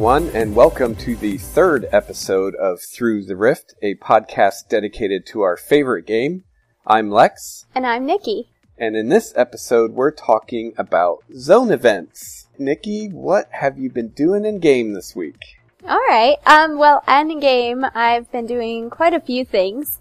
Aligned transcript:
Everyone, 0.00 0.30
and 0.30 0.56
welcome 0.56 0.96
to 0.96 1.14
the 1.14 1.36
third 1.36 1.86
episode 1.92 2.54
of 2.54 2.80
Through 2.80 3.26
the 3.26 3.36
Rift, 3.36 3.74
a 3.82 3.96
podcast 3.96 4.66
dedicated 4.70 5.26
to 5.26 5.42
our 5.42 5.58
favorite 5.58 6.06
game. 6.06 6.44
I'm 6.86 7.10
Lex, 7.10 7.66
And 7.74 7.86
I'm 7.86 8.06
Nikki. 8.06 8.48
and 8.78 8.96
in 8.96 9.10
this 9.10 9.34
episode, 9.36 9.92
we're 9.92 10.10
talking 10.10 10.72
about 10.78 11.18
zone 11.36 11.70
events. 11.70 12.48
Nikki, 12.58 13.08
what 13.08 13.50
have 13.50 13.78
you 13.78 13.90
been 13.90 14.08
doing 14.08 14.46
in 14.46 14.58
game 14.58 14.94
this 14.94 15.14
week? 15.14 15.58
All 15.86 16.00
right. 16.08 16.38
Um. 16.46 16.78
Well, 16.78 17.02
in 17.06 17.38
game, 17.38 17.84
I've 17.94 18.32
been 18.32 18.46
doing 18.46 18.88
quite 18.88 19.12
a 19.12 19.20
few 19.20 19.44
things. 19.44 20.00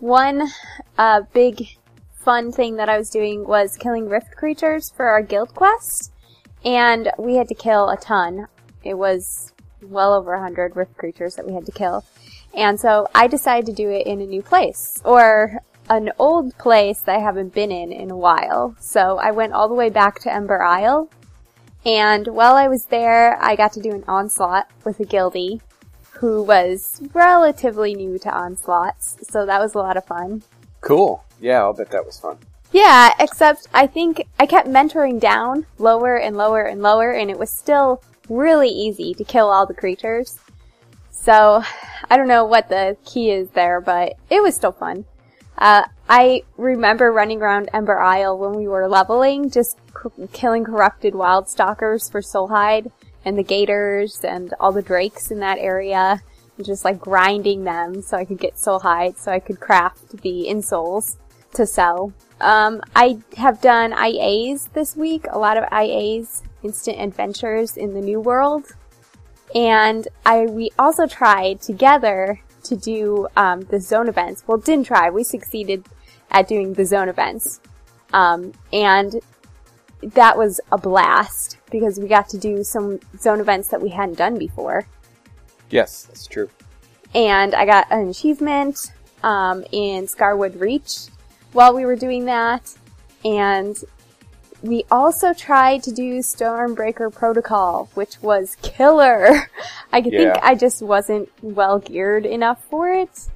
One, 0.00 0.48
uh, 0.98 1.20
big 1.32 1.68
fun 2.16 2.50
thing 2.50 2.74
that 2.78 2.88
I 2.88 2.98
was 2.98 3.10
doing 3.10 3.46
was 3.46 3.76
killing 3.76 4.08
rift 4.08 4.34
creatures 4.34 4.90
for 4.96 5.06
our 5.06 5.22
guild 5.22 5.54
quest, 5.54 6.10
and 6.64 7.12
we 7.16 7.36
had 7.36 7.46
to 7.46 7.54
kill 7.54 7.88
a 7.90 7.96
ton. 7.96 8.48
It 8.86 8.96
was 8.96 9.52
well 9.82 10.14
over 10.14 10.34
a 10.34 10.40
hundred 10.40 10.76
rift 10.76 10.96
creatures 10.96 11.34
that 11.36 11.46
we 11.46 11.54
had 11.54 11.66
to 11.66 11.72
kill, 11.72 12.04
and 12.54 12.78
so 12.80 13.08
I 13.14 13.26
decided 13.26 13.66
to 13.66 13.72
do 13.72 13.90
it 13.90 14.06
in 14.06 14.20
a 14.20 14.26
new 14.26 14.42
place 14.42 15.00
or 15.04 15.60
an 15.88 16.10
old 16.18 16.56
place 16.58 17.00
that 17.00 17.16
I 17.16 17.20
haven't 17.20 17.54
been 17.54 17.70
in 17.70 17.92
in 17.92 18.10
a 18.10 18.16
while. 18.16 18.74
So 18.80 19.18
I 19.18 19.30
went 19.30 19.52
all 19.52 19.68
the 19.68 19.74
way 19.74 19.90
back 19.90 20.18
to 20.20 20.32
Ember 20.32 20.62
Isle 20.62 21.08
And 21.84 22.26
while 22.26 22.56
I 22.56 22.66
was 22.66 22.86
there, 22.86 23.40
I 23.40 23.54
got 23.54 23.72
to 23.74 23.80
do 23.80 23.92
an 23.92 24.02
onslaught 24.08 24.68
with 24.84 24.98
a 24.98 25.04
guildie 25.04 25.60
who 26.18 26.42
was 26.42 27.00
relatively 27.14 27.94
new 27.94 28.18
to 28.18 28.30
onslaughts, 28.34 29.16
so 29.30 29.46
that 29.46 29.60
was 29.60 29.74
a 29.74 29.78
lot 29.78 29.96
of 29.96 30.04
fun. 30.04 30.42
Cool. 30.80 31.22
Yeah, 31.40 31.60
I'll 31.60 31.74
bet 31.74 31.90
that 31.90 32.04
was 32.04 32.18
fun. 32.18 32.38
Yeah, 32.72 33.12
except 33.20 33.68
I 33.72 33.86
think 33.86 34.26
I 34.40 34.46
kept 34.46 34.66
mentoring 34.68 35.20
down 35.20 35.66
lower 35.78 36.16
and 36.18 36.36
lower 36.36 36.62
and 36.64 36.82
lower, 36.82 37.12
and 37.12 37.30
it 37.30 37.38
was 37.38 37.50
still 37.50 38.02
really 38.28 38.68
easy 38.68 39.14
to 39.14 39.24
kill 39.24 39.48
all 39.48 39.66
the 39.66 39.74
creatures. 39.74 40.38
So, 41.10 41.62
I 42.08 42.16
don't 42.16 42.28
know 42.28 42.44
what 42.44 42.68
the 42.68 42.96
key 43.04 43.30
is 43.30 43.50
there, 43.50 43.80
but 43.80 44.14
it 44.30 44.42
was 44.42 44.54
still 44.54 44.72
fun. 44.72 45.04
Uh, 45.58 45.84
I 46.08 46.42
remember 46.56 47.10
running 47.10 47.40
around 47.40 47.70
Ember 47.72 47.98
Isle 47.98 48.38
when 48.38 48.54
we 48.54 48.68
were 48.68 48.88
leveling, 48.88 49.50
just 49.50 49.78
c- 50.02 50.28
killing 50.32 50.64
corrupted 50.64 51.14
wild 51.14 51.48
stalkers 51.48 52.08
for 52.08 52.20
Soulhide, 52.20 52.92
and 53.24 53.36
the 53.36 53.42
gators, 53.42 54.22
and 54.22 54.54
all 54.60 54.70
the 54.70 54.82
drakes 54.82 55.30
in 55.30 55.40
that 55.40 55.58
area, 55.58 56.22
and 56.56 56.66
just 56.66 56.84
like 56.84 57.00
grinding 57.00 57.64
them 57.64 58.02
so 58.02 58.16
I 58.16 58.24
could 58.24 58.38
get 58.38 58.54
Soulhide, 58.54 59.18
so 59.18 59.32
I 59.32 59.40
could 59.40 59.58
craft 59.58 60.22
the 60.22 60.46
insoles 60.48 61.16
to 61.54 61.66
sell. 61.66 62.12
Um, 62.40 62.82
I 62.94 63.18
have 63.38 63.60
done 63.60 63.92
IAs 63.92 64.72
this 64.74 64.94
week, 64.94 65.24
a 65.30 65.38
lot 65.38 65.56
of 65.56 65.64
IAs, 65.72 66.42
instant 66.66 66.96
adventures 67.00 67.76
in 67.76 67.94
the 67.94 68.00
new 68.00 68.20
world. 68.20 68.64
And 69.54 70.06
I, 70.24 70.46
we 70.58 70.70
also 70.78 71.06
tried 71.06 71.60
together 71.62 72.40
to 72.64 72.76
do, 72.76 73.28
um, 73.36 73.60
the 73.72 73.80
zone 73.80 74.08
events. 74.08 74.42
Well, 74.46 74.58
didn't 74.58 74.86
try, 74.86 75.08
we 75.10 75.22
succeeded 75.24 75.80
at 76.30 76.48
doing 76.48 76.74
the 76.74 76.84
zone 76.84 77.08
events. 77.08 77.60
Um, 78.12 78.52
and 78.72 79.10
that 80.02 80.36
was 80.36 80.60
a 80.72 80.78
blast 80.78 81.58
because 81.70 81.98
we 81.98 82.06
got 82.08 82.28
to 82.30 82.38
do 82.38 82.62
some 82.64 82.98
zone 83.18 83.40
events 83.40 83.68
that 83.68 83.80
we 83.80 83.90
hadn't 83.90 84.18
done 84.18 84.36
before 84.38 84.86
Yes, 85.70 86.04
that's 86.04 86.26
true. 86.26 86.48
and 87.14 87.54
I 87.54 87.64
got 87.66 87.86
an 87.90 88.08
achievement 88.10 88.92
um, 89.22 89.64
in 89.72 90.06
Scarwood 90.06 90.60
Reach 90.60 91.06
while 91.52 91.74
we 91.74 91.84
were 91.84 91.96
doing 91.96 92.26
that, 92.26 92.62
and 93.24 93.74
we 94.62 94.84
also 94.90 95.32
tried 95.32 95.82
to 95.84 95.92
do 95.92 96.18
Stormbreaker 96.18 97.12
Protocol, 97.12 97.88
which 97.94 98.20
was 98.22 98.56
killer. 98.62 99.50
I 99.92 100.00
think 100.00 100.36
I 100.42 100.54
just 100.54 100.82
wasn't 100.82 101.30
well 101.42 101.78
geared 101.78 102.26
enough 102.26 102.62
for 102.64 102.92
it. 102.92 103.28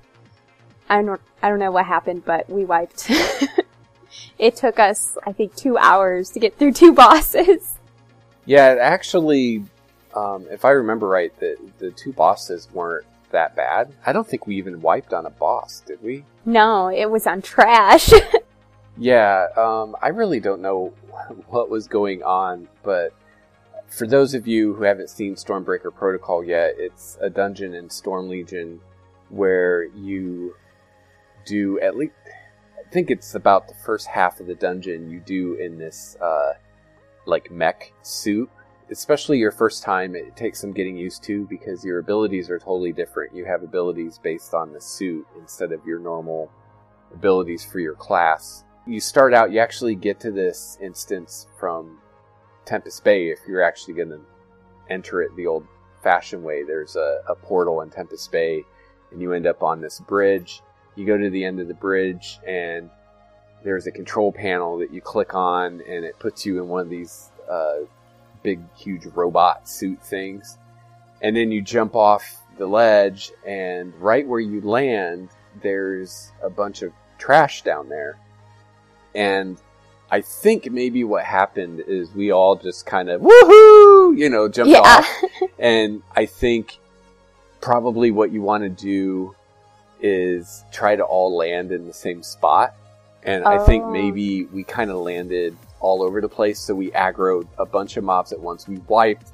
I 0.88 1.02
don't 1.02 1.20
I 1.42 1.48
don't 1.48 1.58
know 1.58 1.70
what 1.70 1.86
happened, 1.86 2.24
but 2.24 2.48
we 2.50 2.64
wiped. 2.64 3.10
it 4.38 4.56
took 4.56 4.78
us, 4.78 5.16
I 5.26 5.32
think, 5.32 5.54
two 5.54 5.78
hours 5.78 6.30
to 6.30 6.40
get 6.40 6.58
through 6.58 6.72
two 6.74 6.92
bosses. 6.92 7.78
Yeah, 8.44 8.76
actually, 8.80 9.64
um, 10.14 10.46
if 10.50 10.64
I 10.64 10.70
remember 10.70 11.06
right, 11.06 11.38
the, 11.38 11.56
the 11.78 11.90
two 11.92 12.12
bosses 12.12 12.68
weren't 12.72 13.06
that 13.30 13.54
bad. 13.54 13.92
I 14.04 14.12
don't 14.12 14.26
think 14.26 14.46
we 14.46 14.56
even 14.56 14.82
wiped 14.82 15.12
on 15.12 15.24
a 15.24 15.30
boss, 15.30 15.82
did 15.86 16.02
we? 16.02 16.24
No, 16.44 16.88
it 16.88 17.10
was 17.10 17.26
on 17.26 17.42
trash. 17.42 18.10
Yeah, 19.00 19.46
um, 19.56 19.96
I 20.02 20.08
really 20.08 20.40
don't 20.40 20.60
know 20.60 20.92
what 21.48 21.70
was 21.70 21.88
going 21.88 22.22
on, 22.22 22.68
but 22.82 23.14
for 23.88 24.06
those 24.06 24.34
of 24.34 24.46
you 24.46 24.74
who 24.74 24.82
haven't 24.82 25.08
seen 25.08 25.36
Stormbreaker 25.36 25.92
Protocol 25.92 26.44
yet, 26.44 26.74
it's 26.76 27.16
a 27.18 27.30
dungeon 27.30 27.72
in 27.74 27.88
Storm 27.88 28.28
Legion 28.28 28.78
where 29.30 29.84
you 29.84 30.54
do 31.46 31.80
at 31.80 31.96
least, 31.96 32.12
I 32.78 32.90
think 32.90 33.10
it's 33.10 33.34
about 33.34 33.68
the 33.68 33.74
first 33.86 34.06
half 34.06 34.38
of 34.38 34.46
the 34.46 34.54
dungeon 34.54 35.10
you 35.10 35.20
do 35.20 35.54
in 35.54 35.78
this, 35.78 36.16
uh, 36.20 36.52
like 37.24 37.50
mech 37.50 37.94
suit. 38.02 38.50
Especially 38.90 39.38
your 39.38 39.52
first 39.52 39.82
time, 39.82 40.14
it 40.14 40.36
takes 40.36 40.60
some 40.60 40.72
getting 40.72 40.96
used 40.96 41.22
to 41.22 41.46
because 41.46 41.84
your 41.84 42.00
abilities 42.00 42.50
are 42.50 42.58
totally 42.58 42.92
different. 42.92 43.34
You 43.34 43.46
have 43.46 43.62
abilities 43.62 44.18
based 44.22 44.52
on 44.52 44.74
the 44.74 44.80
suit 44.80 45.26
instead 45.38 45.72
of 45.72 45.86
your 45.86 46.00
normal 46.00 46.50
abilities 47.14 47.64
for 47.64 47.78
your 47.78 47.94
class 47.94 48.64
you 48.86 49.00
start 49.00 49.34
out, 49.34 49.52
you 49.52 49.58
actually 49.58 49.94
get 49.94 50.20
to 50.20 50.30
this 50.30 50.78
instance 50.80 51.46
from 51.58 51.98
Tempest 52.64 53.04
Bay 53.04 53.30
if 53.30 53.40
you're 53.46 53.62
actually 53.62 53.94
going 53.94 54.10
to 54.10 54.20
enter 54.88 55.22
it 55.22 55.34
the 55.36 55.46
old 55.46 55.66
fashioned 56.02 56.42
way. 56.42 56.62
There's 56.62 56.96
a, 56.96 57.20
a 57.28 57.34
portal 57.34 57.82
in 57.82 57.90
Tempest 57.90 58.30
Bay, 58.32 58.64
and 59.10 59.20
you 59.20 59.32
end 59.32 59.46
up 59.46 59.62
on 59.62 59.80
this 59.80 60.00
bridge. 60.00 60.62
You 60.96 61.06
go 61.06 61.16
to 61.16 61.30
the 61.30 61.44
end 61.44 61.60
of 61.60 61.68
the 61.68 61.74
bridge, 61.74 62.38
and 62.46 62.90
there's 63.62 63.86
a 63.86 63.92
control 63.92 64.32
panel 64.32 64.78
that 64.78 64.92
you 64.92 65.00
click 65.00 65.34
on, 65.34 65.82
and 65.86 66.04
it 66.04 66.18
puts 66.18 66.46
you 66.46 66.62
in 66.62 66.68
one 66.68 66.80
of 66.80 66.90
these 66.90 67.30
uh, 67.50 67.80
big, 68.42 68.60
huge 68.76 69.06
robot 69.06 69.68
suit 69.68 70.02
things. 70.02 70.58
And 71.22 71.36
then 71.36 71.50
you 71.52 71.60
jump 71.60 71.94
off 71.94 72.24
the 72.56 72.66
ledge, 72.66 73.30
and 73.46 73.94
right 73.96 74.26
where 74.26 74.40
you 74.40 74.60
land, 74.62 75.28
there's 75.62 76.32
a 76.42 76.48
bunch 76.48 76.82
of 76.82 76.92
trash 77.18 77.62
down 77.62 77.88
there 77.88 78.18
and 79.14 79.58
I 80.10 80.20
think 80.20 80.70
maybe 80.70 81.04
what 81.04 81.24
happened 81.24 81.80
is 81.86 82.12
we 82.12 82.32
all 82.32 82.56
just 82.56 82.84
kind 82.84 83.08
of 83.08 83.20
woohoo, 83.20 84.18
you 84.18 84.28
know, 84.28 84.48
jumped 84.48 84.72
yeah. 84.72 84.80
off. 84.80 85.08
And 85.58 86.02
I 86.16 86.24
think 86.26 86.78
probably 87.60 88.10
what 88.10 88.32
you 88.32 88.40
want 88.40 88.62
to 88.62 88.70
do 88.70 89.34
is 90.00 90.64
try 90.72 90.96
to 90.96 91.02
all 91.04 91.36
land 91.36 91.70
in 91.70 91.86
the 91.86 91.92
same 91.92 92.22
spot. 92.22 92.74
And 93.22 93.44
I 93.44 93.58
think 93.64 93.84
Oh. 93.84 93.90
maybe 93.90 94.46
we 94.46 94.64
kind 94.64 94.90
of 94.90 94.96
landed 94.96 95.54
all 95.80 96.02
over 96.02 96.20
the 96.22 96.28
place, 96.28 96.58
so 96.58 96.74
we 96.74 96.90
aggroed 96.92 97.46
a 97.58 97.66
bunch 97.66 97.96
of 97.98 98.04
mobs 98.04 98.32
at 98.32 98.40
once. 98.40 98.66
We 98.66 98.78
wiped. 98.88 99.32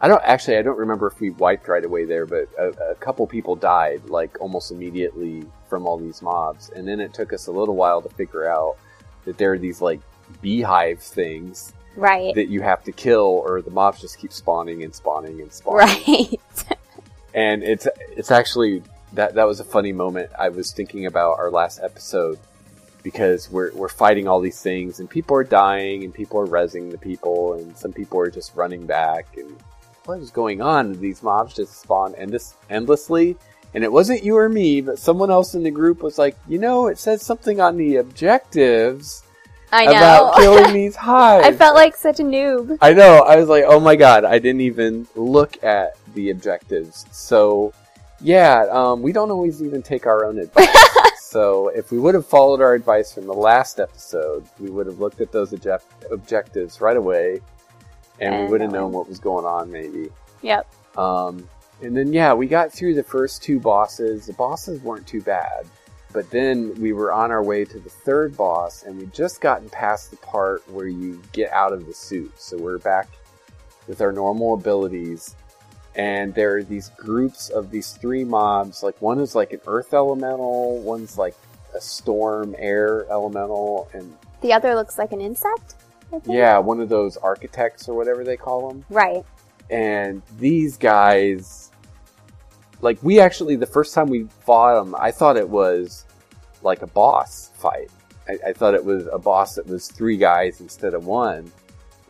I 0.00 0.08
don't 0.08 0.22
actually. 0.24 0.56
I 0.58 0.62
don't 0.62 0.78
remember 0.78 1.06
if 1.06 1.20
we 1.20 1.30
wiped 1.30 1.68
right 1.68 1.84
away 1.84 2.04
there, 2.04 2.26
but 2.26 2.48
a, 2.58 2.90
a 2.90 2.94
couple 2.96 3.26
people 3.28 3.54
died 3.56 4.02
like 4.08 4.36
almost 4.40 4.72
immediately 4.72 5.44
from 5.68 5.86
all 5.86 5.96
these 5.96 6.20
mobs, 6.20 6.70
and 6.74 6.86
then 6.86 7.00
it 7.00 7.14
took 7.14 7.32
us 7.32 7.46
a 7.46 7.52
little 7.52 7.76
while 7.76 8.02
to 8.02 8.08
figure 8.10 8.48
out 8.48 8.76
that 9.24 9.38
there 9.38 9.52
are 9.52 9.58
these 9.58 9.80
like 9.80 10.00
beehive 10.40 11.00
things 11.00 11.72
right. 11.96 12.34
that 12.34 12.48
you 12.48 12.62
have 12.62 12.82
to 12.84 12.92
kill, 12.92 13.42
or 13.46 13.62
the 13.62 13.70
mobs 13.70 14.00
just 14.00 14.18
keep 14.18 14.32
spawning 14.32 14.82
and 14.82 14.94
spawning 14.94 15.40
and 15.40 15.52
spawning. 15.52 15.78
Right. 15.78 16.38
And 17.34 17.64
it's 17.64 17.88
it's 18.12 18.30
actually 18.30 18.84
that 19.14 19.34
that 19.34 19.44
was 19.44 19.58
a 19.58 19.64
funny 19.64 19.92
moment. 19.92 20.30
I 20.38 20.50
was 20.50 20.70
thinking 20.70 21.06
about 21.06 21.38
our 21.38 21.50
last 21.50 21.80
episode 21.82 22.38
because 23.02 23.50
we're 23.50 23.72
we're 23.74 23.88
fighting 23.88 24.28
all 24.28 24.40
these 24.40 24.62
things, 24.62 25.00
and 25.00 25.10
people 25.10 25.36
are 25.36 25.44
dying, 25.44 26.04
and 26.04 26.14
people 26.14 26.38
are 26.38 26.46
rezzing 26.46 26.92
the 26.92 26.98
people, 26.98 27.54
and 27.54 27.76
some 27.76 27.92
people 27.92 28.20
are 28.20 28.30
just 28.30 28.54
running 28.54 28.86
back, 28.86 29.36
and 29.36 29.56
what 30.04 30.20
is 30.20 30.30
going 30.30 30.62
on? 30.62 30.92
These 31.00 31.24
mobs 31.24 31.54
just 31.54 31.80
spawn 31.80 32.14
endless, 32.14 32.54
endlessly. 32.70 33.36
And 33.74 33.82
it 33.82 33.90
wasn't 33.90 34.22
you 34.22 34.36
or 34.36 34.48
me, 34.48 34.80
but 34.80 34.98
someone 35.00 35.30
else 35.30 35.54
in 35.54 35.64
the 35.64 35.70
group 35.70 36.02
was 36.02 36.16
like, 36.16 36.36
you 36.48 36.58
know, 36.58 36.86
it 36.86 36.98
says 36.98 37.22
something 37.22 37.60
on 37.60 37.76
the 37.76 37.96
objectives 37.96 39.24
I 39.72 39.86
know. 39.86 39.90
about 39.92 40.36
killing 40.38 40.72
these 40.72 40.94
hives. 40.94 41.44
I 41.44 41.52
felt 41.52 41.74
like 41.74 41.96
such 41.96 42.20
a 42.20 42.22
noob. 42.22 42.78
I 42.80 42.92
know. 42.92 43.18
I 43.18 43.36
was 43.36 43.48
like, 43.48 43.64
oh 43.66 43.80
my 43.80 43.96
god, 43.96 44.24
I 44.24 44.38
didn't 44.38 44.60
even 44.60 45.08
look 45.16 45.62
at 45.64 45.96
the 46.14 46.30
objectives. 46.30 47.04
So, 47.10 47.72
yeah, 48.20 48.66
um, 48.70 49.02
we 49.02 49.10
don't 49.12 49.32
always 49.32 49.60
even 49.60 49.82
take 49.82 50.06
our 50.06 50.24
own 50.24 50.38
advice. 50.44 50.68
so, 51.20 51.68
if 51.68 51.90
we 51.90 51.98
would 51.98 52.14
have 52.14 52.26
followed 52.26 52.60
our 52.60 52.74
advice 52.74 53.12
from 53.12 53.26
the 53.26 53.34
last 53.34 53.80
episode, 53.80 54.46
we 54.60 54.70
would 54.70 54.86
have 54.86 55.00
looked 55.00 55.20
at 55.20 55.32
those 55.32 55.52
object- 55.52 56.04
objectives 56.12 56.80
right 56.80 56.96
away, 56.96 57.40
and 58.20 58.44
we 58.44 58.50
would 58.52 58.60
have 58.60 58.70
known. 58.70 58.82
known 58.82 58.92
what 58.92 59.08
was 59.08 59.18
going 59.18 59.44
on, 59.44 59.68
maybe. 59.72 60.10
Yep. 60.42 60.72
Um, 60.96 61.48
and 61.84 61.96
then, 61.96 62.12
yeah, 62.12 62.32
we 62.32 62.46
got 62.46 62.72
through 62.72 62.94
the 62.94 63.02
first 63.02 63.42
two 63.42 63.60
bosses. 63.60 64.26
The 64.26 64.32
bosses 64.32 64.80
weren't 64.82 65.06
too 65.06 65.22
bad. 65.22 65.66
But 66.12 66.30
then 66.30 66.74
we 66.80 66.92
were 66.92 67.12
on 67.12 67.30
our 67.30 67.42
way 67.42 67.64
to 67.64 67.78
the 67.78 67.90
third 67.90 68.36
boss, 68.36 68.84
and 68.84 68.96
we'd 68.96 69.12
just 69.12 69.40
gotten 69.40 69.68
past 69.68 70.10
the 70.10 70.16
part 70.18 70.68
where 70.70 70.86
you 70.86 71.20
get 71.32 71.52
out 71.52 71.72
of 71.72 71.86
the 71.86 71.92
suit. 71.92 72.32
So 72.40 72.56
we're 72.56 72.78
back 72.78 73.08
with 73.88 74.00
our 74.00 74.12
normal 74.12 74.54
abilities, 74.54 75.34
and 75.96 76.32
there 76.32 76.56
are 76.56 76.62
these 76.62 76.90
groups 76.90 77.48
of 77.50 77.70
these 77.70 77.92
three 77.92 78.24
mobs. 78.24 78.82
Like 78.82 79.00
one 79.02 79.18
is 79.18 79.34
like 79.34 79.52
an 79.52 79.60
earth 79.66 79.92
elemental, 79.92 80.78
one's 80.78 81.18
like 81.18 81.34
a 81.74 81.80
storm 81.80 82.54
air 82.58 83.06
elemental, 83.10 83.88
and 83.92 84.16
The 84.40 84.52
other 84.52 84.74
looks 84.74 84.98
like 84.98 85.12
an 85.12 85.20
insect. 85.20 85.74
Yeah, 86.26 86.58
one 86.58 86.80
of 86.80 86.88
those 86.88 87.16
architects 87.16 87.88
or 87.88 87.96
whatever 87.96 88.22
they 88.22 88.36
call 88.36 88.68
them. 88.68 88.84
Right. 88.88 89.24
And 89.68 90.22
these 90.38 90.76
guys, 90.76 91.72
like 92.84 93.02
we 93.02 93.18
actually 93.18 93.56
the 93.56 93.66
first 93.66 93.94
time 93.94 94.08
we 94.08 94.24
fought 94.44 94.80
him, 94.80 94.94
I 94.98 95.10
thought 95.10 95.36
it 95.36 95.48
was 95.48 96.04
like 96.62 96.82
a 96.82 96.86
boss 96.86 97.50
fight. 97.56 97.90
I, 98.28 98.38
I 98.48 98.52
thought 98.52 98.74
it 98.74 98.84
was 98.84 99.08
a 99.10 99.18
boss 99.18 99.56
that 99.56 99.66
was 99.66 99.88
three 99.88 100.16
guys 100.16 100.60
instead 100.60 100.94
of 100.94 101.06
one. 101.06 101.50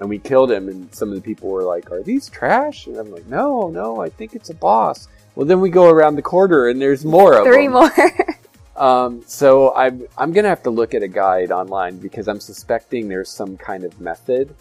And 0.00 0.08
we 0.08 0.18
killed 0.18 0.50
him, 0.50 0.68
and 0.68 0.92
some 0.92 1.10
of 1.10 1.14
the 1.14 1.20
people 1.20 1.48
were 1.48 1.62
like, 1.62 1.92
"Are 1.92 2.02
these 2.02 2.28
trash?" 2.28 2.88
And 2.88 2.96
I'm 2.96 3.12
like, 3.12 3.26
"No, 3.26 3.68
no, 3.68 4.02
I 4.02 4.08
think 4.08 4.34
it's 4.34 4.50
a 4.50 4.54
boss." 4.54 5.06
Well, 5.36 5.46
then 5.46 5.60
we 5.60 5.70
go 5.70 5.88
around 5.88 6.16
the 6.16 6.22
corner, 6.22 6.66
and 6.66 6.82
there's 6.82 7.04
more 7.04 7.38
of 7.38 7.46
Three 7.46 7.68
them. 7.68 7.72
more. 7.74 7.90
Um, 8.76 9.22
so 9.24 9.72
I'm 9.74 10.02
I'm 10.18 10.32
gonna 10.32 10.48
have 10.48 10.64
to 10.64 10.70
look 10.70 10.94
at 10.94 11.02
a 11.04 11.06
guide 11.08 11.52
online 11.52 11.98
because 11.98 12.26
I'm 12.26 12.40
suspecting 12.40 13.08
there's 13.08 13.30
some 13.30 13.56
kind 13.56 13.84
of 13.84 14.00
method. 14.00 14.52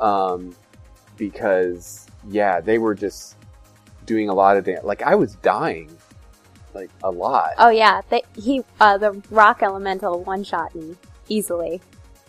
Um, 0.00 0.54
because 1.16 2.06
yeah, 2.28 2.60
they 2.60 2.76
were 2.76 2.94
just 2.94 3.36
doing 4.06 4.28
a 4.28 4.34
lot 4.34 4.56
of 4.56 4.64
damage. 4.64 4.84
Like 4.84 5.02
I 5.02 5.14
was 5.14 5.34
dying, 5.36 5.96
like 6.74 6.90
a 7.02 7.10
lot. 7.10 7.50
oh 7.58 7.70
yeah, 7.70 8.00
they, 8.08 8.22
he 8.36 8.62
uh, 8.80 8.98
the 8.98 9.22
rock 9.30 9.62
elemental 9.62 10.22
one 10.24 10.44
shot 10.44 10.74
me 10.74 10.96
easily. 11.28 11.80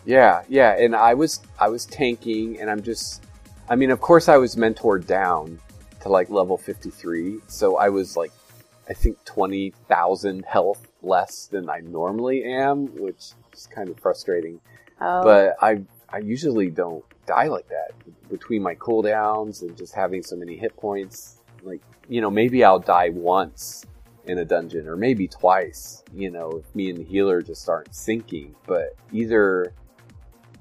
Yeah, 0.04 0.42
yeah, 0.48 0.76
and 0.78 0.94
I 0.94 1.14
was 1.14 1.40
I 1.58 1.68
was 1.68 1.86
tanking, 1.86 2.60
and 2.60 2.70
I'm 2.70 2.82
just, 2.82 3.22
I 3.68 3.76
mean, 3.76 3.90
of 3.90 4.00
course, 4.00 4.28
I 4.28 4.36
was 4.36 4.56
mentored 4.56 5.06
down 5.06 5.58
to 6.00 6.08
like 6.10 6.28
level 6.28 6.58
53, 6.58 7.38
so 7.46 7.76
I 7.78 7.88
was 7.88 8.14
like, 8.16 8.30
I 8.88 8.92
think 8.92 9.24
20,000 9.24 10.44
health 10.44 10.86
less 11.02 11.46
than 11.46 11.70
I 11.70 11.80
normally 11.80 12.44
am, 12.44 12.94
which 13.00 13.32
is 13.54 13.66
kind 13.74 13.88
of 13.88 13.98
frustrating. 13.98 14.60
Oh, 15.00 15.22
But 15.22 15.56
I 15.62 15.82
I 16.10 16.18
usually 16.18 16.68
don't 16.70 17.04
die 17.26 17.46
like 17.46 17.68
that 17.68 17.92
between 18.28 18.62
my 18.62 18.74
cooldowns 18.74 19.62
and 19.62 19.76
just 19.76 19.94
having 19.94 20.22
so 20.22 20.36
many 20.36 20.56
hit 20.56 20.76
points. 20.76 21.38
Like 21.64 21.82
you 22.08 22.20
know, 22.20 22.30
maybe 22.30 22.62
I'll 22.64 22.78
die 22.78 23.08
once 23.08 23.84
in 24.26 24.38
a 24.38 24.44
dungeon, 24.44 24.88
or 24.88 24.96
maybe 24.96 25.26
twice. 25.26 26.02
You 26.12 26.30
know, 26.30 26.50
if 26.52 26.74
me 26.74 26.90
and 26.90 26.98
the 26.98 27.04
healer 27.04 27.42
just 27.42 27.68
aren't 27.68 27.90
syncing. 27.90 28.54
But 28.66 28.96
either 29.12 29.72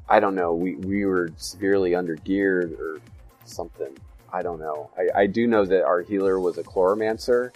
I 0.09 0.19
don't 0.19 0.35
know, 0.35 0.53
we 0.53 0.75
we 0.75 1.05
were 1.05 1.29
severely 1.37 1.95
under 1.95 2.15
geared 2.15 2.73
or 2.73 2.99
something. 3.45 3.97
I 4.31 4.41
don't 4.41 4.59
know. 4.59 4.89
I, 4.97 5.21
I 5.21 5.27
do 5.27 5.47
know 5.47 5.65
that 5.65 5.83
our 5.83 6.01
healer 6.01 6.39
was 6.39 6.57
a 6.57 6.63
chloromancer, 6.63 7.53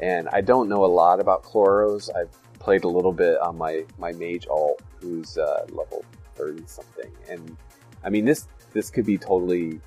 and 0.00 0.28
I 0.28 0.40
don't 0.40 0.68
know 0.68 0.84
a 0.84 0.86
lot 0.86 1.18
about 1.20 1.42
chloros. 1.42 2.10
I've 2.14 2.30
played 2.58 2.84
a 2.84 2.88
little 2.88 3.12
bit 3.12 3.38
on 3.40 3.56
my 3.56 3.84
my 3.98 4.12
mage 4.12 4.46
alt, 4.48 4.82
who's 5.00 5.38
uh, 5.38 5.66
level 5.70 6.04
thirty 6.36 6.62
something, 6.66 7.10
and 7.28 7.56
I 8.04 8.10
mean 8.10 8.24
this 8.24 8.46
this 8.72 8.90
could 8.90 9.06
be 9.06 9.18
totally 9.18 9.80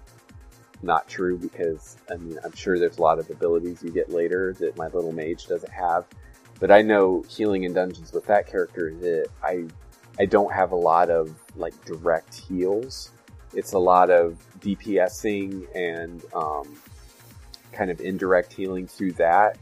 not 0.84 1.08
true 1.08 1.38
because 1.38 1.98
I 2.12 2.18
mean 2.18 2.38
I'm 2.44 2.54
sure 2.54 2.78
there's 2.78 2.98
a 2.98 3.02
lot 3.02 3.20
of 3.20 3.30
abilities 3.30 3.82
you 3.84 3.92
get 3.92 4.10
later 4.10 4.54
that 4.60 4.78
my 4.78 4.88
little 4.88 5.12
mage 5.12 5.48
doesn't 5.48 5.72
have, 5.72 6.06
but 6.60 6.72
I 6.72 6.82
know 6.82 7.24
healing 7.28 7.64
in 7.64 7.74
dungeons 7.74 8.12
with 8.14 8.26
that 8.28 8.48
character 8.48 8.94
that 9.02 9.28
I 9.44 9.66
I 10.20 10.26
don't 10.26 10.52
have 10.54 10.72
a 10.72 10.78
lot 10.78 11.10
of 11.10 11.34
like 11.56 11.74
direct 11.86 12.36
heals. 12.36 13.12
It's 13.54 13.74
a 13.74 13.80
lot 13.80 14.10
of 14.10 14.38
DPSing 14.60 15.68
and 15.76 16.24
um, 16.34 16.76
kind 17.72 17.90
of 17.92 18.02
indirect 18.02 18.54
healing 18.54 18.88
through 18.88 19.14
that, 19.14 19.58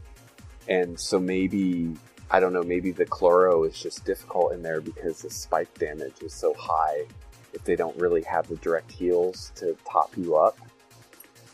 and 0.68 0.98
so 0.98 1.18
maybe 1.18 1.94
I 2.30 2.40
don't 2.40 2.52
know. 2.52 2.62
Maybe 2.62 2.92
the 2.92 3.04
chloro 3.04 3.68
is 3.68 3.80
just 3.80 4.04
difficult 4.04 4.52
in 4.52 4.62
there 4.62 4.80
because 4.80 5.22
the 5.22 5.30
spike 5.30 5.72
damage 5.78 6.22
is 6.22 6.32
so 6.32 6.54
high. 6.54 7.04
If 7.52 7.64
they 7.64 7.76
don't 7.76 7.96
really 7.98 8.22
have 8.22 8.48
the 8.48 8.56
direct 8.56 8.90
heals 8.90 9.52
to 9.56 9.76
top 9.90 10.16
you 10.16 10.36
up, 10.36 10.58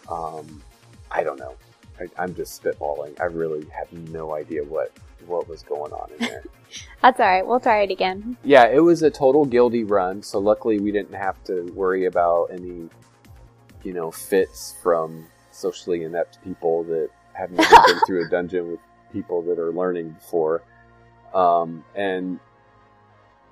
um, 0.09 0.63
I 1.11 1.23
don't 1.23 1.39
know. 1.39 1.55
I, 2.01 2.09
I'm 2.23 2.35
just 2.35 2.63
spitballing. 2.63 3.21
I 3.21 3.25
really 3.25 3.67
have 3.71 3.93
no 3.93 4.35
idea 4.35 4.65
what 4.65 4.93
what 5.27 5.49
was 5.49 5.63
going 5.63 5.93
on 5.93 6.11
in 6.13 6.27
there. 6.27 6.45
that's 7.03 7.21
all 7.21 7.27
right. 7.27 7.47
We'll 7.47 7.61
try 7.61 7.83
it 7.83 7.91
again. 7.91 8.37
yeah, 8.45 8.67
it 8.67 8.81
was 8.81 9.03
a 9.03 9.11
total 9.11 9.45
guilty 9.45 9.85
run. 9.85 10.23
So 10.23 10.39
luckily, 10.39 10.79
we 10.79 10.93
didn't 10.93 11.15
have 11.15 11.43
to 11.45 11.63
worry 11.75 12.07
about 12.07 12.47
any, 12.47 12.89
you 13.83 13.93
know, 13.93 14.11
fits 14.11 14.75
from 14.83 15.27
socially 15.51 16.05
inept 16.05 16.43
people 16.45 16.85
that 16.85 17.11
have 17.35 17.51
never 17.51 17.77
been 17.87 18.01
through 18.07 18.27
a 18.27 18.29
dungeon 18.29 18.71
with 18.71 18.81
people 19.13 19.43
that 19.43 19.59
are 19.59 19.73
learning 19.73 20.11
before. 20.11 20.63
Um, 21.35 21.85
and 21.95 22.39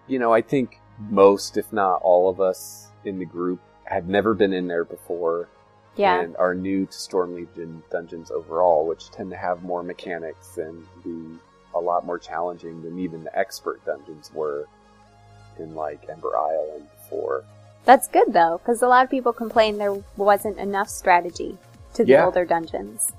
you 0.06 0.18
know, 0.18 0.32
I 0.32 0.40
think 0.40 0.80
most, 1.10 1.56
if 1.56 1.72
not 1.72 2.00
all 2.02 2.28
of 2.28 2.40
us 2.40 2.88
in 3.04 3.18
the 3.18 3.24
group, 3.24 3.60
had 3.84 4.08
never 4.08 4.34
been 4.34 4.52
in 4.52 4.66
there 4.66 4.84
before 4.84 5.48
Yeah. 5.96 6.20
and 6.20 6.36
are 6.36 6.54
new 6.54 6.86
to 6.86 6.92
Storm 6.92 7.34
Legion 7.34 7.82
dungeons 7.90 8.30
overall, 8.30 8.86
which 8.86 9.10
tend 9.10 9.30
to 9.30 9.36
have 9.36 9.62
more 9.62 9.82
mechanics 9.82 10.58
and 10.58 10.84
be 11.02 11.38
a 11.74 11.80
lot 11.80 12.06
more 12.06 12.18
challenging 12.18 12.82
than 12.82 12.98
even 12.98 13.24
the 13.24 13.38
expert 13.38 13.84
dungeons 13.84 14.30
were 14.32 14.66
in 15.58 15.74
like 15.74 16.06
Ember 16.08 16.36
Isle 16.36 16.72
and 16.76 16.86
before. 16.90 17.44
That's 17.84 18.08
good 18.08 18.32
though, 18.32 18.58
because 18.58 18.82
a 18.82 18.88
lot 18.88 19.04
of 19.04 19.10
people 19.10 19.32
complain 19.32 19.78
there 19.78 19.96
wasn't 20.16 20.58
enough 20.58 20.88
strategy 20.88 21.56
to 21.94 22.04
the 22.04 22.12
Yeah. 22.12 22.24
older 22.26 22.44
dungeons. 22.44 23.12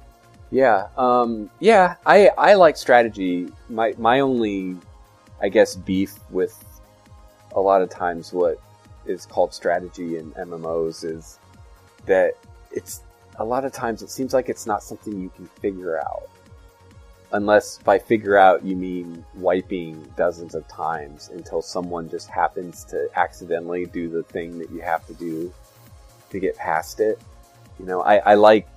Yeah, 0.49 0.87
um, 0.97 1.49
yeah, 1.59 1.95
I 2.05 2.29
I 2.37 2.53
like 2.53 2.77
strategy. 2.77 3.51
My 3.69 3.93
my 3.97 4.21
only, 4.21 4.77
I 5.41 5.49
guess, 5.49 5.75
beef 5.75 6.13
with 6.29 6.55
a 7.53 7.59
lot 7.59 7.81
of 7.81 7.89
times 7.89 8.31
what 8.31 8.59
is 9.05 9.25
called 9.25 9.53
strategy 9.53 10.17
in 10.17 10.31
MMOs 10.33 11.03
is 11.03 11.37
that 12.05 12.35
it's 12.77 13.01
a 13.39 13.43
lot 13.43 13.65
of 13.65 13.71
times 13.71 14.01
it 14.03 14.09
seems 14.09 14.33
like 14.33 14.49
it's 14.49 14.67
not 14.67 14.83
something 14.83 15.19
you 15.19 15.29
can 15.35 15.47
figure 15.47 15.99
out. 15.99 16.29
Unless 17.33 17.79
by 17.79 17.99
figure 17.99 18.37
out 18.37 18.63
you 18.63 18.75
mean 18.75 19.25
wiping 19.35 20.01
dozens 20.15 20.55
of 20.55 20.65
times 20.67 21.29
until 21.33 21.61
someone 21.61 22.07
just 22.09 22.29
happens 22.29 22.85
to 22.85 23.09
accidentally 23.15 23.85
do 23.87 24.09
the 24.09 24.23
thing 24.23 24.59
that 24.59 24.69
you 24.71 24.79
have 24.81 25.05
to 25.07 25.13
do 25.15 25.51
to 26.29 26.39
get 26.39 26.55
past 26.55 26.99
it. 26.99 27.19
You 27.79 27.85
know, 27.85 28.01
I, 28.01 28.17
I 28.17 28.33
like 28.35 28.67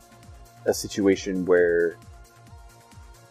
a 0.64 0.74
situation 0.74 1.44
where 1.44 1.96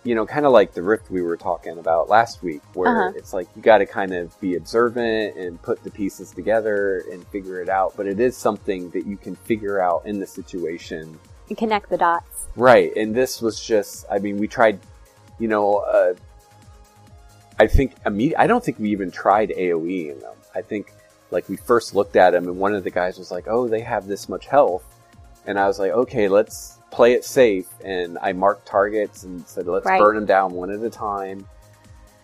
you 0.09 0.15
know 0.15 0.25
kind 0.25 0.45
of 0.47 0.51
like 0.59 0.73
the 0.73 0.81
rift 0.81 1.05
we 1.11 1.21
were 1.21 1.37
talking 1.37 1.77
about 1.83 2.09
last 2.17 2.35
week 2.41 2.61
where 2.73 2.89
Uh-huh. 3.09 3.17
it's 3.19 3.31
like 3.37 3.47
you 3.55 3.61
got 3.61 3.77
to 3.83 3.85
kind 3.99 4.13
of 4.19 4.25
be 4.45 4.51
observant 4.55 5.37
and 5.37 5.61
put 5.61 5.77
the 5.83 5.91
pieces 6.01 6.31
together 6.39 7.03
and 7.11 7.19
figure 7.27 7.57
it 7.61 7.69
out 7.69 7.89
but 7.97 8.05
it 8.13 8.19
is 8.19 8.33
something 8.47 8.89
that 8.95 9.05
you 9.05 9.17
can 9.25 9.35
figure 9.35 9.77
out 9.87 9.99
in 10.09 10.15
the 10.19 10.25
situation 10.39 11.03
And 11.49 11.57
connect 11.63 11.87
the 11.93 11.97
dots. 12.07 12.47
right 12.55 12.91
and 13.01 13.09
this 13.21 13.33
was 13.45 13.55
just 13.73 14.05
i 14.09 14.17
mean 14.25 14.35
we 14.43 14.47
tried 14.47 14.77
you 15.37 15.47
know 15.53 15.65
uh, 15.95 16.13
i 17.59 17.67
think 17.67 17.89
imme- 18.09 18.33
i 18.37 18.47
don't 18.47 18.63
think 18.65 18.79
we 18.79 18.89
even 18.89 19.11
tried 19.11 19.49
aoe 19.51 20.11
in 20.13 20.19
them 20.19 20.35
i 20.55 20.61
think 20.61 20.91
like 21.31 21.47
we 21.49 21.55
first 21.71 21.93
looked 21.93 22.15
at 22.15 22.31
them 22.31 22.45
and 22.47 22.57
one 22.57 22.73
of 22.73 22.83
the 22.83 22.89
guys 23.01 23.17
was 23.19 23.29
like 23.35 23.45
oh 23.47 23.67
they 23.67 23.81
have 23.81 24.07
this 24.07 24.27
much 24.27 24.47
health 24.47 24.85
and 25.45 25.59
i 25.59 25.67
was 25.67 25.77
like 25.77 25.91
okay 25.91 26.27
let's 26.27 26.78
play 26.91 27.13
it 27.13 27.24
safe 27.24 27.67
and 27.84 28.17
i 28.22 28.34
marked 28.34 28.65
targets 28.65 29.24
and 29.24 29.46
said 29.48 29.67
let's 29.67 29.86
Right. 29.86 30.00
burn 30.00 30.15
them 30.15 30.25
down 30.25 30.53
one 30.53 30.72
at 30.72 30.81
a 30.81 30.89
time. 30.89 31.48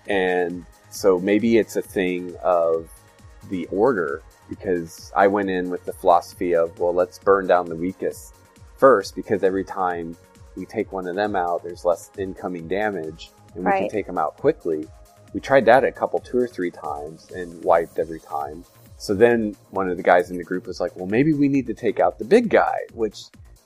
And 0.08 0.66
so 0.90 1.20
maybe 1.20 1.58
it's 1.58 1.76
a 1.76 1.82
thing 1.82 2.36
of 2.44 2.90
the 3.50 3.66
order 3.68 4.22
because 4.50 5.12
i 5.16 5.28
went 5.28 5.50
in 5.50 5.70
with 5.70 5.84
the 5.86 5.94
philosophy 5.94 6.56
of 6.56 6.78
well 6.80 6.94
let's 6.94 7.18
burn 7.20 7.46
down 7.48 7.68
the 7.68 7.76
weakest 7.76 8.34
first 8.78 9.16
because 9.16 9.44
every 9.44 9.64
time 9.64 10.16
we 10.56 10.66
take 10.66 10.92
one 10.92 11.08
of 11.08 11.16
them 11.16 11.36
out 11.36 11.64
there's 11.64 11.86
less 11.86 12.10
incoming 12.18 12.68
damage 12.68 13.30
and 13.56 13.64
we 13.66 13.72
can 13.72 13.90
take 13.90 14.06
them 14.08 14.18
out 14.18 14.36
quickly. 14.38 14.88
We 15.34 15.40
tried 15.42 15.66
that 15.66 15.84
a 15.84 15.92
couple 15.92 16.20
two 16.20 16.38
or 16.38 16.48
three 16.48 16.72
times 16.72 17.30
and 17.32 17.64
wiped 17.64 18.00
every 18.00 18.20
time. 18.20 18.64
So 18.98 19.14
then 19.14 19.56
one 19.72 19.90
of 19.90 19.98
the 19.98 20.04
guys 20.04 20.30
in 20.32 20.38
the 20.38 20.44
group 20.44 20.66
was 20.68 20.80
like 20.80 20.96
well 20.96 21.08
maybe 21.08 21.34
we 21.34 21.48
need 21.50 21.68
to 21.68 21.74
take 21.74 22.00
out 22.00 22.18
the 22.20 22.26
big 22.26 22.50
guy 22.50 22.80
which 22.94 23.26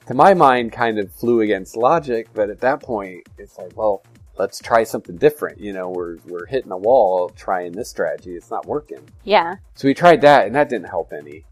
to 0.09 0.15
my 0.15 0.33
mind 0.33 0.71
kind 0.71 0.97
of 0.97 1.11
flew 1.13 1.41
against 1.41 1.77
logic 1.77 2.27
but 2.33 2.49
at 2.49 2.59
that 2.61 2.81
point 2.81 3.21
it's 3.37 3.59
like 3.59 3.71
well 3.77 4.03
let's 4.39 4.57
try 4.59 4.83
something 4.83 5.17
different 5.17 5.61
you 5.61 5.71
know 5.71 5.87
we're 5.87 6.17
we're 6.25 6.47
hitting 6.47 6.71
a 6.71 6.77
wall 6.77 7.29
trying 7.35 7.71
this 7.73 7.91
strategy 7.91 8.31
it's 8.35 8.49
not 8.49 8.65
working 8.65 9.07
Yeah. 9.23 9.57
so 9.75 9.87
we 9.87 9.93
tried 9.93 10.21
that, 10.21 10.47
and 10.47 10.55
that 10.55 10.67
didn't 10.67 10.89
help 10.89 11.13
any. 11.13 11.45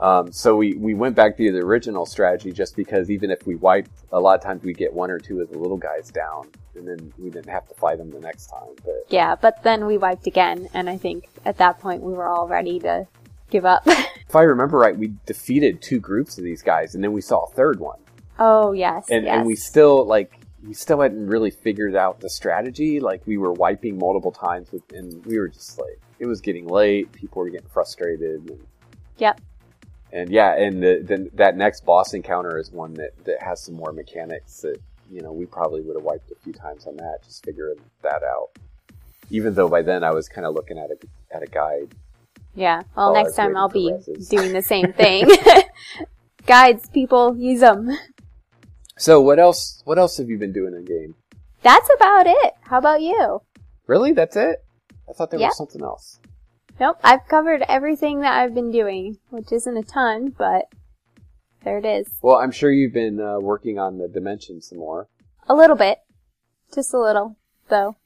Um, 0.00 0.32
so 0.32 0.56
we, 0.56 0.74
we 0.74 0.94
went 0.94 1.14
back 1.14 1.36
to 1.36 1.52
the 1.52 1.58
original 1.58 2.06
strategy 2.06 2.50
just 2.50 2.74
because 2.74 3.10
even 3.10 3.30
if 3.30 3.46
we 3.46 3.54
wiped, 3.56 3.90
a 4.10 4.18
lot 4.18 4.34
of 4.38 4.42
times 4.42 4.62
we 4.64 4.72
get 4.72 4.92
one 4.92 5.10
or 5.10 5.18
two 5.18 5.40
of 5.42 5.50
the 5.50 5.58
little 5.58 5.76
guys 5.76 6.10
down, 6.10 6.48
and 6.74 6.88
then 6.88 7.12
we 7.18 7.28
didn't 7.28 7.50
have 7.50 7.68
to 7.68 7.74
fight 7.74 7.98
them 7.98 8.10
the 8.10 8.18
next 8.18 8.46
time. 8.46 8.74
But 8.84 9.04
Yeah, 9.10 9.36
but 9.36 9.62
then 9.62 9.86
we 9.86 9.98
wiped 9.98 10.26
again, 10.26 10.68
and 10.72 10.88
I 10.88 10.96
think 10.96 11.28
at 11.44 11.58
that 11.58 11.78
point 11.78 12.02
we 12.02 12.14
were 12.14 12.26
all 12.26 12.48
ready 12.48 12.80
to 12.80 13.06
give 13.50 13.64
up. 13.64 13.82
if 13.86 14.34
I 14.34 14.42
remember 14.42 14.78
right, 14.78 14.96
we 14.96 15.12
defeated 15.26 15.82
two 15.82 16.00
groups 16.00 16.38
of 16.38 16.44
these 16.44 16.62
guys, 16.62 16.94
and 16.94 17.02
then 17.02 17.12
we 17.12 17.20
saw 17.20 17.44
a 17.44 17.50
third 17.50 17.80
one. 17.80 17.98
Oh 18.38 18.72
yes, 18.72 19.06
and 19.10 19.24
yes. 19.24 19.38
and 19.38 19.46
we 19.46 19.56
still 19.56 20.06
like 20.06 20.40
we 20.66 20.74
still 20.74 21.00
hadn't 21.00 21.26
really 21.26 21.50
figured 21.50 21.96
out 21.96 22.20
the 22.20 22.30
strategy. 22.30 23.00
Like 23.00 23.26
we 23.26 23.38
were 23.38 23.52
wiping 23.52 23.98
multiple 23.98 24.32
times, 24.32 24.70
with, 24.72 24.82
and 24.92 25.24
we 25.26 25.38
were 25.38 25.48
just 25.48 25.78
like 25.78 26.00
it 26.18 26.26
was 26.26 26.40
getting 26.40 26.66
late. 26.66 27.12
People 27.12 27.42
were 27.42 27.50
getting 27.50 27.68
frustrated. 27.68 28.48
And, 28.48 28.66
Yep. 29.20 29.40
And 30.12 30.30
yeah, 30.30 30.56
and 30.56 30.82
the, 30.82 31.04
the, 31.06 31.30
that 31.34 31.56
next 31.56 31.84
boss 31.84 32.14
encounter 32.14 32.58
is 32.58 32.72
one 32.72 32.94
that 32.94 33.12
that 33.24 33.40
has 33.40 33.62
some 33.62 33.74
more 33.74 33.92
mechanics 33.92 34.62
that 34.62 34.78
you 35.08 35.20
know 35.20 35.32
we 35.32 35.46
probably 35.46 35.82
would 35.82 35.94
have 35.94 36.02
wiped 36.02 36.30
a 36.32 36.34
few 36.36 36.52
times 36.52 36.86
on 36.86 36.96
that, 36.96 37.18
just 37.22 37.44
figuring 37.44 37.78
that 38.02 38.22
out. 38.24 38.48
Even 39.30 39.54
though 39.54 39.68
by 39.68 39.82
then 39.82 40.02
I 40.02 40.10
was 40.10 40.28
kind 40.28 40.46
of 40.46 40.54
looking 40.54 40.78
at 40.78 40.90
a 40.90 40.96
at 41.36 41.42
a 41.42 41.46
guide. 41.46 41.94
Yeah. 42.54 42.82
Well, 42.96 43.12
next 43.14 43.36
time 43.36 43.56
I'll 43.56 43.68
be 43.68 43.94
doing 44.28 44.52
the 44.52 44.62
same 44.62 44.92
thing. 44.96 45.28
Guides, 46.46 46.88
people, 46.88 47.36
use 47.36 47.60
them. 47.60 47.90
So 48.98 49.20
what 49.20 49.38
else? 49.38 49.82
What 49.84 49.98
else 49.98 50.16
have 50.18 50.28
you 50.28 50.38
been 50.38 50.52
doing 50.52 50.74
in 50.74 50.84
game? 50.84 51.14
That's 51.62 51.88
about 51.94 52.26
it. 52.26 52.54
How 52.62 52.78
about 52.78 53.02
you? 53.02 53.40
Really? 53.86 54.12
That's 54.12 54.36
it? 54.36 54.64
I 55.08 55.12
thought 55.12 55.30
there 55.30 55.40
Yeah. 55.40 55.48
was 55.48 55.56
something 55.56 55.82
else. 55.82 56.18
Nope. 56.78 56.98
I've 57.02 57.26
covered 57.28 57.62
everything 57.68 58.20
that 58.20 58.38
I've 58.38 58.54
been 58.54 58.70
doing, 58.70 59.18
which 59.30 59.52
isn't 59.52 59.76
a 59.76 59.82
ton, 59.82 60.34
but 60.36 60.66
there 61.62 61.78
it 61.78 61.84
is. 61.84 62.08
Well, 62.22 62.36
I'm 62.36 62.50
sure 62.52 62.70
you've 62.72 62.94
been 62.94 63.20
uh, 63.20 63.38
working 63.38 63.78
on 63.78 63.98
the 63.98 64.08
dimension 64.08 64.62
some 64.62 64.78
more. 64.78 65.08
A 65.48 65.54
little 65.54 65.76
bit. 65.76 65.98
Just 66.74 66.94
a 66.94 66.98
little, 66.98 67.36
though. 67.68 67.96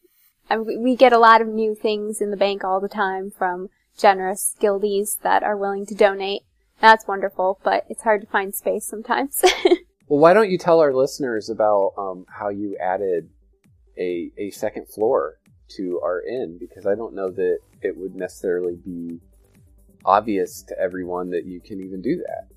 I 0.50 0.56
mean, 0.56 0.82
we 0.82 0.96
get 0.96 1.12
a 1.12 1.18
lot 1.18 1.40
of 1.40 1.46
new 1.48 1.74
things 1.74 2.20
in 2.20 2.30
the 2.30 2.36
bank 2.36 2.64
all 2.64 2.80
the 2.80 2.88
time 2.88 3.30
from 3.30 3.68
generous 3.98 4.54
guildies 4.60 5.18
that 5.22 5.42
are 5.42 5.56
willing 5.56 5.86
to 5.86 5.94
donate. 5.94 6.42
That's 6.80 7.06
wonderful, 7.06 7.60
but 7.62 7.84
it's 7.88 8.02
hard 8.02 8.22
to 8.22 8.26
find 8.26 8.54
space 8.54 8.86
sometimes. 8.86 9.42
Well, 10.08 10.20
why 10.20 10.34
don't 10.34 10.50
you 10.50 10.58
tell 10.58 10.80
our 10.80 10.92
listeners 10.92 11.48
about 11.48 11.94
um, 11.96 12.26
how 12.28 12.50
you 12.50 12.76
added 12.76 13.30
a 13.98 14.30
a 14.36 14.50
second 14.50 14.88
floor 14.88 15.38
to 15.76 16.00
our 16.04 16.22
inn? 16.22 16.58
Because 16.60 16.86
I 16.86 16.94
don't 16.94 17.14
know 17.14 17.30
that 17.30 17.58
it 17.80 17.96
would 17.96 18.14
necessarily 18.14 18.76
be 18.76 19.20
obvious 20.04 20.62
to 20.68 20.78
everyone 20.78 21.30
that 21.30 21.46
you 21.46 21.60
can 21.60 21.80
even 21.80 22.02
do 22.02 22.16
that. 22.16 22.48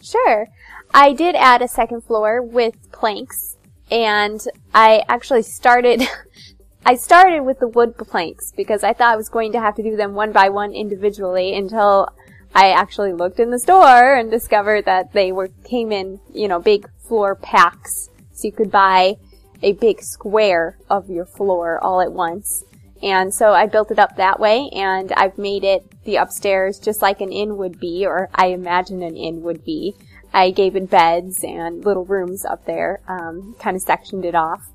Sure. 0.00 0.46
I 0.94 1.12
did 1.12 1.34
add 1.34 1.60
a 1.60 1.68
second 1.68 2.04
floor 2.04 2.40
with 2.40 2.92
planks, 2.92 3.56
and 3.90 4.40
I 4.72 5.02
actually 5.08 5.42
started. 5.42 6.02
I 6.88 6.94
started 6.94 7.40
with 7.40 7.58
the 7.58 7.66
wood 7.66 7.98
planks 7.98 8.52
because 8.56 8.84
I 8.84 8.92
thought 8.92 9.12
I 9.12 9.16
was 9.16 9.28
going 9.28 9.50
to 9.50 9.60
have 9.60 9.74
to 9.74 9.82
do 9.82 9.96
them 9.96 10.14
one 10.14 10.30
by 10.30 10.50
one 10.50 10.72
individually 10.72 11.52
until 11.56 12.08
I 12.54 12.70
actually 12.70 13.12
looked 13.12 13.40
in 13.40 13.50
the 13.50 13.58
store 13.58 14.14
and 14.14 14.30
discovered 14.30 14.84
that 14.84 15.12
they 15.12 15.32
were 15.32 15.48
came 15.64 15.90
in, 15.90 16.20
you 16.32 16.46
know, 16.46 16.60
big 16.60 16.88
floor 17.00 17.34
packs, 17.34 18.08
so 18.32 18.46
you 18.46 18.52
could 18.52 18.70
buy 18.70 19.16
a 19.64 19.72
big 19.72 20.00
square 20.00 20.78
of 20.88 21.10
your 21.10 21.26
floor 21.26 21.80
all 21.82 22.00
at 22.00 22.12
once. 22.12 22.62
And 23.02 23.34
so 23.34 23.52
I 23.52 23.66
built 23.66 23.90
it 23.90 23.98
up 23.98 24.14
that 24.14 24.38
way, 24.38 24.70
and 24.72 25.10
I've 25.10 25.38
made 25.38 25.64
it 25.64 26.04
the 26.04 26.16
upstairs 26.16 26.78
just 26.78 27.02
like 27.02 27.20
an 27.20 27.32
inn 27.32 27.56
would 27.56 27.80
be, 27.80 28.06
or 28.06 28.30
I 28.32 28.46
imagine 28.50 29.02
an 29.02 29.16
inn 29.16 29.42
would 29.42 29.64
be. 29.64 29.96
I 30.32 30.52
gave 30.52 30.76
it 30.76 30.88
beds 30.88 31.42
and 31.42 31.84
little 31.84 32.04
rooms 32.04 32.44
up 32.44 32.64
there, 32.64 33.00
um, 33.08 33.56
kind 33.58 33.74
of 33.74 33.82
sectioned 33.82 34.24
it 34.24 34.36
off 34.36 34.68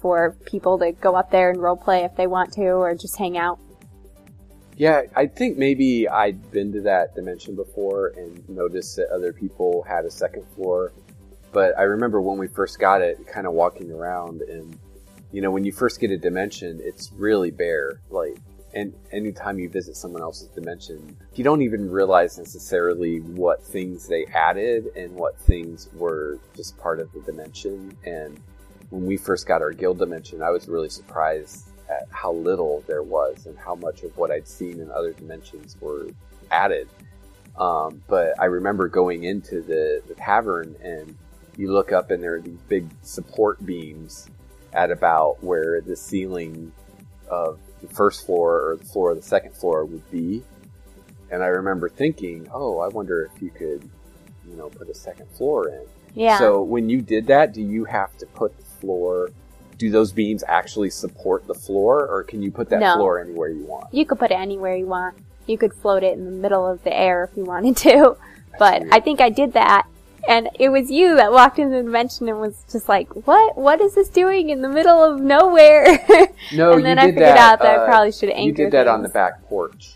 for 0.00 0.36
people 0.46 0.78
to 0.78 0.92
go 0.92 1.14
up 1.14 1.30
there 1.30 1.50
and 1.50 1.60
role 1.60 1.76
play 1.76 2.04
if 2.04 2.14
they 2.16 2.26
want 2.26 2.52
to, 2.54 2.68
or 2.68 2.94
just 2.94 3.16
hang 3.16 3.36
out. 3.36 3.58
Yeah, 4.76 5.02
I 5.16 5.26
think 5.26 5.58
maybe 5.58 6.08
I'd 6.08 6.52
been 6.52 6.72
to 6.72 6.80
that 6.82 7.16
dimension 7.16 7.56
before 7.56 8.12
and 8.16 8.48
noticed 8.48 8.94
that 8.96 9.08
other 9.10 9.32
people 9.32 9.84
had 9.88 10.04
a 10.04 10.10
second 10.10 10.46
floor. 10.54 10.92
But 11.52 11.76
I 11.76 11.82
remember 11.82 12.20
when 12.20 12.38
we 12.38 12.46
first 12.46 12.78
got 12.78 13.00
it, 13.00 13.26
kind 13.26 13.46
of 13.46 13.54
walking 13.54 13.90
around, 13.90 14.42
and 14.42 14.78
you 15.32 15.42
know, 15.42 15.50
when 15.50 15.64
you 15.64 15.72
first 15.72 16.00
get 16.00 16.10
a 16.10 16.16
dimension, 16.16 16.80
it's 16.82 17.12
really 17.12 17.50
bare. 17.50 18.00
Like, 18.08 18.36
and 18.74 18.94
anytime 19.12 19.58
you 19.58 19.68
visit 19.68 19.96
someone 19.96 20.22
else's 20.22 20.48
dimension, 20.48 21.16
you 21.34 21.42
don't 21.42 21.62
even 21.62 21.90
realize 21.90 22.38
necessarily 22.38 23.18
what 23.18 23.64
things 23.64 24.06
they 24.06 24.26
added 24.26 24.86
and 24.94 25.12
what 25.14 25.40
things 25.40 25.88
were 25.94 26.38
just 26.54 26.78
part 26.78 27.00
of 27.00 27.10
the 27.12 27.20
dimension. 27.20 27.96
And 28.04 28.40
when 28.90 29.06
we 29.06 29.16
first 29.16 29.46
got 29.46 29.62
our 29.62 29.72
guild 29.72 29.98
dimension, 29.98 30.42
I 30.42 30.50
was 30.50 30.68
really 30.68 30.88
surprised 30.88 31.68
at 31.88 32.06
how 32.10 32.32
little 32.32 32.84
there 32.86 33.02
was 33.02 33.46
and 33.46 33.58
how 33.58 33.74
much 33.74 34.02
of 34.02 34.16
what 34.16 34.30
I'd 34.30 34.48
seen 34.48 34.80
in 34.80 34.90
other 34.90 35.12
dimensions 35.12 35.76
were 35.80 36.08
added. 36.50 36.88
Um, 37.56 38.02
but 38.06 38.38
I 38.40 38.46
remember 38.46 38.88
going 38.88 39.24
into 39.24 39.62
the, 39.62 40.02
the 40.06 40.14
tavern 40.14 40.76
and 40.82 41.16
you 41.56 41.72
look 41.72 41.92
up 41.92 42.10
and 42.10 42.22
there 42.22 42.34
are 42.34 42.40
these 42.40 42.60
big 42.68 42.88
support 43.02 43.64
beams 43.64 44.28
at 44.72 44.90
about 44.90 45.42
where 45.42 45.80
the 45.80 45.96
ceiling 45.96 46.72
of 47.28 47.58
the 47.80 47.88
first 47.88 48.26
floor 48.26 48.70
or 48.70 48.76
the 48.76 48.84
floor 48.84 49.10
of 49.10 49.16
the 49.16 49.22
second 49.22 49.54
floor 49.54 49.84
would 49.84 50.08
be. 50.10 50.42
And 51.30 51.42
I 51.42 51.46
remember 51.46 51.88
thinking, 51.88 52.48
oh, 52.52 52.78
I 52.78 52.88
wonder 52.88 53.30
if 53.34 53.42
you 53.42 53.50
could, 53.50 53.88
you 54.48 54.56
know, 54.56 54.68
put 54.68 54.88
a 54.88 54.94
second 54.94 55.28
floor 55.30 55.68
in. 55.68 55.82
Yeah. 56.14 56.38
So 56.38 56.62
when 56.62 56.88
you 56.88 57.02
did 57.02 57.26
that, 57.26 57.52
do 57.52 57.60
you 57.60 57.84
have 57.84 58.16
to 58.18 58.26
put 58.26 58.56
the 58.56 58.64
floor? 58.80 59.30
Do 59.78 59.90
those 59.90 60.10
beams 60.12 60.42
actually 60.48 60.90
support 60.90 61.46
the 61.46 61.54
floor, 61.54 62.06
or 62.08 62.24
can 62.24 62.42
you 62.42 62.50
put 62.50 62.68
that 62.70 62.80
No. 62.80 62.94
floor 62.96 63.20
anywhere 63.20 63.48
you 63.48 63.64
want? 63.64 63.86
You 63.92 64.04
could 64.04 64.18
put 64.18 64.30
it 64.32 64.34
anywhere 64.34 64.74
you 64.76 64.86
want. 64.86 65.16
You 65.46 65.56
could 65.56 65.72
float 65.72 66.02
it 66.02 66.14
in 66.18 66.24
the 66.24 66.30
middle 66.32 66.66
of 66.66 66.82
the 66.82 66.94
air 66.96 67.24
if 67.30 67.36
you 67.36 67.44
wanted 67.44 67.76
to. 67.78 68.16
But 68.58 68.80
weird. 68.80 68.92
I 68.92 68.98
think 69.00 69.20
I 69.20 69.28
did 69.28 69.52
that. 69.52 69.86
And 70.28 70.48
it 70.58 70.70
was 70.70 70.90
you 70.90 71.14
that 71.14 71.30
walked 71.30 71.60
into 71.60 71.76
the 71.76 71.82
dimension 71.84 72.28
and 72.28 72.40
was 72.40 72.64
just 72.72 72.88
like, 72.88 73.08
what? 73.24 73.56
What 73.56 73.80
is 73.80 73.94
this 73.94 74.08
doing 74.08 74.50
in 74.50 74.62
the 74.62 74.68
middle 74.68 74.98
of 75.02 75.20
nowhere? 75.20 75.86
No, 76.52 76.72
and 76.74 76.84
then 76.84 76.96
you 76.96 77.02
I 77.04 77.06
figured 77.06 77.22
that, 77.22 77.38
out 77.38 77.58
that 77.60 77.78
uh, 77.78 77.82
I 77.82 77.86
probably 77.86 78.10
should 78.10 78.30
anchor 78.30 78.42
You 78.42 78.52
did 78.52 78.72
that 78.72 78.88
on 78.88 79.02
the 79.02 79.08
back 79.10 79.46
porch. 79.48 79.94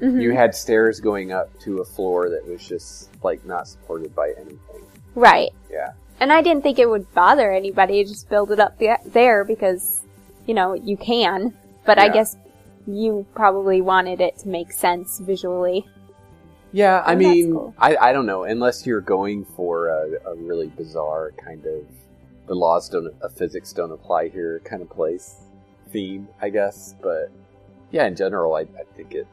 Mhm. 0.00 0.22
You 0.22 0.30
had 0.32 0.54
stairs 0.54 1.00
going 1.00 1.32
up 1.32 1.48
to 1.60 1.80
a 1.80 1.84
floor 1.84 2.28
that 2.30 2.46
was 2.46 2.66
just 2.66 3.10
like 3.24 3.44
not 3.44 3.66
supported 3.66 4.14
by 4.14 4.28
anything. 4.36 4.82
Right. 5.16 5.50
Yeah. 5.70 5.90
And 6.20 6.32
I 6.32 6.42
didn't 6.42 6.62
think 6.62 6.78
it 6.78 6.88
would 6.88 7.12
bother 7.14 7.50
anybody 7.50 8.04
to 8.04 8.08
just 8.08 8.28
build 8.28 8.52
it 8.52 8.60
up 8.60 8.78
the- 8.78 8.98
there 9.06 9.42
because, 9.44 10.02
you 10.46 10.52
know, 10.54 10.74
you 10.74 10.96
can. 10.96 11.54
But 11.86 11.98
I 11.98 12.08
guess 12.08 12.36
you 12.86 13.26
probably 13.34 13.80
wanted 13.80 14.20
it 14.20 14.38
to 14.40 14.48
make 14.48 14.70
sense 14.70 15.18
visually. 15.18 15.86
Yeah, 16.72 17.02
I 17.04 17.14
that's 17.14 17.18
mean, 17.18 17.52
cool. 17.52 17.74
I, 17.78 17.96
I 17.96 18.12
don't 18.12 18.26
know. 18.26 18.44
Unless 18.44 18.86
you're 18.86 19.00
going 19.00 19.44
for 19.56 19.88
a, 19.88 20.30
a 20.30 20.34
really 20.36 20.68
bizarre 20.68 21.32
kind 21.42 21.64
of 21.66 21.84
the 22.46 22.54
laws 22.54 22.88
don't 22.88 23.12
of 23.22 23.32
physics 23.32 23.72
don't 23.72 23.92
apply 23.92 24.28
here 24.28 24.60
kind 24.64 24.82
of 24.82 24.90
place 24.90 25.36
theme, 25.90 26.28
I 26.40 26.50
guess. 26.50 26.94
But 27.00 27.30
yeah, 27.90 28.06
in 28.06 28.14
general, 28.14 28.54
I, 28.54 28.60
I 28.60 28.84
think 28.96 29.14
it 29.14 29.26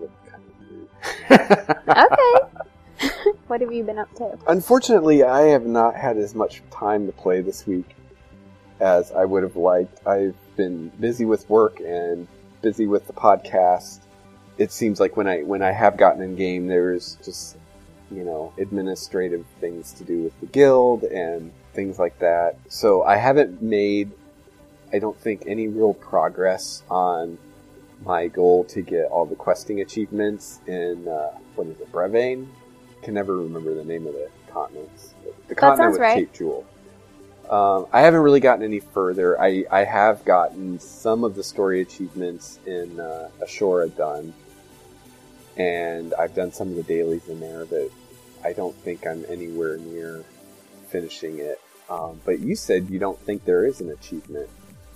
looked 0.00 0.26
kind 0.26 0.42
of 0.42 0.70
weird. 0.70 1.78
Okay. 1.88 2.49
What 3.50 3.60
have 3.60 3.72
you 3.72 3.82
been 3.82 3.98
up 3.98 4.14
to? 4.14 4.38
Unfortunately, 4.46 5.24
I 5.24 5.48
have 5.48 5.66
not 5.66 5.96
had 5.96 6.16
as 6.16 6.36
much 6.36 6.62
time 6.70 7.06
to 7.06 7.12
play 7.12 7.40
this 7.40 7.66
week 7.66 7.96
as 8.78 9.10
I 9.10 9.24
would 9.24 9.42
have 9.42 9.56
liked. 9.56 10.06
I've 10.06 10.36
been 10.56 10.90
busy 11.00 11.24
with 11.24 11.50
work 11.50 11.80
and 11.80 12.28
busy 12.62 12.86
with 12.86 13.08
the 13.08 13.12
podcast. 13.12 13.98
It 14.56 14.70
seems 14.70 15.00
like 15.00 15.16
when 15.16 15.26
I 15.26 15.42
when 15.42 15.62
I 15.62 15.72
have 15.72 15.96
gotten 15.96 16.22
in 16.22 16.36
game, 16.36 16.68
there's 16.68 17.16
just 17.24 17.56
you 18.08 18.22
know 18.22 18.52
administrative 18.56 19.44
things 19.60 19.92
to 19.94 20.04
do 20.04 20.22
with 20.22 20.38
the 20.38 20.46
guild 20.46 21.02
and 21.02 21.52
things 21.74 21.98
like 21.98 22.20
that. 22.20 22.56
So 22.68 23.02
I 23.02 23.16
haven't 23.16 23.60
made, 23.60 24.12
I 24.92 25.00
don't 25.00 25.18
think, 25.18 25.42
any 25.46 25.66
real 25.66 25.94
progress 25.94 26.84
on 26.88 27.36
my 28.04 28.28
goal 28.28 28.62
to 28.64 28.80
get 28.80 29.06
all 29.06 29.26
the 29.26 29.34
questing 29.34 29.80
achievements 29.80 30.60
in 30.68 31.08
uh, 31.08 31.32
what 31.56 31.66
is 31.66 31.80
it, 31.80 31.90
Brevane? 31.90 32.46
Can 33.02 33.14
never 33.14 33.36
remember 33.36 33.74
the 33.74 33.84
name 33.84 34.06
of 34.06 34.12
the 34.12 34.28
continents. 34.52 35.14
The 35.48 35.54
continent 35.54 35.92
with 35.92 36.00
right. 36.00 36.14
Cape 36.16 36.32
Jule. 36.32 36.66
Um, 37.48 37.86
I 37.92 38.02
haven't 38.02 38.20
really 38.20 38.40
gotten 38.40 38.64
any 38.64 38.78
further. 38.80 39.40
I, 39.40 39.64
I 39.70 39.84
have 39.84 40.24
gotten 40.24 40.78
some 40.78 41.24
of 41.24 41.34
the 41.34 41.42
story 41.42 41.80
achievements 41.80 42.60
in 42.66 43.00
uh, 43.00 43.30
Ashora 43.42 43.94
done, 43.96 44.32
and 45.56 46.14
I've 46.14 46.34
done 46.34 46.52
some 46.52 46.68
of 46.68 46.76
the 46.76 46.82
dailies 46.84 47.28
in 47.28 47.40
there, 47.40 47.64
but 47.64 47.90
I 48.44 48.52
don't 48.52 48.74
think 48.76 49.06
I'm 49.06 49.24
anywhere 49.28 49.78
near 49.78 50.24
finishing 50.88 51.38
it. 51.40 51.60
Um, 51.88 52.20
but 52.24 52.38
you 52.38 52.54
said 52.54 52.88
you 52.88 53.00
don't 53.00 53.18
think 53.18 53.44
there 53.44 53.66
is 53.66 53.80
an 53.80 53.90
achievement 53.90 54.48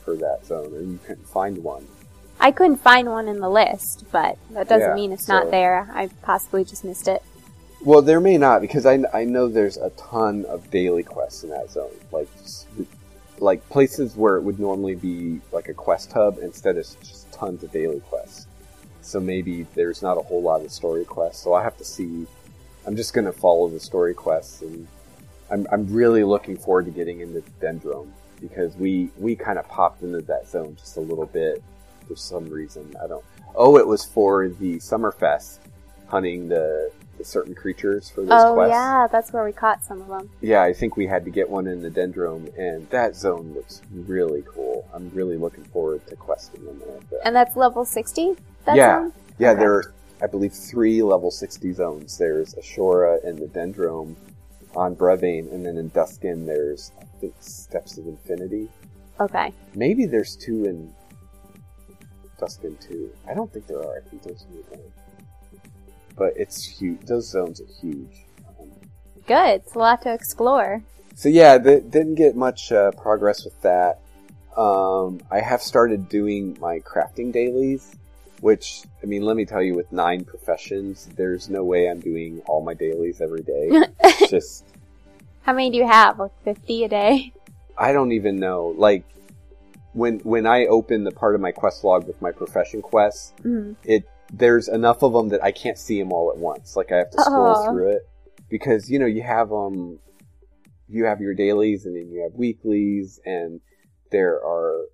for 0.04 0.14
that 0.16 0.46
zone, 0.46 0.72
or 0.72 0.80
you 0.80 0.98
couldn't 1.06 1.26
find 1.26 1.58
one. 1.58 1.86
I 2.38 2.52
couldn't 2.52 2.76
find 2.76 3.08
one 3.08 3.26
in 3.26 3.40
the 3.40 3.48
list, 3.48 4.04
but 4.12 4.38
that 4.50 4.68
doesn't 4.68 4.90
Yeah, 4.90 4.94
mean 4.94 5.10
it's 5.12 5.26
so- 5.26 5.32
not 5.32 5.50
there. 5.50 5.90
I 5.92 6.08
possibly 6.22 6.64
just 6.64 6.84
missed 6.84 7.08
it. 7.08 7.22
Well, 7.84 8.00
there 8.00 8.20
may 8.20 8.38
not 8.38 8.62
because 8.62 8.86
I, 8.86 9.00
I 9.12 9.24
know 9.24 9.46
there's 9.46 9.76
a 9.76 9.90
ton 9.90 10.46
of 10.46 10.70
daily 10.70 11.02
quests 11.02 11.44
in 11.44 11.50
that 11.50 11.70
zone, 11.70 11.90
like 12.12 12.28
like 13.38 13.68
places 13.68 14.16
where 14.16 14.36
it 14.36 14.42
would 14.42 14.58
normally 14.58 14.94
be 14.94 15.40
like 15.52 15.68
a 15.68 15.74
quest 15.74 16.10
hub. 16.12 16.38
Instead, 16.40 16.78
it's 16.78 16.94
just 16.96 17.30
tons 17.30 17.62
of 17.62 17.70
daily 17.72 18.00
quests. 18.00 18.46
So 19.02 19.20
maybe 19.20 19.66
there's 19.74 20.00
not 20.00 20.16
a 20.16 20.22
whole 20.22 20.40
lot 20.40 20.62
of 20.62 20.72
story 20.72 21.04
quests. 21.04 21.42
So 21.42 21.52
I 21.52 21.62
have 21.62 21.76
to 21.76 21.84
see. 21.84 22.26
I'm 22.86 22.96
just 22.96 23.12
gonna 23.12 23.32
follow 23.32 23.68
the 23.68 23.80
story 23.80 24.14
quests, 24.14 24.62
and 24.62 24.88
I'm 25.50 25.66
I'm 25.70 25.92
really 25.92 26.24
looking 26.24 26.56
forward 26.56 26.86
to 26.86 26.90
getting 26.90 27.20
into 27.20 27.42
Dendrome 27.60 28.08
because 28.40 28.74
we 28.76 29.10
we 29.18 29.36
kind 29.36 29.58
of 29.58 29.68
popped 29.68 30.02
into 30.02 30.22
that 30.22 30.48
zone 30.48 30.74
just 30.80 30.96
a 30.96 31.00
little 31.00 31.26
bit 31.26 31.62
for 32.08 32.16
some 32.16 32.48
reason. 32.48 32.94
I 33.02 33.08
don't. 33.08 33.24
Oh, 33.54 33.76
it 33.76 33.86
was 33.86 34.06
for 34.06 34.48
the 34.48 34.76
Summerfest 34.76 35.58
hunting 36.08 36.48
the, 36.48 36.90
the 37.18 37.24
certain 37.24 37.54
creatures 37.54 38.10
for 38.10 38.22
this 38.22 38.30
oh 38.32 38.54
quest. 38.54 38.70
yeah, 38.70 39.06
that's 39.10 39.32
where 39.32 39.44
we 39.44 39.52
caught 39.52 39.84
some 39.84 40.00
of 40.02 40.08
them. 40.08 40.30
Yeah, 40.40 40.62
I 40.62 40.72
think 40.72 40.96
we 40.96 41.06
had 41.06 41.24
to 41.24 41.30
get 41.30 41.48
one 41.48 41.66
in 41.66 41.82
the 41.82 41.90
Dendrome, 41.90 42.56
and 42.58 42.88
that 42.90 43.16
zone 43.16 43.52
looks 43.54 43.82
really 43.92 44.42
cool. 44.46 44.88
I'm 44.92 45.10
really 45.14 45.36
looking 45.36 45.64
forward 45.64 46.06
to 46.08 46.16
questing 46.16 46.66
in 46.66 46.78
there. 46.80 46.98
But- 47.10 47.20
And 47.24 47.34
that's 47.34 47.56
level 47.56 47.84
sixty. 47.84 48.36
That 48.66 48.76
Yeah. 48.76 49.02
zone? 49.02 49.12
yeah, 49.38 49.50
Okay. 49.50 49.60
there 49.60 49.72
are, 49.74 49.94
I 50.22 50.26
believe, 50.26 50.52
three 50.52 51.02
level 51.02 51.30
60 51.30 51.72
zones. 51.72 52.16
There's 52.18 52.54
Ashora 52.54 53.22
and 53.24 53.38
the 53.38 53.46
Dendrome 53.46 54.14
on 54.74 54.96
Brevane, 54.96 55.52
and 55.52 55.64
then 55.66 55.76
in 55.76 55.90
Dusken, 55.90 56.46
there's, 56.46 56.92
I 57.00 57.04
think, 57.20 57.34
Steps 57.40 57.98
of 57.98 58.06
Infinity. 58.08 58.68
Okay. 59.20 59.52
Maybe 59.74 60.06
there's 60.06 60.34
two 60.34 60.64
in 60.64 60.92
Dusken 62.40 62.78
too. 62.80 63.10
I 63.28 63.34
don't 63.34 63.52
think 63.52 63.66
there 63.66 63.78
are. 63.78 63.96
I 63.98 64.00
think 64.08 64.22
there's 64.22 64.44
only 64.50 64.62
one. 64.70 64.80
But 66.16 66.34
it's 66.36 66.64
huge. 66.64 67.00
Those 67.06 67.28
zones 67.30 67.60
are 67.60 67.66
huge. 67.80 68.24
Good. 69.26 69.60
It's 69.62 69.74
a 69.74 69.78
lot 69.78 70.02
to 70.02 70.12
explore. 70.12 70.82
so 71.14 71.28
yeah, 71.28 71.58
th- 71.58 71.84
didn't 71.90 72.14
get 72.16 72.36
much 72.36 72.70
uh, 72.72 72.90
progress 72.92 73.44
with 73.44 73.60
that. 73.62 74.00
Um, 74.56 75.20
I 75.30 75.40
have 75.40 75.62
started 75.62 76.08
doing 76.08 76.56
my 76.60 76.78
crafting 76.80 77.32
dailies, 77.32 77.96
which 78.40 78.82
I 79.02 79.06
mean, 79.06 79.22
let 79.22 79.36
me 79.36 79.44
tell 79.44 79.62
you, 79.62 79.74
with 79.74 79.90
nine 79.90 80.24
professions, 80.24 81.08
there's 81.16 81.48
no 81.48 81.64
way 81.64 81.88
I'm 81.88 82.00
doing 82.00 82.40
all 82.46 82.62
my 82.62 82.74
dailies 82.74 83.20
every 83.20 83.42
day. 83.42 83.70
It's 84.04 84.30
just 84.30 84.64
How 85.42 85.52
many 85.54 85.70
do 85.70 85.76
you 85.78 85.86
have? 85.86 86.18
Like 86.18 86.30
fifty 86.44 86.84
a 86.84 86.88
day? 86.88 87.32
I 87.76 87.92
don't 87.92 88.12
even 88.12 88.36
know. 88.36 88.74
Like 88.76 89.04
when 89.94 90.20
when 90.20 90.46
I 90.46 90.66
open 90.66 91.02
the 91.02 91.10
part 91.10 91.34
of 91.34 91.40
my 91.40 91.50
quest 91.50 91.82
log 91.82 92.06
with 92.06 92.20
my 92.22 92.30
profession 92.30 92.82
quests, 92.82 93.32
Mm. 93.42 93.74
it 93.84 94.04
there's 94.32 94.68
enough 94.68 95.02
of 95.02 95.12
them 95.12 95.28
that 95.28 95.42
I 95.42 95.52
can't 95.52 95.78
see 95.78 95.98
them 95.98 96.12
all 96.12 96.30
at 96.30 96.38
once. 96.38 96.76
Like 96.76 96.92
I 96.92 96.96
have 96.96 97.10
to 97.10 97.22
scroll 97.22 97.54
Aw. 97.56 97.70
through 97.70 97.92
it 97.92 98.08
because 98.48 98.90
you 98.90 98.98
know 98.98 99.06
you 99.06 99.22
have 99.22 99.52
um 99.52 99.98
you 100.88 101.04
have 101.04 101.20
your 101.20 101.34
dailies 101.34 101.86
and 101.86 101.96
then 101.96 102.10
you 102.10 102.22
have 102.22 102.32
weeklies 102.34 103.20
and 103.24 103.60
there 104.10 104.34
are 104.34 104.86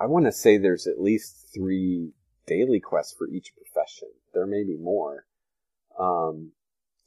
I 0.00 0.06
want 0.06 0.26
to 0.26 0.32
say 0.32 0.58
there's 0.58 0.86
at 0.86 1.00
least 1.00 1.48
three 1.54 2.12
daily 2.46 2.80
quests 2.80 3.14
for 3.16 3.28
each 3.28 3.52
profession. 3.56 4.08
There 4.32 4.46
may 4.46 4.62
be 4.62 4.76
more. 4.76 5.26
Um, 5.98 6.52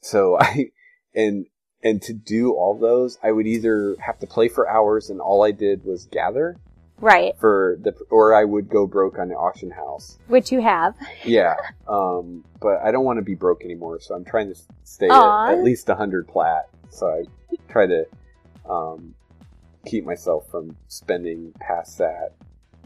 so 0.00 0.38
I 0.40 0.70
and 1.14 1.46
and 1.82 2.00
to 2.02 2.12
do 2.12 2.52
all 2.52 2.78
those, 2.78 3.18
I 3.22 3.32
would 3.32 3.46
either 3.46 3.96
have 3.98 4.18
to 4.20 4.26
play 4.26 4.48
for 4.48 4.68
hours 4.68 5.10
and 5.10 5.20
all 5.20 5.42
I 5.42 5.50
did 5.50 5.84
was 5.84 6.06
gather 6.06 6.56
Right. 7.02 7.36
for 7.38 7.78
the, 7.82 7.92
or 8.10 8.32
I 8.32 8.44
would 8.44 8.68
go 8.68 8.86
broke 8.86 9.18
on 9.18 9.28
the 9.28 9.34
auction 9.34 9.72
house. 9.72 10.18
Which 10.28 10.52
you 10.52 10.60
have. 10.60 10.94
Yeah, 11.24 11.56
um, 11.88 12.44
but 12.60 12.80
I 12.82 12.92
don't 12.92 13.04
want 13.04 13.18
to 13.18 13.24
be 13.24 13.34
broke 13.34 13.64
anymore, 13.64 14.00
so 14.00 14.14
I'm 14.14 14.24
trying 14.24 14.54
to 14.54 14.60
stay 14.84 15.08
at, 15.08 15.50
at 15.50 15.64
least 15.64 15.88
a 15.88 15.96
hundred 15.96 16.28
plat. 16.28 16.68
So 16.90 17.08
I 17.08 17.24
try 17.68 17.86
to 17.88 18.06
um, 18.70 19.14
keep 19.84 20.04
myself 20.04 20.48
from 20.48 20.76
spending 20.86 21.52
past 21.60 21.98
that. 21.98 22.34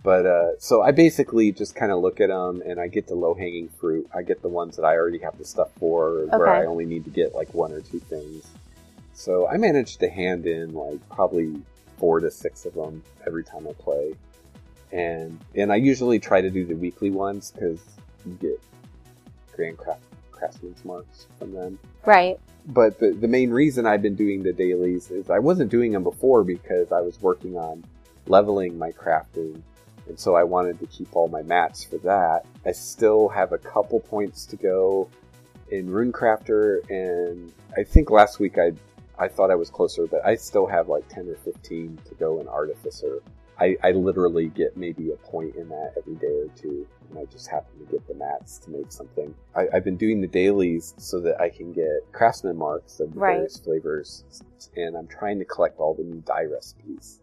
But 0.03 0.25
uh, 0.25 0.59
so 0.61 0.81
I 0.83 0.93
basically 0.93 1.53
just 1.53 1.75
kind 1.75 1.93
of 1.93 2.01
look 2.01 2.19
at 2.21 2.29
them, 2.29 2.63
and 2.65 2.81
I 2.81 2.89
get 2.89 3.09
the 3.09 3.15
low 3.17 3.35
hanging 3.35 3.69
fruit. 3.69 4.09
I 4.15 4.23
get 4.23 4.41
the 4.41 4.49
ones 4.49 4.77
that 4.77 4.85
I 4.85 4.95
already 4.95 5.19
have 5.19 5.37
the 5.37 5.45
stuff 5.45 5.69
for, 5.79 6.25
where 6.27 6.49
I 6.49 6.65
only 6.67 6.87
need 6.87 7.05
to 7.05 7.11
get 7.11 7.35
like 7.35 7.53
one 7.53 7.73
or 7.73 7.83
two 7.83 7.99
things. 7.99 8.47
So 9.13 9.47
I 9.47 9.57
managed 9.57 10.01
to 10.01 10.09
hand 10.09 10.47
in 10.47 10.73
like 10.75 11.07
probably 11.11 11.61
four 11.99 12.21
to 12.21 12.31
six 12.31 12.67
of 12.67 12.75
them 12.75 13.03
every 13.27 13.45
time 13.45 13.67
I 13.69 13.73
play, 13.73 14.15
and 14.93 15.39
and 15.55 15.73
I 15.73 15.77
usually 15.77 16.19
try 16.19 16.41
to 16.41 16.51
do 16.51 16.65
the 16.65 16.77
weekly 16.77 17.11
ones 17.11 17.53
because 17.53 17.81
you 18.25 18.33
get 18.35 18.63
grand 19.53 19.79
craft 19.79 20.03
craftsman's 20.31 20.85
marks 20.85 21.27
from 21.39 21.53
them. 21.53 21.79
Right. 22.05 22.39
But 22.67 22.99
the 22.99 23.13
the 23.13 23.29
main 23.29 23.51
reason 23.51 23.87
I've 23.87 24.03
been 24.03 24.17
doing 24.17 24.43
the 24.43 24.53
dailies 24.53 25.11
is 25.11 25.31
I 25.31 25.39
wasn't 25.39 25.71
doing 25.71 25.93
them 25.93 26.03
before 26.03 26.45
because 26.45 26.93
I 26.93 27.01
was 27.01 27.21
working 27.21 27.57
on 27.57 27.85
leveling 28.27 28.79
my 28.79 28.93
crafting. 28.93 29.63
And 30.09 30.19
so 30.19 30.37
I 30.37 30.45
wanted 30.45 30.79
to 30.81 30.87
keep 30.87 31.15
all 31.17 31.29
my 31.29 31.43
mats 31.43 31.83
for 31.83 31.99
that. 31.99 32.45
I 32.65 32.73
still 32.73 33.29
have 33.29 33.53
a 33.53 33.59
couple 33.59 33.99
points 33.99 34.47
to 34.47 34.57
go 34.57 35.09
in 35.71 35.89
Runecrafter, 35.89 36.89
and 36.89 37.53
I 37.77 37.83
think 37.83 38.11
last 38.11 38.39
week 38.39 38.57
I 38.59 38.73
I 39.19 39.29
thought 39.29 39.51
I 39.51 39.55
was 39.55 39.71
closer, 39.71 40.07
but 40.07 40.25
I 40.25 40.37
still 40.37 40.67
have 40.67 40.89
like 40.89 41.09
ten 41.09 41.29
or 41.29 41.37
fifteen 41.37 41.99
to 42.09 42.15
go 42.15 42.41
in 42.41 42.49
Artificer. 42.49 43.23
I, 43.59 43.77
I 43.83 43.93
literally 43.93 44.49
get 44.49 44.77
maybe 44.77 45.13
a 45.13 45.17
point 45.17 45.57
in 45.57 45.71
that 45.71 45.95
every 45.97 46.17
day 46.17 46.27
or 46.27 46.49
two, 46.61 46.87
and 47.09 47.19
I 47.19 47.25
just 47.25 47.49
happen 47.49 47.79
to 47.79 47.91
get 47.91 48.07
the 48.07 48.13
mats 48.15 48.59
to 48.59 48.71
make 48.71 48.93
something. 48.93 49.35
I, 49.55 49.67
I've 49.73 49.85
been 49.85 49.97
doing 49.97 50.21
the 50.21 50.27
dailies 50.27 50.93
so 50.99 51.21
that 51.21 51.41
I 51.41 51.49
can 51.49 51.73
get 51.73 51.87
craftsman 52.13 52.59
marks 52.59 53.01
of 53.01 53.15
the 53.15 53.19
Right. 53.19 53.37
various 53.37 53.57
flavors, 53.57 54.25
and 54.77 54.95
I'm 54.95 55.07
trying 55.07 55.39
to 55.39 55.47
collect 55.47 55.79
all 55.79 55.95
the 55.95 56.03
new 56.05 56.21
dye 56.27 56.45
recipes. 56.45 57.21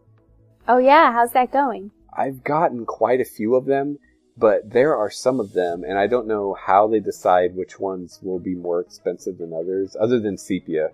Oh 0.67 0.77
yeah. 0.77 1.11
How's 1.11 1.33
that 1.33 1.51
going? 1.51 1.91
I've 2.17 2.43
gotten 2.43 2.85
quite 2.87 3.21
a 3.21 3.25
few 3.25 3.53
of 3.53 3.65
them, 3.65 3.99
but 4.35 4.71
there 4.71 4.95
are 4.95 5.11
some 5.11 5.39
of 5.39 5.53
them, 5.53 5.83
and 5.83 5.99
I 5.99 6.07
don't 6.07 6.25
know 6.27 6.55
how 6.55 6.87
they 6.87 6.99
decide 6.99 7.55
which 7.55 7.79
ones 7.79 8.19
will 8.23 8.39
be 8.39 8.55
more 8.55 8.79
expensive 8.79 9.37
than 9.37 9.53
others, 9.53 9.95
other 9.99 10.19
than 10.19 10.39
sepia. 10.39 10.89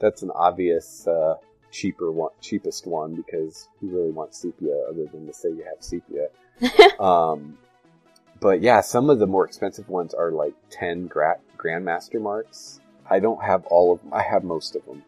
That's 0.00 0.22
an 0.22 0.30
obvious 0.34 1.06
uh, 1.06 1.36
cheaper 1.70 2.10
one, 2.10 2.32
cheapest 2.40 2.86
one 2.86 3.14
because 3.14 3.68
who 3.80 3.88
really 3.88 4.10
wants 4.10 4.38
sepia 4.38 4.74
other 4.88 5.06
than 5.06 5.26
to 5.26 5.32
say 5.32 5.50
you 5.50 5.64
have 5.64 5.82
sepia? 5.82 6.28
um, 7.00 7.58
but 8.40 8.62
yeah, 8.62 8.80
some 8.80 9.10
of 9.10 9.18
the 9.18 9.26
more 9.26 9.44
expensive 9.44 9.88
ones 9.88 10.14
are 10.14 10.32
like 10.32 10.54
ten 10.70 11.06
gra- 11.06 11.40
grandmaster 11.56 12.20
marks. 12.20 12.80
I 13.08 13.20
don't 13.20 13.42
have 13.42 13.66
all 13.66 13.92
of 13.92 14.02
them. 14.02 14.12
I 14.12 14.22
have 14.22 14.44
most 14.44 14.76
of 14.76 14.84
them. 14.86 15.02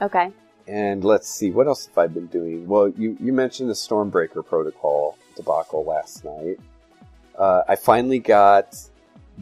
Okay. 0.00 0.32
And 0.66 1.02
let's 1.02 1.28
see, 1.28 1.50
what 1.50 1.66
else 1.66 1.86
have 1.86 1.96
I 1.96 2.06
been 2.08 2.26
doing? 2.26 2.66
Well, 2.66 2.90
you, 2.90 3.16
you 3.20 3.32
mentioned 3.32 3.70
the 3.70 3.74
Stormbreaker 3.74 4.44
protocol 4.44 5.16
debacle 5.34 5.84
last 5.84 6.24
night. 6.24 6.58
Uh, 7.38 7.62
I 7.66 7.76
finally 7.76 8.18
got 8.18 8.76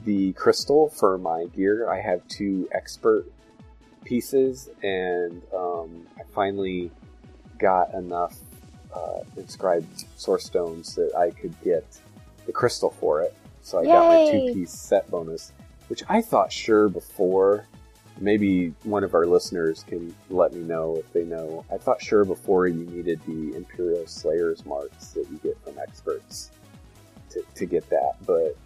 the 0.04 0.32
crystal 0.34 0.88
for 0.90 1.18
my 1.18 1.46
gear. 1.46 1.90
I 1.90 2.00
have 2.00 2.26
two 2.28 2.68
expert 2.72 3.26
pieces, 4.06 4.70
and 4.82 5.42
um, 5.54 6.06
I 6.18 6.22
finally 6.34 6.90
got 7.58 7.92
enough 7.94 8.36
uh, 8.94 9.20
inscribed 9.36 10.04
source 10.16 10.44
stones 10.44 10.94
that 10.94 11.14
I 11.14 11.30
could 11.30 11.54
get 11.62 11.84
the 12.46 12.52
crystal 12.52 12.90
for 12.90 13.22
it. 13.22 13.34
So 13.62 13.78
I 13.78 13.84
got 13.84 14.08
my 14.08 14.30
two 14.30 14.54
piece 14.54 14.70
set 14.70 15.10
bonus, 15.10 15.52
which 15.88 16.02
I 16.08 16.22
thought 16.22 16.52
sure 16.52 16.88
before 16.88 17.66
maybe 18.18 18.72
one 18.84 19.04
of 19.04 19.14
our 19.14 19.26
listeners 19.26 19.84
can 19.86 20.14
let 20.30 20.52
me 20.54 20.60
know 20.60 20.96
if 20.96 21.12
they 21.12 21.24
know. 21.24 21.64
I 21.70 21.76
thought 21.76 22.00
sure 22.00 22.24
before 22.24 22.66
you 22.68 22.84
needed 22.86 23.20
the 23.26 23.54
Imperial 23.54 24.06
Slayers 24.06 24.64
marks 24.64 25.08
that 25.08 25.26
you 25.30 25.38
get 25.42 25.62
from 25.62 25.78
experts 25.78 26.50
to, 27.30 27.42
to 27.54 27.66
get 27.66 27.88
that, 27.90 28.14
but 28.24 28.56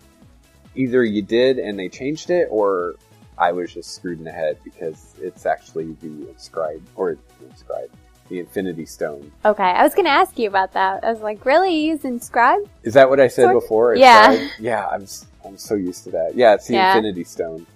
either 0.74 1.02
you 1.02 1.22
did 1.22 1.58
and 1.58 1.78
they 1.78 1.88
changed 1.88 2.30
it, 2.30 2.46
or 2.50 2.94
I 3.40 3.52
was 3.52 3.72
just 3.72 3.94
screwed 3.94 4.18
in 4.18 4.24
the 4.24 4.30
head 4.30 4.58
because 4.62 5.14
it's 5.20 5.46
actually 5.46 5.94
the 6.02 6.28
inscribed 6.28 6.86
or 6.94 7.16
inscribed 7.42 7.96
the 8.28 8.38
Infinity 8.38 8.84
Stone. 8.86 9.32
Okay. 9.44 9.62
I 9.64 9.82
was 9.82 9.94
gonna 9.94 10.10
ask 10.10 10.38
you 10.38 10.46
about 10.46 10.74
that. 10.74 11.02
I 11.02 11.10
was 11.10 11.20
like, 11.22 11.44
really? 11.46 11.74
You 11.74 11.92
use 11.92 12.04
inscribe? 12.04 12.68
Is 12.82 12.94
that 12.94 13.08
what 13.08 13.18
I 13.18 13.28
said 13.28 13.46
of. 13.46 13.54
before? 13.54 13.96
Yeah. 13.96 14.30
Inscribed? 14.32 14.52
yeah. 14.60 14.86
I'm 14.86 15.06
I'm 15.44 15.56
so 15.56 15.74
used 15.74 16.04
to 16.04 16.10
that. 16.10 16.34
Yeah, 16.36 16.54
it's 16.54 16.66
the 16.66 16.74
Yeah. 16.74 16.94
Infinity 16.96 17.24
Stone. 17.24 17.66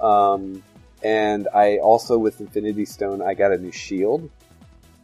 Um, 0.00 0.62
and 1.02 1.48
I 1.54 1.78
also 1.78 2.18
with 2.18 2.40
Infinity 2.40 2.84
Stone 2.84 3.22
I 3.22 3.32
got 3.34 3.50
a 3.50 3.56
new 3.58 3.72
shield, 3.72 4.30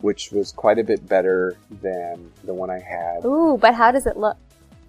which 0.02 0.30
was 0.32 0.52
quite 0.52 0.78
a 0.78 0.84
bit 0.84 1.08
better 1.08 1.56
than 1.80 2.30
the 2.44 2.52
one 2.52 2.68
I 2.70 2.78
had. 2.78 3.24
Ooh, 3.24 3.56
but 3.58 3.74
how 3.74 3.90
does 3.90 4.06
it 4.06 4.18
look? 4.18 4.36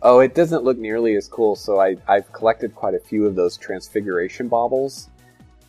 Oh, 0.01 0.19
it 0.19 0.36
doesn't 0.36 0.63
look 0.63 0.77
nearly 0.77 1.15
as 1.15 1.27
cool. 1.27 1.55
So 1.55 1.79
I 1.79 1.97
I've 2.08 2.31
collected 2.31 2.75
quite 2.75 2.93
a 2.93 2.99
few 2.99 3.25
of 3.25 3.36
those 3.36 3.58
Transfiguration 3.58 4.47
baubles, 4.47 5.10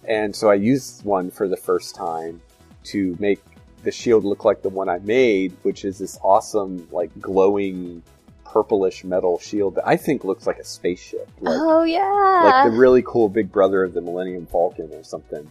and 0.05 0.35
so 0.35 0.51
I 0.51 0.55
used 0.55 1.05
one 1.05 1.31
for 1.31 1.49
the 1.49 1.57
first 1.57 1.95
time 1.95 2.41
to 2.85 3.17
make 3.19 3.43
the 3.83 3.91
shield 3.91 4.25
look 4.25 4.45
like 4.45 4.63
the 4.63 4.69
one 4.69 4.89
I 4.89 4.99
made, 4.99 5.53
which 5.63 5.85
is 5.85 5.99
this 5.99 6.19
awesome 6.23 6.89
like 6.91 7.11
glowing 7.21 8.03
purplish 8.45 9.05
metal 9.05 9.39
shield 9.39 9.75
that 9.75 9.87
I 9.87 9.97
think 9.97 10.25
looks 10.25 10.47
like 10.47 10.59
a 10.59 10.65
spaceship. 10.65 11.29
Like, 11.41 11.59
oh 11.61 11.83
yeah. 11.83 12.43
like 12.45 12.73
the 12.73 12.79
really 12.79 13.03
cool 13.03 13.29
big 13.29 13.53
brother 13.53 13.85
of 13.85 13.93
the 13.93 14.01
Millennium 14.01 14.47
Falcon 14.47 14.91
or 14.93 15.03
something. 15.03 15.51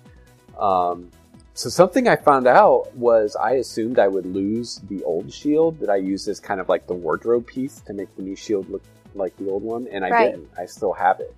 Um, 0.57 1.11
so 1.55 1.69
something 1.69 2.07
I 2.09 2.17
found 2.17 2.47
out 2.47 2.93
was 2.95 3.37
I 3.37 3.53
assumed 3.53 3.97
I 3.97 4.09
would 4.09 4.25
lose 4.25 4.81
the 4.89 5.01
old 5.05 5.31
shield 5.31 5.79
that 5.79 5.89
I 5.89 5.95
used 5.95 6.27
as 6.27 6.41
kind 6.41 6.59
of 6.59 6.67
like 6.67 6.85
the 6.85 6.93
wardrobe 6.93 7.47
piece 7.47 7.79
to 7.87 7.93
make 7.93 8.13
the 8.17 8.23
new 8.23 8.35
shield 8.35 8.69
look 8.69 8.83
like 9.13 9.35
the 9.37 9.49
old 9.49 9.63
one, 9.63 9.87
and 9.87 10.03
I 10.03 10.09
Right. 10.09 10.31
didn't. 10.31 10.49
I 10.57 10.65
still 10.65 10.91
have 10.91 11.21
it. 11.21 11.33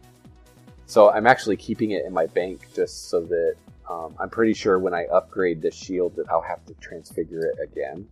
So 0.88 1.12
I'm 1.12 1.28
actually 1.28 1.56
keeping 1.56 1.92
it 1.92 2.04
in 2.04 2.14
my 2.14 2.26
bank 2.26 2.66
just 2.74 3.10
so 3.10 3.22
that 3.22 3.56
um, 3.88 4.16
I'm 4.20 4.30
pretty 4.32 4.54
sure 4.54 4.80
when 4.80 4.96
I 4.96 5.06
upgrade 5.06 5.62
the 5.62 5.70
shield 5.70 6.16
that 6.16 6.28
I'll 6.32 6.42
have 6.42 6.66
to 6.66 6.74
transfigure 6.76 7.46
it 7.46 7.60
again. 7.62 8.08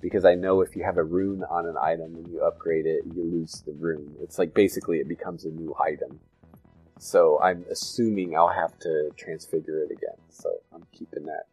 Because 0.00 0.24
I 0.24 0.34
know 0.34 0.62
if 0.62 0.74
you 0.74 0.82
have 0.82 0.98
a 0.98 1.04
rune 1.04 1.44
on 1.44 1.66
an 1.66 1.76
item 1.80 2.16
and 2.16 2.26
you 2.28 2.42
upgrade 2.42 2.86
it, 2.86 3.04
you 3.14 3.22
lose 3.22 3.62
the 3.64 3.72
rune. 3.72 4.16
It's 4.20 4.36
like 4.38 4.52
basically 4.52 4.98
it 4.98 5.08
becomes 5.08 5.44
a 5.44 5.50
new 5.50 5.74
item. 5.80 6.18
So 6.98 7.38
I'm 7.42 7.64
assuming 7.70 8.36
I'll 8.36 8.48
have 8.48 8.78
to 8.80 9.10
transfigure 9.16 9.82
it 9.82 9.90
again. 9.90 10.18
So 10.30 10.50
I'm 10.72 10.84
keeping 10.92 11.24
that 11.26 11.44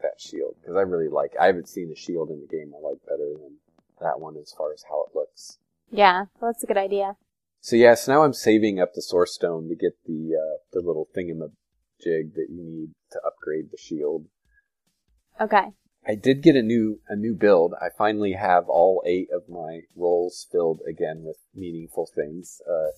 that 0.00 0.20
shield 0.20 0.54
because 0.60 0.76
I 0.76 0.82
really 0.82 1.08
like. 1.08 1.32
I 1.40 1.46
haven't 1.46 1.68
seen 1.68 1.90
a 1.92 1.96
shield 1.96 2.30
in 2.30 2.40
the 2.40 2.46
game 2.46 2.72
I 2.72 2.88
like 2.88 2.98
better 3.06 3.32
than 3.34 3.56
that 4.00 4.20
one 4.20 4.36
as 4.36 4.54
far 4.56 4.72
as 4.72 4.84
how 4.88 5.04
it 5.04 5.14
looks. 5.14 5.58
Yeah, 5.90 6.26
well, 6.40 6.52
that's 6.52 6.62
a 6.62 6.66
good 6.66 6.76
idea. 6.76 7.16
So 7.60 7.76
yeah, 7.76 7.94
so 7.94 8.12
now 8.12 8.22
I'm 8.22 8.34
saving 8.34 8.80
up 8.80 8.94
the 8.94 9.02
source 9.02 9.34
stone 9.34 9.68
to 9.68 9.74
get 9.74 9.92
the 10.06 10.36
uh, 10.36 10.58
the 10.72 10.80
little 10.80 11.08
thingamajig 11.16 12.34
that 12.34 12.46
you 12.48 12.64
need 12.64 12.90
to 13.12 13.20
upgrade 13.26 13.70
the 13.70 13.78
shield. 13.78 14.26
Okay. 15.40 15.72
I 16.06 16.14
did 16.14 16.42
get 16.42 16.54
a 16.54 16.62
new 16.62 17.00
a 17.08 17.16
new 17.16 17.34
build. 17.34 17.74
I 17.80 17.88
finally 17.96 18.32
have 18.32 18.68
all 18.68 19.02
eight 19.04 19.28
of 19.34 19.48
my 19.48 19.80
roles 19.96 20.46
filled 20.50 20.80
again 20.88 21.22
with 21.24 21.36
meaningful 21.54 22.08
things. 22.14 22.62
Uh, 22.68 22.90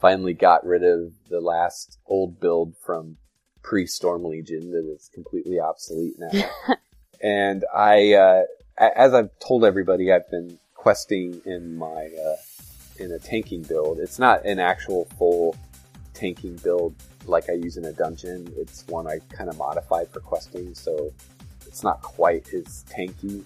finally 0.00 0.34
got 0.34 0.64
rid 0.64 0.82
of 0.82 1.12
the 1.28 1.40
last 1.40 1.98
old 2.06 2.40
build 2.40 2.74
from 2.84 3.16
pre 3.62 3.86
Storm 3.86 4.24
Legion 4.24 4.70
that 4.72 4.84
is 4.86 5.10
completely 5.12 5.60
obsolete 5.60 6.14
now. 6.18 6.50
and 7.22 7.64
I, 7.74 8.14
uh, 8.14 8.42
as 8.78 9.14
I've 9.14 9.30
told 9.38 9.64
everybody, 9.64 10.12
I've 10.12 10.30
been 10.30 10.58
questing 10.74 11.40
in 11.44 11.76
my 11.76 12.08
uh, 12.26 12.36
in 12.98 13.12
a 13.12 13.18
tanking 13.18 13.62
build. 13.62 13.98
It's 13.98 14.18
not 14.18 14.44
an 14.44 14.58
actual 14.58 15.06
full 15.18 15.56
tanking 16.14 16.56
build 16.56 16.94
like 17.26 17.50
I 17.50 17.52
use 17.52 17.76
in 17.76 17.84
a 17.84 17.92
dungeon. 17.92 18.52
It's 18.56 18.86
one 18.88 19.06
I 19.06 19.20
kind 19.30 19.50
of 19.50 19.58
modified 19.58 20.08
for 20.08 20.20
questing, 20.20 20.74
so 20.74 21.12
it's 21.66 21.82
not 21.82 22.00
quite 22.02 22.52
as 22.54 22.84
tanky, 22.90 23.44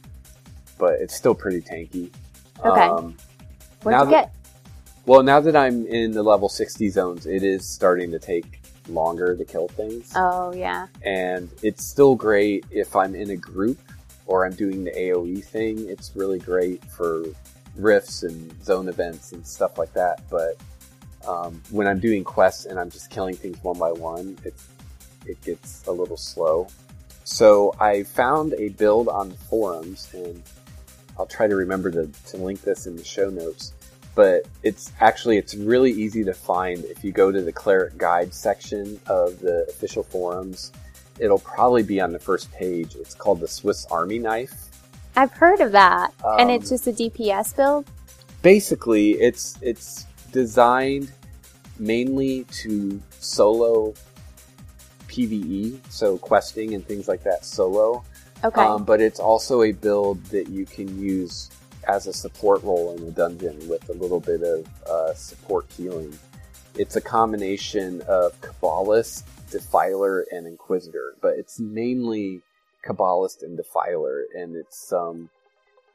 but 0.79 0.95
it's 1.01 1.15
still 1.15 1.35
pretty 1.35 1.61
tanky. 1.61 2.11
Okay. 2.65 2.81
Um, 2.81 3.17
What'd 3.83 4.01
you 4.01 4.07
that, 4.07 4.11
get? 4.11 4.44
Well, 5.07 5.23
now 5.23 5.39
that 5.41 5.55
I'm 5.55 5.87
in 5.87 6.13
the 6.13 6.23
level 6.23 6.49
60 6.49 6.89
zones, 6.89 7.27
it 7.27 7.43
is 7.43 7.69
starting 7.69 8.11
to 8.13 8.19
take 8.19 8.63
longer 8.89 9.37
to 9.37 9.45
kill 9.45 9.69
things. 9.69 10.11
Oh, 10.17 10.55
yeah. 10.55 10.87
And 11.05 11.51
it's 11.63 11.85
still 11.85 12.15
great 12.15 12.65
if 12.71 12.97
I'm 12.97 13.15
in 13.15 13.31
a 13.31 13.37
group 13.37 13.79
or 14.27 14.47
I'm 14.47 14.55
doing 14.55 14.83
the 14.83 14.93
AoE 14.93 15.45
thing. 15.45 15.87
It's 15.91 16.13
really 16.15 16.39
great 16.39 16.83
for 16.87 17.25
rifts 17.77 18.23
and 18.23 18.65
zone 18.65 18.89
events 18.89 19.33
and 19.33 19.47
stuff 19.47 19.77
like 19.77 19.93
that. 19.93 20.23
But 20.31 20.57
um, 21.29 21.61
when 21.71 21.87
I'm 21.87 22.01
doing 22.01 22.25
quests 22.25 22.65
and 22.65 22.81
I'm 22.81 22.91
just 22.91 23.11
killing 23.11 23.35
things 23.35 23.63
one 23.63 23.79
by 23.79 23.93
one, 23.93 24.39
it's, 24.43 24.67
it 25.27 25.39
gets 25.43 25.87
a 25.87 25.93
little 25.93 26.17
slow. 26.17 26.69
So 27.25 27.75
I 27.79 28.05
found 28.05 28.55
a 28.55 28.71
build 28.71 29.09
on 29.09 29.31
the 29.31 29.37
forums, 29.37 30.09
and 30.13 30.43
I'll 31.19 31.27
try 31.27 31.47
to 31.47 31.57
remember 31.57 31.91
to, 31.91 32.11
to 32.29 32.37
link 32.37 32.63
this 32.63 32.87
in 32.87 32.97
the 32.97 33.05
show 33.05 33.31
notes 33.31 33.73
but 34.15 34.47
it's 34.63 34.93
actually 35.01 35.37
it's 35.37 35.55
really 35.55 35.91
easy 35.91 36.25
to 36.25 36.35
find 36.35 36.85
if 36.85 37.03
you 37.03 37.13
go 37.13 37.33
to 37.33 37.43
the 37.43 37.53
cleric 37.53 37.97
guide 37.99 38.33
section 38.33 39.01
of 39.07 39.41
the 39.41 39.67
official 39.69 40.03
forums. 40.03 40.73
It'll 41.19 41.39
probably 41.39 41.83
be 41.83 42.01
on 42.01 42.13
the 42.13 42.19
first 42.19 42.51
page. 42.53 42.97
It's 42.97 43.15
called 43.15 43.41
the 43.41 43.49
swiss 43.49 43.87
army 43.87 44.19
knife. 44.19 44.53
I've 45.17 45.33
heard 45.33 45.61
of 45.61 45.73
that 45.73 46.13
um, 46.25 46.41
and 46.41 46.51
it's 46.51 46.71
um, 46.71 46.79
just 46.79 46.87
a 46.89 46.93
dps 46.93 47.57
build? 47.57 47.87
Basically 48.43 49.13
it's 49.13 49.57
it's 49.63 50.07
designed 50.33 51.13
mainly 51.79 52.45
to 52.45 53.01
solo 53.21 53.95
pve 55.09 55.79
so 55.89 56.19
questing 56.19 56.75
and 56.75 56.87
things 56.87 57.09
like 57.09 57.23
that 57.25 57.45
solo. 57.45 58.05
Okay. 58.43 58.61
Um, 58.61 58.85
but 58.85 59.01
it's 59.01 59.21
also 59.21 59.63
a 59.63 59.73
build 59.73 60.23
that 60.25 60.49
you 60.49 60.67
can 60.67 61.01
use 61.01 61.51
as 61.89 62.07
a 62.07 62.13
support 62.13 62.63
role 62.63 62.95
in 62.97 63.05
the 63.05 63.13
dungeon 63.13 63.69
with 63.69 63.89
a 63.89 63.93
little 63.93 64.21
bit 64.21 64.43
of 64.43 64.67
uh, 64.87 65.15
support 65.15 65.67
healing. 65.77 66.17
It's 66.77 66.97
a 66.97 67.01
combination 67.01 68.03
of 68.03 68.41
Cabalist, 68.41 69.27
Defiler, 69.51 70.27
and 70.33 70.47
Inquisitor, 70.47 71.15
but 71.21 71.35
it's 71.39 71.61
mainly 71.61 72.41
Cabalist 72.83 73.43
and 73.43 73.57
Defiler, 73.57 74.25
and 74.37 74.57
it's 74.57 74.93
um, 74.93 75.31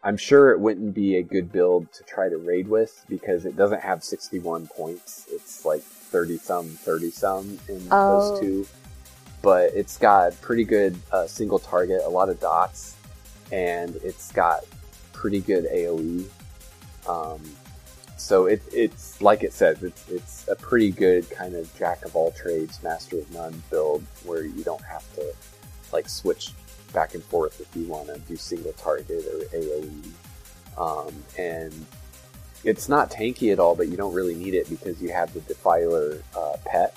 I'm 0.04 0.17
sure 0.17 0.52
it 0.52 0.60
wouldn't 0.60 0.93
be 0.95 1.17
a 1.17 1.23
good 1.23 1.52
build 1.52 1.91
to 1.93 2.04
try 2.04 2.30
to 2.30 2.38
raid 2.38 2.67
with 2.67 3.04
because 3.10 3.45
it 3.45 3.58
doesn't 3.58 3.82
have 3.82 4.04
61 4.04 4.67
points. 4.67 5.28
It's 5.30 5.65
like 5.65 5.82
30 5.82 6.38
some, 6.38 6.67
30 6.67 7.12
some 7.12 7.60
in 7.67 7.86
oh. 7.91 8.32
those 8.32 8.39
two. 8.39 8.67
But 9.41 9.71
it's 9.73 9.97
got 9.97 10.39
pretty 10.41 10.63
good 10.63 10.97
uh, 11.12 11.28
single 11.28 11.60
target, 11.60 12.02
a 12.06 12.10
lot 12.10 12.30
of 12.30 12.39
dots, 12.39 12.95
and 13.52 13.95
it's 13.97 14.32
got 14.32 14.65
pretty 15.20 15.42
good 15.42 15.66
AOE. 15.66 16.26
Um, 17.08 17.42
so 18.16 18.46
it, 18.46 18.62
it's 18.72 19.22
like 19.22 19.44
it 19.44 19.52
says, 19.52 19.84
it's 19.84 20.08
it's 20.10 20.48
a 20.48 20.56
pretty 20.56 20.92
good 20.92 21.30
kind 21.30 21.56
of 21.56 21.74
jack 21.78 22.06
of 22.06 22.16
all 22.16 22.32
trades, 22.32 22.82
master 22.84 23.20
of 23.20 23.30
none 23.34 23.62
build 23.70 24.04
where 24.24 24.44
you 24.44 24.64
don't 24.64 24.84
have 24.84 25.04
to 25.16 25.34
like 25.92 26.08
switch 26.08 26.52
back 26.94 27.16
and 27.16 27.24
forth 27.24 27.60
if 27.60 27.76
you 27.76 27.86
want 27.88 28.08
to 28.08 28.18
do 28.20 28.38
single 28.38 28.72
target 28.74 29.26
or 29.26 29.40
AOE. 29.58 30.04
Um, 30.78 31.14
and 31.38 31.74
it's 32.64 32.88
not 32.88 33.12
tanky 33.12 33.52
at 33.52 33.60
all, 33.60 33.76
but 33.76 33.90
you 33.90 33.98
don't 33.98 34.14
really 34.14 34.36
need 34.36 34.54
it 34.54 34.70
because 34.70 35.02
you 35.02 35.12
have 35.12 35.34
the 35.34 35.42
Defiler 35.42 36.22
uh, 36.36 36.56
pet. 36.66 36.96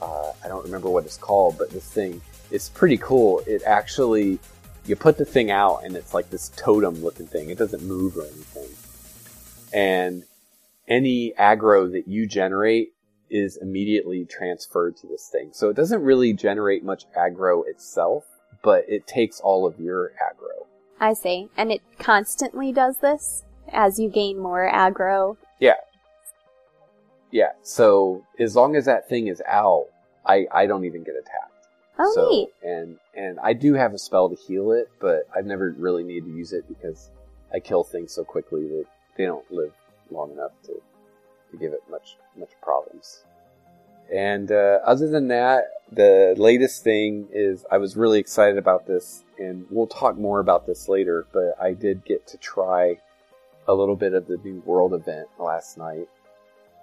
Uh, 0.00 0.32
I 0.44 0.48
don't 0.48 0.64
remember 0.64 0.88
what 0.90 1.04
it's 1.04 1.16
called, 1.16 1.58
but 1.58 1.70
this 1.70 1.88
thing 1.90 2.20
is 2.52 2.68
pretty 2.68 2.98
cool. 2.98 3.42
It 3.46 3.62
actually 3.64 4.38
you 4.84 4.96
put 4.96 5.18
the 5.18 5.24
thing 5.24 5.50
out 5.50 5.84
and 5.84 5.96
it's 5.96 6.14
like 6.14 6.30
this 6.30 6.50
totem 6.56 7.02
looking 7.02 7.26
thing. 7.26 7.50
It 7.50 7.58
doesn't 7.58 7.82
move 7.82 8.16
or 8.16 8.22
anything. 8.22 8.68
And 9.72 10.24
any 10.88 11.32
aggro 11.38 11.90
that 11.92 12.08
you 12.08 12.26
generate 12.26 12.92
is 13.30 13.56
immediately 13.56 14.24
transferred 14.24 14.96
to 14.98 15.06
this 15.06 15.28
thing. 15.30 15.50
So 15.52 15.70
it 15.70 15.76
doesn't 15.76 16.02
really 16.02 16.32
generate 16.32 16.84
much 16.84 17.04
aggro 17.16 17.66
itself, 17.66 18.24
but 18.62 18.84
it 18.88 19.06
takes 19.06 19.40
all 19.40 19.66
of 19.66 19.80
your 19.80 20.12
aggro. 20.22 20.66
I 21.00 21.14
see. 21.14 21.48
And 21.56 21.72
it 21.72 21.80
constantly 21.98 22.72
does 22.72 22.98
this 22.98 23.44
as 23.72 23.98
you 23.98 24.10
gain 24.10 24.38
more 24.38 24.70
aggro. 24.70 25.36
Yeah. 25.60 25.76
Yeah. 27.30 27.52
So 27.62 28.26
as 28.38 28.54
long 28.54 28.76
as 28.76 28.84
that 28.84 29.08
thing 29.08 29.28
is 29.28 29.42
out, 29.48 29.86
I, 30.26 30.46
I 30.52 30.66
don't 30.66 30.84
even 30.84 31.02
get 31.02 31.14
attacked. 31.14 31.68
Oh, 31.98 32.12
so, 32.14 32.28
neat. 32.28 32.48
And 32.62 32.98
and 33.14 33.38
I 33.40 33.52
do 33.52 33.74
have 33.74 33.94
a 33.94 33.98
spell 33.98 34.28
to 34.28 34.36
heal 34.36 34.72
it, 34.72 34.90
but 35.00 35.28
I've 35.34 35.46
never 35.46 35.74
really 35.76 36.02
needed 36.02 36.24
to 36.26 36.32
use 36.32 36.52
it 36.52 36.66
because 36.68 37.10
I 37.52 37.60
kill 37.60 37.84
things 37.84 38.12
so 38.12 38.24
quickly 38.24 38.66
that 38.68 38.84
they 39.16 39.26
don't 39.26 39.50
live 39.50 39.72
long 40.10 40.32
enough 40.32 40.52
to 40.64 40.80
to 41.50 41.56
give 41.58 41.72
it 41.72 41.82
much 41.90 42.16
much 42.36 42.50
problems. 42.62 43.24
And 44.12 44.50
uh, 44.50 44.80
other 44.84 45.08
than 45.08 45.28
that, 45.28 45.64
the 45.90 46.34
latest 46.36 46.82
thing 46.82 47.28
is 47.32 47.64
I 47.70 47.78
was 47.78 47.96
really 47.96 48.18
excited 48.18 48.58
about 48.58 48.86
this, 48.86 49.24
and 49.38 49.66
we'll 49.70 49.86
talk 49.86 50.18
more 50.18 50.40
about 50.40 50.66
this 50.66 50.88
later. 50.88 51.26
But 51.32 51.56
I 51.60 51.72
did 51.72 52.04
get 52.04 52.26
to 52.28 52.38
try 52.38 52.98
a 53.68 53.74
little 53.74 53.96
bit 53.96 54.12
of 54.12 54.26
the 54.26 54.38
new 54.38 54.60
world 54.66 54.92
event 54.92 55.28
last 55.38 55.78
night, 55.78 56.08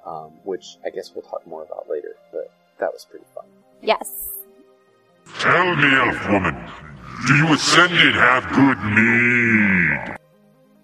um, 0.05 0.31
which 0.43 0.77
I 0.85 0.89
guess 0.89 1.11
we'll 1.13 1.23
talk 1.23 1.45
more 1.45 1.63
about 1.63 1.89
later. 1.89 2.15
But 2.31 2.51
that 2.79 2.93
was 2.93 3.05
pretty 3.05 3.25
fun. 3.35 3.45
Yes. 3.81 4.38
Tell 5.37 5.75
me, 5.75 5.93
elf 5.95 6.29
woman, 6.29 6.69
do 7.27 7.35
you 7.35 7.53
ascended 7.53 8.15
have 8.15 8.49
good 8.49 8.77
mead? 8.95 10.17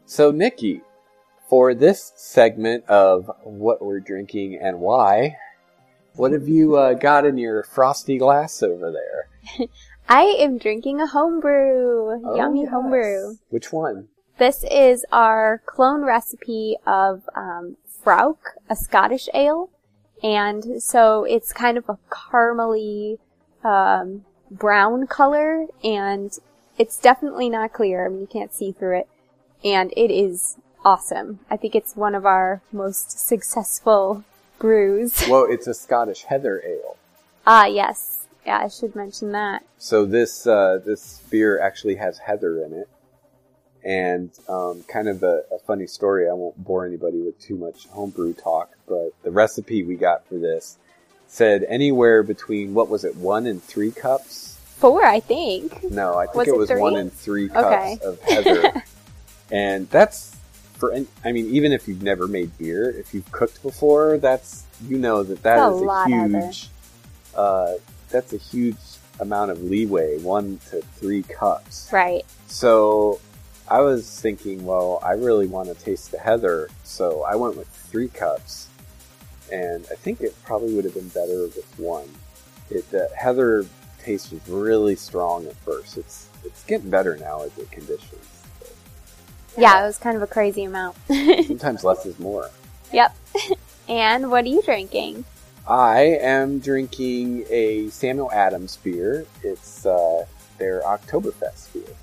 So, 0.06 0.32
Nikki, 0.32 0.82
for 1.50 1.74
this 1.74 2.14
segment 2.16 2.86
of 2.86 3.30
what 3.44 3.84
we're 3.84 4.00
drinking 4.00 4.60
and 4.62 4.80
why, 4.80 5.38
what 6.14 6.32
have 6.32 6.48
you 6.48 6.76
uh, 6.76 6.94
got 6.94 7.26
in 7.26 7.38
your 7.38 7.64
frosty 7.64 8.18
glass 8.18 8.64
over 8.64 8.92
there? 8.92 9.68
I 10.10 10.22
am 10.40 10.58
drinking 10.58 11.02
a 11.02 11.08
homebrew. 11.08 12.22
Oh, 12.24 12.36
Yummy 12.36 12.62
yes. 12.62 12.70
homebrew. 12.72 13.36
Which 13.50 13.74
one? 13.74 14.08
This 14.38 14.64
is 14.70 15.06
our 15.12 15.62
clone 15.66 16.04
recipe 16.04 16.78
of 16.86 17.24
um, 17.36 17.78
Fraoch, 18.04 18.38
a 18.70 18.76
Scottish 18.76 19.28
ale. 19.34 19.70
And 20.24 20.82
so 20.82 21.24
it's 21.24 21.52
kind 21.52 21.78
of 21.78 21.90
a 21.90 21.98
caramely, 22.10 23.18
um, 23.64 24.26
brown 24.52 25.08
color 25.08 25.66
and 25.84 26.38
it's 26.78 26.98
definitely 26.98 27.50
not 27.50 27.74
clear. 27.74 28.06
I 28.06 28.10
mean, 28.10 28.22
you 28.22 28.28
can't 28.28 28.54
see 28.54 28.72
through 28.72 29.00
it. 29.00 29.08
And 29.64 29.94
it 29.96 30.12
is 30.12 30.58
awesome. 30.84 31.40
I 31.50 31.58
think 31.58 31.76
it's 31.76 31.96
one 31.96 32.16
of 32.16 32.26
our 32.26 32.62
most 32.72 33.20
successful 33.28 34.24
brews. 34.60 35.28
Well, 35.30 35.48
it's 35.50 35.68
a 35.68 35.74
Scottish 35.74 36.24
heather 36.24 36.62
ale. 36.66 36.98
Ah, 37.48 37.66
yes. 37.66 38.28
Yeah, 38.46 38.60
I 38.60 38.68
should 38.68 38.96
mention 38.96 39.32
that. 39.32 39.64
So 39.80 40.06
this 40.06 40.46
uh, 40.46 40.80
this 40.86 41.22
beer 41.32 41.60
actually 41.60 41.96
has 41.96 42.20
heather 42.20 42.64
in 42.64 42.74
it, 42.74 42.88
and 43.84 44.30
um, 44.48 44.84
kind 44.88 45.08
of 45.08 45.24
a, 45.24 45.42
a, 45.52 45.58
funny 45.66 45.88
story. 45.88 46.30
I 46.30 46.34
won't 46.34 46.64
bore 46.64 46.86
anybody 46.86 47.22
with 47.22 47.40
too 47.40 47.56
much 47.56 47.88
homebrew 47.88 48.34
talk, 48.34 48.70
but 48.88 49.14
the 49.24 49.32
recipe 49.32 49.84
we 49.84 49.96
got 49.96 50.28
for 50.28 50.36
this 50.36 50.78
said 51.36 51.66
anywhere 51.68 52.24
between 52.24 52.74
what 52.74 52.88
was 52.90 53.04
it, 53.04 53.16
one 53.18 53.46
and 53.46 53.62
three 53.62 53.92
cups. 53.92 54.58
Four, 54.78 55.06
I 55.06 55.20
think. 55.20 55.84
No, 55.92 56.16
I 56.18 56.26
think 56.26 56.36
Was 56.36 56.48
it 56.48 56.52
it 56.54 56.58
was 56.58 56.70
three? 56.70 56.82
one 56.82 56.96
and 56.96 57.12
three 57.12 57.50
cups 57.50 57.66
Okay. 57.66 58.00
of 58.04 58.22
heather, 58.22 58.84
and 59.52 59.90
that's 59.90 60.36
for. 60.78 60.94
I 61.24 61.32
mean, 61.32 61.48
even 61.54 61.72
if 61.74 61.88
you've 61.88 62.02
never 62.04 62.28
made 62.28 62.58
beer, 62.58 62.90
if 62.90 63.14
you've 63.14 63.30
cooked 63.32 63.62
before, 63.64 64.18
that's 64.18 64.64
you 64.88 64.98
know 64.98 65.24
that 65.24 65.44
that 65.44 65.58
That's 65.58 65.82
a 65.82 65.84
is 65.84 65.90
a, 65.90 66.06
huge. 66.48 66.70
Uh, 67.36 67.74
that's 68.10 68.32
a 68.34 68.38
huge 68.38 68.78
amount 69.20 69.52
of 69.52 69.62
leeway, 69.62 70.20
one 70.20 70.60
to 70.70 70.82
three 71.00 71.24
cups. 71.24 71.90
Right. 71.92 72.26
So 72.48 73.20
I 73.68 73.80
was 73.82 74.20
thinking, 74.22 74.66
well, 74.66 75.00
I 75.04 75.14
really 75.14 75.48
want 75.48 75.68
to 75.70 75.74
taste 75.76 76.12
the 76.12 76.20
heather, 76.20 76.70
so 76.84 77.24
I 77.24 77.36
went 77.36 77.56
with 77.58 77.68
three 77.68 78.10
cups, 78.10 78.68
and 79.52 79.86
I 79.92 79.96
think 79.96 80.22
it 80.22 80.36
probably 80.44 80.74
would 80.74 80.86
have 80.86 80.94
been 80.94 81.10
better 81.10 81.44
with 81.44 81.74
one. 81.78 82.10
It 82.70 82.90
the 82.92 83.10
heather 83.16 83.66
taste 84.00 84.32
was 84.32 84.48
really 84.48 84.96
strong 84.96 85.46
at 85.48 85.56
first. 85.58 85.98
It's 85.98 86.30
it's 86.44 86.64
getting 86.66 86.90
better 86.90 87.18
now 87.18 87.42
as 87.42 87.58
it 87.58 87.72
conditions. 87.72 88.44
Yeah, 89.58 89.84
it 89.84 89.88
was 89.88 89.98
kind 89.98 90.18
of 90.18 90.22
a 90.22 90.28
crazy 90.28 90.64
amount. 90.64 90.98
Sometimes 91.08 91.84
less 91.84 92.06
is 92.06 92.20
more. 92.20 92.50
yep. 92.92 93.16
and 93.90 94.30
what 94.30 94.46
are 94.46 94.50
you 94.50 94.62
drinking? 94.62 95.24
I 95.68 96.02
am 96.22 96.60
drinking 96.60 97.46
a 97.50 97.90
Samuel 97.90 98.32
Adams 98.32 98.78
beer. 98.78 99.26
It's 99.44 99.86
uh, 99.86 100.26
their 100.58 100.82
Oktoberfest 100.82 101.74
beer. 101.74 101.96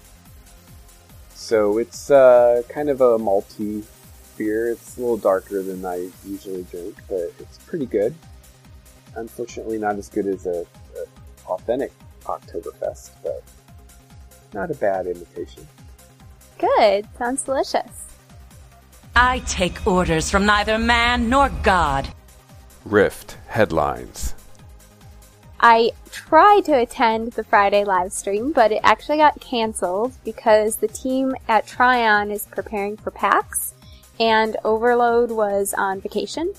So 1.34 1.78
it's 1.78 2.10
uh, 2.10 2.62
kind 2.68 2.88
of 2.88 3.00
a 3.00 3.18
malty 3.18 3.84
beer. 4.42 4.70
It's 4.70 4.96
a 4.96 5.00
little 5.00 5.16
darker 5.16 5.62
than 5.62 5.84
I 5.84 6.08
usually 6.24 6.64
drink, 6.64 6.96
but 7.08 7.32
it's 7.38 7.58
pretty 7.66 7.86
good. 7.86 8.14
Unfortunately, 9.14 9.78
not 9.78 9.96
as 9.96 10.08
good 10.08 10.26
as 10.26 10.46
a, 10.46 10.66
a 10.96 11.04
authentic 11.46 11.92
Oktoberfest, 12.24 13.10
but 13.22 13.42
not 14.52 14.70
a 14.70 14.74
bad 14.74 15.06
imitation. 15.06 15.66
Good. 16.58 17.06
Sounds 17.18 17.42
delicious. 17.42 18.06
I 19.14 19.40
take 19.40 19.86
orders 19.86 20.30
from 20.30 20.46
neither 20.46 20.78
man 20.78 21.28
nor 21.28 21.50
God. 21.62 22.08
Rift 22.84 23.36
headlines. 23.48 24.34
I 25.60 25.92
tried 26.10 26.64
to 26.64 26.78
attend 26.78 27.32
the 27.32 27.44
Friday 27.44 27.84
live 27.84 28.12
stream, 28.12 28.52
but 28.52 28.72
it 28.72 28.80
actually 28.82 29.18
got 29.18 29.40
canceled 29.40 30.12
because 30.24 30.76
the 30.76 30.88
team 30.88 31.36
at 31.46 31.66
Trion 31.66 32.32
is 32.32 32.46
preparing 32.46 32.96
for 32.96 33.12
PAX 33.12 33.71
and 34.22 34.56
Overload 34.62 35.32
was 35.32 35.74
on 35.76 36.00
vacation. 36.00 36.54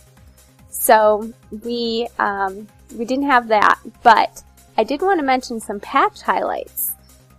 So 0.69 1.31
we 1.63 2.09
um, 2.19 2.67
we 2.97 3.05
didn't 3.05 3.27
have 3.27 3.47
that, 3.47 3.79
but 4.03 4.43
I 4.77 4.83
did 4.83 5.01
want 5.01 5.19
to 5.19 5.25
mention 5.25 5.61
some 5.61 5.79
patch 5.79 6.21
highlights 6.21 6.91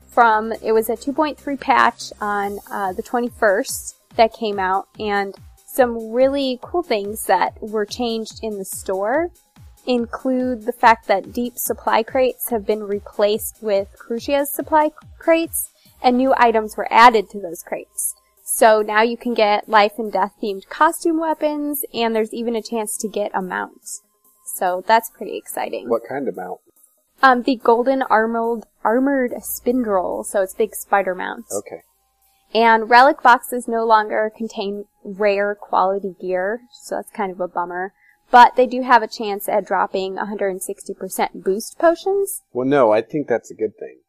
from 0.09 0.53
it 0.63 0.73
was 0.73 0.89
a 0.89 0.97
2.3 0.97 1.61
patch 1.61 2.13
on 2.21 2.59
uh, 2.71 2.93
the 2.95 3.03
21st 3.03 3.95
that 4.17 4.33
came 4.33 4.59
out 4.61 4.89
and 4.99 5.35
some 5.67 6.13
really 6.13 6.59
cool 6.63 6.85
things 6.85 7.27
that 7.27 7.61
were 7.61 7.85
changed 7.85 8.39
in 8.43 8.57
the 8.57 8.65
store 8.65 9.31
include 9.87 10.63
the 10.63 10.73
fact 10.73 11.09
that 11.09 11.33
deep 11.33 11.59
supply 11.59 12.03
crates 12.03 12.49
have 12.49 12.65
been 12.65 12.83
replaced 12.83 13.59
with 13.61 13.89
Crucia's 13.99 14.51
supply 14.55 14.91
crates 15.19 15.71
and 16.01 16.17
new 16.17 16.33
items 16.37 16.77
were 16.77 16.89
added 16.91 17.29
to 17.31 17.41
those 17.41 17.63
crates. 17.63 18.15
So 18.47 18.83
now 18.83 19.01
you 19.03 19.17
can 19.17 19.33
get 19.35 19.69
life 19.69 19.93
and 19.99 20.13
death 20.13 20.35
themed 20.43 20.69
costume 20.69 21.19
weapons 21.19 21.83
and 21.95 22.15
there's 22.15 22.33
even 22.35 22.55
a 22.55 22.63
chance 22.63 22.97
to 22.99 23.09
get 23.09 23.31
a 23.35 23.41
mount. 23.43 23.81
So 24.55 24.85
that's 24.87 25.11
pretty 25.11 25.37
exciting. 25.39 25.89
What 25.89 26.03
kind 26.07 26.29
of 26.29 26.37
mount? 26.37 26.61
Um, 27.23 27.43
the 27.43 27.57
golden 27.57 28.03
armored, 28.03 28.65
armored 28.85 29.33
spindle, 29.43 30.25
so 30.25 30.43
it's 30.43 30.53
big 30.55 30.75
spider 30.75 31.15
mount. 31.15 31.47
Okay. 31.51 31.83
And 32.53 32.91
relic 32.91 33.23
boxes 33.23 33.67
no 33.67 33.85
longer 33.85 34.31
contain 34.37 34.85
rare 35.03 35.55
quality 35.55 36.15
gear, 36.21 36.61
so 36.83 36.97
that's 36.97 37.11
kind 37.11 37.33
of 37.33 37.41
a 37.41 37.49
bummer. 37.49 37.95
But 38.31 38.57
they 38.57 38.67
do 38.67 38.83
have 38.83 39.03
a 39.03 39.09
chance 39.09 39.49
at 39.49 39.67
dropping 39.67 40.17
160% 40.17 41.43
boost 41.43 41.79
potions 41.79 42.43
Well, 42.53 42.67
no, 42.67 42.93
I 42.93 43.01
think 43.01 43.27
that's 43.27 43.51
a 43.51 43.55
good 43.55 43.77
thing. 43.79 44.01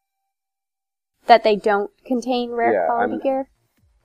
that 1.26 1.42
they 1.42 1.56
don't 1.56 1.90
contain 2.04 2.50
rare 2.52 2.72
Yeah, 2.74 2.86
quality 2.86 3.12
I'm- 3.14 3.20
gear. 3.22 3.48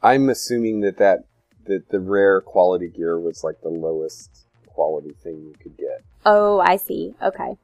I'm 0.04 0.30
assuming 0.30 0.82
that 0.82 0.98
that 0.98 1.26
that 1.66 1.90
the 1.90 2.00
rare 2.00 2.42
quality 2.42 2.88
gear 2.90 3.20
was 3.20 3.44
like 3.44 3.62
the 3.62 3.70
lowest 3.70 4.48
quality 4.68 5.14
thing 5.24 5.44
you 5.44 5.54
could 5.62 5.78
get, 5.78 6.02
Oh, 6.26 6.60
I 6.60 6.78
see. 6.78 7.14
Okay. 7.22 7.56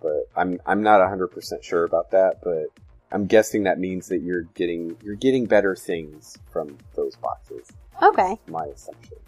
but 0.00 0.28
I'm 0.36 0.60
I'm 0.66 0.82
not 0.82 1.00
100% 1.00 1.62
sure 1.62 1.84
about 1.84 2.10
that, 2.10 2.40
but 2.42 2.66
I'm 3.12 3.26
guessing 3.26 3.62
that 3.64 3.78
means 3.78 4.08
that 4.08 4.18
you're 4.22 4.42
getting 4.54 4.96
you're 5.02 5.14
getting 5.14 5.46
better 5.46 5.76
things 5.76 6.36
from 6.50 6.76
those 6.96 7.14
boxes. 7.16 7.70
Okay. 8.02 8.36
My 8.48 8.64
assumption. 8.66 9.18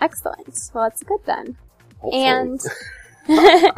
Excellent. 0.00 0.70
Well, 0.72 0.84
that's 0.84 1.02
good 1.02 1.20
then. 1.26 1.56
Hopefully. 1.98 2.22
And 2.24 2.60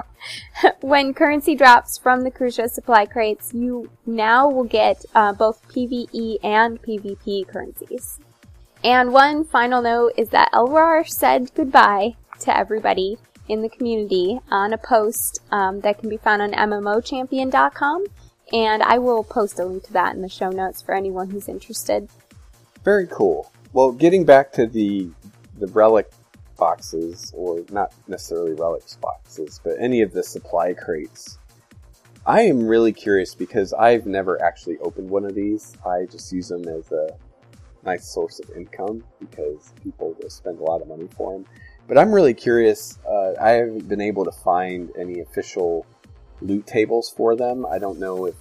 when 0.81 1.15
currency 1.15 1.55
drops 1.55 1.99
from 1.99 2.23
the 2.23 2.31
Crucia 2.31 2.69
supply 2.69 3.07
crates, 3.07 3.53
you 3.53 3.91
now 4.07 4.49
will 4.49 4.65
get 4.65 5.05
uh, 5.15 5.33
both 5.33 5.67
PvE 5.69 6.39
and 6.43 6.81
PvP 6.83 7.47
currencies. 7.49 8.19
And 8.85 9.13
one 9.13 9.45
final 9.45 9.83
note 9.83 10.13
is 10.17 10.31
that 10.31 10.51
Elrar 10.53 11.07
said 11.07 11.55
goodbye 11.55 12.17
to 12.41 12.57
everybody 12.57 13.19
in 13.49 13.63
the 13.63 13.69
community 13.69 14.41
on 14.51 14.73
a 14.73 14.79
post 14.79 15.41
um, 15.51 15.81
that 15.81 15.99
can 15.99 16.09
be 16.09 16.17
found 16.17 16.43
on 16.43 16.53
MMOchampion.com. 16.53 18.07
And 18.53 18.83
I 18.83 18.99
will 18.99 19.25
post 19.25 19.59
a 19.59 19.65
link 19.65 19.85
to 19.85 19.93
that 19.95 20.15
in 20.15 20.23
the 20.23 20.29
show 20.29 20.51
notes 20.51 20.83
for 20.83 20.95
anyone 20.95 21.31
who's 21.31 21.49
interested. 21.49 22.09
Very 22.85 23.07
cool. 23.07 23.53
Well, 23.73 23.93
getting 23.93 24.25
back 24.25 24.53
to 24.53 24.67
the 24.67 25.11
the 25.59 25.69
relic 25.69 26.11
boxes, 26.57 27.33
or 27.37 27.65
not 27.71 27.93
necessarily 28.09 28.55
relics 28.55 28.97
boxes, 28.97 29.61
but 29.63 29.75
any 29.79 30.03
of 30.03 30.13
the 30.13 30.23
supply 30.23 30.75
crates. 30.75 31.39
I 32.25 32.43
am 32.43 32.67
really 32.67 32.93
curious 32.93 33.35
because 33.35 33.73
I've 33.73 34.07
never 34.07 34.41
actually 34.43 34.79
opened 34.79 35.11
one 35.11 35.25
of 35.25 35.35
these. 35.35 35.77
I 35.85 36.07
just 36.07 36.33
use 36.33 36.49
them 36.49 36.69
as 36.69 36.91
a 36.93 37.09
nice 37.85 38.07
source 38.07 38.39
of 38.39 38.51
income 38.57 39.03
because 39.19 39.73
people 39.83 40.17
will 40.21 40.31
spend 40.31 40.61
a 40.61 40.63
lot 40.63 40.81
of 40.83 40.89
money 40.89 41.09
for 41.17 41.33
them. 41.33 41.47
But 41.89 41.99
I'm 41.99 42.13
really 42.13 42.35
curious. 42.35 42.99
Uh, 43.07 43.33
I 43.41 43.51
haven't 43.51 43.89
been 43.89 44.01
able 44.01 44.25
to 44.25 44.31
find 44.31 44.91
any 44.97 45.21
official 45.21 45.85
loot 46.41 46.67
tables 46.67 47.13
for 47.17 47.35
them. 47.35 47.67
I 47.67 47.79
don't 47.79 47.99
know 47.99 48.27
if 48.27 48.37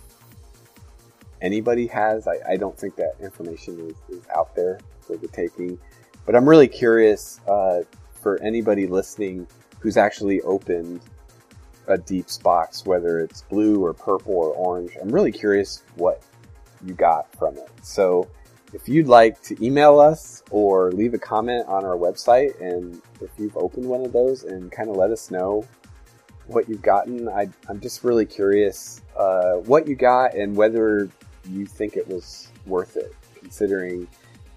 anybody 1.41 1.88
has. 1.88 2.28
I, 2.28 2.38
I 2.47 2.58
don't 2.58 2.78
think 2.78 2.95
that 2.97 3.15
information 3.19 3.80
is, 3.80 4.17
is 4.17 4.24
out 4.30 4.56
there 4.56 4.80
for 5.02 5.17
the 5.17 5.28
taking. 5.28 5.80
But 6.26 6.36
I'm 6.36 6.47
really 6.47 6.67
curious 6.67 7.39
uh, 7.47 7.82
for 8.21 8.41
anybody 8.41 8.88
listening 8.88 9.47
who's 9.79 9.97
actually 9.97 10.41
opened 10.41 11.01
a 11.88 11.97
Deeps 11.97 12.38
box, 12.38 12.86
whether 12.86 13.19
it's 13.19 13.41
blue 13.43 13.84
or 13.84 13.93
purple 13.93 14.34
or 14.34 14.53
orange. 14.53 14.91
I'm 15.01 15.10
really 15.10 15.31
curious 15.31 15.84
what 15.95 16.23
you 16.86 16.93
got 16.93 17.36
from 17.36 17.57
it. 17.57 17.69
So 17.81 18.27
if 18.73 18.88
you'd 18.88 19.07
like 19.07 19.41
to 19.43 19.65
email 19.65 19.99
us 19.99 20.43
or 20.51 20.91
leave 20.91 21.13
a 21.13 21.19
comment 21.19 21.67
on 21.67 21.84
our 21.84 21.97
website, 21.97 22.60
and 22.62 23.01
if 23.19 23.29
you've 23.38 23.57
opened 23.57 23.86
one 23.86 24.05
of 24.05 24.13
those, 24.13 24.43
and 24.43 24.71
kind 24.71 24.89
of 24.89 24.95
let 24.95 25.12
us 25.12 25.31
know 25.31 25.67
what 26.47 26.69
you've 26.69 26.81
gotten, 26.81 27.27
I, 27.27 27.49
I'm 27.67 27.79
just 27.79 28.03
really 28.03 28.25
curious 28.25 29.01
uh, 29.17 29.55
what 29.55 29.88
you 29.88 29.95
got 29.95 30.36
and 30.36 30.55
whether 30.55 31.10
you 31.49 31.65
think 31.65 31.97
it 31.97 32.07
was 32.07 32.47
worth 32.65 32.95
it, 32.97 33.13
considering 33.36 34.07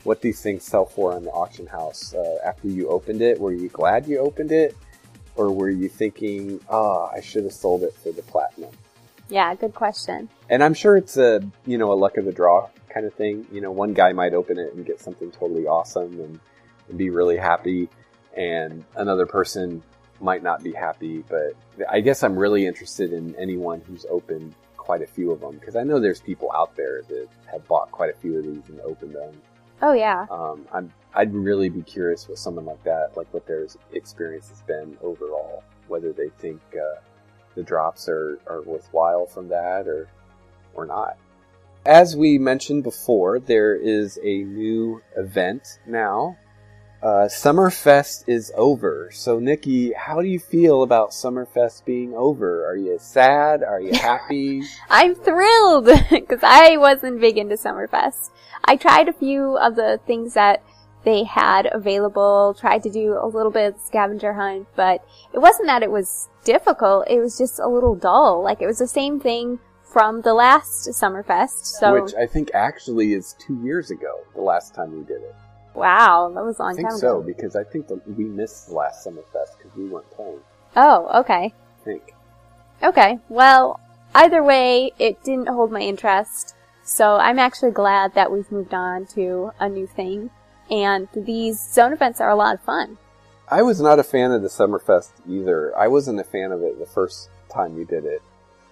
what 0.04 0.20
these 0.20 0.40
things 0.40 0.64
sell 0.64 0.86
for 0.86 1.12
on 1.12 1.24
the 1.24 1.30
auction 1.30 1.66
house. 1.66 2.14
Uh, 2.14 2.38
after 2.44 2.68
you 2.68 2.88
opened 2.88 3.22
it, 3.22 3.40
were 3.40 3.52
you 3.52 3.68
glad 3.68 4.06
you 4.06 4.18
opened 4.18 4.52
it, 4.52 4.76
or 5.36 5.50
were 5.50 5.70
you 5.70 5.88
thinking, 5.88 6.60
"Ah, 6.70 7.10
I 7.12 7.20
should 7.20 7.44
have 7.44 7.52
sold 7.52 7.82
it 7.82 7.94
for 7.94 8.12
the 8.12 8.22
platinum"? 8.22 8.70
Yeah, 9.28 9.54
good 9.54 9.74
question. 9.74 10.28
And 10.50 10.62
I'm 10.62 10.74
sure 10.74 10.96
it's 10.96 11.16
a 11.16 11.42
you 11.66 11.78
know 11.78 11.92
a 11.92 11.94
luck 11.94 12.16
of 12.16 12.24
the 12.24 12.32
draw 12.32 12.68
kind 12.88 13.06
of 13.06 13.14
thing. 13.14 13.46
You 13.50 13.60
know, 13.60 13.72
one 13.72 13.94
guy 13.94 14.12
might 14.12 14.34
open 14.34 14.58
it 14.58 14.74
and 14.74 14.86
get 14.86 15.00
something 15.00 15.30
totally 15.32 15.66
awesome 15.66 16.20
and, 16.20 16.40
and 16.88 16.98
be 16.98 17.10
really 17.10 17.36
happy, 17.36 17.88
and 18.36 18.84
another 18.96 19.26
person 19.26 19.82
might 20.20 20.42
not 20.42 20.62
be 20.62 20.72
happy. 20.72 21.24
But 21.28 21.54
I 21.90 22.00
guess 22.00 22.22
I'm 22.22 22.36
really 22.36 22.66
interested 22.66 23.12
in 23.12 23.34
anyone 23.36 23.80
who's 23.80 24.06
opened 24.08 24.54
quite 24.76 25.00
a 25.00 25.06
few 25.06 25.30
of 25.32 25.40
them 25.40 25.56
because 25.58 25.76
I 25.76 25.82
know 25.82 25.98
there's 25.98 26.20
people 26.20 26.52
out 26.52 26.76
there 26.76 27.02
that 27.08 27.28
have 27.50 27.66
bought 27.66 27.90
quite 27.90 28.10
a 28.10 28.16
few 28.18 28.38
of 28.38 28.44
these 28.44 28.68
and 28.68 28.80
opened 28.82 29.14
them. 29.14 29.34
Oh 29.82 29.92
yeah. 29.92 30.26
Um, 30.30 30.66
I'm 30.72 30.92
I'd 31.14 31.32
really 31.32 31.68
be 31.68 31.82
curious 31.82 32.28
with 32.28 32.38
someone 32.38 32.64
like 32.64 32.82
that, 32.84 33.16
like 33.16 33.32
what 33.32 33.46
their 33.46 33.66
experience 33.92 34.48
has 34.48 34.62
been 34.62 34.96
overall, 35.00 35.62
whether 35.86 36.12
they 36.12 36.28
think 36.38 36.60
uh, 36.74 37.00
the 37.54 37.62
drops 37.62 38.08
are, 38.08 38.40
are 38.48 38.62
worthwhile 38.62 39.26
from 39.26 39.48
that 39.48 39.86
or 39.86 40.08
or 40.74 40.86
not. 40.86 41.16
As 41.86 42.16
we 42.16 42.38
mentioned 42.38 42.82
before, 42.82 43.38
there 43.38 43.76
is 43.76 44.18
a 44.22 44.42
new 44.42 45.02
event 45.16 45.78
now 45.86 46.36
Uh, 47.04 47.28
Summerfest 47.28 48.24
is 48.26 48.50
over. 48.56 49.10
So, 49.12 49.38
Nikki, 49.38 49.92
how 49.92 50.22
do 50.22 50.26
you 50.26 50.38
feel 50.38 50.82
about 50.82 51.10
Summerfest 51.10 51.84
being 51.84 52.14
over? 52.14 52.66
Are 52.66 52.76
you 52.76 52.96
sad? 52.98 53.62
Are 53.62 53.78
you 53.78 53.92
happy? 53.92 54.62
I'm 54.88 55.14
thrilled 55.14 55.84
because 56.10 56.40
I 56.42 56.78
wasn't 56.78 57.20
big 57.20 57.36
into 57.36 57.56
Summerfest. 57.56 58.30
I 58.64 58.76
tried 58.76 59.10
a 59.10 59.12
few 59.12 59.58
of 59.58 59.76
the 59.76 60.00
things 60.06 60.32
that 60.32 60.62
they 61.04 61.24
had 61.24 61.68
available, 61.70 62.56
tried 62.58 62.82
to 62.84 62.90
do 62.90 63.18
a 63.20 63.28
little 63.28 63.52
bit 63.52 63.74
of 63.74 63.80
scavenger 63.82 64.32
hunt, 64.32 64.66
but 64.74 65.06
it 65.34 65.40
wasn't 65.40 65.66
that 65.66 65.82
it 65.82 65.90
was 65.90 66.30
difficult, 66.44 67.06
it 67.10 67.20
was 67.20 67.36
just 67.36 67.58
a 67.58 67.68
little 67.68 67.94
dull. 67.94 68.42
Like 68.42 68.62
it 68.62 68.66
was 68.66 68.78
the 68.78 68.88
same 68.88 69.20
thing 69.20 69.58
from 69.82 70.22
the 70.22 70.32
last 70.32 70.88
Summerfest. 70.88 71.66
So 71.66 72.02
Which 72.02 72.14
I 72.14 72.26
think 72.26 72.52
actually 72.54 73.12
is 73.12 73.36
two 73.38 73.60
years 73.62 73.90
ago, 73.90 74.20
the 74.34 74.40
last 74.40 74.74
time 74.74 74.92
we 74.92 75.04
did 75.04 75.20
it. 75.20 75.34
Wow, 75.74 76.30
that 76.34 76.44
was 76.44 76.58
a 76.58 76.62
long 76.62 76.72
I 76.72 76.76
think 76.76 76.88
time 76.90 76.98
so, 76.98 77.18
ago. 77.18 77.26
because 77.26 77.56
I 77.56 77.64
think 77.64 77.88
that 77.88 78.06
we 78.16 78.24
missed 78.24 78.68
the 78.68 78.74
last 78.74 79.06
Summerfest 79.06 79.58
because 79.58 79.76
we 79.76 79.86
weren't 79.86 80.10
playing. 80.10 80.40
Oh, 80.76 81.20
okay. 81.20 81.52
I 81.52 81.84
think. 81.84 82.14
Okay. 82.82 83.18
Well, 83.28 83.80
either 84.14 84.42
way, 84.42 84.92
it 84.98 85.22
didn't 85.22 85.48
hold 85.48 85.70
my 85.72 85.80
interest. 85.80 86.54
So 86.82 87.16
I'm 87.16 87.38
actually 87.38 87.70
glad 87.70 88.14
that 88.14 88.30
we've 88.30 88.50
moved 88.52 88.74
on 88.74 89.06
to 89.14 89.52
a 89.58 89.68
new 89.68 89.86
thing. 89.86 90.30
And 90.70 91.08
these 91.14 91.60
zone 91.72 91.92
events 91.92 92.20
are 92.20 92.30
a 92.30 92.36
lot 92.36 92.54
of 92.54 92.60
fun. 92.60 92.98
I 93.48 93.62
was 93.62 93.80
not 93.80 93.98
a 93.98 94.02
fan 94.04 94.32
of 94.32 94.42
the 94.42 94.48
Summerfest 94.48 95.12
either. 95.28 95.76
I 95.76 95.88
wasn't 95.88 96.20
a 96.20 96.24
fan 96.24 96.52
of 96.52 96.62
it 96.62 96.78
the 96.78 96.86
first 96.86 97.28
time 97.50 97.74
we 97.76 97.84
did 97.84 98.04
it. 98.04 98.22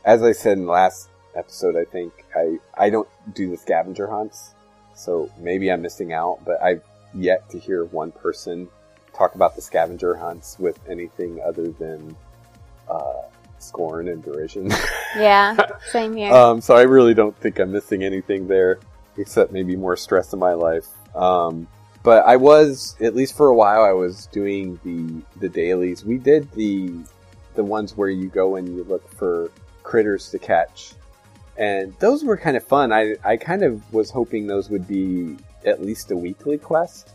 As 0.04 0.22
I 0.22 0.32
said 0.32 0.58
in 0.58 0.66
the 0.66 0.72
last 0.72 1.08
episode, 1.34 1.76
I 1.76 1.84
think 1.84 2.12
I 2.34 2.58
I 2.74 2.90
don't 2.90 3.08
do 3.34 3.50
the 3.50 3.56
scavenger 3.56 4.08
hunts, 4.08 4.54
so 4.94 5.30
maybe 5.38 5.70
I'm 5.70 5.82
missing 5.82 6.12
out. 6.12 6.40
But 6.44 6.62
I've 6.62 6.82
yet 7.14 7.48
to 7.50 7.58
hear 7.58 7.84
one 7.84 8.12
person 8.12 8.68
talk 9.14 9.34
about 9.34 9.54
the 9.54 9.62
scavenger 9.62 10.14
hunts 10.14 10.58
with 10.58 10.78
anything 10.88 11.40
other 11.44 11.68
than 11.68 12.16
uh, 12.88 13.22
scorn 13.58 14.08
and 14.08 14.22
derision. 14.22 14.70
Yeah, 15.14 15.58
same 15.90 16.16
here. 16.16 16.32
Um, 16.32 16.62
so 16.62 16.74
I 16.74 16.84
really 16.84 17.12
don't 17.12 17.36
think 17.36 17.58
I'm 17.58 17.70
missing 17.70 18.02
anything 18.02 18.48
there, 18.48 18.80
except 19.18 19.52
maybe 19.52 19.76
more 19.76 19.94
stress 19.94 20.32
in 20.32 20.38
my 20.38 20.54
life. 20.54 20.86
Um, 21.14 21.68
but 22.02 22.24
I 22.24 22.36
was, 22.36 22.96
at 22.98 23.14
least 23.14 23.36
for 23.36 23.48
a 23.48 23.54
while, 23.54 23.82
I 23.82 23.92
was 23.92 24.24
doing 24.28 24.80
the 24.84 25.22
the 25.38 25.50
dailies. 25.50 26.02
We 26.02 26.16
did 26.16 26.50
the 26.52 26.94
the 27.56 27.62
ones 27.62 27.94
where 27.94 28.08
you 28.08 28.28
go 28.28 28.56
and 28.56 28.66
you 28.74 28.84
look 28.84 29.06
for 29.06 29.50
critters 29.82 30.30
to 30.30 30.38
catch, 30.38 30.94
and 31.58 31.94
those 31.98 32.24
were 32.24 32.38
kind 32.38 32.56
of 32.56 32.64
fun. 32.64 32.90
I 32.90 33.16
I 33.22 33.36
kind 33.36 33.62
of 33.62 33.92
was 33.92 34.10
hoping 34.10 34.46
those 34.46 34.70
would 34.70 34.88
be 34.88 35.36
at 35.64 35.82
least 35.82 36.10
a 36.10 36.16
weekly 36.16 36.58
quest. 36.58 37.10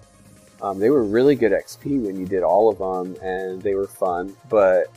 Um, 0.61 0.79
they 0.79 0.89
were 0.89 1.03
really 1.03 1.35
good 1.35 1.51
XP 1.51 2.01
when 2.05 2.19
you 2.19 2.25
did 2.25 2.43
all 2.43 2.69
of 2.69 2.77
them, 2.79 3.15
and 3.21 3.61
they 3.61 3.75
were 3.75 3.87
fun. 3.87 4.35
But 4.49 4.87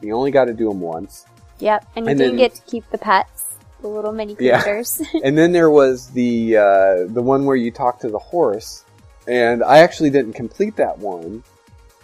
you 0.00 0.14
only 0.14 0.30
got 0.30 0.46
to 0.46 0.54
do 0.54 0.68
them 0.68 0.80
once. 0.80 1.26
yep. 1.58 1.86
And 1.94 2.06
you 2.06 2.10
and 2.10 2.18
do 2.18 2.26
then- 2.28 2.36
get 2.36 2.54
to 2.54 2.62
keep 2.62 2.88
the 2.90 2.98
pets, 2.98 3.54
the 3.82 3.88
little 3.88 4.12
mini 4.12 4.34
Yeah. 4.38 4.62
creatures. 4.62 5.02
and 5.24 5.36
then 5.36 5.52
there 5.52 5.70
was 5.70 6.08
the 6.10 6.56
uh, 6.56 7.04
the 7.08 7.22
one 7.22 7.44
where 7.44 7.56
you 7.56 7.70
talk 7.70 7.98
to 8.00 8.08
the 8.08 8.18
horse, 8.18 8.84
and 9.26 9.62
I 9.62 9.78
actually 9.78 10.10
didn't 10.10 10.32
complete 10.32 10.76
that 10.76 10.98
one, 10.98 11.42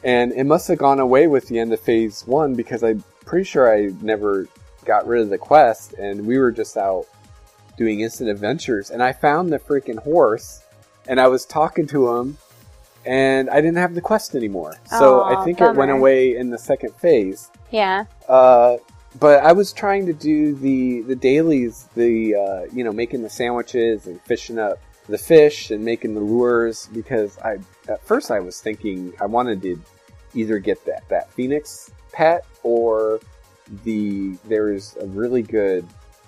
and 0.05 0.33
it 0.33 0.45
must 0.45 0.69
have 0.69 0.79
gone 0.79 1.01
away 1.01 1.27
with 1.27 1.49
the 1.49 1.59
end 1.59 1.73
of 1.73 1.81
phase 1.81 2.27
one 2.27 2.55
because 2.55 2.83
I'm 2.83 3.03
pretty 3.25 3.45
sure 3.45 3.73
I 3.75 3.93
never 4.03 4.47
got 4.85 5.07
rid 5.07 5.23
of 5.23 5.31
the 5.31 5.39
quest, 5.39 5.95
and 5.95 6.27
we 6.27 6.37
were 6.39 6.53
just 6.53 6.77
out 6.77 7.07
doing 7.79 8.01
instant 8.01 8.29
adventures, 8.31 8.91
and 8.91 9.03
I 9.03 9.13
found 9.13 9.51
the 9.53 9.59
freaking 9.59 9.99
horse, 9.99 10.63
and 11.09 11.21
I 11.21 11.29
was 11.29 11.45
talking 11.45 11.87
to 11.89 12.15
him, 12.17 12.39
and 13.05 13.49
I 13.51 13.57
didn't 13.61 13.77
have 13.79 13.95
the 13.95 14.01
quest 14.01 14.35
anymore, 14.35 14.77
so 14.99 15.21
Aw, 15.23 15.41
I 15.41 15.45
think 15.45 15.61
it 15.61 15.65
went 15.65 15.77
bummer. 15.77 15.93
away 15.93 16.37
in 16.37 16.51
the 16.51 16.59
second 16.59 16.95
phase. 16.95 17.51
yeah. 17.71 18.05
Uh, 18.29 18.77
but 19.19 19.43
I 19.43 19.53
was 19.53 19.73
trying 19.73 20.05
to 20.07 20.13
do 20.13 20.55
the 20.55 21.01
the 21.03 21.17
dailies, 21.17 21.89
the 21.95 22.35
uh, 22.35 22.75
you 22.75 22.85
know 22.85 22.93
making 22.93 23.23
the 23.23 23.31
sandwiches 23.31 24.07
and 24.07 24.21
fishing 24.23 24.59
up 24.59 24.79
the 25.09 25.17
fish 25.17 25.71
and 25.71 25.83
making 25.85 26.13
the 26.15 26.21
lures 26.21 26.89
because 26.93 27.39
I 27.39 27.59
at 27.89 28.03
first 28.05 28.31
I 28.31 28.41
was 28.41 28.61
thinking 28.61 29.15
I 29.21 29.27
wanted 29.27 29.63
to 29.63 29.81
either 30.35 30.59
get 30.59 30.85
that 30.85 31.09
that 31.09 31.33
phoenix 31.33 31.91
pet 32.13 32.45
or 32.63 33.21
the 33.85 34.37
there's 34.45 34.97
a 35.01 35.07
really 35.07 35.43
good 35.43 35.87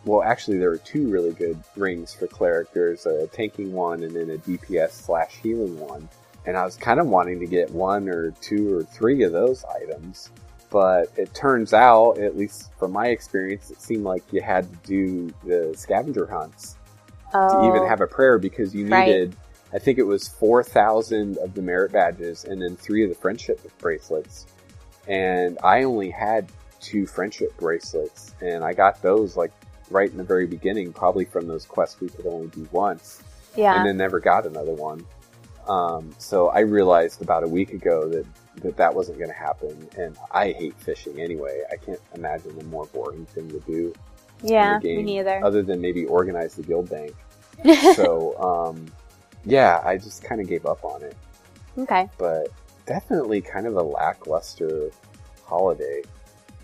well 0.09 0.23
actually 0.23 0.59
there 0.59 0.71
are 0.71 0.79
two 0.79 1.09
really 1.09 1.33
good 1.33 1.63
rings 1.77 2.13
for 2.15 2.27
cleric 2.27 2.73
there's 2.73 3.07
a 3.07 3.27
tanking 3.29 3.73
one 3.73 4.03
and 4.03 4.15
then 4.17 4.31
a 4.31 4.39
DPS 4.39 4.91
slash 4.91 5.35
healing 5.43 5.79
one 5.79 6.09
and 6.47 6.57
I 6.57 6.65
was 6.65 6.77
kind 6.77 6.99
of 6.99 7.07
wanting 7.07 7.39
to 7.41 7.47
get 7.47 7.71
one 7.71 8.09
or 8.09 8.31
two 8.41 8.77
or 8.77 8.85
three 8.85 9.23
of 9.23 9.33
those 9.33 9.65
items 9.65 10.31
but 10.71 11.11
it 11.17 11.33
turns 11.35 11.73
out, 11.73 12.19
at 12.19 12.37
least 12.37 12.71
from 12.79 12.93
my 12.93 13.07
experience, 13.09 13.71
it 13.71 13.81
seemed 13.81 14.05
like 14.05 14.23
you 14.33 14.43
had 14.43 14.69
to 14.69 14.87
do 14.87 15.35
the 15.45 15.75
scavenger 15.77 16.27
hunts 16.27 16.77
Oh. 17.35 17.49
to 17.51 17.67
even 17.67 17.83
have 17.83 18.01
a 18.01 18.07
prayer 18.07 18.39
because 18.39 18.75
you 18.75 18.87
Right. 18.87 19.07
needed, 19.07 19.37
I 19.73 19.79
think 19.79 19.99
it 19.99 20.03
was 20.03 20.29
4,000 20.29 21.39
of 21.39 21.55
the 21.55 21.63
merit 21.63 21.93
badges 21.93 22.45
and 22.45 22.61
then 22.61 22.77
three 22.77 23.03
of 23.03 23.11
the 23.11 23.15
friendship 23.15 23.61
bracelets. 23.79 24.47
And 25.07 25.59
I 25.63 25.85
only 25.85 26.11
had 26.11 26.51
two 26.81 27.07
friendship 27.07 27.57
bracelets 27.57 28.35
and 28.41 28.63
I 28.63 28.73
got 28.73 29.01
those 29.03 29.37
like 29.37 29.53
right 29.91 30.11
in 30.11 30.17
the 30.17 30.25
very 30.25 30.47
beginning, 30.47 30.93
probably 30.93 31.25
from 31.25 31.47
those 31.47 31.65
quests 31.65 32.01
we 32.01 32.09
could 32.09 32.27
only 32.27 32.49
do 32.49 32.69
once 32.73 33.23
yeah. 33.57 33.77
and 33.77 33.87
then 33.87 33.97
never 33.97 34.21
got 34.21 34.47
another 34.47 34.73
one. 34.73 35.05
Um, 35.69 36.15
so 36.19 36.49
I 36.49 36.61
realized 36.61 37.21
about 37.21 37.45
a 37.45 37.49
week 37.49 37.73
ago 37.73 38.09
that 38.09 38.27
that, 38.63 38.77
that 38.77 38.95
wasn't 38.95 39.19
going 39.19 39.31
to 39.31 39.37
happen, 39.37 39.89
and 39.97 40.17
I 40.33 40.53
hate 40.53 40.75
fishing 40.75 41.21
anyway. 41.21 41.63
I 41.71 41.77
can't 41.77 42.01
imagine 42.15 42.59
a 42.59 42.65
more 42.65 42.87
boring 42.87 43.27
thing 43.27 43.49
to 43.51 43.61
do 43.61 43.95
yeah. 44.43 44.79
the 44.81 44.97
Me 44.97 45.03
neither. 45.03 45.45
other 45.45 45.63
than 45.63 45.81
maybe 45.81 46.07
organize 46.07 46.55
the 46.55 46.63
guild 46.63 46.91
bank. 46.91 47.15
so 47.95 48.37
um, 48.41 48.87
yeah, 49.45 49.81
I 49.85 49.97
just 49.97 50.25
kind 50.25 50.41
of 50.41 50.49
gave 50.49 50.67
up 50.67 50.85
on 50.85 51.03
it. 51.03 51.17
okay. 51.77 52.09
But 52.19 52.49
definitely 52.87 53.41
kind 53.41 53.67
of 53.67 53.77
a 53.77 53.83
lackluster 53.83 54.91
holiday. 55.45 56.03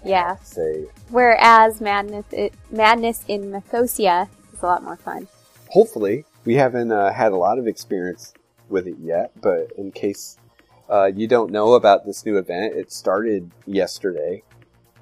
Yeah. 0.05 0.37
say 0.43 0.87
Whereas 1.11 1.81
Madness, 1.81 2.25
it, 2.33 2.53
Madness 2.71 3.25
in 3.29 3.51
Mathosia 3.51 4.29
is 4.53 4.63
a 4.63 4.67
lot 4.67 4.83
more 4.83 4.97
fun. 4.97 5.29
hopefully 5.71 6.25
we 6.45 6.55
haven't 6.55 6.93
uh, 6.93 7.13
had 7.13 7.33
a 7.33 7.37
lot 7.37 7.59
of 7.59 7.67
experience 7.67 8.33
with 8.69 8.87
it 8.87 8.97
yet 9.01 9.31
but 9.41 9.73
in 9.77 9.91
case 9.93 10.39
uh, 10.91 11.07
you 11.07 11.27
don't 11.27 11.51
know 11.51 11.75
about 11.75 12.05
this 12.07 12.25
new 12.27 12.37
event 12.39 12.75
it 12.75 12.93
started 12.93 13.51
yesterday 13.67 14.43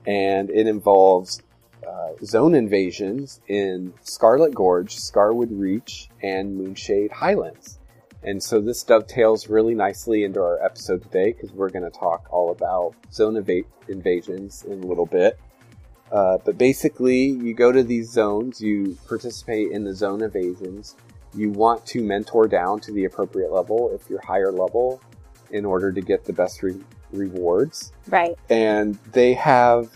and 0.06 0.50
it 0.50 0.66
involves 0.66 1.42
uh, 1.86 2.10
zone 2.24 2.54
invasions 2.54 3.40
in 3.48 3.92
scarlet 4.02 4.54
gorge 4.54 4.96
scarwood 4.96 5.48
reach 5.50 6.08
and 6.22 6.56
moonshade 6.56 7.10
highlands 7.12 7.78
and 8.24 8.42
so 8.42 8.60
this 8.60 8.82
dovetails 8.82 9.48
really 9.48 9.74
nicely 9.74 10.24
into 10.24 10.40
our 10.40 10.62
episode 10.64 11.02
today 11.02 11.32
because 11.32 11.52
we're 11.52 11.70
going 11.70 11.84
to 11.84 11.98
talk 11.98 12.26
all 12.30 12.50
about 12.50 12.94
zone 13.12 13.36
eva- 13.36 13.68
invasions 13.88 14.64
in 14.64 14.82
a 14.82 14.86
little 14.86 15.06
bit 15.06 15.38
uh, 16.12 16.36
but 16.44 16.58
basically, 16.58 17.24
you 17.24 17.54
go 17.54 17.72
to 17.72 17.82
these 17.82 18.10
zones, 18.10 18.60
you 18.60 18.98
participate 19.08 19.72
in 19.72 19.82
the 19.82 19.94
zone 19.94 20.22
evasions. 20.22 20.94
You 21.34 21.50
want 21.50 21.86
to 21.86 22.02
mentor 22.02 22.46
down 22.46 22.80
to 22.80 22.92
the 22.92 23.06
appropriate 23.06 23.50
level 23.50 23.90
if 23.94 24.10
you're 24.10 24.20
higher 24.20 24.52
level 24.52 25.00
in 25.50 25.64
order 25.64 25.90
to 25.90 26.00
get 26.02 26.26
the 26.26 26.34
best 26.34 26.62
re- 26.62 26.84
rewards. 27.12 27.92
Right. 28.08 28.36
And 28.50 28.98
they 29.12 29.32
have 29.34 29.90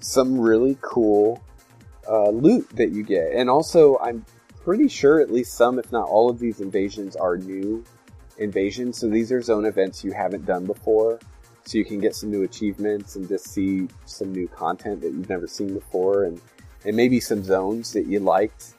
some 0.00 0.38
really 0.38 0.76
cool 0.82 1.42
uh, 2.06 2.28
loot 2.28 2.68
that 2.76 2.90
you 2.90 3.02
get. 3.02 3.32
And 3.32 3.48
also, 3.48 3.96
I'm 4.00 4.26
pretty 4.64 4.88
sure 4.88 5.20
at 5.20 5.30
least 5.30 5.54
some, 5.54 5.78
if 5.78 5.92
not 5.92 6.08
all 6.08 6.30
of 6.30 6.38
these 6.38 6.60
invasions 6.60 7.16
are 7.16 7.36
new 7.36 7.84
invasions. 8.38 8.98
So 8.98 9.08
these 9.08 9.30
are 9.30 9.42
zone 9.42 9.66
events 9.66 10.02
you 10.02 10.12
haven't 10.12 10.46
done 10.46 10.64
before 10.64 11.20
so 11.64 11.78
you 11.78 11.84
can 11.84 12.00
get 12.00 12.14
some 12.14 12.30
new 12.30 12.42
achievements 12.42 13.16
and 13.16 13.28
just 13.28 13.48
see 13.48 13.88
some 14.06 14.32
new 14.32 14.48
content 14.48 15.02
that 15.02 15.12
you've 15.12 15.28
never 15.28 15.46
seen 15.46 15.74
before 15.74 16.24
and, 16.24 16.40
and 16.84 16.96
maybe 16.96 17.20
some 17.20 17.44
zones 17.44 17.92
that 17.92 18.06
you 18.06 18.20
liked 18.20 18.74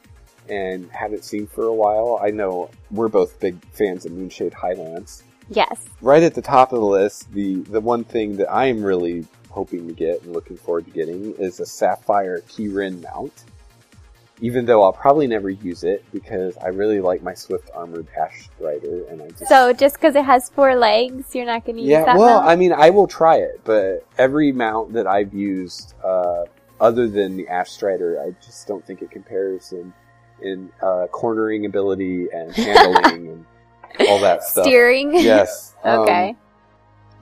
and 0.48 0.90
haven't 0.90 1.24
seen 1.24 1.46
for 1.46 1.66
a 1.66 1.74
while. 1.74 2.20
I 2.22 2.30
know 2.30 2.70
we're 2.90 3.08
both 3.08 3.38
big 3.40 3.64
fans 3.72 4.06
of 4.06 4.12
Moonshade 4.12 4.54
Highlands. 4.54 5.22
Yes. 5.48 5.84
Right 6.00 6.22
at 6.22 6.34
the 6.34 6.42
top 6.42 6.72
of 6.72 6.80
the 6.80 6.86
list, 6.86 7.32
the, 7.32 7.56
the 7.62 7.80
one 7.80 8.04
thing 8.04 8.36
that 8.36 8.50
I 8.50 8.66
am 8.66 8.82
really 8.82 9.24
hoping 9.50 9.86
to 9.86 9.94
get 9.94 10.22
and 10.22 10.32
looking 10.32 10.56
forward 10.56 10.84
to 10.86 10.90
getting 10.90 11.32
is 11.34 11.60
a 11.60 11.66
Sapphire 11.66 12.40
Keyrin 12.48 13.02
mount. 13.02 13.44
Even 14.40 14.66
though 14.66 14.82
I'll 14.82 14.92
probably 14.92 15.26
never 15.26 15.48
use 15.48 15.82
it 15.82 16.04
because 16.12 16.56
I 16.58 16.68
really 16.68 17.00
like 17.00 17.22
my 17.22 17.32
Swift 17.32 17.70
Armored 17.74 18.06
Ash 18.20 18.48
Strider 18.54 19.06
and 19.08 19.22
I 19.22 19.28
just 19.28 19.48
So 19.48 19.72
just 19.72 19.94
because 19.96 20.14
it 20.14 20.24
has 20.24 20.50
four 20.50 20.74
legs, 20.74 21.34
you're 21.34 21.46
not 21.46 21.64
going 21.64 21.76
to 21.76 21.82
use 21.82 21.90
yeah, 21.90 22.04
that 22.04 22.18
well, 22.18 22.40
mount? 22.40 22.46
I 22.48 22.56
mean, 22.56 22.72
I 22.72 22.90
will 22.90 23.06
try 23.06 23.36
it, 23.36 23.60
but 23.64 24.06
every 24.18 24.52
mount 24.52 24.92
that 24.92 25.06
I've 25.06 25.32
used, 25.32 25.94
uh, 26.04 26.44
other 26.80 27.08
than 27.08 27.36
the 27.38 27.48
Ash 27.48 27.70
Strider, 27.70 28.20
I 28.20 28.34
just 28.44 28.66
don't 28.66 28.86
think 28.86 29.00
it 29.02 29.10
compares 29.10 29.72
in 29.72 29.92
in 30.42 30.70
uh, 30.82 31.06
cornering 31.10 31.64
ability 31.64 32.28
and 32.30 32.52
handling 32.54 33.28
and 33.28 33.46
all 34.06 34.18
that 34.20 34.42
stuff. 34.44 34.64
Steering. 34.66 35.14
Yes. 35.14 35.74
um, 35.84 36.00
Okay. 36.00 36.36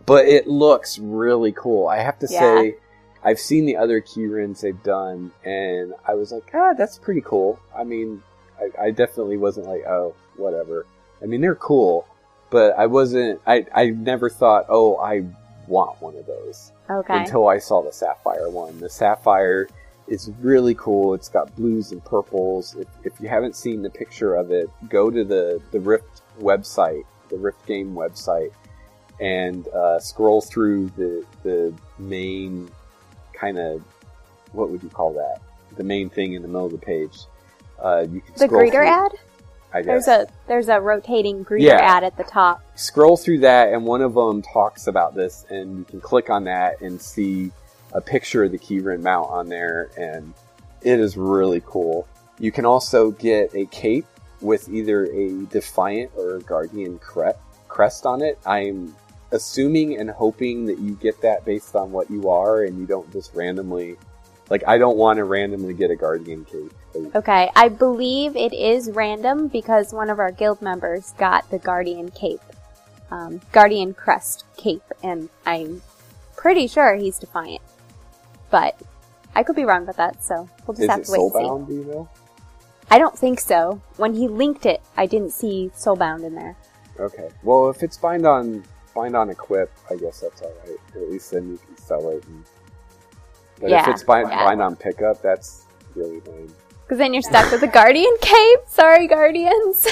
but 0.05 0.27
it 0.27 0.49
looks 0.49 0.99
really 0.99 1.53
cool. 1.53 1.87
I 1.87 1.99
have 1.99 2.19
to 2.19 2.27
Yeah. 2.29 2.41
say, 2.41 2.77
I've 3.25 3.39
seen 3.41 3.65
the 3.65 3.77
other 3.77 4.01
keyrins 4.01 4.61
they've 4.61 4.83
done, 4.83 5.33
and 5.45 5.95
I 6.07 6.15
was 6.15 6.31
like, 6.33 6.51
ah, 6.53 6.75
that's 6.75 6.99
pretty 6.99 7.23
cool. 7.23 7.59
I 7.77 7.85
mean, 7.85 8.23
I, 8.61 8.87
I 8.87 8.91
definitely 8.91 9.39
wasn't 9.39 9.67
like, 9.67 9.85
oh, 9.87 10.15
whatever. 10.37 10.87
I 11.23 11.27
mean, 11.27 11.41
they're 11.41 11.55
cool, 11.55 12.07
but 12.51 12.79
I 12.79 12.87
wasn't. 12.87 13.41
I 13.47 13.67
I 13.75 13.87
never 13.91 14.29
thought, 14.29 14.67
oh, 14.69 14.97
I 14.99 15.25
want 15.67 16.01
one 16.03 16.15
of 16.17 16.27
those 16.27 16.73
Okay. 16.91 17.17
until 17.21 17.49
I 17.49 17.59
saw 17.59 17.83
the 17.83 17.93
sapphire 17.93 18.51
one. 18.51 18.79
The 18.81 18.91
sapphire 18.91 19.69
is 20.07 20.31
really 20.43 20.75
cool. 20.75 21.15
It's 21.15 21.31
got 21.31 21.57
blues 21.57 21.93
and 21.93 22.05
purples. 22.05 22.77
If, 22.77 22.89
if 23.05 23.21
you 23.21 23.29
haven't 23.29 23.57
seen 23.57 23.81
the 23.81 23.89
picture 23.89 24.35
of 24.35 24.51
it, 24.51 24.69
go 24.91 25.11
to 25.11 25.25
the 25.25 25.63
the 25.73 25.81
Rift 25.81 26.21
website, 26.41 27.05
the 27.31 27.39
Rift 27.39 27.65
game 27.67 27.95
website, 27.95 28.53
and 29.19 29.67
uh, 29.69 29.99
scroll 29.99 30.43
through 30.43 30.91
the 30.91 31.25
the 31.43 31.73
main 31.99 32.69
kind 33.35 33.59
of 33.59 33.83
what 34.53 34.71
would 34.71 34.83
you 34.83 34.89
call 34.89 35.13
that? 35.15 35.41
The 35.77 35.85
main 35.85 36.09
thing 36.09 36.35
in 36.35 36.43
the 36.43 36.49
middle 36.49 36.67
of 36.67 36.73
the 36.73 36.79
page. 36.79 37.19
Uh, 37.83 38.07
you 38.11 38.21
can 38.21 38.35
the 38.37 38.49
greeter 38.49 38.71
through- 38.73 38.87
ad? 38.87 39.13
I 39.73 39.83
guess. 39.83 40.07
There's 40.07 40.09
a 40.09 40.27
there's 40.47 40.69
a 40.69 40.81
rotating 40.81 41.45
greeter 41.45 41.63
Yeah. 41.63 41.81
ad 41.81 42.05
at 42.05 42.17
the 42.17 42.23
top. 42.25 42.63
scroll 42.77 43.17
through 43.17 43.41
that 43.41 43.73
and 43.73 43.85
one 43.85 44.03
of 44.03 44.15
them 44.15 44.41
talks 44.43 44.87
about 44.87 45.15
this 45.17 45.45
and 45.51 45.79
you 45.79 45.85
can 45.85 46.01
click 46.01 46.31
on 46.31 46.45
that 46.45 46.81
and 46.81 47.01
see 47.03 47.51
a 47.93 48.01
picture 48.01 48.45
of 48.45 48.53
the 48.53 48.59
keyrin 48.59 49.01
mount 49.03 49.29
on 49.31 49.49
there 49.49 49.91
and 49.97 50.33
it 50.83 50.99
is 51.01 51.17
really 51.17 51.63
cool 51.67 52.07
you 52.39 52.51
can 52.53 52.65
also 52.67 53.11
get 53.13 53.53
a 53.55 53.65
cape 53.67 54.07
with 54.41 54.69
either 54.69 55.07
a 55.07 55.45
defiant 55.47 56.11
or 56.17 56.37
a 56.37 56.41
guardian 56.41 56.99
cre- 56.99 57.31
crest 57.69 58.07
on 58.07 58.23
it 58.23 58.39
i'm 58.47 58.95
assuming 59.35 59.99
and 59.99 60.11
hoping 60.11 60.65
that 60.65 60.79
you 60.79 60.95
get 60.95 61.21
that 61.21 61.45
based 61.45 61.77
on 61.77 61.93
what 61.93 62.11
you 62.11 62.29
are 62.31 62.63
and 62.63 62.79
you 62.79 62.87
don't 62.87 63.11
just 63.13 63.35
randomly 63.35 63.97
like 64.49 64.63
i 64.67 64.79
don't 64.79 64.97
want 64.97 65.17
to 65.19 65.25
randomly 65.25 65.75
get 65.75 65.91
a 65.91 65.97
guardian 65.97 66.45
cape 66.45 66.73
Okay, 67.15 67.51
I 67.57 67.69
believe 67.69 68.37
it 68.37 68.53
is 68.53 68.91
random 68.91 69.49
because 69.49 69.93
one 69.93 70.11
of 70.11 70.19
our 70.19 70.31
guild 70.31 70.63
members 70.63 71.13
got 71.19 71.49
the 71.51 71.59
Guardian 71.59 72.11
cape, 72.13 72.41
um, 73.11 73.41
Guardian 73.53 73.95
crest 73.95 74.45
cape, 74.57 74.85
and 75.03 75.29
I'm 75.45 75.83
pretty 76.37 76.69
sure 76.69 76.95
he's 76.95 77.19
defiant. 77.19 77.63
But 78.51 78.81
I 79.35 79.43
could 79.43 79.57
be 79.57 79.65
wrong 79.65 79.83
about 79.83 79.97
that, 79.97 80.23
so 80.23 80.49
we'll 80.67 80.77
just 80.77 80.83
is 80.83 80.89
have 80.89 81.05
to 81.05 81.13
wait 81.13 81.21
and 81.21 81.33
see. 81.33 81.39
soulbound 81.39 81.67
do 81.67 81.75
you 81.75 81.85
know 81.85 82.09
I 82.91 82.99
don't 82.99 83.19
think 83.19 83.41
so. 83.41 83.81
When 83.97 84.15
he 84.15 84.29
linked 84.29 84.67
it, 84.67 84.81
I 84.97 85.07
didn't 85.07 85.31
see 85.31 85.73
Soulbound 85.75 86.23
in 86.23 86.35
there. 86.35 86.55
Okay. 87.01 87.31
Well, 87.43 87.71
if 87.71 87.83
it's 87.83 87.97
bind 87.97 88.27
on 88.27 88.63
bind 88.95 89.17
on 89.17 89.31
equip, 89.31 89.71
I 89.91 89.97
guess 89.97 90.21
that's 90.21 90.43
all 90.43 90.53
right. 90.67 90.79
At 90.95 91.11
least 91.11 91.31
then 91.31 91.51
you 91.51 91.59
can 91.59 91.77
sell 91.77 92.09
it. 92.11 92.25
And... 92.25 92.45
But 93.61 93.73
if 93.73 93.89
it's 93.89 94.03
bind, 94.03 94.29
yeah. 94.31 94.45
bind 94.45 94.63
on 94.63 94.77
pickup, 94.77 95.23
that's 95.23 95.67
really 95.95 96.21
lame. 96.21 96.53
Because 96.83 96.99
then 96.99 97.15
you're 97.15 97.23
stuck 97.23 97.51
with 97.51 97.61
the 97.61 97.67
Guardian 97.67 98.15
cape. 98.21 98.61
Sorry, 98.69 99.07
Guardians. 99.07 99.87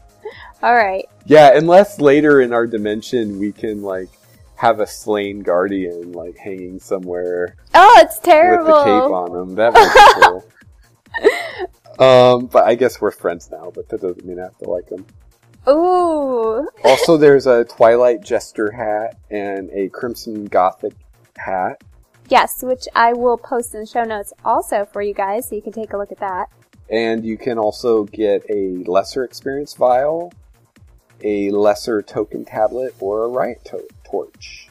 All 0.62 0.74
right. 0.74 1.08
Yeah, 1.26 1.56
unless 1.56 2.00
later 2.00 2.40
in 2.40 2.52
our 2.52 2.66
dimension 2.66 3.38
we 3.38 3.52
can 3.52 3.82
like 3.82 4.08
have 4.56 4.78
a 4.78 4.86
slain 4.86 5.40
guardian 5.40 6.12
like 6.12 6.36
hanging 6.36 6.78
somewhere 6.78 7.56
Oh, 7.74 8.00
it's 8.04 8.18
terrible. 8.18 8.66
with 8.66 8.74
the 8.74 8.84
cape 8.84 9.12
on 9.12 9.32
them. 9.32 9.54
That 9.56 9.72
would 9.74 10.42
be 11.20 11.26
cool. 11.98 11.98
um, 12.38 12.46
but 12.46 12.64
I 12.64 12.74
guess 12.74 13.00
we're 13.00 13.10
friends 13.10 13.50
now. 13.50 13.72
But 13.74 13.88
that 13.88 14.00
doesn't 14.00 14.24
mean 14.24 14.38
I 14.38 14.44
have 14.44 14.58
to 14.58 14.70
like 14.70 14.88
them. 14.88 15.06
Ooh. 15.68 16.68
Also, 16.84 17.16
there's 17.16 17.46
a 17.46 17.64
Twilight 17.64 18.22
Jester 18.22 18.70
hat 18.70 19.16
and 19.30 19.70
a 19.70 19.88
Crimson 19.88 20.44
Gothic 20.46 20.94
hat. 21.36 21.82
Yes, 22.28 22.62
which 22.62 22.86
I 22.94 23.12
will 23.12 23.38
post 23.38 23.74
in 23.74 23.80
the 23.80 23.86
show 23.86 24.02
notes 24.02 24.32
also 24.44 24.84
for 24.84 25.00
you 25.00 25.14
guys, 25.14 25.48
so 25.48 25.54
you 25.54 25.62
can 25.62 25.72
take 25.72 25.92
a 25.92 25.96
look 25.96 26.12
at 26.12 26.18
that. 26.18 26.46
And 26.90 27.24
you 27.24 27.38
can 27.38 27.58
also 27.58 28.04
get 28.04 28.44
a 28.50 28.84
lesser 28.84 29.24
experience 29.24 29.74
vial, 29.74 30.32
a 31.22 31.50
lesser 31.50 32.02
token 32.02 32.44
tablet, 32.44 32.94
or 33.00 33.24
a 33.24 33.28
riot 33.28 33.64
to- 33.66 33.88
torch. 34.04 34.68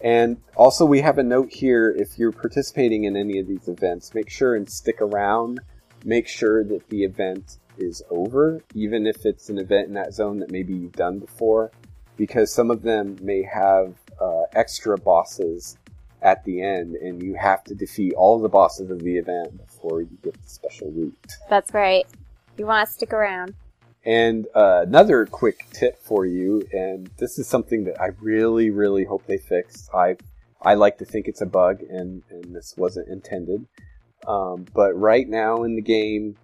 And 0.00 0.38
also, 0.56 0.84
we 0.84 1.00
have 1.00 1.18
a 1.18 1.22
note 1.22 1.52
here 1.52 1.90
if 1.90 2.18
you're 2.18 2.32
participating 2.32 3.04
in 3.04 3.16
any 3.16 3.38
of 3.38 3.46
these 3.46 3.68
events, 3.68 4.14
make 4.14 4.30
sure 4.30 4.54
and 4.54 4.68
stick 4.68 5.00
around. 5.00 5.60
Make 6.04 6.28
sure 6.28 6.64
that 6.64 6.88
the 6.88 7.04
event 7.04 7.58
is 7.78 8.02
over, 8.10 8.62
even 8.74 9.06
if 9.06 9.24
it's 9.24 9.48
an 9.48 9.58
event 9.58 9.88
in 9.88 9.94
that 9.94 10.12
zone 10.12 10.38
that 10.40 10.50
maybe 10.50 10.74
you've 10.74 10.92
done 10.92 11.18
before, 11.18 11.70
because 12.16 12.52
some 12.52 12.70
of 12.70 12.82
them 12.82 13.16
may 13.20 13.42
have 13.42 13.94
uh, 14.20 14.42
extra 14.52 14.98
bosses 14.98 15.76
at 16.22 16.44
the 16.44 16.60
end, 16.62 16.96
and 16.96 17.22
you 17.22 17.34
have 17.34 17.62
to 17.64 17.74
defeat 17.74 18.12
all 18.14 18.40
the 18.40 18.48
bosses 18.48 18.90
of 18.90 19.00
the 19.00 19.16
event 19.16 19.56
before 19.56 20.02
you 20.02 20.18
get 20.22 20.34
the 20.34 20.48
special 20.48 20.92
loot. 20.92 21.14
That's 21.48 21.72
right. 21.72 22.06
You 22.56 22.66
want 22.66 22.88
to 22.88 22.92
stick 22.92 23.12
around. 23.12 23.54
And 24.04 24.46
uh, 24.54 24.84
another 24.86 25.26
quick 25.26 25.66
tip 25.72 25.98
for 25.98 26.26
you, 26.26 26.66
and 26.72 27.10
this 27.18 27.38
is 27.38 27.46
something 27.46 27.84
that 27.84 28.00
I 28.00 28.08
really, 28.20 28.70
really 28.70 29.04
hope 29.04 29.26
they 29.26 29.38
fix. 29.38 29.88
I 29.94 30.16
I 30.62 30.74
like 30.74 30.98
to 30.98 31.04
think 31.04 31.28
it's 31.28 31.40
a 31.40 31.46
bug, 31.46 31.82
and 31.82 32.22
and 32.30 32.54
this 32.54 32.74
wasn't 32.76 33.08
intended. 33.08 33.66
Um, 34.26 34.66
but 34.74 34.92
right 34.94 35.28
now 35.28 35.62
in 35.62 35.76
the 35.76 35.82
game, 35.82 36.36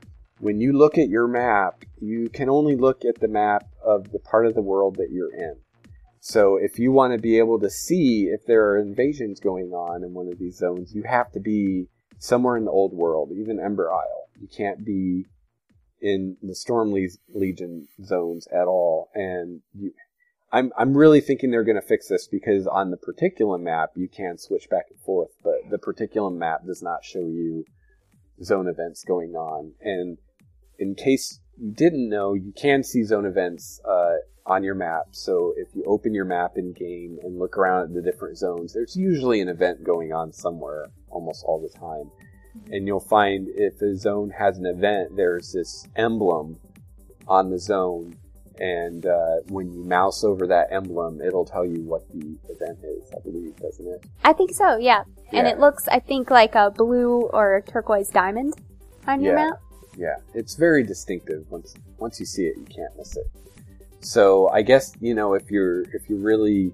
when 0.44 0.60
you 0.60 0.74
look 0.74 0.98
at 0.98 1.08
your 1.08 1.26
map, 1.26 1.86
you 1.98 2.28
can 2.28 2.50
only 2.50 2.76
look 2.76 3.02
at 3.06 3.18
the 3.18 3.28
map 3.28 3.64
of 3.82 4.12
the 4.12 4.18
part 4.18 4.44
of 4.44 4.54
the 4.54 4.60
world 4.60 4.96
that 4.96 5.08
you're 5.10 5.34
in. 5.34 5.56
So 6.20 6.58
if 6.60 6.78
you 6.78 6.92
want 6.92 7.14
to 7.14 7.18
be 7.18 7.38
able 7.38 7.58
to 7.60 7.70
see 7.70 8.24
if 8.24 8.44
there 8.46 8.66
are 8.68 8.78
invasions 8.78 9.40
going 9.40 9.70
on 9.70 10.04
in 10.04 10.12
one 10.12 10.28
of 10.28 10.38
these 10.38 10.58
zones, 10.58 10.94
you 10.94 11.02
have 11.08 11.32
to 11.32 11.40
be 11.40 11.86
somewhere 12.18 12.58
in 12.58 12.66
the 12.66 12.70
old 12.70 12.92
world, 12.92 13.30
even 13.34 13.58
Ember 13.58 13.90
Isle. 13.90 14.28
You 14.38 14.46
can't 14.54 14.84
be 14.84 15.24
in 16.02 16.36
the 16.42 16.54
Storm 16.54 16.94
Legion 17.34 17.88
zones 18.04 18.46
at 18.48 18.66
all. 18.66 19.08
And 19.14 19.62
you, 19.72 19.92
I'm 20.52 20.72
I'm 20.76 20.94
really 20.94 21.22
thinking 21.22 21.52
they're 21.52 21.64
going 21.64 21.80
to 21.80 21.88
fix 21.88 22.08
this 22.08 22.28
because 22.28 22.66
on 22.66 22.90
the 22.90 22.98
particular 22.98 23.56
map 23.56 23.92
you 23.96 24.10
can 24.14 24.36
switch 24.36 24.68
back 24.68 24.84
and 24.90 25.00
forth, 25.00 25.30
but 25.42 25.70
the 25.70 25.78
particular 25.78 26.30
map 26.30 26.66
does 26.66 26.82
not 26.82 27.02
show 27.02 27.20
you 27.20 27.64
zone 28.42 28.68
events 28.68 29.04
going 29.04 29.34
on. 29.34 29.72
And 29.80 30.18
in 30.78 30.94
case 30.94 31.40
you 31.56 31.72
didn't 31.72 32.08
know, 32.08 32.34
you 32.34 32.52
can 32.56 32.82
see 32.82 33.04
zone 33.04 33.26
events 33.26 33.80
uh, 33.88 34.14
on 34.46 34.62
your 34.64 34.74
map. 34.74 35.06
So 35.12 35.54
if 35.56 35.68
you 35.74 35.84
open 35.86 36.14
your 36.14 36.24
map 36.24 36.52
in 36.56 36.72
game 36.72 37.18
and 37.22 37.38
look 37.38 37.56
around 37.56 37.84
at 37.84 37.94
the 37.94 38.02
different 38.02 38.38
zones, 38.38 38.72
there's 38.74 38.96
usually 38.96 39.40
an 39.40 39.48
event 39.48 39.84
going 39.84 40.12
on 40.12 40.32
somewhere 40.32 40.86
almost 41.08 41.44
all 41.46 41.60
the 41.60 41.78
time. 41.78 42.10
And 42.70 42.86
you'll 42.86 43.00
find 43.00 43.48
if 43.48 43.80
a 43.82 43.96
zone 43.96 44.30
has 44.30 44.58
an 44.58 44.66
event, 44.66 45.16
there's 45.16 45.52
this 45.52 45.86
emblem 45.96 46.58
on 47.26 47.50
the 47.50 47.58
zone. 47.58 48.16
And 48.58 49.04
uh, 49.04 49.38
when 49.48 49.72
you 49.72 49.82
mouse 49.82 50.22
over 50.22 50.46
that 50.46 50.68
emblem, 50.70 51.20
it'll 51.20 51.44
tell 51.44 51.66
you 51.66 51.82
what 51.82 52.08
the 52.10 52.36
event 52.48 52.78
is, 52.84 53.10
I 53.12 53.20
believe, 53.20 53.56
doesn't 53.56 53.88
it? 53.88 54.04
I 54.22 54.32
think 54.32 54.54
so, 54.54 54.76
yeah. 54.76 55.02
And 55.32 55.48
it 55.48 55.58
looks, 55.58 55.88
I 55.88 55.98
think, 55.98 56.30
like 56.30 56.54
a 56.54 56.70
blue 56.70 57.22
or 57.32 57.64
turquoise 57.66 58.08
diamond 58.10 58.54
on 59.08 59.20
your 59.20 59.36
Yeah. 59.36 59.46
map. 59.46 59.60
Yeah, 59.96 60.16
it's 60.34 60.54
very 60.54 60.82
distinctive. 60.82 61.44
Once 61.50 61.74
once 61.98 62.18
you 62.18 62.26
see 62.26 62.44
it, 62.44 62.56
you 62.56 62.64
can't 62.64 62.96
miss 62.96 63.16
it. 63.16 63.26
So 64.00 64.48
I 64.48 64.62
guess 64.62 64.92
you 65.00 65.14
know 65.14 65.34
if 65.34 65.50
you're 65.50 65.82
if 65.82 66.08
you're 66.08 66.18
really 66.18 66.72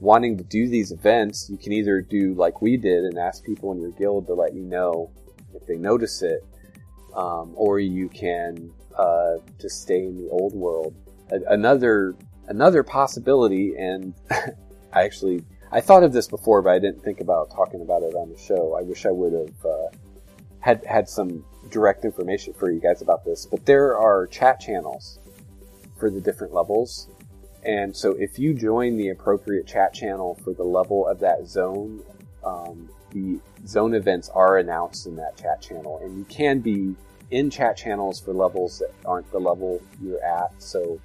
wanting 0.00 0.36
to 0.36 0.44
do 0.44 0.68
these 0.68 0.92
events, 0.92 1.48
you 1.48 1.56
can 1.56 1.72
either 1.72 2.00
do 2.00 2.34
like 2.34 2.60
we 2.60 2.76
did 2.76 3.04
and 3.04 3.18
ask 3.18 3.44
people 3.44 3.72
in 3.72 3.80
your 3.80 3.92
guild 3.92 4.26
to 4.26 4.34
let 4.34 4.54
you 4.54 4.62
know 4.62 5.10
if 5.54 5.66
they 5.66 5.76
notice 5.76 6.22
it, 6.22 6.44
um, 7.14 7.52
or 7.54 7.78
you 7.78 8.08
can 8.08 8.70
uh, 8.96 9.36
just 9.60 9.82
stay 9.82 10.04
in 10.04 10.16
the 10.16 10.28
old 10.30 10.54
world. 10.54 10.94
A- 11.30 11.52
another 11.52 12.14
another 12.48 12.82
possibility, 12.82 13.74
and 13.76 14.14
I 14.92 15.04
actually 15.04 15.44
I 15.72 15.80
thought 15.80 16.02
of 16.02 16.12
this 16.12 16.28
before, 16.28 16.62
but 16.62 16.70
I 16.70 16.78
didn't 16.78 17.02
think 17.02 17.20
about 17.20 17.50
talking 17.50 17.80
about 17.80 18.02
it 18.02 18.14
on 18.14 18.30
the 18.30 18.38
show. 18.38 18.76
I 18.78 18.82
wish 18.82 19.06
I 19.06 19.10
would 19.10 19.32
have 19.32 19.64
uh, 19.64 19.88
had 20.60 20.84
had 20.84 21.08
some 21.08 21.44
direct 21.70 22.04
information 22.04 22.52
for 22.54 22.70
you 22.70 22.80
guys 22.80 23.02
about 23.02 23.24
this. 23.24 23.46
But 23.46 23.66
there 23.66 23.96
are 23.96 24.26
chat 24.26 24.60
channels 24.60 25.18
for 25.98 26.10
the 26.10 26.20
different 26.20 26.52
levels. 26.52 27.08
And 27.64 27.96
so 27.96 28.12
if 28.12 28.38
you 28.38 28.54
join 28.54 28.96
the 28.96 29.08
appropriate 29.08 29.66
chat 29.66 29.92
channel 29.92 30.38
for 30.44 30.52
the 30.52 30.62
level 30.62 31.06
of 31.08 31.18
that 31.20 31.46
zone, 31.46 32.02
um, 32.44 32.88
the 33.10 33.40
zone 33.66 33.94
events 33.94 34.28
are 34.28 34.58
announced 34.58 35.06
in 35.06 35.16
that 35.16 35.36
chat 35.36 35.60
channel. 35.60 36.00
And 36.02 36.16
you 36.16 36.24
can 36.24 36.60
be 36.60 36.94
in 37.30 37.50
chat 37.50 37.76
channels 37.76 38.20
for 38.20 38.32
levels 38.32 38.78
that 38.78 38.92
aren't 39.04 39.30
the 39.32 39.40
level 39.40 39.82
you're 40.02 40.22
at. 40.22 40.50
So 40.58 41.00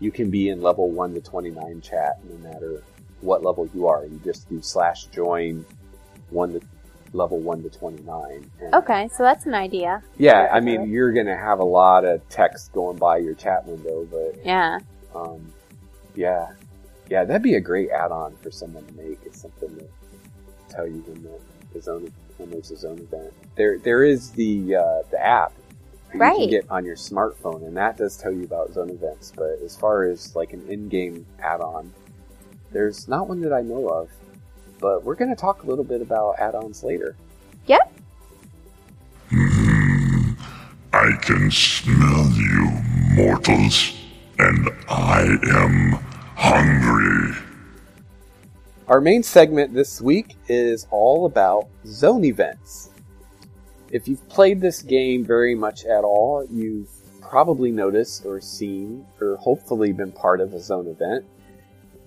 you 0.00 0.10
can 0.10 0.30
be 0.30 0.48
in 0.48 0.62
level 0.62 0.90
1 0.90 1.14
to 1.14 1.20
29 1.20 1.80
chat 1.80 2.18
no 2.24 2.48
matter 2.48 2.82
what 3.20 3.42
level 3.42 3.68
you 3.74 3.86
are. 3.86 4.04
You 4.06 4.20
just 4.24 4.48
do 4.48 4.62
slash 4.62 5.06
join 5.06 5.64
1 6.30 6.52
to 6.54 6.60
level 7.12 7.38
1 7.38 7.62
to 7.62 7.70
29. 7.70 8.50
And 8.60 8.74
Okay, 8.74 9.08
so 9.16 9.22
that's 9.22 9.46
an 9.46 9.54
idea. 9.54 10.02
yeah, 10.18 10.48
I 10.52 10.60
mean, 10.60 10.88
you're 10.90 11.12
gonna 11.12 11.36
have 11.36 11.58
a 11.60 11.64
lot 11.64 12.04
of 12.04 12.26
text 12.28 12.72
going 12.72 12.96
by 12.98 13.18
your 13.18 13.34
chat 13.34 13.66
window, 13.66 14.06
but 14.10 14.44
Yeah. 14.44 14.78
um, 15.14 15.52
yeah, 16.14 16.48
Yeah, 17.08 17.24
that'd 17.24 17.42
be 17.42 17.54
a 17.54 17.60
great 17.60 17.90
add-on 17.90 18.34
for 18.42 18.50
someone 18.50 18.84
to 18.86 18.92
make. 18.94 19.20
It's 19.24 19.40
something 19.40 19.76
to 19.76 19.84
tell 20.68 20.88
you 20.88 21.02
when 21.06 21.22
the, 21.22 21.38
the 21.72 21.80
zone 21.80 22.12
when 22.38 22.50
there's 22.50 22.70
a 22.72 22.76
zone 22.76 22.98
event. 22.98 23.32
There 23.54 23.78
there 23.78 24.02
is 24.02 24.30
the 24.32 24.74
uh, 24.76 25.02
the 25.12 25.24
app 25.24 25.52
that 26.08 26.14
you 26.14 26.20
Right. 26.20 26.36
can 26.36 26.50
get 26.50 26.66
on 26.68 26.84
your 26.84 26.96
smartphone, 26.96 27.64
and 27.64 27.76
that 27.76 27.96
does 27.96 28.16
tell 28.16 28.32
you 28.32 28.42
about 28.44 28.72
zone 28.72 28.90
events. 28.90 29.32
But 29.36 29.60
as 29.64 29.76
far 29.76 30.02
as 30.04 30.34
like 30.34 30.52
an 30.52 30.66
in-game 30.68 31.24
add-on, 31.38 31.92
there's 32.72 33.06
not 33.06 33.28
one 33.28 33.40
that 33.42 33.52
I 33.52 33.62
know 33.62 33.86
of. 33.88 34.10
But 34.78 35.04
we're 35.04 35.14
going 35.14 35.30
to 35.30 35.36
talk 35.36 35.62
a 35.62 35.66
little 35.66 35.84
bit 35.84 36.02
about 36.02 36.38
add-ons 36.38 36.82
later. 36.82 37.16
Yep. 37.66 37.92
Mm-hmm. 39.30 40.32
I 40.92 41.12
can 41.20 41.50
smell 41.50 42.30
you, 42.30 42.70
mortals, 43.14 43.92
and 44.38 44.68
I 44.88 45.36
am 45.50 45.92
hungry. 46.36 47.42
Our 48.88 49.00
main 49.00 49.22
segment 49.22 49.74
this 49.74 50.00
week 50.00 50.36
is 50.48 50.86
all 50.90 51.26
about 51.26 51.68
zone 51.86 52.24
events. 52.24 52.90
If 53.90 54.06
you've 54.06 54.28
played 54.28 54.60
this 54.60 54.82
game 54.82 55.24
very 55.24 55.54
much 55.54 55.84
at 55.84 56.04
all, 56.04 56.46
you've 56.50 56.88
probably 57.20 57.72
noticed 57.72 58.24
or 58.24 58.40
seen 58.40 59.04
or 59.20 59.36
hopefully 59.36 59.92
been 59.92 60.12
part 60.12 60.40
of 60.40 60.54
a 60.54 60.60
zone 60.60 60.86
event. 60.86 61.24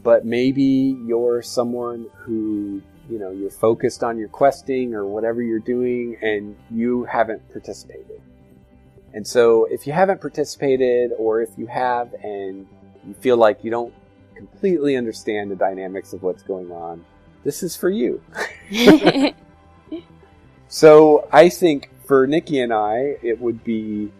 But 0.03 0.25
maybe 0.25 0.97
you're 1.05 1.41
someone 1.41 2.07
who, 2.15 2.81
you 3.09 3.19
know, 3.19 3.31
you're 3.31 3.49
focused 3.49 4.03
on 4.03 4.17
your 4.17 4.29
questing 4.29 4.93
or 4.93 5.05
whatever 5.05 5.41
you're 5.41 5.59
doing 5.59 6.17
and 6.21 6.55
you 6.71 7.05
haven't 7.05 7.47
participated. 7.51 8.21
And 9.13 9.25
so 9.25 9.65
if 9.65 9.87
you 9.87 9.93
haven't 9.93 10.21
participated 10.21 11.11
or 11.17 11.41
if 11.41 11.49
you 11.57 11.67
have 11.67 12.13
and 12.23 12.67
you 13.05 13.13
feel 13.15 13.37
like 13.37 13.63
you 13.63 13.71
don't 13.71 13.93
completely 14.35 14.95
understand 14.95 15.51
the 15.51 15.55
dynamics 15.55 16.13
of 16.13 16.23
what's 16.23 16.43
going 16.43 16.71
on, 16.71 17.03
this 17.43 17.63
is 17.63 17.75
for 17.75 17.89
you. 17.89 18.21
So 20.69 21.27
I 21.31 21.49
think 21.49 21.89
for 22.05 22.27
Nikki 22.27 22.59
and 22.61 22.71
I, 22.71 23.17
it 23.23 23.41
would 23.41 23.63
be 23.63 24.11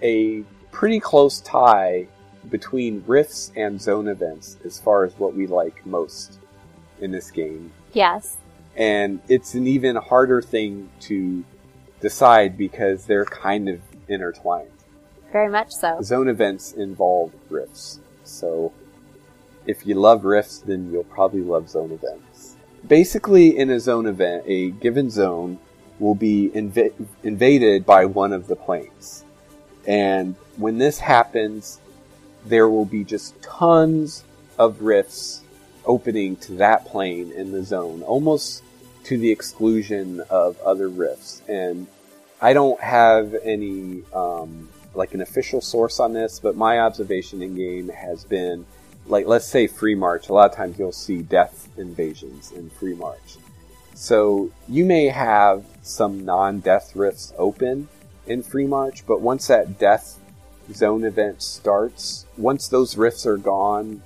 a 0.00 0.44
pretty 0.70 1.00
close 1.00 1.40
tie 1.40 2.06
between 2.50 3.04
rifts 3.06 3.52
and 3.56 3.80
zone 3.80 4.08
events 4.08 4.56
as 4.64 4.78
far 4.80 5.04
as 5.04 5.12
what 5.18 5.34
we 5.34 5.46
like 5.46 5.84
most 5.86 6.38
in 7.00 7.10
this 7.10 7.30
game. 7.30 7.72
yes. 7.92 8.36
And 8.76 9.20
it's 9.28 9.54
an 9.54 9.66
even 9.66 9.96
harder 9.96 10.40
thing 10.40 10.88
to 11.00 11.44
decide 12.00 12.56
because 12.56 13.06
they're 13.06 13.24
kind 13.24 13.68
of 13.68 13.80
intertwined. 14.06 14.70
Very 15.32 15.48
much 15.48 15.72
so. 15.72 16.00
Zone 16.00 16.28
events 16.28 16.72
involve 16.74 17.32
rifts. 17.50 17.98
So 18.22 18.72
if 19.66 19.84
you 19.84 19.96
love 19.96 20.24
rifts, 20.24 20.58
then 20.58 20.92
you'll 20.92 21.02
probably 21.02 21.40
love 21.42 21.68
zone 21.68 21.90
events. 21.90 22.54
Basically, 22.86 23.58
in 23.58 23.68
a 23.70 23.80
zone 23.80 24.06
event, 24.06 24.44
a 24.46 24.70
given 24.70 25.10
zone 25.10 25.58
will 25.98 26.14
be 26.14 26.50
inv- 26.54 26.92
invaded 27.24 27.84
by 27.84 28.04
one 28.04 28.32
of 28.32 28.46
the 28.46 28.54
planes. 28.54 29.24
And 29.88 30.36
when 30.56 30.78
this 30.78 31.00
happens, 31.00 31.80
there 32.46 32.68
will 32.68 32.84
be 32.84 33.04
just 33.04 33.40
tons 33.42 34.24
of 34.58 34.82
rifts 34.82 35.42
opening 35.84 36.36
to 36.36 36.52
that 36.54 36.84
plane 36.86 37.32
in 37.32 37.52
the 37.52 37.62
zone, 37.62 38.02
almost 38.02 38.62
to 39.04 39.16
the 39.16 39.30
exclusion 39.30 40.20
of 40.28 40.60
other 40.60 40.88
rifts. 40.88 41.42
And 41.48 41.86
I 42.40 42.52
don't 42.52 42.80
have 42.80 43.34
any 43.42 44.02
um, 44.12 44.68
like 44.94 45.14
an 45.14 45.20
official 45.20 45.60
source 45.60 45.98
on 45.98 46.12
this, 46.12 46.40
but 46.40 46.56
my 46.56 46.80
observation 46.80 47.42
in 47.42 47.56
game 47.56 47.88
has 47.88 48.24
been 48.24 48.66
like 49.06 49.26
let's 49.26 49.46
say 49.46 49.66
free 49.66 49.94
march. 49.94 50.28
A 50.28 50.32
lot 50.32 50.50
of 50.50 50.56
times 50.56 50.78
you'll 50.78 50.92
see 50.92 51.22
death 51.22 51.68
invasions 51.78 52.52
in 52.52 52.68
free 52.70 52.94
march. 52.94 53.38
So 53.94 54.50
you 54.68 54.84
may 54.84 55.06
have 55.06 55.64
some 55.82 56.24
non-death 56.24 56.94
rifts 56.94 57.32
open 57.36 57.88
in 58.26 58.42
free 58.42 58.66
march, 58.66 59.04
but 59.06 59.20
once 59.20 59.46
that 59.48 59.78
death 59.78 60.20
zone 60.72 61.04
event 61.04 61.42
starts, 61.42 62.26
once 62.36 62.68
those 62.68 62.96
rifts 62.96 63.26
are 63.26 63.36
gone, 63.36 64.02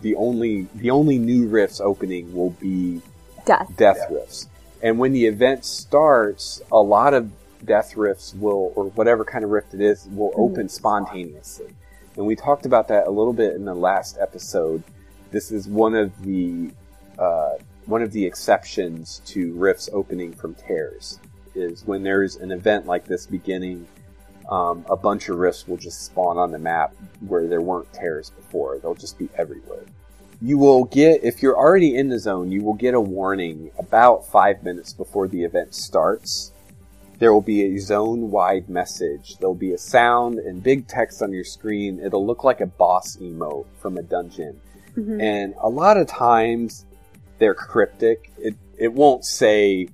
the 0.00 0.14
only 0.16 0.68
the 0.74 0.90
only 0.90 1.18
new 1.18 1.46
rifts 1.48 1.80
opening 1.80 2.34
will 2.34 2.50
be 2.50 3.02
Death. 3.44 3.72
death 3.76 3.98
rifts. 4.10 4.48
And 4.82 4.98
when 4.98 5.12
the 5.12 5.26
event 5.26 5.64
starts, 5.64 6.60
a 6.70 6.80
lot 6.80 7.14
of 7.14 7.30
death 7.64 7.96
rifts 7.96 8.34
will, 8.34 8.72
or 8.74 8.86
whatever 8.86 9.24
kind 9.24 9.44
of 9.44 9.50
rift 9.50 9.74
it 9.74 9.80
is, 9.80 10.06
will 10.10 10.32
open 10.36 10.68
spontaneously. 10.68 11.68
And 12.16 12.26
we 12.26 12.36
talked 12.36 12.66
about 12.66 12.88
that 12.88 13.06
a 13.06 13.10
little 13.10 13.32
bit 13.32 13.54
in 13.54 13.64
the 13.64 13.74
last 13.74 14.18
episode. 14.20 14.82
This 15.30 15.50
is 15.50 15.66
one 15.68 15.94
of 15.94 16.22
the 16.22 16.70
uh, 17.18 17.54
one 17.86 18.02
of 18.02 18.12
the 18.12 18.24
exceptions 18.24 19.20
to 19.26 19.52
rifts 19.54 19.88
opening 19.92 20.32
from 20.32 20.54
tears. 20.54 21.18
Is 21.54 21.84
when 21.84 22.02
there's 22.02 22.36
an 22.36 22.50
event 22.50 22.86
like 22.86 23.06
this 23.06 23.26
beginning, 23.26 23.86
um, 24.52 24.84
a 24.90 24.96
bunch 24.96 25.28
of 25.30 25.38
rifts 25.38 25.66
will 25.66 25.78
just 25.78 26.04
spawn 26.04 26.36
on 26.36 26.52
the 26.52 26.58
map 26.58 26.94
where 27.26 27.46
there 27.46 27.62
weren't 27.62 27.90
tears 27.94 28.30
before. 28.30 28.78
They'll 28.78 28.94
just 28.94 29.18
be 29.18 29.28
everywhere. 29.36 29.84
You 30.42 30.58
will 30.58 30.84
get 30.84 31.24
if 31.24 31.42
you're 31.42 31.56
already 31.56 31.96
in 31.96 32.08
the 32.08 32.18
zone 32.18 32.50
you 32.50 32.62
will 32.62 32.74
get 32.74 32.94
a 32.94 33.00
warning 33.00 33.70
about 33.78 34.26
five 34.26 34.62
minutes 34.62 34.92
before 34.92 35.26
the 35.26 35.42
event 35.44 35.74
starts. 35.74 36.52
There 37.18 37.32
will 37.32 37.48
be 37.56 37.62
a 37.64 37.78
zone 37.78 38.30
wide 38.30 38.68
message. 38.68 39.36
There'll 39.38 39.54
be 39.54 39.72
a 39.72 39.78
sound 39.78 40.38
and 40.38 40.62
big 40.62 40.88
text 40.88 41.22
on 41.22 41.32
your 41.32 41.44
screen. 41.44 42.00
It'll 42.00 42.26
look 42.26 42.42
like 42.44 42.60
a 42.60 42.66
boss 42.66 43.16
emote 43.16 43.66
from 43.80 43.96
a 43.96 44.02
dungeon. 44.02 44.60
Mhm. 44.96 45.22
and 45.22 45.54
a 45.62 45.70
lot 45.70 45.96
of 45.96 46.06
times 46.06 46.84
they're 47.38 47.54
cryptic. 47.54 48.30
It, 48.36 48.54
it 48.76 48.92
won't 48.92 49.24
say 49.24 49.88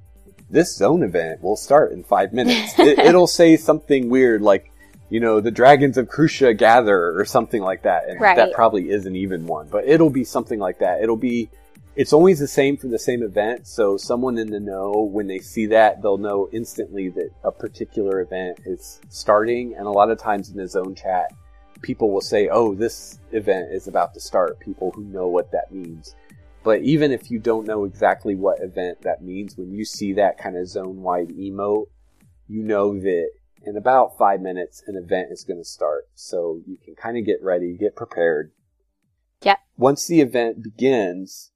this 0.51 0.75
zone 0.75 1.03
event 1.03 1.43
will 1.43 1.57
start 1.57 1.93
in 1.93 2.03
five 2.03 2.33
minutes 2.33 2.73
it, 2.79 2.99
it'll 2.99 3.27
say 3.27 3.57
something 3.57 4.09
weird 4.09 4.43
like 4.43 4.71
you 5.11 5.21
know, 5.21 5.41
the 5.41 5.51
dragons 5.51 5.97
of 5.97 6.09
Krusha 6.09 6.57
gather 6.57 7.19
or 7.19 7.25
something 7.25 7.63
like 7.63 7.83
that. 7.83 8.09
And 8.09 8.21
Right. 8.21 8.37
that 8.37 8.53
probably 8.53 8.91
isn't 8.91 9.17
even 9.17 9.47
one, 9.47 9.69
but 9.71 9.87
it'll 9.87 10.11
be 10.11 10.25
something 10.25 10.59
like 10.59 10.79
that. 10.81 11.03
It'll 11.03 11.17
be, 11.17 11.49
it's 11.97 12.13
always 12.13 12.39
the 12.39 12.47
same 12.49 12.77
for 12.77 12.89
the 12.89 12.99
same 12.99 13.23
event. 13.23 13.67
So 13.67 13.97
someone 13.97 14.39
in 14.39 14.51
the 14.51 14.61
know, 14.61 14.93
when 14.93 15.27
they 15.27 15.39
see 15.39 15.67
that, 15.67 16.03
they'll 16.03 16.19
know 16.19 16.49
instantly 16.53 17.09
that 17.11 17.31
a 17.43 17.51
particular 17.51 18.21
event 18.21 18.61
is 18.67 19.01
starting. 19.09 19.75
And 19.75 19.87
a 19.87 19.91
lot 19.91 20.11
of 20.11 20.19
times 20.19 20.51
in 20.51 20.57
the 20.57 20.69
zone 20.69 20.95
chat, 20.95 21.33
people 21.81 22.11
will 22.11 22.21
say, 22.21 22.49
oh, 22.49 22.75
this 22.75 23.19
event 23.33 23.73
is 23.73 23.89
about 23.89 24.13
to 24.15 24.21
start. 24.21 24.61
People 24.61 24.91
who 24.91 25.05
know 25.05 25.29
what 25.29 25.51
that 25.53 25.73
means. 25.73 26.15
But 26.69 26.83
even 26.83 27.13
if 27.13 27.31
you 27.31 27.39
don't 27.39 27.67
know 27.67 27.85
exactly 27.85 28.35
what 28.35 28.61
event 28.61 29.01
that 29.01 29.23
means, 29.23 29.57
when 29.57 29.73
you 29.73 29.87
see 29.87 30.13
that 30.13 30.37
kind 30.37 30.55
of 30.55 30.69
zone 30.69 31.01
wide 31.01 31.31
emote, 31.31 31.87
you 32.47 32.63
know 32.63 32.93
that 33.01 33.31
in 33.63 33.79
about 33.79 34.19
five 34.19 34.43
minutes 34.43 34.83
an 34.87 34.95
event 34.95 35.29
is 35.31 35.45
going 35.45 35.61
to 35.61 35.65
start. 35.65 36.09
So 36.15 36.61
you 36.67 36.77
can 36.77 36.95
kind 36.95 37.17
of 37.17 37.25
get 37.25 37.43
ready, 37.43 37.75
get 37.75 37.97
prepared. 37.97 38.53
Yep. 39.41 39.61
Once 39.79 40.07
the 40.07 40.21
event 40.21 40.63
begins, 40.63 41.53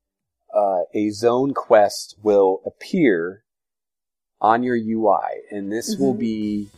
uh, 0.56 0.84
a 0.94 1.10
zone 1.10 1.52
quest 1.52 2.16
will 2.22 2.62
appear 2.64 3.44
on 4.40 4.62
your 4.62 4.76
UI, 4.76 5.42
and 5.50 5.70
this 5.70 5.94
will 5.98 6.14
Mhm. 6.14 6.20
be, 6.20 6.68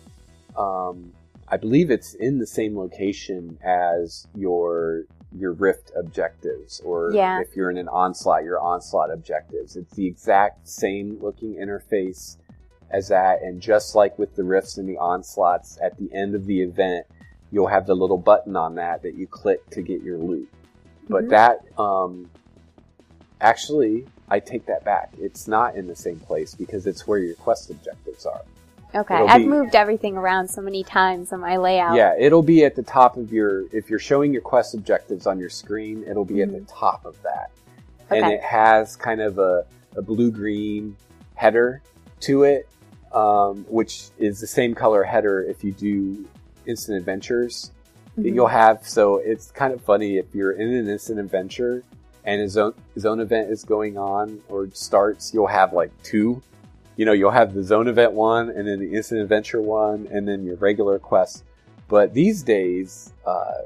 um, 0.56 1.14
I 1.46 1.56
believe 1.56 1.88
it's 1.88 2.14
in 2.14 2.40
the 2.40 2.48
same 2.48 2.76
location 2.76 3.60
as 3.62 4.26
your 4.34 5.04
your 5.36 5.52
Rift 5.52 5.90
objectives, 5.96 6.80
or 6.84 7.12
Yeah. 7.12 7.40
if 7.40 7.56
you're 7.56 7.70
in 7.70 7.78
an 7.78 7.88
onslaught, 7.88 8.44
your 8.44 8.60
onslaught 8.60 9.10
objectives. 9.10 9.76
It's 9.76 9.94
the 9.94 10.06
exact 10.06 10.68
same 10.68 11.18
looking 11.20 11.54
interface 11.54 12.36
as 12.90 13.08
that, 13.08 13.42
and 13.42 13.60
just 13.60 13.94
like 13.94 14.18
with 14.18 14.36
the 14.36 14.44
rifts 14.44 14.78
and 14.78 14.88
the 14.88 14.98
onslaughts, 14.98 15.78
at 15.82 15.96
the 15.98 16.12
end 16.14 16.34
of 16.34 16.46
the 16.46 16.62
event, 16.62 17.06
you'll 17.50 17.66
have 17.66 17.86
the 17.86 17.94
little 17.94 18.18
button 18.18 18.56
on 18.56 18.76
that 18.76 19.02
that 19.02 19.14
you 19.14 19.26
click 19.26 19.68
to 19.70 19.82
get 19.82 20.02
your 20.02 20.18
loot. 20.18 20.48
But 21.08 21.24
Mhm. 21.24 21.30
that, 21.30 21.78
um, 21.78 22.30
actually, 23.40 24.06
I 24.28 24.40
take 24.40 24.66
that 24.66 24.84
back. 24.84 25.12
It's 25.18 25.46
not 25.48 25.74
in 25.76 25.86
the 25.86 25.96
same 25.96 26.18
place 26.20 26.54
because 26.54 26.86
it's 26.86 27.06
where 27.06 27.18
your 27.18 27.34
quest 27.34 27.70
objectives 27.70 28.24
are. 28.24 28.42
Okay. 28.94 29.14
it'll 29.16 29.28
I've 29.28 29.38
be- 29.42 29.46
moved 29.48 29.74
everything 29.74 30.16
around 30.16 30.48
so 30.48 30.60
many 30.62 30.84
times 30.84 31.32
on 31.32 31.40
my 31.40 31.56
layout. 31.56 31.96
Yeah, 31.96 32.14
it'll 32.18 32.42
be 32.42 32.64
at 32.64 32.76
the 32.76 32.82
top 32.82 33.16
of 33.16 33.32
your, 33.32 33.64
if 33.72 33.90
you're 33.90 33.98
showing 33.98 34.32
your 34.32 34.42
quest 34.42 34.74
objectives 34.74 35.26
on 35.26 35.38
your 35.38 35.50
screen, 35.50 36.04
it'll 36.08 36.24
be 36.24 36.42
at 36.42 36.52
the 36.52 36.60
top 36.62 37.04
of 37.04 37.20
that. 37.22 37.50
And 38.10 38.22
Mm-hmm. 38.24 38.30
It 38.32 38.42
has 38.42 38.96
kind 38.96 39.20
of 39.20 39.38
a, 39.38 39.64
a 39.96 40.02
blue 40.02 40.30
green 40.30 40.96
header 41.34 41.82
to 42.20 42.44
it, 42.44 42.68
um, 43.12 43.64
which 43.68 44.10
is 44.18 44.40
the 44.40 44.46
same 44.46 44.74
color 44.74 45.02
header 45.02 45.42
if 45.42 45.64
you 45.64 45.72
do 45.72 46.28
instant 46.66 46.98
adventures. 46.98 47.70
that 48.16 48.22
Mhm. 48.26 48.34
You'll 48.34 48.46
have, 48.46 48.86
so 48.86 49.16
it's 49.16 49.50
kind 49.50 49.72
of 49.72 49.80
funny 49.80 50.18
if 50.18 50.26
you're 50.34 50.52
in 50.52 50.72
an 50.72 50.88
instant 50.88 51.18
adventure 51.18 51.82
and 52.24 52.40
a 52.42 52.48
zone, 52.48 52.74
zone 52.98 53.20
event 53.20 53.50
is 53.50 53.64
going 53.64 53.98
on 53.98 54.40
or 54.48 54.68
starts, 54.72 55.34
you'll 55.34 55.46
have 55.48 55.72
like 55.72 55.90
two. 56.02 56.40
You 56.96 57.04
know, 57.04 57.12
you'll 57.12 57.30
have 57.30 57.54
the 57.54 57.62
zone 57.62 57.88
event 57.88 58.12
one 58.12 58.50
and 58.50 58.66
then 58.68 58.78
the 58.78 58.94
instant 58.94 59.20
adventure 59.20 59.60
one 59.60 60.08
and 60.12 60.28
then 60.28 60.44
your 60.44 60.56
regular 60.56 60.98
quest. 60.98 61.44
But 61.88 62.14
these 62.14 62.42
days, 62.42 63.12
uh, 63.26 63.62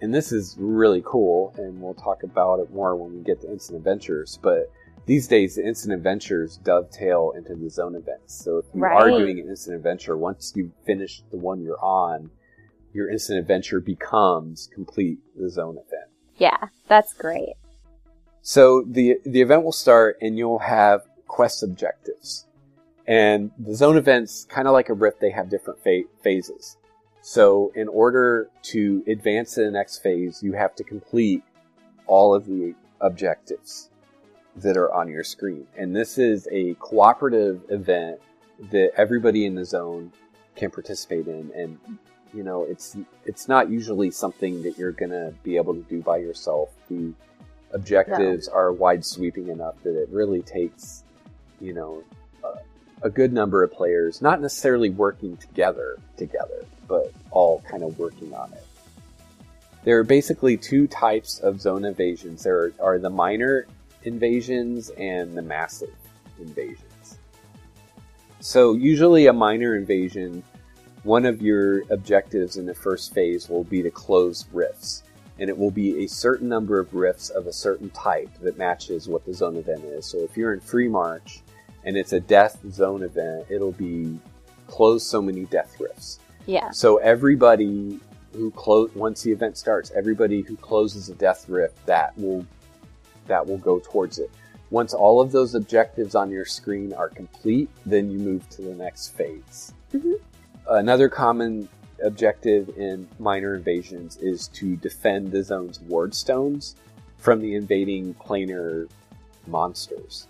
and 0.00 0.12
this 0.12 0.32
is 0.32 0.56
really 0.58 1.02
cool, 1.06 1.54
and 1.56 1.80
we'll 1.80 1.94
talk 1.94 2.24
about 2.24 2.58
it 2.58 2.72
more 2.72 2.96
when 2.96 3.14
we 3.14 3.22
get 3.22 3.40
to 3.42 3.50
instant 3.50 3.78
adventures. 3.78 4.38
But 4.42 4.70
these 5.06 5.28
days, 5.28 5.54
the 5.54 5.64
instant 5.64 5.94
adventures 5.94 6.58
dovetail 6.58 7.32
into 7.36 7.54
the 7.54 7.70
zone 7.70 7.94
events. 7.94 8.34
So 8.44 8.58
if 8.58 8.66
you 8.74 8.84
are 8.84 9.08
doing 9.08 9.38
an 9.38 9.48
instant 9.48 9.76
adventure, 9.76 10.16
once 10.16 10.52
you 10.56 10.72
finish 10.84 11.22
the 11.30 11.36
one 11.36 11.62
you're 11.62 11.82
on, 11.82 12.30
your 12.92 13.08
instant 13.10 13.38
adventure 13.38 13.80
becomes 13.80 14.68
complete 14.74 15.18
the 15.36 15.48
zone 15.48 15.76
event. 15.76 16.10
Yeah, 16.36 16.68
that's 16.88 17.14
great. 17.14 17.54
So 18.42 18.84
the 18.86 19.18
the 19.24 19.40
event 19.40 19.62
will 19.62 19.72
start, 19.72 20.18
and 20.20 20.36
you'll 20.36 20.58
have 20.58 21.02
quest 21.32 21.62
objectives. 21.62 22.46
And 23.06 23.50
the 23.58 23.74
zone 23.74 23.96
events, 23.96 24.46
kind 24.50 24.68
of 24.68 24.74
like 24.74 24.90
a 24.90 24.92
rift, 24.92 25.18
they 25.18 25.30
have 25.30 25.48
different 25.48 25.82
fa- 25.82 26.04
phases. 26.22 26.76
So 27.22 27.72
in 27.74 27.88
order 27.88 28.50
to 28.64 29.02
advance 29.08 29.54
to 29.54 29.64
the 29.64 29.70
next 29.70 30.02
phase, 30.02 30.42
you 30.42 30.52
have 30.52 30.74
to 30.74 30.84
complete 30.84 31.42
all 32.06 32.34
of 32.34 32.44
the 32.44 32.74
objectives 33.00 33.88
that 34.56 34.76
are 34.76 34.92
on 34.92 35.08
your 35.08 35.24
screen. 35.24 35.66
And 35.74 35.96
this 35.96 36.18
is 36.18 36.46
a 36.52 36.74
cooperative 36.74 37.62
event 37.70 38.20
that 38.70 38.92
everybody 38.98 39.46
in 39.46 39.54
the 39.54 39.64
zone 39.64 40.12
can 40.54 40.70
participate 40.70 41.26
in. 41.26 41.50
And 41.56 41.78
you 42.34 42.42
know, 42.42 42.64
it's 42.64 42.94
it's 43.24 43.48
not 43.48 43.70
usually 43.70 44.10
something 44.10 44.62
that 44.64 44.76
you're 44.76 44.92
gonna 44.92 45.32
be 45.42 45.56
able 45.56 45.74
to 45.74 45.82
do 45.82 46.02
by 46.02 46.18
yourself. 46.18 46.68
The 46.90 47.14
objectives 47.72 48.48
are 48.48 48.72
wide 48.72 49.04
sweeping 49.04 49.48
enough 49.48 49.82
that 49.82 50.00
it 50.00 50.08
really 50.10 50.42
takes, 50.42 51.04
you 51.62 51.72
know, 51.72 52.02
a, 52.44 53.06
a 53.06 53.10
good 53.10 53.32
number 53.32 53.62
of 53.62 53.72
players, 53.72 54.20
not 54.20 54.40
necessarily 54.40 54.90
working 54.90 55.36
together 55.36 55.98
together, 56.16 56.64
but 56.88 57.12
all 57.30 57.62
kind 57.62 57.82
of 57.82 57.98
working 57.98 58.34
on 58.34 58.52
it. 58.52 58.66
There 59.84 59.98
are 59.98 60.04
basically 60.04 60.56
two 60.56 60.86
types 60.86 61.38
of 61.38 61.60
zone 61.60 61.84
invasions. 61.84 62.42
There 62.42 62.58
are, 62.58 62.72
are 62.80 62.98
the 62.98 63.10
minor 63.10 63.66
invasions 64.04 64.90
and 64.90 65.36
the 65.36 65.42
massive 65.42 65.94
invasions. 66.40 67.18
So 68.40 68.74
usually 68.74 69.26
a 69.26 69.32
minor 69.32 69.76
invasion, 69.76 70.42
one 71.04 71.24
of 71.24 71.40
your 71.40 71.82
objectives 71.92 72.56
in 72.56 72.66
the 72.66 72.74
first 72.74 73.14
phase 73.14 73.48
will 73.48 73.64
be 73.64 73.82
to 73.82 73.90
close 73.90 74.46
rifts 74.52 75.04
and 75.38 75.48
it 75.48 75.56
will 75.56 75.70
be 75.70 76.04
a 76.04 76.06
certain 76.06 76.48
number 76.48 76.78
of 76.78 76.94
rifts 76.94 77.30
of 77.30 77.46
a 77.46 77.52
certain 77.52 77.90
type 77.90 78.30
that 78.42 78.58
matches 78.58 79.08
what 79.08 79.24
the 79.24 79.32
zone 79.32 79.56
event 79.56 79.84
is. 79.84 80.06
So 80.06 80.18
if 80.18 80.36
you're 80.36 80.52
in 80.52 80.60
Free 80.60 80.88
March 80.88 81.40
and 81.84 81.96
it's 81.96 82.12
a 82.12 82.20
death 82.20 82.58
zone 82.70 83.02
event, 83.02 83.46
it'll 83.50 83.72
be 83.72 84.18
close 84.66 85.04
so 85.04 85.20
many 85.20 85.44
death 85.46 85.76
rifts. 85.80 86.18
Yeah. 86.46 86.70
So 86.70 86.96
everybody 86.98 88.00
who 88.32 88.50
close 88.52 88.90
once 88.94 89.22
the 89.22 89.32
event 89.32 89.58
starts, 89.58 89.90
everybody 89.92 90.40
who 90.40 90.56
closes 90.56 91.08
a 91.08 91.14
death 91.14 91.48
rift 91.48 91.84
that 91.86 92.16
will 92.18 92.46
that 93.26 93.46
will 93.46 93.58
go 93.58 93.78
towards 93.78 94.18
it. 94.18 94.30
Once 94.70 94.94
all 94.94 95.20
of 95.20 95.30
those 95.32 95.54
objectives 95.54 96.14
on 96.14 96.30
your 96.30 96.46
screen 96.46 96.92
are 96.94 97.08
complete, 97.08 97.68
then 97.84 98.10
you 98.10 98.18
move 98.18 98.48
to 98.48 98.62
the 98.62 98.74
next 98.74 99.08
phase. 99.08 99.72
Mhm. 99.92 100.14
Another 100.66 101.08
common 101.08 101.68
objective 102.02 102.70
in 102.76 103.06
minor 103.18 103.54
invasions 103.54 104.16
is 104.16 104.48
to 104.48 104.76
defend 104.76 105.30
the 105.30 105.42
zone's 105.42 105.80
ward 105.82 106.14
stones 106.14 106.74
from 107.18 107.40
the 107.40 107.54
invading 107.54 108.14
planar 108.14 108.88
monsters. 109.46 110.26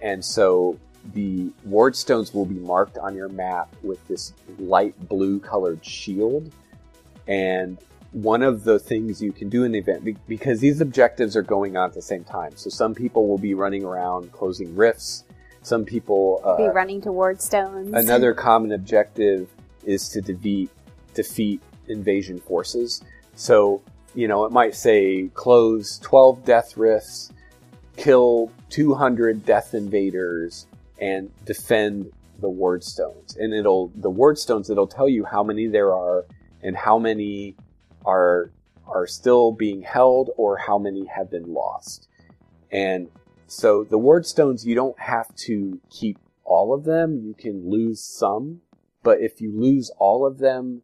And 0.00 0.24
so 0.24 0.78
the 1.14 1.50
ward 1.64 1.96
stones 1.96 2.34
will 2.34 2.46
be 2.46 2.56
marked 2.56 2.98
on 2.98 3.14
your 3.14 3.28
map 3.28 3.74
with 3.82 4.06
this 4.08 4.32
light 4.58 4.94
blue 5.08 5.38
colored 5.38 5.84
shield. 5.84 6.52
And 7.28 7.78
one 8.12 8.42
of 8.42 8.64
the 8.64 8.78
things 8.78 9.20
you 9.20 9.32
can 9.32 9.48
do 9.48 9.64
in 9.64 9.72
the 9.72 9.78
event, 9.78 10.16
because 10.26 10.60
these 10.60 10.80
objectives 10.80 11.36
are 11.36 11.42
going 11.42 11.76
on 11.76 11.88
at 11.88 11.94
the 11.94 12.02
same 12.02 12.24
time. 12.24 12.52
So 12.56 12.70
some 12.70 12.94
people 12.94 13.28
will 13.28 13.38
be 13.38 13.54
running 13.54 13.84
around 13.84 14.32
closing 14.32 14.74
rifts. 14.74 15.24
Some 15.62 15.84
people, 15.84 16.40
uh, 16.44 16.56
Be 16.56 16.68
running 16.68 17.00
towards 17.00 17.44
stones. 17.44 17.90
Another 17.92 18.32
common 18.48 18.72
objective 18.72 19.48
is 19.84 20.08
to 20.10 20.20
defeat 20.20 20.70
defeat 21.14 21.60
invasion 21.88 22.38
forces. 22.38 23.02
So, 23.34 23.82
you 24.14 24.28
know, 24.28 24.44
it 24.44 24.52
might 24.52 24.74
say 24.74 25.28
close 25.34 25.98
12 25.98 26.44
death 26.44 26.76
rifts, 26.76 27.32
kill 27.96 28.50
200 28.70 29.44
death 29.44 29.74
invaders, 29.74 30.66
and 31.00 31.30
defend 31.44 32.12
the 32.40 32.48
ward 32.48 32.84
stones. 32.84 33.36
And 33.36 33.54
it'll 33.54 33.92
the 33.96 34.10
ward 34.10 34.38
stones 34.38 34.70
it'll 34.70 34.86
tell 34.86 35.08
you 35.08 35.24
how 35.24 35.42
many 35.42 35.66
there 35.66 35.94
are 35.94 36.26
and 36.62 36.76
how 36.76 36.98
many 36.98 37.56
are 38.04 38.50
are 38.86 39.06
still 39.06 39.52
being 39.52 39.82
held 39.82 40.30
or 40.36 40.56
how 40.58 40.78
many 40.78 41.06
have 41.06 41.30
been 41.30 41.52
lost. 41.52 42.08
And 42.70 43.08
so 43.46 43.84
the 43.84 43.98
ward 43.98 44.26
stones 44.26 44.66
you 44.66 44.74
don't 44.74 44.98
have 45.00 45.34
to 45.46 45.80
keep 45.90 46.18
all 46.44 46.72
of 46.72 46.84
them, 46.84 47.20
you 47.24 47.34
can 47.34 47.68
lose 47.68 48.00
some, 48.00 48.60
but 49.02 49.20
if 49.20 49.40
you 49.40 49.52
lose 49.52 49.90
all 49.98 50.24
of 50.26 50.38
them, 50.38 50.82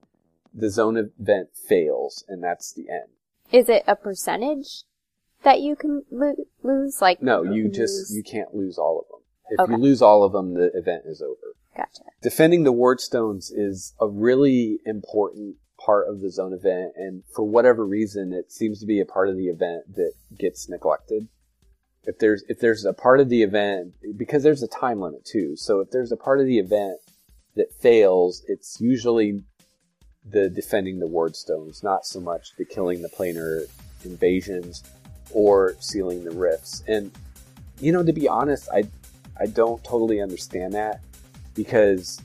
the 0.52 0.68
zone 0.68 0.96
event 0.96 1.50
fails 1.54 2.24
and 2.28 2.42
that's 2.42 2.72
the 2.72 2.88
end. 2.90 3.08
Is 3.52 3.68
it 3.68 3.84
a 3.86 3.94
percentage 3.94 4.84
that 5.44 5.60
you 5.60 5.76
can 5.76 6.04
lo- 6.10 6.34
lose? 6.62 7.00
Like 7.00 7.22
No, 7.22 7.42
you 7.42 7.68
just 7.70 8.12
you 8.14 8.22
can't 8.22 8.54
lose 8.54 8.78
all 8.78 9.00
of 9.00 9.06
them. 9.10 9.20
If 9.50 9.60
Okay. 9.60 9.72
you 9.72 9.78
lose 9.78 10.00
all 10.02 10.24
of 10.24 10.32
them, 10.32 10.54
the 10.54 10.70
event 10.74 11.02
is 11.06 11.20
over. 11.22 11.36
Gotcha. 11.76 12.02
defending 12.20 12.64
the 12.64 12.72
ward 12.72 13.00
stones 13.00 13.50
is 13.50 13.94
a 13.98 14.06
really 14.06 14.78
important 14.84 15.56
part 15.80 16.06
of 16.06 16.20
the 16.20 16.30
zone 16.30 16.52
event 16.52 16.92
and 16.96 17.22
for 17.34 17.44
whatever 17.44 17.86
reason 17.86 18.32
it 18.34 18.52
seems 18.52 18.78
to 18.80 18.86
be 18.86 19.00
a 19.00 19.06
part 19.06 19.30
of 19.30 19.36
the 19.38 19.46
event 19.48 19.82
that 19.96 20.12
gets 20.38 20.68
neglected 20.68 21.28
if 22.04 22.18
there's 22.18 22.44
if 22.46 22.60
there's 22.60 22.84
a 22.84 22.92
part 22.92 23.20
of 23.20 23.30
the 23.30 23.42
event 23.42 23.94
because 24.18 24.42
there's 24.42 24.62
a 24.62 24.68
time 24.68 25.00
limit 25.00 25.24
too 25.24 25.56
so 25.56 25.80
if 25.80 25.90
there's 25.90 26.12
a 26.12 26.16
part 26.16 26.40
of 26.40 26.46
the 26.46 26.58
event 26.58 26.98
that 27.56 27.72
fails 27.80 28.42
it's 28.48 28.78
usually 28.78 29.42
the 30.30 30.50
defending 30.50 31.00
the 31.00 31.06
ward 31.06 31.34
stones 31.34 31.82
not 31.82 32.04
so 32.04 32.20
much 32.20 32.50
the 32.58 32.66
killing 32.66 33.00
the 33.00 33.08
planar 33.08 33.64
invasions 34.04 34.84
or 35.32 35.76
sealing 35.80 36.24
the 36.24 36.30
rifts. 36.30 36.82
And 36.88 37.10
you 37.80 37.90
know 37.90 38.02
to 38.04 38.12
be 38.12 38.28
honest 38.28 38.68
i 38.72 38.84
i 39.40 39.46
don't 39.46 39.82
totally 39.82 40.20
understand 40.20 40.72
that 40.74 41.00
because 41.54 42.20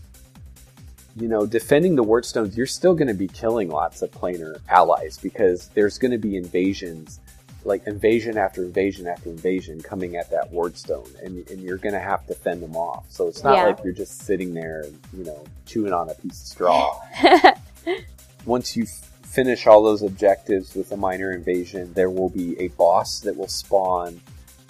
you 1.16 1.28
know 1.28 1.48
defending 1.48 1.96
the 1.96 2.04
ward 2.04 2.26
stones 2.26 2.56
you're 2.56 2.68
still 2.68 2.94
going 2.94 3.08
to 3.08 3.14
be 3.16 3.28
killing 3.28 3.70
lots 3.70 4.02
of 4.04 4.12
planar 4.12 4.60
allies 4.70 5.18
because 5.18 5.70
there's 5.70 5.98
going 5.98 6.12
to 6.12 6.18
be 6.20 6.36
invasions 6.36 7.20
like 7.66 7.88
invasion 7.88 8.38
after 8.38 8.64
invasion 8.64 9.08
after 9.08 9.30
invasion 9.30 9.82
coming 9.82 10.16
at 10.16 10.30
that 10.30 10.52
ward 10.52 10.78
stone 10.78 11.10
and, 11.24 11.50
and 11.50 11.60
you're 11.62 11.78
going 11.78 11.94
to 11.94 12.00
have 12.00 12.26
to 12.28 12.36
fend 12.36 12.62
them 12.62 12.76
off. 12.78 13.06
So 13.10 13.28
it's 13.28 13.44
not 13.44 13.56
Yeah. 13.58 13.66
like 13.66 13.84
you're 13.84 13.94
just 13.94 14.22
sitting 14.22 14.54
there 14.54 14.86
you 15.18 15.24
know 15.24 15.44
chewing 15.66 15.92
on 15.92 16.10
a 16.10 16.14
piece 16.14 16.40
of 16.42 16.48
straw. 16.48 17.02
Once 18.46 18.78
you 18.78 18.84
f- 18.84 19.12
finish 19.38 19.68
all 19.68 19.84
those 19.84 20.02
objectives 20.02 20.74
with 20.74 20.92
a 20.92 20.98
minor 20.98 21.32
invasion, 21.32 21.94
there 21.94 22.10
will 22.10 22.30
be 22.30 22.60
a 22.60 22.70
boss 22.70 23.20
that 23.20 23.38
will 23.38 23.48
spawn 23.48 24.20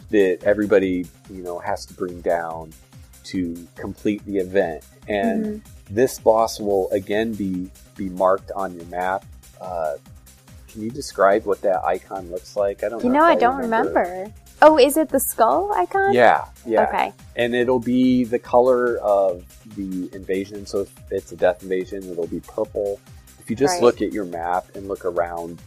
that 0.09 0.39
everybody, 0.43 1.05
you 1.29 1.41
know, 1.41 1.57
has 1.57 1.85
to 1.85 1.93
bring 1.93 2.19
down 2.19 2.73
to 3.23 3.65
complete 3.77 4.21
the 4.25 4.35
event. 4.39 4.83
And 5.07 5.45
Mhm. 5.45 5.61
this 5.89 6.19
boss 6.19 6.59
will 6.59 6.89
again 6.91 7.31
be 7.33 7.71
be 7.95 8.09
marked 8.09 8.51
on 8.51 8.75
your 8.75 8.83
map. 8.87 9.23
Uh, 9.61 9.93
can 10.67 10.81
you 10.81 10.91
describe 10.91 11.45
what 11.45 11.61
that 11.61 11.85
icon 11.85 12.29
looks 12.29 12.57
like? 12.57 12.83
I 12.83 12.89
don't 12.89 13.01
You 13.05 13.09
know. 13.09 13.19
know, 13.19 13.29
if 13.31 13.37
I 13.37 13.39
don't 13.39 13.57
remember. 13.61 14.01
remember. 14.01 14.33
Oh, 14.61 14.77
is 14.77 14.97
it 14.97 15.07
the 15.07 15.19
skull 15.21 15.71
icon? 15.73 16.13
Yeah, 16.13 16.43
yeah 16.65 16.83
Okay. 16.89 17.13
and 17.37 17.55
it'll 17.55 17.79
be 17.79 18.25
the 18.25 18.39
color 18.39 18.97
of 18.97 19.45
the 19.77 20.09
invasion. 20.13 20.65
So 20.65 20.81
if 20.81 20.91
it's 21.09 21.31
a 21.31 21.37
death 21.37 21.63
invasion, 21.63 22.03
it'll 22.11 22.27
be 22.27 22.41
purple. 22.41 22.99
If 23.47 23.51
you 23.51 23.55
just 23.55 23.75
Right. 23.75 23.83
look 23.83 24.01
at 24.01 24.11
your 24.11 24.25
map 24.25 24.75
and 24.75 24.89
look 24.89 25.05
around, 25.05 25.61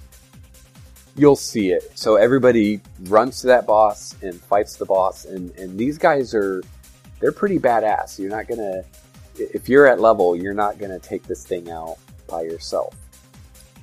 you'll 1.16 1.34
see 1.34 1.72
it. 1.72 1.90
So 1.94 2.16
everybody 2.16 2.82
runs 3.04 3.40
to 3.40 3.46
that 3.46 3.66
boss 3.66 4.14
and 4.20 4.38
fights 4.38 4.76
the 4.76 4.84
boss, 4.84 5.24
and 5.24 5.50
and 5.56 5.78
these 5.78 5.96
guys 5.96 6.34
are 6.34 6.62
they're 7.20 7.32
pretty 7.32 7.58
badass. 7.58 8.18
You're 8.18 8.28
not 8.28 8.48
gonna 8.48 8.84
if 9.38 9.66
you're 9.66 9.86
at 9.86 9.98
level, 9.98 10.36
you're 10.36 10.52
not 10.52 10.78
gonna 10.78 10.98
take 10.98 11.22
this 11.22 11.42
thing 11.42 11.70
out 11.70 11.96
by 12.28 12.42
yourself. 12.42 12.94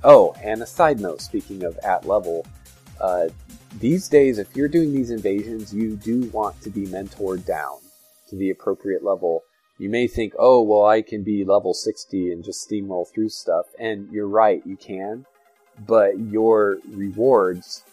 Oh, 0.04 0.36
and 0.44 0.62
a 0.62 0.68
side 0.68 1.00
note, 1.00 1.20
speaking 1.20 1.64
of 1.64 1.76
at 1.80 2.06
level, 2.06 2.46
uh, 3.02 3.30
these 3.80 4.08
days, 4.08 4.38
if 4.38 4.56
you're 4.56 4.68
doing 4.68 4.94
these 4.94 5.10
invasions, 5.10 5.74
you 5.74 5.96
do 5.96 6.30
want 6.30 6.62
to 6.62 6.70
be 6.70 6.86
mentored 6.86 7.46
down 7.48 7.80
to 8.30 8.36
the 8.36 8.52
appropriate 8.52 9.04
level. 9.04 9.44
You 9.78 9.90
may 9.90 10.08
think, 10.08 10.34
oh, 10.40 10.62
well, 10.62 10.86
I 10.86 11.02
can 11.02 11.24
be 11.24 11.46
level 11.46 11.74
60 11.74 12.32
and 12.32 12.44
just 12.44 12.68
steamroll 12.68 13.08
through 13.08 13.30
stuff. 13.30 13.68
And 13.80 14.10
you're 14.12 14.28
right, 14.28 14.62
you 14.66 14.76
can. 14.76 15.26
But 15.86 16.18
your 16.20 16.80
rewards, 16.90 17.84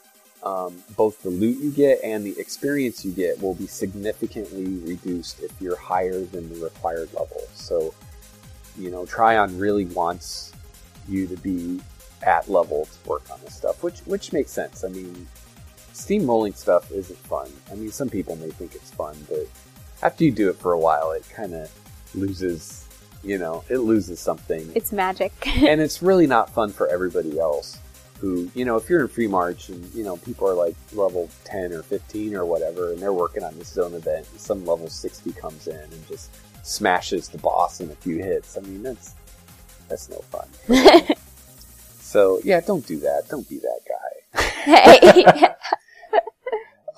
um, 0.42 0.82
both 0.96 1.22
the 1.22 1.28
loot 1.28 1.58
you 1.58 1.70
get 1.70 2.02
and 2.02 2.24
the 2.24 2.38
experience 2.38 3.04
you 3.04 3.12
get, 3.12 3.42
will 3.42 3.54
be 3.54 3.66
significantly 3.66 4.78
reduced 4.78 5.40
if 5.40 5.52
you're 5.60 5.76
higher 5.76 6.20
than 6.20 6.48
the 6.48 6.64
required 6.64 7.12
level. 7.12 7.42
So, 7.54 7.94
you 8.78 8.90
know, 8.90 9.04
Trion 9.04 9.60
really 9.60 9.84
wants 9.84 10.52
you 11.06 11.26
to 11.26 11.36
be 11.36 11.80
at 12.22 12.48
level 12.48 12.86
to 12.86 13.08
work 13.08 13.30
on 13.30 13.38
this 13.44 13.54
stuff, 13.54 13.82
which 13.82 14.00
which 14.00 14.32
makes 14.32 14.50
sense. 14.50 14.84
I 14.84 14.88
mean, 14.88 15.26
steamrolling 15.92 16.56
stuff 16.56 16.90
isn't 16.90 17.18
fun. 17.18 17.50
I 17.70 17.74
mean, 17.74 17.90
some 17.90 18.08
people 18.08 18.36
may 18.36 18.50
think 18.50 18.74
it's 18.74 18.90
fun, 18.90 19.16
but 19.28 19.46
after 20.02 20.24
you 20.24 20.30
do 20.30 20.48
it 20.48 20.56
for 20.56 20.72
a 20.72 20.78
while, 20.78 21.12
it 21.12 21.24
kind 21.34 21.54
of 21.54 21.70
loses, 22.14 22.86
you 23.22 23.38
know, 23.38 23.64
it 23.68 23.78
loses 23.78 24.20
something. 24.20 24.70
It's 24.74 24.92
magic. 24.92 25.32
and 25.46 25.80
it's 25.80 26.02
really 26.02 26.26
not 26.26 26.50
fun 26.50 26.70
for 26.70 26.88
everybody 26.88 27.38
else. 27.38 27.78
Who, 28.20 28.50
you 28.54 28.64
know, 28.64 28.76
if 28.76 28.88
you're 28.88 29.02
in 29.02 29.08
free 29.08 29.26
march 29.26 29.68
and 29.68 29.92
you 29.92 30.02
know 30.02 30.16
people 30.18 30.48
are 30.48 30.54
like 30.54 30.76
level 30.92 31.28
ten 31.44 31.72
or 31.72 31.82
fifteen 31.82 32.34
or 32.34 32.46
whatever, 32.46 32.92
and 32.92 33.02
they're 33.02 33.12
working 33.12 33.42
on 33.42 33.58
this 33.58 33.68
zone 33.68 33.92
event, 33.92 34.26
and 34.30 34.40
some 34.40 34.64
level 34.64 34.88
sixty 34.88 35.32
comes 35.32 35.66
in 35.66 35.76
and 35.76 36.08
just 36.08 36.30
smashes 36.62 37.28
the 37.28 37.38
boss 37.38 37.80
in 37.80 37.90
a 37.90 37.94
few 37.96 38.18
hits. 38.18 38.56
I 38.56 38.60
mean, 38.62 38.82
that's 38.82 39.14
that's 39.88 40.08
no 40.08 40.18
fun. 40.18 40.48
so 41.98 42.40
yeah, 42.44 42.60
don't 42.60 42.86
do 42.86 42.98
that. 43.00 43.24
Don't 43.28 43.46
be 43.48 43.58
that 43.58 43.80
guy. 43.88 44.40
hey. 44.40 45.48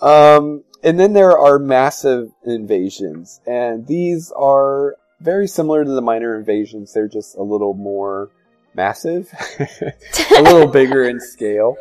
Um, 0.02 0.62
and 0.82 0.98
then 0.98 1.12
there 1.12 1.38
are 1.38 1.58
massive 1.58 2.30
invasions, 2.44 3.40
and 3.46 3.86
these 3.86 4.32
are 4.32 4.96
very 5.20 5.48
similar 5.48 5.84
to 5.84 5.90
the 5.90 6.02
minor 6.02 6.36
invasions. 6.36 6.92
They're 6.92 7.08
just 7.08 7.36
a 7.36 7.42
little 7.42 7.74
more 7.74 8.30
massive, 8.74 9.32
a 9.58 10.42
little 10.42 10.68
bigger 10.68 11.04
in 11.04 11.20
scale. 11.20 11.76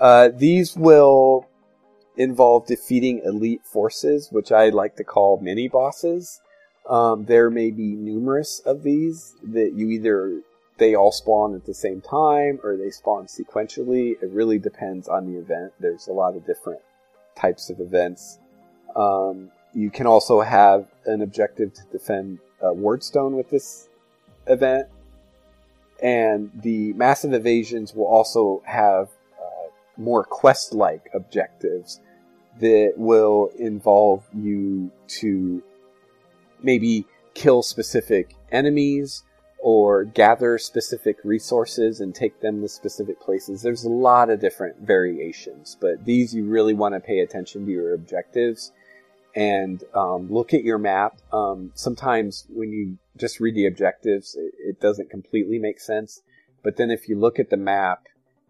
Uh, 0.00 0.30
these 0.34 0.76
will 0.76 1.46
involve 2.16 2.66
defeating 2.66 3.20
elite 3.24 3.62
forces, 3.64 4.28
which 4.30 4.50
I 4.50 4.70
like 4.70 4.96
to 4.96 5.04
call 5.04 5.40
mini 5.40 5.68
bosses. 5.68 6.40
Um, 6.88 7.26
there 7.26 7.50
may 7.50 7.70
be 7.70 7.94
numerous 7.94 8.60
of 8.60 8.82
these 8.82 9.34
that 9.42 9.72
you 9.74 9.90
either 9.90 10.40
they 10.78 10.94
all 10.94 11.12
spawn 11.12 11.54
at 11.54 11.66
the 11.66 11.74
same 11.74 12.00
time 12.00 12.60
or 12.62 12.76
they 12.76 12.90
spawn 12.90 13.26
sequentially. 13.26 14.12
It 14.22 14.30
really 14.30 14.58
depends 14.58 15.08
on 15.08 15.30
the 15.30 15.38
event. 15.38 15.72
There's 15.80 16.06
a 16.06 16.12
lot 16.12 16.36
of 16.36 16.46
different 16.46 16.80
types 17.38 17.70
of 17.70 17.80
events. 17.80 18.38
Um, 18.96 19.50
you 19.72 19.90
can 19.90 20.06
also 20.06 20.40
have 20.40 20.86
an 21.06 21.22
objective 21.22 21.72
to 21.74 21.82
defend 21.92 22.38
uh, 22.62 22.66
Wardstone 22.66 23.36
with 23.36 23.50
this 23.50 23.88
event, 24.46 24.88
and 26.02 26.50
the 26.62 26.92
massive 26.94 27.32
evasions 27.32 27.94
will 27.94 28.06
also 28.06 28.62
have 28.64 29.08
uh, 29.38 29.68
more 29.96 30.24
quest-like 30.24 31.10
objectives 31.14 32.00
that 32.60 32.94
will 32.96 33.50
involve 33.58 34.24
you 34.34 34.90
to 35.06 35.62
maybe 36.62 37.06
kill 37.34 37.62
specific 37.62 38.34
enemies 38.50 39.22
or 39.70 40.02
gather 40.02 40.56
specific 40.56 41.18
resources 41.24 42.00
and 42.00 42.14
take 42.14 42.40
them 42.40 42.62
to 42.62 42.66
specific 42.66 43.20
places. 43.20 43.60
There's 43.60 43.84
a 43.84 43.90
lot 43.90 44.30
of 44.30 44.40
different 44.40 44.78
variations, 44.80 45.76
but 45.78 46.06
these 46.06 46.34
you 46.34 46.46
really 46.46 46.72
want 46.72 46.94
to 46.94 47.00
pay 47.00 47.18
attention 47.18 47.66
to 47.66 47.70
your 47.70 47.92
objectives 47.92 48.72
and 49.36 49.84
um, 49.92 50.32
look 50.32 50.54
at 50.54 50.64
your 50.64 50.78
map. 50.78 51.18
Um, 51.34 51.70
sometimes 51.74 52.46
when 52.48 52.72
you 52.72 52.96
just 53.18 53.40
read 53.40 53.56
the 53.56 53.66
objectives, 53.66 54.34
it, 54.36 54.54
it 54.58 54.80
doesn't 54.80 55.10
completely 55.10 55.58
make 55.58 55.80
sense. 55.80 56.22
But 56.64 56.78
then 56.78 56.90
if 56.90 57.06
you 57.06 57.18
look 57.18 57.38
at 57.38 57.50
the 57.50 57.58
map 57.58 58.06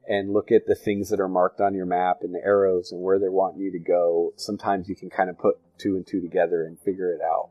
and 0.09 0.33
look 0.33 0.53
at 0.53 0.69
the 0.69 0.77
things 0.77 1.11
that 1.11 1.19
are 1.19 1.27
marked 1.27 1.61
on 1.61 1.75
your 1.75 1.85
map 1.85 2.19
and 2.23 2.33
the 2.33 2.45
arrows 2.45 2.93
and 2.93 3.03
where 3.03 3.19
they're 3.19 3.33
wanting 3.33 3.61
you 3.61 3.73
to 3.73 3.81
go, 3.81 4.35
sometimes 4.37 4.89
you 4.89 4.95
can 4.95 5.11
kind 5.11 5.31
of 5.31 5.37
put 5.37 5.57
two 5.79 5.97
and 5.97 6.07
two 6.07 6.21
together 6.21 6.63
and 6.63 6.79
figure 6.79 7.13
it 7.13 7.21
out. 7.21 7.49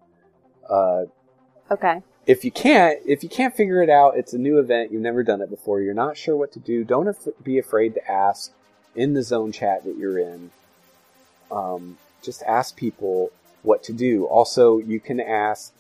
Uh, 0.70 1.74
okay. 1.74 2.02
If 2.28 2.44
you 2.44 2.52
can't 2.52 3.00
if 3.06 3.24
you 3.24 3.30
can't 3.30 3.56
figure 3.56 3.82
it 3.82 3.90
out 3.90 4.18
it's 4.18 4.34
a 4.34 4.38
new 4.38 4.60
event 4.60 4.92
you've 4.92 5.02
never 5.02 5.24
done 5.24 5.42
it 5.42 5.50
before 5.50 5.82
you're 5.82 5.94
not 5.94 6.18
sure 6.18 6.36
what 6.36 6.52
to 6.52 6.60
do 6.60 6.84
don't 6.84 7.08
af- 7.08 7.28
be 7.42 7.58
afraid 7.58 7.94
to 7.94 8.12
ask 8.12 8.52
in 8.98 9.14
the 9.14 9.24
zone 9.24 9.52
chat 9.52 9.86
that 9.86 9.96
you're 9.96 10.20
in. 10.20 10.50
Um, 11.50 11.98
just 12.22 12.44
ask 12.44 12.76
people 12.76 13.32
what 13.62 13.84
to 13.84 13.94
do. 13.94 14.26
Also 14.26 14.80
you 14.80 15.00
can 15.00 15.22
ask 15.22 15.72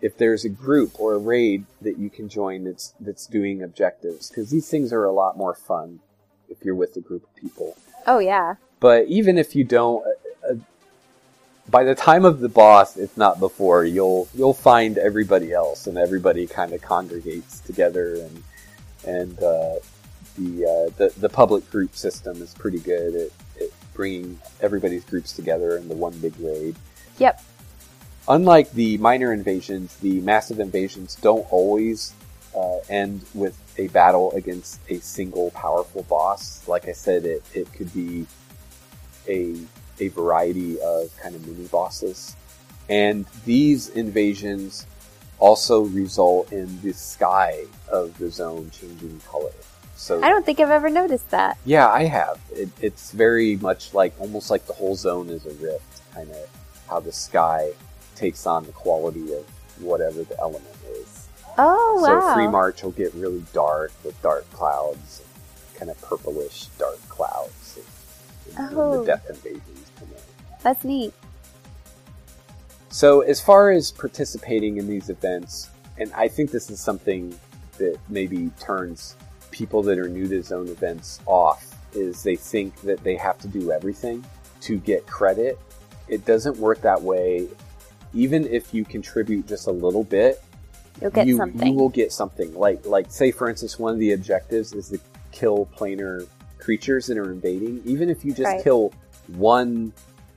if 0.00 0.16
there's 0.16 0.46
a 0.46 0.48
group 0.48 0.98
or 0.98 1.14
a 1.14 1.18
raid 1.18 1.66
that 1.82 1.98
you 1.98 2.08
can 2.08 2.28
join 2.28 2.64
that's 2.64 2.94
that's 2.98 3.26
doing 3.26 3.62
objectives 3.62 4.28
because 4.28 4.50
these 4.50 4.70
things 4.70 4.92
are 4.92 5.04
a 5.04 5.12
lot 5.12 5.36
more 5.36 5.54
fun 5.54 6.00
if 6.48 6.64
you're 6.64 6.74
with 6.74 6.96
a 6.96 7.00
group 7.00 7.24
of 7.24 7.36
people. 7.36 7.76
Oh 8.06 8.18
yeah. 8.18 8.54
but 8.78 9.06
even 9.08 9.36
if 9.36 9.54
you 9.54 9.62
don't, 9.62 10.02
by 11.70 11.84
the 11.84 11.94
time 11.94 12.24
of 12.24 12.40
the 12.40 12.48
boss, 12.48 12.96
if 12.96 13.16
not 13.16 13.38
before, 13.38 13.84
you'll 13.84 14.28
you'll 14.34 14.54
find 14.54 14.98
everybody 14.98 15.52
else, 15.52 15.86
and 15.86 15.96
everybody 15.96 16.46
kind 16.46 16.72
of 16.72 16.82
congregates 16.82 17.60
together, 17.60 18.14
and 18.14 18.42
and 19.06 19.42
uh, 19.42 19.74
the, 20.36 20.64
uh, 20.64 20.90
the 20.96 21.12
the 21.18 21.28
public 21.28 21.70
group 21.70 21.94
system 21.94 22.42
is 22.42 22.54
pretty 22.54 22.80
good 22.80 23.14
at, 23.14 23.62
at 23.62 23.70
bringing 23.94 24.38
everybody's 24.60 25.04
groups 25.04 25.32
together 25.32 25.76
into 25.76 25.94
one 25.94 26.16
big 26.18 26.34
raid. 26.40 26.74
Yep. 27.18 27.42
Unlike 28.28 28.72
the 28.72 28.98
minor 28.98 29.32
invasions, 29.32 29.96
the 29.96 30.20
massive 30.20 30.60
invasions 30.60 31.16
don't 31.16 31.50
always 31.50 32.12
uh, 32.54 32.78
end 32.88 33.24
with 33.34 33.58
a 33.78 33.88
battle 33.88 34.32
against 34.32 34.80
a 34.88 35.00
single 35.00 35.50
powerful 35.52 36.02
boss. 36.04 36.66
Like 36.68 36.88
I 36.88 36.92
said, 36.92 37.24
it, 37.24 37.42
it 37.54 37.72
could 37.72 37.92
be 37.92 38.26
a, 39.28 39.56
a 40.00 40.08
variety 40.08 40.80
of 40.80 41.10
kind 41.22 41.34
of 41.34 41.46
mini 41.46 41.66
bosses. 41.68 42.36
And 42.88 43.24
these 43.44 43.88
invasions 43.90 44.86
also 45.38 45.82
result 45.82 46.52
in 46.52 46.80
the 46.82 46.92
sky 46.92 47.64
of 47.90 48.16
the 48.18 48.30
zone 48.30 48.70
changing 48.70 49.20
color. 49.28 49.52
So 49.96 50.22
I 50.22 50.28
don't 50.30 50.44
think 50.46 50.60
I've 50.60 50.70
ever 50.70 50.88
noticed 50.90 51.30
that. 51.30 51.58
yeah, 51.64 51.88
I 51.88 52.04
have. 52.04 52.40
It, 52.52 52.70
it's 52.80 53.12
very 53.12 53.56
much 53.56 53.92
like 53.94 54.14
almost 54.18 54.50
like 54.50 54.66
the 54.66 54.72
whole 54.72 54.96
zone 54.96 55.28
is 55.28 55.44
a 55.46 55.52
rift, 55.54 56.00
kind 56.14 56.30
of 56.30 56.48
how 56.88 57.00
the 57.00 57.12
sky 57.12 57.70
takes 58.16 58.46
on 58.46 58.64
the 58.64 58.72
quality 58.72 59.32
of 59.34 59.44
whatever 59.80 60.22
the 60.24 60.38
element 60.40 60.64
is. 60.92 61.28
Oh 61.58 62.02
so 62.04 62.18
wow. 62.18 62.34
Free 62.34 62.48
March 62.48 62.82
will 62.82 62.92
get 62.92 63.12
really 63.14 63.44
dark 63.52 63.92
with 64.04 64.20
dark 64.22 64.50
clouds, 64.52 65.22
kind 65.76 65.90
of 65.90 66.00
purplish 66.00 66.66
dark 66.78 66.98
clouds. 67.08 67.78
And, 68.56 68.68
and 68.68 68.76
Oh. 68.78 69.00
the 69.00 69.06
death 69.06 69.28
invasions. 69.28 69.89
That's 70.62 70.84
neat. 70.84 71.12
So, 72.90 73.20
as 73.20 73.40
far 73.40 73.70
as 73.70 73.92
participating 73.92 74.76
in 74.78 74.88
these 74.88 75.10
events, 75.10 75.70
and 75.98 76.12
I 76.12 76.28
think 76.28 76.50
this 76.50 76.70
is 76.70 76.80
something 76.80 77.38
that 77.78 77.98
maybe 78.08 78.50
turns 78.60 79.16
people 79.50 79.82
that 79.84 79.98
are 79.98 80.08
new 80.08 80.28
to 80.28 80.42
zone 80.42 80.68
events 80.68 81.20
off, 81.26 81.74
is 81.94 82.22
they 82.22 82.36
think 82.36 82.80
that 82.82 83.02
they 83.04 83.16
have 83.16 83.38
to 83.38 83.48
do 83.48 83.70
everything 83.70 84.24
to 84.62 84.78
get 84.78 85.06
credit. 85.06 85.58
It 86.08 86.24
doesn't 86.24 86.56
work 86.56 86.80
that 86.82 87.00
way. 87.00 87.48
Even 88.12 88.44
if 88.46 88.74
you 88.74 88.84
contribute 88.84 89.46
just 89.46 89.68
a 89.68 89.72
little 89.72 90.04
bit, 90.04 90.42
You'll 91.00 91.10
get 91.12 91.26
you, 91.28 91.36
something. 91.36 91.68
you 91.68 91.74
will 91.74 91.88
get 91.88 92.12
something. 92.12 92.52
Like, 92.54 92.84
like 92.84 93.10
say 93.10 93.30
for 93.30 93.48
instance, 93.48 93.78
one 93.78 93.94
of 93.94 94.00
the 94.00 94.12
objectives 94.12 94.72
is 94.72 94.88
to 94.90 94.98
kill 95.30 95.68
planar 95.76 96.26
creatures 96.58 97.06
that 97.06 97.16
are 97.16 97.30
invading. 97.30 97.80
Even 97.84 98.10
if 98.10 98.24
you 98.24 98.32
just 98.32 98.44
Right. 98.46 98.62
kill 98.62 98.92
one 99.28 99.92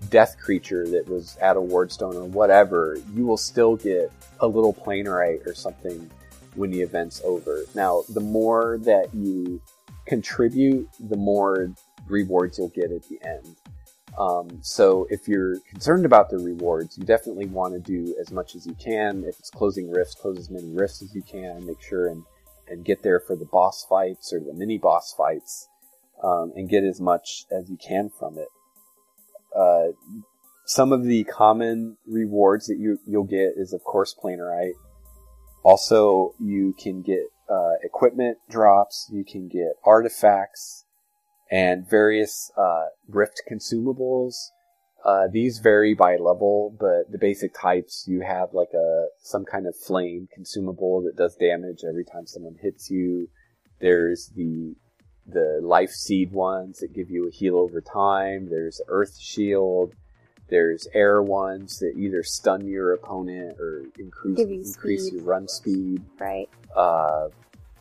death 0.09 0.37
creature 0.39 0.87
that 0.87 1.07
was 1.07 1.37
at 1.37 1.57
a 1.57 1.61
wardstone 1.61 2.15
or 2.15 2.25
whatever, 2.25 2.97
you 3.13 3.25
will 3.25 3.37
still 3.37 3.75
get 3.75 4.11
a 4.39 4.47
little 4.47 4.73
planarite 4.73 5.45
or 5.47 5.53
something 5.53 6.09
when 6.55 6.71
the 6.71 6.81
event's 6.81 7.21
over. 7.23 7.63
Now, 7.75 8.03
the 8.09 8.19
more 8.19 8.77
that 8.83 9.13
you 9.13 9.61
contribute, 10.05 10.87
the 10.99 11.17
more 11.17 11.71
rewards 12.07 12.57
you'll 12.57 12.69
get 12.69 12.91
at 12.91 13.07
the 13.09 13.19
end. 13.23 13.55
Um, 14.17 14.59
so 14.61 15.07
if 15.09 15.27
you're 15.27 15.59
concerned 15.61 16.05
about 16.05 16.29
the 16.29 16.37
rewards, 16.37 16.97
you 16.97 17.03
definitely 17.03 17.47
want 17.47 17.73
to 17.73 17.79
do 17.79 18.15
as 18.19 18.31
much 18.31 18.55
as 18.55 18.67
you 18.67 18.75
can. 18.75 19.23
If 19.23 19.39
it's 19.39 19.49
closing 19.49 19.89
rifts, 19.89 20.13
close 20.13 20.37
as 20.37 20.51
many 20.51 20.69
rifts 20.71 21.01
as 21.01 21.15
you 21.15 21.23
can. 21.23 21.65
Make 21.65 21.81
sure 21.81 22.07
and, 22.07 22.23
and 22.67 22.85
get 22.85 23.01
there 23.01 23.19
for 23.19 23.35
the 23.35 23.45
boss 23.45 23.85
fights 23.89 24.31
or 24.31 24.39
the 24.39 24.53
mini 24.53 24.77
boss 24.77 25.13
fights, 25.17 25.67
um, 26.23 26.53
and 26.55 26.69
get 26.69 26.83
as 26.83 27.01
much 27.01 27.45
as 27.51 27.69
you 27.69 27.77
can 27.77 28.09
from 28.09 28.37
it. 28.37 28.49
Uh, 29.55 29.93
some 30.65 30.91
of 30.91 31.03
the 31.03 31.23
common 31.25 31.97
rewards 32.07 32.67
that 32.67 32.77
you 32.77 32.99
you'll 33.05 33.23
get 33.23 33.53
is 33.57 33.73
of 33.73 33.83
course 33.83 34.15
planarite. 34.21 34.73
Also, 35.63 36.33
you 36.39 36.73
can 36.77 37.01
get 37.01 37.23
uh, 37.49 37.73
equipment 37.83 38.37
drops. 38.49 39.09
You 39.11 39.23
can 39.23 39.47
get 39.47 39.73
artifacts 39.85 40.85
and 41.51 41.87
various 41.89 42.51
uh, 42.57 42.85
rift 43.07 43.41
consumables. 43.49 44.33
Uh, 45.05 45.27
these 45.31 45.59
vary 45.59 45.93
by 45.93 46.15
level, 46.15 46.75
but 46.79 47.11
the 47.11 47.17
basic 47.19 47.53
types 47.53 48.05
you 48.07 48.21
have 48.21 48.49
like 48.53 48.73
a 48.73 49.07
some 49.21 49.43
kind 49.43 49.67
of 49.67 49.75
flame 49.75 50.27
consumable 50.33 51.01
that 51.01 51.17
does 51.17 51.35
damage 51.35 51.83
every 51.87 52.05
time 52.05 52.25
someone 52.25 52.55
hits 52.61 52.89
you. 52.89 53.27
There's 53.81 54.31
the 54.33 54.75
the 55.25 55.59
life 55.61 55.91
seed 55.91 56.31
ones 56.31 56.79
that 56.79 56.93
give 56.93 57.09
you 57.09 57.27
a 57.27 57.31
heal 57.31 57.55
over 57.55 57.81
time. 57.81 58.49
There's 58.49 58.81
earth 58.87 59.17
shield. 59.19 59.93
There's 60.49 60.87
air 60.93 61.21
ones 61.21 61.79
that 61.79 61.93
either 61.97 62.23
stun 62.23 62.67
your 62.67 62.93
opponent 62.93 63.57
or 63.59 63.83
increase 63.97 64.39
you 64.39 64.61
increase 64.63 65.07
speed. 65.07 65.13
your 65.13 65.23
run 65.23 65.47
speed. 65.47 66.03
right. 66.19 66.49
Uh, 66.75 67.29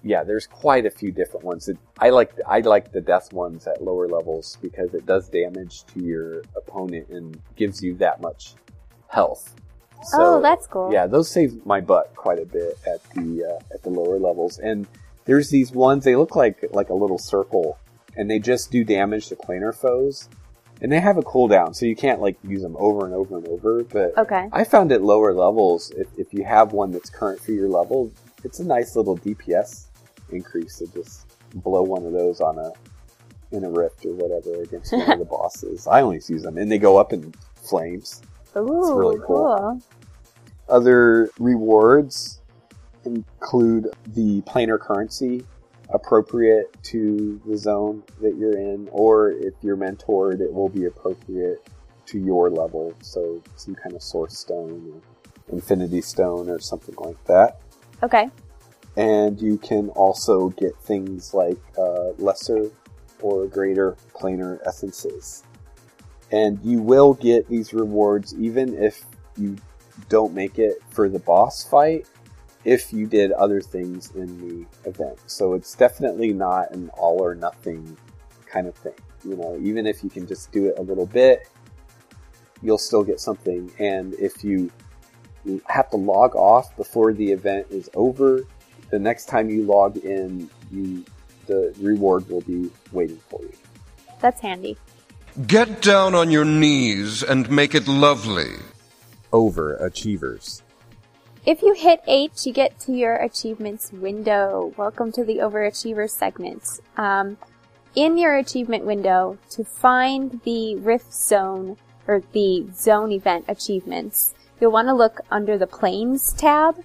yeah, 0.05 0.25
there's 0.25 0.47
quite 0.47 0.87
a 0.87 0.91
few 0.91 1.13
different 1.13 1.45
ones. 1.45 1.69
It, 1.69 1.79
I 1.99 2.11
like 2.11 2.33
I 2.47 2.61
like 2.61 2.93
the 2.93 3.01
death 3.01 3.33
ones 3.33 3.67
at 3.67 3.83
lower 3.83 4.09
levels 4.09 4.59
because 4.61 4.95
it 4.95 5.07
does 5.07 5.29
damage 5.29 5.85
to 5.95 6.03
your 6.03 6.43
opponent 6.57 7.09
and 7.09 7.41
gives 7.57 7.83
you 7.83 7.95
that 7.95 8.21
much 8.21 8.55
health. 9.09 9.55
oh, 10.15 10.41
that's 10.41 10.67
cool. 10.67 10.93
Yeah, 10.93 11.07
those 11.07 11.31
save 11.31 11.65
my 11.65 11.81
butt 11.81 12.15
quite 12.17 12.41
a 12.41 12.47
bit 12.47 12.79
at 12.87 13.03
the 13.15 13.45
uh, 13.45 13.75
at 13.75 13.83
the 13.83 13.91
lower 13.91 14.19
levels. 14.19 14.59
And 14.59 14.89
there's 15.25 15.51
these 15.51 15.73
ones 15.73 16.05
they 16.05 16.17
look 16.17 16.35
like 16.37 16.65
like 16.73 16.91
a 16.91 16.95
little 16.95 17.19
circle, 17.19 17.79
and 18.17 18.31
they 18.31 18.39
just 18.39 18.71
do 18.71 18.85
damage 18.85 19.29
to 19.29 19.37
planar 19.37 19.75
foes. 19.75 20.29
And 20.81 20.91
they 20.91 20.99
have 20.99 21.17
a 21.17 21.23
cooldown, 21.23 21.77
so 21.77 21.87
you 21.87 21.95
can't 21.95 22.21
like 22.21 22.37
use 22.43 22.61
them 22.63 22.77
over 22.77 23.05
and 23.07 23.15
over 23.15 23.37
and 23.39 23.47
over. 23.47 23.85
But 23.85 24.19
Okay. 24.19 24.49
I 24.53 24.65
found 24.65 24.91
at 24.91 25.01
lower 25.01 25.33
levels, 25.33 25.93
if, 25.97 26.09
if 26.19 26.35
you 26.35 26.43
have 26.43 26.73
one 26.73 26.91
that's 26.91 27.09
current 27.09 27.41
for 27.41 27.53
your 27.53 27.69
level, 27.69 28.11
it's 28.43 28.59
a 28.59 28.65
nice 28.65 28.97
little 28.97 29.17
DPS 29.17 29.87
increase 30.33 30.79
to 30.79 30.89
just 30.89 31.27
blow 31.55 31.83
one 31.83 32.05
of 32.05 32.13
those 32.13 32.41
on 32.41 32.59
a 32.59 32.73
in 33.55 33.63
a 33.63 33.71
rift 33.71 34.05
or 34.07 34.15
whatever 34.15 34.61
against 34.63 34.93
one 34.93 35.09
of 35.13 35.19
the 35.21 35.25
bosses. 35.37 35.87
I 35.87 36.01
only 36.03 36.21
use 36.27 36.43
them, 36.43 36.59
and 36.59 36.73
they 36.73 36.79
go 36.79 36.97
up 36.97 37.13
in 37.13 37.33
flames. 37.63 38.21
Ooh, 38.57 38.97
really 38.99 39.19
cool. 39.25 39.57
cool. 39.57 39.83
Other 40.69 41.31
rewards 41.39 42.41
include 43.05 43.89
the 44.07 44.43
planar 44.43 44.79
currency 44.79 45.45
appropriate 45.91 46.75
to 46.83 47.41
the 47.47 47.57
zone 47.57 48.03
that 48.21 48.37
you're 48.37 48.57
in, 48.57 48.89
or 48.93 49.31
if 49.33 49.55
you're 49.63 49.77
mentored, 49.77 50.41
it 50.41 50.53
will 50.53 50.69
be 50.69 50.87
appropriate 50.87 51.69
to 52.07 52.19
your 52.19 52.51
level. 52.51 52.95
So 53.03 53.43
some 53.57 53.75
kind 53.75 53.95
of 53.95 54.03
source 54.03 54.39
stone 54.39 54.93
or 54.93 55.55
infinity 55.55 56.01
stone 56.01 56.49
or 56.49 56.59
something 56.59 56.95
like 56.99 57.23
that. 57.25 57.61
Okay. 58.03 58.31
And 58.97 59.41
you 59.41 59.59
can 59.59 59.89
also 59.91 60.51
get 60.51 60.77
things 60.79 61.33
like 61.33 61.59
uh, 61.79 62.11
lesser 62.19 62.71
or 63.21 63.47
greater 63.47 63.97
planar 64.15 64.61
essences. 64.67 65.45
And 66.31 66.59
you 66.65 66.81
will 66.81 67.15
get 67.15 67.49
these 67.49 67.73
rewards 67.73 68.35
even 68.35 68.75
if 68.83 69.05
you 69.37 69.57
don't 70.09 70.35
make 70.35 70.59
it 70.59 70.79
for 70.91 71.09
the 71.09 71.19
boss 71.19 71.65
fight 71.65 72.07
if 72.65 72.93
you 72.93 73.07
did 73.07 73.33
other 73.33 73.61
things 73.61 74.11
in 74.13 74.39
the 74.41 74.89
event. 74.89 75.19
So 75.27 75.55
it's 75.55 75.75
definitely 75.75 76.33
not 76.33 76.71
an 76.73 76.91
all 76.91 77.21
or 77.21 77.35
nothing 77.35 77.97
kind 78.47 78.67
of 78.67 78.75
thing. 78.77 78.95
You 79.25 79.37
know, 79.37 79.59
even 79.61 79.87
if 79.87 80.03
you 80.03 80.11
can 80.11 80.27
just 80.27 80.53
do 80.53 80.67
it 80.67 80.79
a 80.79 80.83
little 80.83 81.07
bit, 81.07 81.49
you'll 82.61 82.79
still 82.79 83.05
get 83.05 83.21
something. 83.21 83.71
And 83.79 84.15
if 84.15 84.45
you 84.45 84.71
have 85.67 85.91
to 85.91 85.97
log 85.97 86.37
off 86.37 86.77
before 86.77 87.13
the 87.13 87.33
event 87.33 87.67
is 87.71 87.91
over, 87.95 88.47
the 88.91 88.99
next 88.99 89.27
time 89.27 89.51
you 89.51 89.65
log 89.65 89.97
in, 89.99 90.49
you 90.71 91.05
the 91.47 91.75
reward 91.81 92.29
will 92.29 92.43
be 92.43 92.71
waiting 92.93 93.21
for 93.29 93.43
you. 93.43 93.53
That's 94.21 94.41
handy. 94.41 94.77
Get 95.47 95.83
down 95.83 96.15
on 96.15 96.31
your 96.31 96.45
knees 96.45 97.23
and 97.23 97.51
make 97.51 97.75
it 97.75 97.89
lovely. 97.89 98.53
Overachievers. 99.33 100.63
If 101.45 101.61
you 101.61 101.75
hit 101.75 102.03
H, 102.07 102.47
you 102.47 102.53
get 102.53 102.79
to 102.81 102.93
your 102.93 103.17
achievements 103.17 103.91
window. 103.91 104.73
Welcome 104.77 105.11
to 105.11 105.25
the 105.25 105.39
Overachiever 105.39 106.09
segment. 106.09 106.63
Um, 106.97 107.37
in 107.97 108.17
your 108.17 108.37
achievement 108.37 108.85
window, 108.85 109.39
to 109.51 109.65
find 109.65 110.41
the 110.45 110.77
Rift 110.77 111.13
Zone 111.13 111.79
or 112.07 112.23
the 112.31 112.69
Zone 112.73 113.11
event 113.11 113.47
achievements, 113.49 114.35
you'll 114.61 114.71
want 114.71 114.87
to 114.87 114.95
look 114.95 115.21
under 115.33 115.59
the 115.59 115.67
Planes 115.67 116.33
tab, 116.33 116.77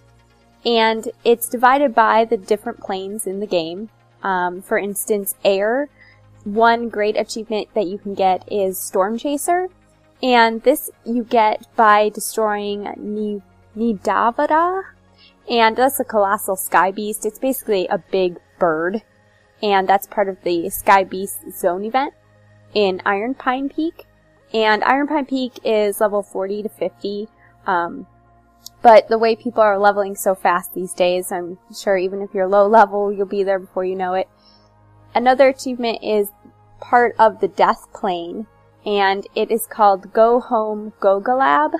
and 0.66 1.08
it's 1.24 1.48
divided 1.48 1.94
by 1.94 2.26
the 2.26 2.38
different 2.38 2.80
planes 2.80 3.28
in 3.28 3.40
the 3.40 3.46
game. 3.46 3.92
Um, 4.24 4.64
for 4.64 4.80
instance, 4.80 5.36
Air. 5.46 5.88
One 6.46 6.90
great 6.90 7.16
achievement 7.16 7.68
that 7.76 7.86
you 7.86 8.00
can 8.00 8.16
get 8.16 8.52
is 8.52 8.82
Storm 8.82 9.20
Chaser, 9.20 9.68
and 10.24 10.64
this 10.64 10.90
you 11.06 11.24
get 11.24 11.68
by 11.76 12.10
destroying 12.10 12.92
Ni- 12.98 13.44
Nidavada, 13.78 14.84
and 15.48 15.78
that's 15.78 16.00
a 16.00 16.04
colossal 16.04 16.56
sky 16.56 16.92
beast. 16.92 17.26
It's 17.26 17.40
basically 17.40 17.88
a 17.88 18.00
big 18.00 18.38
bird, 18.60 19.04
and 19.62 19.88
that's 19.88 20.08
part 20.08 20.28
of 20.28 20.42
the 20.44 20.70
Sky 20.70 21.04
Beast 21.04 21.52
Zone 21.52 21.86
event 21.86 22.14
in 22.74 23.02
Iron 23.06 23.36
Pine 23.36 23.70
Peak. 23.70 24.06
And 24.54 24.84
Iron 24.84 25.08
Pine 25.08 25.26
Peak 25.26 25.60
is 25.64 26.02
level 26.02 26.24
40 26.24 26.64
to 26.64 26.70
50. 26.70 27.28
Um, 27.66 28.08
but 28.82 29.08
the 29.10 29.18
way 29.18 29.36
people 29.36 29.62
are 29.62 29.78
leveling 29.78 30.16
so 30.16 30.34
fast 30.34 30.74
these 30.74 30.94
days, 30.94 31.32
I'm 31.32 31.60
sure 31.76 31.98
even 31.98 32.22
if 32.22 32.34
you're 32.34 32.48
low 32.48 32.68
level, 32.68 33.12
you'll 33.12 33.26
be 33.26 33.44
there 33.44 33.60
before 33.60 33.86
you 33.86 33.96
know 33.96 34.14
it. 34.14 34.28
Another 35.14 35.50
achievement 35.50 36.00
is 36.04 36.30
part 36.80 37.16
of 37.20 37.40
the 37.40 37.48
Death 37.48 37.86
Plane, 37.94 38.48
and 38.86 39.28
it 39.36 39.52
is 39.52 39.68
called 39.68 40.14
Go 40.14 40.40
Home 40.40 40.94
Gogalab 41.00 41.74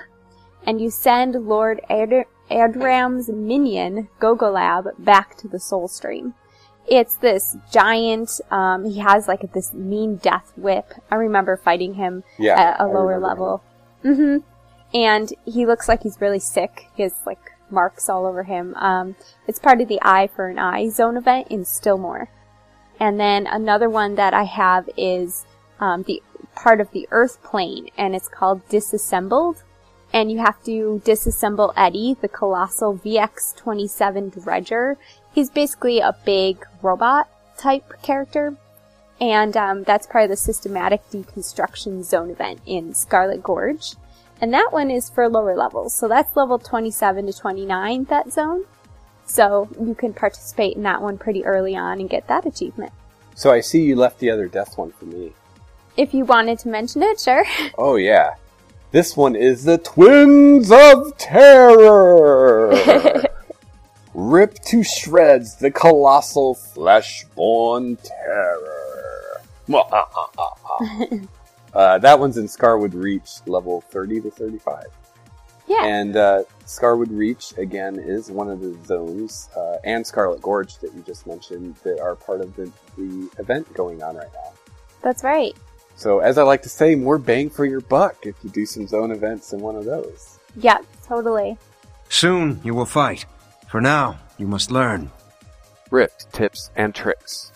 and 0.68 0.82
you 0.82 0.90
send 0.90 1.34
Lord 1.34 1.80
Ad- 1.88 2.26
Adram's 2.50 3.30
minion, 3.30 4.08
Gogolab, 4.20 5.02
back 5.02 5.34
to 5.38 5.48
the 5.48 5.58
Soul 5.58 5.88
Stream. 5.88 6.34
It's 6.86 7.14
this 7.16 7.56
giant, 7.72 8.38
um, 8.50 8.84
he 8.84 8.98
has 8.98 9.26
like 9.26 9.50
this 9.54 9.72
mean 9.72 10.16
death 10.16 10.52
whip. 10.56 10.92
I 11.10 11.14
remember 11.14 11.56
fighting 11.56 11.94
him 11.94 12.22
Yeah, 12.38 12.60
at 12.60 12.80
a 12.80 12.82
I 12.82 12.84
lower 12.84 13.18
level. 13.18 13.62
hmm 14.02 14.38
And 14.92 15.32
he 15.46 15.64
looks 15.64 15.88
like 15.88 16.02
he's 16.02 16.20
really 16.20 16.38
sick. 16.38 16.88
He 16.94 17.02
has 17.02 17.14
like 17.24 17.40
marks 17.70 18.10
all 18.10 18.26
over 18.26 18.42
him. 18.42 18.74
Um, 18.76 19.16
it's 19.46 19.58
part 19.58 19.80
of 19.80 19.88
the 19.88 19.98
Eye 20.02 20.28
for 20.34 20.48
an 20.50 20.58
Eye 20.58 20.90
zone 20.90 21.16
event 21.16 21.48
in 21.48 21.64
Stillmoor. 21.64 22.28
And 23.00 23.18
then 23.18 23.46
another 23.46 23.88
one 23.88 24.16
that 24.16 24.34
I 24.34 24.44
have 24.44 24.88
is 24.98 25.46
um, 25.80 26.02
the 26.02 26.22
part 26.54 26.80
of 26.80 26.90
the 26.90 27.08
Earth 27.10 27.42
plane, 27.42 27.88
and 27.96 28.14
it's 28.14 28.28
called 28.28 28.68
Disassembled 28.68 29.62
and 30.12 30.30
you 30.30 30.38
have 30.38 30.62
to 30.64 31.02
disassemble 31.04 31.72
Eddie, 31.76 32.16
the 32.20 32.28
colossal 32.28 32.98
VX-27 32.98 34.42
Dredger. 34.42 34.96
He's 35.32 35.50
basically 35.50 36.00
a 36.00 36.16
big 36.24 36.64
robot 36.82 37.28
type 37.56 37.92
character, 38.02 38.56
and 39.20 39.56
um, 39.56 39.84
that's 39.84 40.06
part 40.06 40.24
of 40.24 40.30
the 40.30 40.36
systematic 40.36 41.08
deconstruction 41.10 42.04
zone 42.04 42.30
event 42.30 42.60
in 42.66 42.94
Scarlet 42.94 43.42
Gorge. 43.42 43.94
And 44.40 44.54
that 44.54 44.72
one 44.72 44.90
is 44.90 45.10
for 45.10 45.28
lower 45.28 45.56
levels, 45.56 45.94
so 45.94 46.08
that's 46.08 46.36
level 46.36 46.58
27 46.58 47.26
to 47.26 47.32
29, 47.32 48.04
that 48.04 48.32
zone. 48.32 48.64
So 49.26 49.68
you 49.78 49.94
can 49.94 50.14
participate 50.14 50.76
in 50.76 50.84
that 50.84 51.02
one 51.02 51.18
pretty 51.18 51.44
early 51.44 51.76
on 51.76 52.00
and 52.00 52.08
get 52.08 52.28
that 52.28 52.46
achievement. 52.46 52.92
So 53.34 53.52
I 53.52 53.60
see 53.60 53.82
you 53.82 53.94
left 53.94 54.20
the 54.20 54.30
other 54.30 54.48
death 54.48 54.78
one 54.78 54.92
for 54.92 55.04
me. 55.04 55.32
If 55.96 56.14
you 56.14 56.24
wanted 56.24 56.60
to 56.60 56.68
mention 56.68 57.02
it, 57.02 57.20
sure. 57.20 57.44
Oh 57.78 57.96
yeah. 57.96 58.34
This 58.90 59.14
one 59.18 59.36
is 59.36 59.64
the 59.64 59.76
Twins 59.76 60.72
of 60.72 61.18
Terror! 61.18 62.72
Rip 64.14 64.54
to 64.64 64.82
shreds 64.82 65.56
the 65.56 65.70
colossal 65.70 66.54
fleshborn 66.54 67.98
terror. 68.02 69.42
uh, 71.74 71.98
that 71.98 72.18
one's 72.18 72.38
in 72.38 72.46
Scarwood 72.46 72.94
Reach, 72.94 73.46
level 73.46 73.82
30 73.82 74.22
to 74.22 74.30
35. 74.30 74.86
yeah. 75.66 75.84
And 75.84 76.16
uh, 76.16 76.44
Scarwood 76.64 77.10
Reach, 77.10 77.52
again, 77.58 77.98
is 77.98 78.30
one 78.30 78.48
of 78.48 78.60
the 78.60 78.74
zones, 78.86 79.50
uh, 79.54 79.76
and 79.84 80.06
Scarlet 80.06 80.40
Gorge 80.40 80.78
that 80.78 80.94
you 80.94 81.02
just 81.02 81.26
mentioned, 81.26 81.76
that 81.84 82.00
are 82.00 82.16
part 82.16 82.40
of 82.40 82.56
the, 82.56 82.72
the 82.96 83.28
event 83.38 83.70
going 83.74 84.02
on 84.02 84.16
right 84.16 84.32
now. 84.32 84.52
That's 85.02 85.22
right. 85.22 85.54
So, 85.98 86.20
as 86.20 86.38
I 86.38 86.44
like 86.44 86.62
to 86.62 86.68
say, 86.68 86.94
more 86.94 87.18
bang 87.18 87.50
for 87.50 87.64
your 87.64 87.80
buck 87.80 88.24
if 88.24 88.36
you 88.44 88.50
do 88.50 88.64
some 88.64 88.86
zone 88.86 89.10
events 89.10 89.52
in 89.52 89.58
one 89.58 89.74
of 89.74 89.84
those. 89.84 90.38
Yeah, 90.54 90.78
totally. 91.04 91.58
Soon 92.08 92.60
you 92.62 92.72
will 92.72 92.86
fight. 92.86 93.26
For 93.68 93.80
now, 93.80 94.20
you 94.38 94.46
must 94.46 94.70
learn. 94.70 95.10
Rift 95.90 96.32
tips 96.32 96.70
and 96.76 96.94
tricks. 96.94 97.50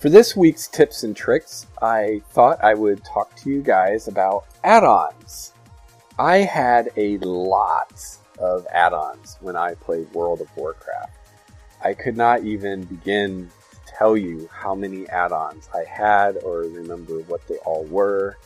For 0.00 0.10
this 0.10 0.36
week's 0.36 0.68
tips 0.68 1.02
and 1.02 1.16
tricks, 1.16 1.66
I 1.80 2.20
thought 2.32 2.62
I 2.62 2.74
would 2.74 3.02
talk 3.06 3.34
to 3.36 3.48
you 3.48 3.62
guys 3.62 4.06
about 4.06 4.44
add 4.62 4.84
ons. 4.84 5.54
I 6.18 6.40
had 6.40 6.90
a 6.98 7.16
lot 7.20 8.04
of 8.38 8.66
add 8.66 8.92
ons 8.92 9.38
when 9.40 9.56
I 9.56 9.76
played 9.76 10.12
World 10.12 10.42
of 10.42 10.54
Warcraft. 10.58 11.16
I 11.82 11.94
could 11.94 12.18
not 12.18 12.42
even 12.42 12.84
begin 12.84 13.48
to 13.48 13.61
tell 14.02 14.16
you 14.16 14.48
how 14.52 14.74
many 14.74 15.08
add 15.10 15.30
ons 15.30 15.68
I 15.72 15.84
had 15.84 16.36
or 16.42 16.62
remember 16.62 17.20
what 17.28 17.46
they 17.46 17.54
all 17.58 17.84
were. 17.84 18.36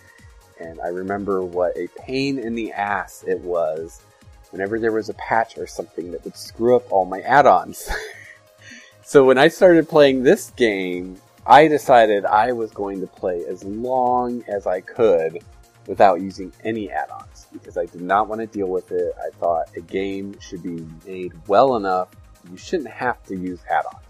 And 0.61 0.79
I 0.83 0.89
remember 0.89 1.43
what 1.43 1.75
a 1.79 1.89
pain 1.97 2.39
in 2.39 2.55
the 2.55 2.73
ass 2.73 3.25
it 3.27 3.41
was 3.41 4.03
whenever 4.51 4.79
there 4.79 4.93
was 4.93 5.09
a 5.09 5.15
patch 5.15 5.57
or 5.57 5.67
something 5.67 6.13
that 6.13 6.23
would 6.25 6.37
screw 6.37 6.77
up 6.77 6.93
all 6.93 7.07
my 7.07 7.21
add 7.23 7.47
ons. 7.47 7.89
so 9.03 9.25
when 9.25 9.39
I 9.39 9.49
started 9.49 9.89
playing 9.89 10.23
this 10.23 10.51
game, 10.51 11.17
I 11.47 11.69
decided 11.69 12.27
I 12.27 12.53
was 12.53 12.71
going 12.71 13.01
to 13.01 13.07
play 13.07 13.45
as 13.47 13.65
long 13.65 14.45
as 14.49 14.67
I 14.67 14.83
could 14.83 15.43
without 15.87 16.21
using 16.21 16.53
any 16.65 16.91
add-ons 16.91 17.47
because 17.53 17.79
I 17.79 17.87
did 17.87 18.03
not 18.03 18.29
want 18.29 18.43
to 18.43 18.47
deal 18.47 18.67
with 18.69 18.93
it. 18.93 19.13
I 19.25 19.31
thought 19.39 19.69
a 19.75 19.81
game 19.81 20.39
should 20.41 20.63
be 20.63 20.85
made 21.07 21.33
well 21.47 21.77
enough. 21.77 22.09
You 22.51 22.59
shouldn't 22.59 22.91
have 22.91 23.23
to 23.27 23.37
use 23.37 23.61
add-ons. 23.71 24.06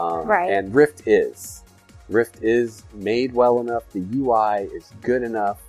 Um, 0.00 0.26
Right. 0.26 0.50
And 0.50 0.74
Rift 0.74 1.06
is. 1.06 1.62
Rift 2.08 2.42
is 2.42 2.82
made 2.94 3.32
well 3.32 3.60
enough. 3.60 3.84
The 3.92 4.04
UI 4.14 4.64
is 4.74 4.90
good 5.02 5.22
enough 5.22 5.60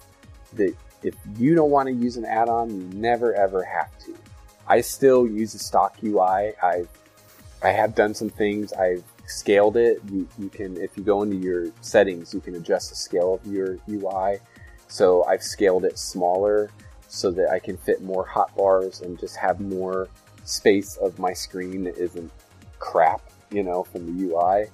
that 0.54 0.76
if 1.04 1.16
you 1.38 1.56
don't 1.56 1.72
want 1.72 1.88
to 1.88 1.94
use 1.94 2.18
an 2.18 2.26
add-on, 2.26 2.70
you 2.70 3.00
never 3.00 3.34
ever 3.34 3.64
have 3.64 3.98
to. 4.06 4.16
I 4.68 4.82
still 4.82 5.28
use 5.28 5.54
a 5.56 5.60
stock 5.60 5.98
UI. 6.04 6.54
I 6.62 6.86
I 7.64 7.70
have 7.70 7.94
done 7.94 8.14
some 8.14 8.30
things. 8.30 8.74
I've 8.74 9.04
scaled 9.28 9.78
it. 9.78 10.02
You, 10.12 10.28
you 10.40 10.50
can, 10.50 10.78
if 10.78 10.98
you 10.98 11.04
go 11.04 11.22
into 11.22 11.36
your 11.38 11.68
settings, 11.82 12.34
you 12.34 12.40
can 12.40 12.56
adjust 12.56 12.90
the 12.90 12.96
scale 12.96 13.36
of 13.36 13.46
your 13.46 13.78
UI. 13.90 14.40
So 14.88 15.24
I've 15.26 15.44
scaled 15.44 15.86
it 15.86 15.98
smaller 15.98 16.72
so 17.08 17.30
that 17.32 17.50
I 17.52 17.60
can 17.60 17.78
fit 17.78 18.02
more 18.02 18.26
hotbars 18.28 19.02
and 19.02 19.20
just 19.20 19.36
have 19.38 19.60
more 19.60 20.08
space 20.44 20.98
of 20.98 21.20
my 21.20 21.34
screen 21.34 21.84
that 21.84 21.98
isn't 21.98 22.32
crap, 22.80 23.22
you 23.52 23.64
know, 23.64 23.84
from 23.84 24.06
the 24.06 24.26
UI. 24.26 24.66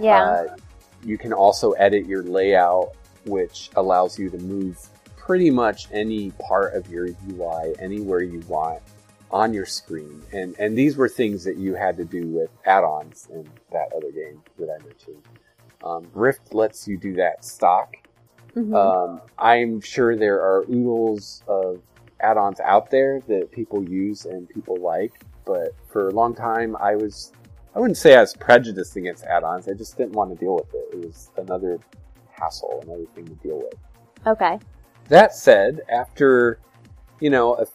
Yeah. 0.00 0.22
Uh, 0.22 0.56
you 1.04 1.18
can 1.18 1.32
also 1.32 1.72
edit 1.72 2.06
your 2.06 2.22
layout, 2.22 2.92
which 3.26 3.70
allows 3.76 4.18
you 4.18 4.30
to 4.30 4.38
move 4.38 4.78
pretty 5.16 5.50
much 5.50 5.88
any 5.92 6.30
part 6.32 6.74
of 6.74 6.90
your 6.90 7.08
UI 7.30 7.74
anywhere 7.78 8.20
you 8.20 8.40
want 8.48 8.82
on 9.30 9.52
your 9.52 9.66
screen. 9.66 10.22
And 10.32 10.54
and 10.58 10.76
these 10.76 10.96
were 10.96 11.08
things 11.08 11.44
that 11.44 11.56
you 11.56 11.74
had 11.74 11.96
to 11.96 12.04
do 12.04 12.26
with 12.26 12.50
add-ons 12.64 13.28
in 13.32 13.48
that 13.72 13.92
other 13.96 14.10
game 14.12 14.42
that 14.58 14.68
I 14.70 14.82
mentioned. 14.84 15.22
Um, 15.82 16.06
Rift 16.14 16.54
lets 16.54 16.86
you 16.88 16.96
do 16.96 17.14
that 17.14 17.44
stock. 17.44 17.96
Mhm. 18.54 18.74
Um, 18.74 19.20
I'm 19.38 19.80
sure 19.80 20.16
there 20.16 20.40
are 20.40 20.62
oodles 20.70 21.42
of 21.48 21.80
add-ons 22.20 22.60
out 22.60 22.90
there 22.90 23.20
that 23.28 23.50
people 23.50 23.82
use 23.82 24.24
and 24.24 24.48
people 24.48 24.76
like, 24.76 25.12
but 25.44 25.74
for 25.88 26.08
a 26.08 26.12
long 26.12 26.34
time 26.34 26.76
I 26.76 26.94
was 26.96 27.32
I 27.74 27.80
wouldn't 27.80 27.96
say 27.96 28.14
I 28.16 28.20
was 28.20 28.34
prejudiced 28.34 28.96
against 28.96 29.24
add-ons. 29.24 29.68
I 29.68 29.72
just 29.74 29.96
didn't 29.96 30.12
want 30.12 30.30
to 30.32 30.36
deal 30.36 30.54
with 30.54 30.72
it. 30.74 30.88
It 30.92 31.06
was 31.06 31.30
another 31.36 31.80
hassle, 32.30 32.80
another 32.84 33.04
thing 33.14 33.26
to 33.26 33.34
deal 33.34 33.58
with. 33.58 33.74
okay. 34.26 34.58
That 35.08 35.34
said, 35.34 35.80
after 35.90 36.58
you 37.20 37.30
know, 37.30 37.54
a, 37.56 37.66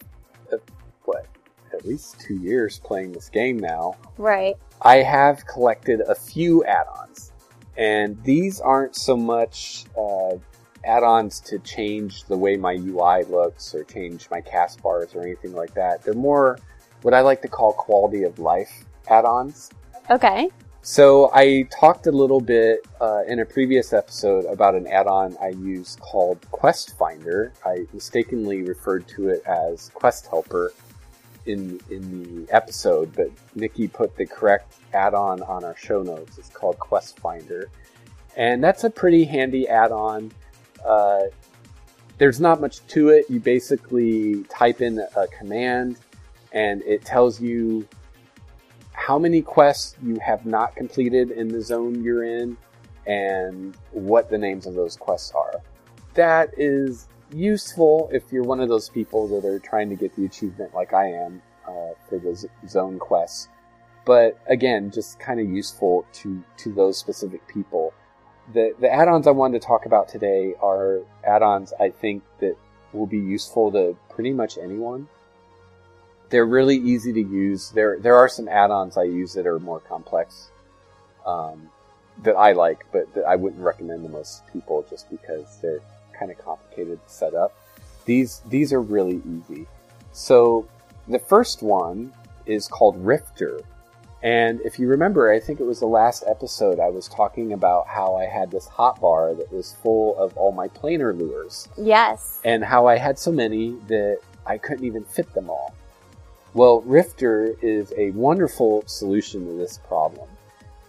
a, 0.54 0.58
what 1.04 1.26
at 1.72 1.84
least 1.86 2.18
two 2.20 2.34
years 2.34 2.80
playing 2.80 3.12
this 3.12 3.28
game 3.28 3.58
now, 3.58 3.94
Right. 4.18 4.56
I 4.82 4.96
have 4.96 5.46
collected 5.46 6.00
a 6.00 6.14
few 6.14 6.64
add-ons, 6.64 7.32
and 7.76 8.20
these 8.24 8.60
aren't 8.60 8.96
so 8.96 9.16
much 9.16 9.84
uh, 9.96 10.36
add-ons 10.84 11.40
to 11.40 11.58
change 11.60 12.24
the 12.24 12.36
way 12.36 12.56
my 12.56 12.72
UI 12.72 13.24
looks 13.24 13.74
or 13.74 13.84
change 13.84 14.28
my 14.30 14.40
cast 14.40 14.82
bars 14.82 15.14
or 15.14 15.22
anything 15.22 15.52
like 15.52 15.74
that. 15.74 16.02
They're 16.02 16.14
more 16.14 16.58
what 17.02 17.14
I 17.14 17.20
like 17.20 17.42
to 17.42 17.48
call 17.48 17.72
quality 17.74 18.24
of 18.24 18.38
life 18.38 18.84
add-ons. 19.08 19.70
Okay. 20.10 20.50
So 20.82 21.30
I 21.32 21.68
talked 21.70 22.06
a 22.06 22.10
little 22.10 22.40
bit 22.40 22.86
uh, 23.00 23.22
in 23.28 23.40
a 23.40 23.44
previous 23.44 23.92
episode 23.92 24.44
about 24.46 24.74
an 24.74 24.86
add-on 24.86 25.36
I 25.40 25.50
use 25.50 25.96
called 26.00 26.44
Quest 26.50 26.96
Finder. 26.98 27.52
I 27.64 27.86
mistakenly 27.92 28.62
referred 28.62 29.06
to 29.08 29.28
it 29.28 29.42
as 29.46 29.90
Quest 29.94 30.26
Helper 30.26 30.72
in 31.46 31.80
in 31.90 32.46
the 32.46 32.52
episode, 32.52 33.14
but 33.14 33.30
Nikki 33.54 33.88
put 33.88 34.16
the 34.16 34.26
correct 34.26 34.74
add-on 34.94 35.42
on 35.42 35.64
our 35.64 35.76
show 35.76 36.02
notes. 36.02 36.38
It's 36.38 36.48
called 36.48 36.78
Quest 36.78 37.20
Finder, 37.20 37.70
and 38.36 38.64
that's 38.64 38.84
a 38.84 38.90
pretty 38.90 39.24
handy 39.24 39.68
add-on. 39.68 40.32
Uh, 40.84 41.24
there's 42.18 42.40
not 42.40 42.60
much 42.60 42.84
to 42.88 43.10
it. 43.10 43.26
You 43.28 43.38
basically 43.38 44.44
type 44.44 44.80
in 44.80 44.98
a 44.98 45.26
command, 45.28 45.98
and 46.52 46.82
it 46.82 47.04
tells 47.04 47.40
you 47.40 47.86
how 48.92 49.18
many 49.18 49.42
quests 49.42 49.96
you 50.02 50.18
have 50.18 50.46
not 50.46 50.76
completed 50.76 51.30
in 51.30 51.48
the 51.48 51.60
zone 51.60 52.02
you're 52.02 52.24
in 52.24 52.56
and 53.06 53.76
what 53.92 54.30
the 54.30 54.38
names 54.38 54.66
of 54.66 54.74
those 54.74 54.96
quests 54.96 55.32
are. 55.32 55.60
That 56.14 56.50
is 56.56 57.08
useful 57.32 58.10
if 58.12 58.32
you're 58.32 58.44
one 58.44 58.60
of 58.60 58.68
those 58.68 58.88
people 58.88 59.28
that 59.28 59.46
are 59.46 59.58
trying 59.58 59.88
to 59.90 59.96
get 59.96 60.14
the 60.16 60.24
achievement 60.24 60.74
like 60.74 60.92
I 60.92 61.06
am 61.06 61.42
uh, 61.66 61.94
for 62.08 62.18
the 62.18 62.48
zone 62.68 62.98
quests. 62.98 63.48
But 64.04 64.38
again, 64.48 64.90
just 64.90 65.18
kind 65.18 65.40
of 65.40 65.48
useful 65.48 66.06
to, 66.14 66.42
to 66.58 66.72
those 66.72 66.98
specific 66.98 67.46
people. 67.46 67.92
The, 68.52 68.74
the 68.80 68.92
add-ons 68.92 69.26
I 69.26 69.30
wanted 69.30 69.60
to 69.60 69.66
talk 69.66 69.86
about 69.86 70.08
today 70.08 70.54
are 70.60 71.00
add-ons 71.24 71.72
I 71.78 71.90
think 71.90 72.22
that 72.40 72.56
will 72.92 73.06
be 73.06 73.18
useful 73.18 73.70
to 73.72 73.96
pretty 74.08 74.32
much 74.32 74.58
anyone 74.58 75.08
they're 76.30 76.46
really 76.46 76.76
easy 76.76 77.12
to 77.12 77.20
use. 77.20 77.70
There 77.70 77.98
there 78.00 78.16
are 78.16 78.28
some 78.28 78.48
add-ons 78.48 78.96
I 78.96 79.02
use 79.04 79.34
that 79.34 79.46
are 79.46 79.58
more 79.58 79.80
complex 79.80 80.50
um, 81.26 81.68
that 82.22 82.34
I 82.36 82.52
like, 82.52 82.86
but 82.92 83.12
that 83.14 83.24
I 83.24 83.36
wouldn't 83.36 83.62
recommend 83.62 84.02
to 84.04 84.08
most 84.08 84.42
people 84.52 84.84
just 84.88 85.10
because 85.10 85.58
they're 85.60 85.80
kind 86.18 86.30
of 86.30 86.38
complicated 86.38 86.98
to 87.06 87.12
set 87.12 87.34
up. 87.34 87.52
These 88.04 88.42
these 88.48 88.72
are 88.72 88.80
really 88.80 89.20
easy. 89.28 89.66
So 90.12 90.66
the 91.08 91.18
first 91.18 91.62
one 91.62 92.12
is 92.46 92.66
called 92.68 92.96
Rifter. 93.04 93.60
And 94.22 94.60
if 94.62 94.78
you 94.78 94.86
remember, 94.86 95.32
I 95.32 95.40
think 95.40 95.60
it 95.60 95.64
was 95.64 95.80
the 95.80 95.86
last 95.86 96.24
episode 96.26 96.78
I 96.78 96.90
was 96.90 97.08
talking 97.08 97.54
about 97.54 97.86
how 97.88 98.16
I 98.16 98.26
had 98.26 98.50
this 98.50 98.66
hotbar 98.68 99.34
that 99.38 99.50
was 99.50 99.74
full 99.82 100.14
of 100.18 100.36
all 100.36 100.52
my 100.52 100.68
planar 100.68 101.18
lures 101.18 101.68
Yes. 101.78 102.38
and 102.44 102.62
how 102.62 102.86
I 102.86 102.98
had 102.98 103.18
so 103.18 103.32
many 103.32 103.76
that 103.88 104.18
I 104.44 104.58
couldn't 104.58 104.84
even 104.84 105.04
fit 105.04 105.32
them 105.32 105.48
all. 105.48 105.72
Well, 106.52 106.80
Rifter 106.80 107.54
is 107.62 107.92
a 107.96 108.10
wonderful 108.10 108.82
solution 108.86 109.46
to 109.46 109.52
this 109.52 109.78
problem. 109.78 110.28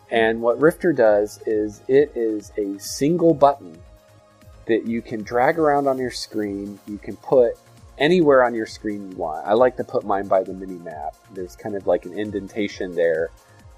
And 0.09 0.41
what 0.41 0.59
Rifter 0.59 0.91
does 0.91 1.39
is 1.45 1.81
it 1.87 2.11
is 2.15 2.51
a 2.57 2.79
single 2.79 3.33
button 3.33 3.77
that 4.65 4.87
you 4.87 5.01
can 5.01 5.21
drag 5.21 5.59
around 5.59 5.87
on 5.87 5.97
your 5.97 6.11
screen. 6.11 6.79
You 6.87 6.97
can 6.97 7.15
put 7.17 7.53
anywhere 7.97 8.43
on 8.43 8.55
your 8.55 8.65
screen 8.65 9.11
you 9.11 9.17
want. 9.17 9.45
I 9.45 9.53
like 9.53 9.77
to 9.77 9.83
put 9.83 10.03
mine 10.03 10.27
by 10.27 10.43
the 10.43 10.53
mini 10.53 10.79
map. 10.79 11.15
There's 11.33 11.55
kind 11.55 11.75
of 11.75 11.85
like 11.85 12.05
an 12.05 12.17
indentation 12.17 12.95
there 12.95 13.29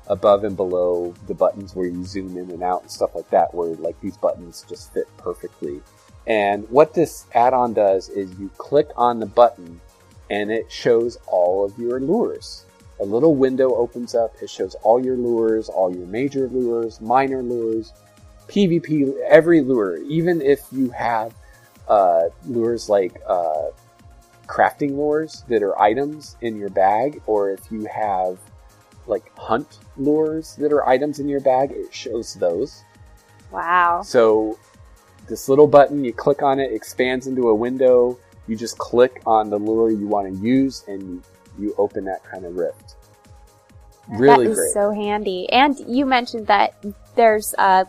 above 0.07 0.43
and 0.43 0.55
below 0.55 1.13
the 1.27 1.33
buttons 1.33 1.75
where 1.75 1.87
you 1.87 2.05
zoom 2.05 2.37
in 2.37 2.49
and 2.49 2.63
out 2.63 2.81
and 2.81 2.91
stuff 2.91 3.13
like 3.15 3.29
that, 3.29 3.53
where 3.53 3.75
like 3.75 3.99
these 4.01 4.17
buttons 4.17 4.65
just 4.67 4.93
fit 4.93 5.07
perfectly. 5.17 5.81
And 6.27 6.69
what 6.69 6.93
this 6.93 7.25
add-on 7.33 7.73
does 7.73 8.07
is 8.09 8.37
you 8.39 8.49
click 8.57 8.87
on 8.95 9.19
the 9.19 9.25
button 9.25 9.81
and 10.29 10.51
it 10.51 10.71
shows 10.71 11.17
all 11.27 11.65
of 11.65 11.77
your 11.77 11.99
lures. 11.99 12.65
A 12.99 13.03
little 13.03 13.35
window 13.35 13.75
opens 13.75 14.15
up. 14.15 14.35
It 14.41 14.49
shows 14.49 14.75
all 14.83 15.03
your 15.03 15.17
lures, 15.17 15.67
all 15.69 15.93
your 15.93 16.07
major 16.07 16.47
lures, 16.47 17.01
minor 17.01 17.41
lures, 17.41 17.91
PvP, 18.47 19.19
every 19.27 19.61
lure. 19.61 19.97
Even 20.03 20.41
if 20.41 20.61
you 20.71 20.89
have 20.91 21.33
uh, 21.87 22.29
lures 22.45 22.89
like 22.89 23.21
uh, 23.27 23.71
crafting 24.47 24.95
lures 24.95 25.43
that 25.47 25.63
are 25.63 25.79
items 25.81 26.37
in 26.41 26.57
your 26.57 26.69
bag, 26.69 27.21
or 27.25 27.49
if 27.49 27.71
you 27.71 27.85
have 27.85 28.37
like 29.07 29.35
hunt 29.37 29.79
lures 29.97 30.55
that 30.55 30.71
are 30.71 30.87
items 30.87 31.19
in 31.19 31.27
your 31.27 31.41
bag, 31.41 31.71
it 31.71 31.93
shows 31.93 32.35
those. 32.35 32.83
Wow. 33.51 34.01
So 34.03 34.57
this 35.27 35.49
little 35.49 35.67
button, 35.67 36.03
you 36.03 36.13
click 36.13 36.41
on 36.41 36.59
it, 36.59 36.71
expands 36.71 37.27
into 37.27 37.49
a 37.49 37.55
window. 37.55 38.17
You 38.47 38.55
just 38.55 38.77
click 38.77 39.21
on 39.25 39.49
the 39.49 39.57
lure 39.57 39.89
you 39.91 40.07
want 40.07 40.33
to 40.33 40.39
use, 40.45 40.83
and 40.87 41.23
you, 41.57 41.73
open 41.77 42.05
that 42.05 42.23
kind 42.23 42.45
of 42.45 42.55
rift. 42.55 42.95
Really 44.09 44.45
that 44.45 44.51
is 44.51 44.57
great. 44.57 44.71
so 44.71 44.91
handy. 44.91 45.49
And 45.51 45.79
you 45.87 46.05
mentioned 46.05 46.47
that 46.47 46.75
there's 47.15 47.55
uh, 47.57 47.85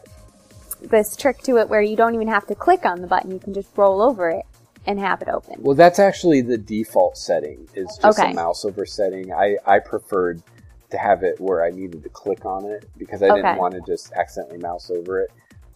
this 0.81 1.17
trick 1.17 1.39
to 1.43 1.57
it 1.59 1.69
where 1.69 1.83
you 1.83 1.97
don't 1.97 2.15
even 2.15 2.29
have 2.29 2.47
to 2.49 2.55
click 2.55 2.85
on 2.85 3.01
the 3.01 3.07
button; 3.07 3.31
you 3.31 3.39
can 3.39 3.53
just 3.55 3.69
roll 3.77 4.01
over 4.03 4.31
it 4.31 4.45
and 4.87 4.99
have 5.01 5.23
it 5.23 5.29
open. 5.29 5.57
well, 5.59 5.75
that's 5.75 5.99
actually 5.99 6.43
the 6.43 6.59
default 6.59 7.17
setting. 7.17 7.67
Is 7.75 7.99
just 8.01 8.19
Okay. 8.19 8.31
a 8.31 8.35
mouse 8.35 8.65
over 8.65 8.87
setting. 8.87 9.33
I 9.33 9.57
I 9.67 9.79
preferred 9.81 10.43
to 10.91 10.99
have 10.99 11.23
it 11.25 11.41
where 11.41 11.65
I 11.65 11.71
needed 11.71 12.03
to 12.05 12.09
click 12.11 12.45
on 12.45 12.65
it 12.67 12.89
because 12.97 13.23
I 13.23 13.27
Okay. 13.31 13.41
didn't 13.43 13.57
want 13.57 13.75
to 13.75 13.81
just 13.81 14.13
accidentally 14.13 14.59
mouse 14.59 14.91
over 14.91 15.23
it. 15.23 15.31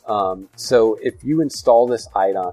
Um, 0.06 0.48
so 0.56 0.96
if 1.02 1.24
you 1.24 1.40
install 1.40 1.86
this 1.86 2.06
item, 2.14 2.52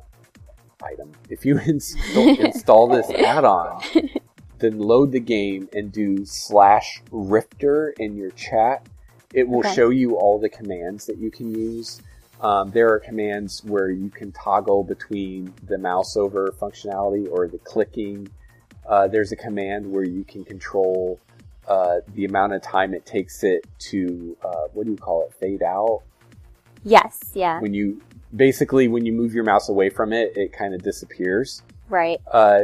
item, 0.83 1.11
if 1.29 1.45
you 1.45 1.57
install, 1.65 2.27
install 2.39 2.87
this 2.87 3.09
add-on, 3.09 3.81
then 4.59 4.79
load 4.79 5.11
the 5.11 5.19
game 5.19 5.69
and 5.73 5.91
do 5.91 6.25
slash 6.25 7.01
Rifter 7.11 7.93
in 7.99 8.15
your 8.15 8.31
chat. 8.31 8.85
It 9.33 9.47
will 9.47 9.59
Okay. 9.59 9.73
show 9.73 9.89
you 9.89 10.15
all 10.15 10.39
the 10.39 10.49
commands 10.49 11.05
that 11.07 11.17
you 11.17 11.29
can 11.31 11.53
use. 11.53 12.01
Um, 12.41 12.71
there 12.71 12.89
are 12.91 12.99
commands 12.99 13.63
where 13.63 13.89
you 13.89 14.09
can 14.09 14.31
toggle 14.31 14.83
between 14.83 15.53
the 15.67 15.77
mouse 15.77 16.15
over 16.17 16.53
functionality 16.59 17.27
or 17.31 17.47
the 17.47 17.57
clicking. 17.59 18.27
Uh, 18.87 19.07
there's 19.07 19.31
a 19.31 19.35
command 19.35 19.89
where 19.91 20.03
you 20.03 20.23
can 20.23 20.43
control 20.45 21.19
uh, 21.67 21.97
the 22.13 22.25
amount 22.25 22.53
of 22.53 22.61
time 22.61 22.93
it 22.93 23.05
takes 23.05 23.43
it 23.43 23.65
to 23.79 24.37
uh, 24.43 24.65
what 24.73 24.85
do 24.85 24.91
you 24.91 24.97
call 24.97 25.23
it? 25.23 25.33
Fade 25.39 25.63
out 25.63 26.03
Yes. 26.83 27.19
Yeah. 27.33 27.59
when 27.61 27.73
you 27.73 28.01
basically 28.35 28.87
when 28.87 29.05
you 29.05 29.13
move 29.13 29.33
your 29.33 29.43
mouse 29.43 29.69
away 29.69 29.89
from 29.89 30.13
it, 30.13 30.35
it 30.35 30.53
kind 30.53 30.73
of 30.73 30.81
disappears. 30.83 31.61
Right. 31.89 32.19
Uh, 32.31 32.61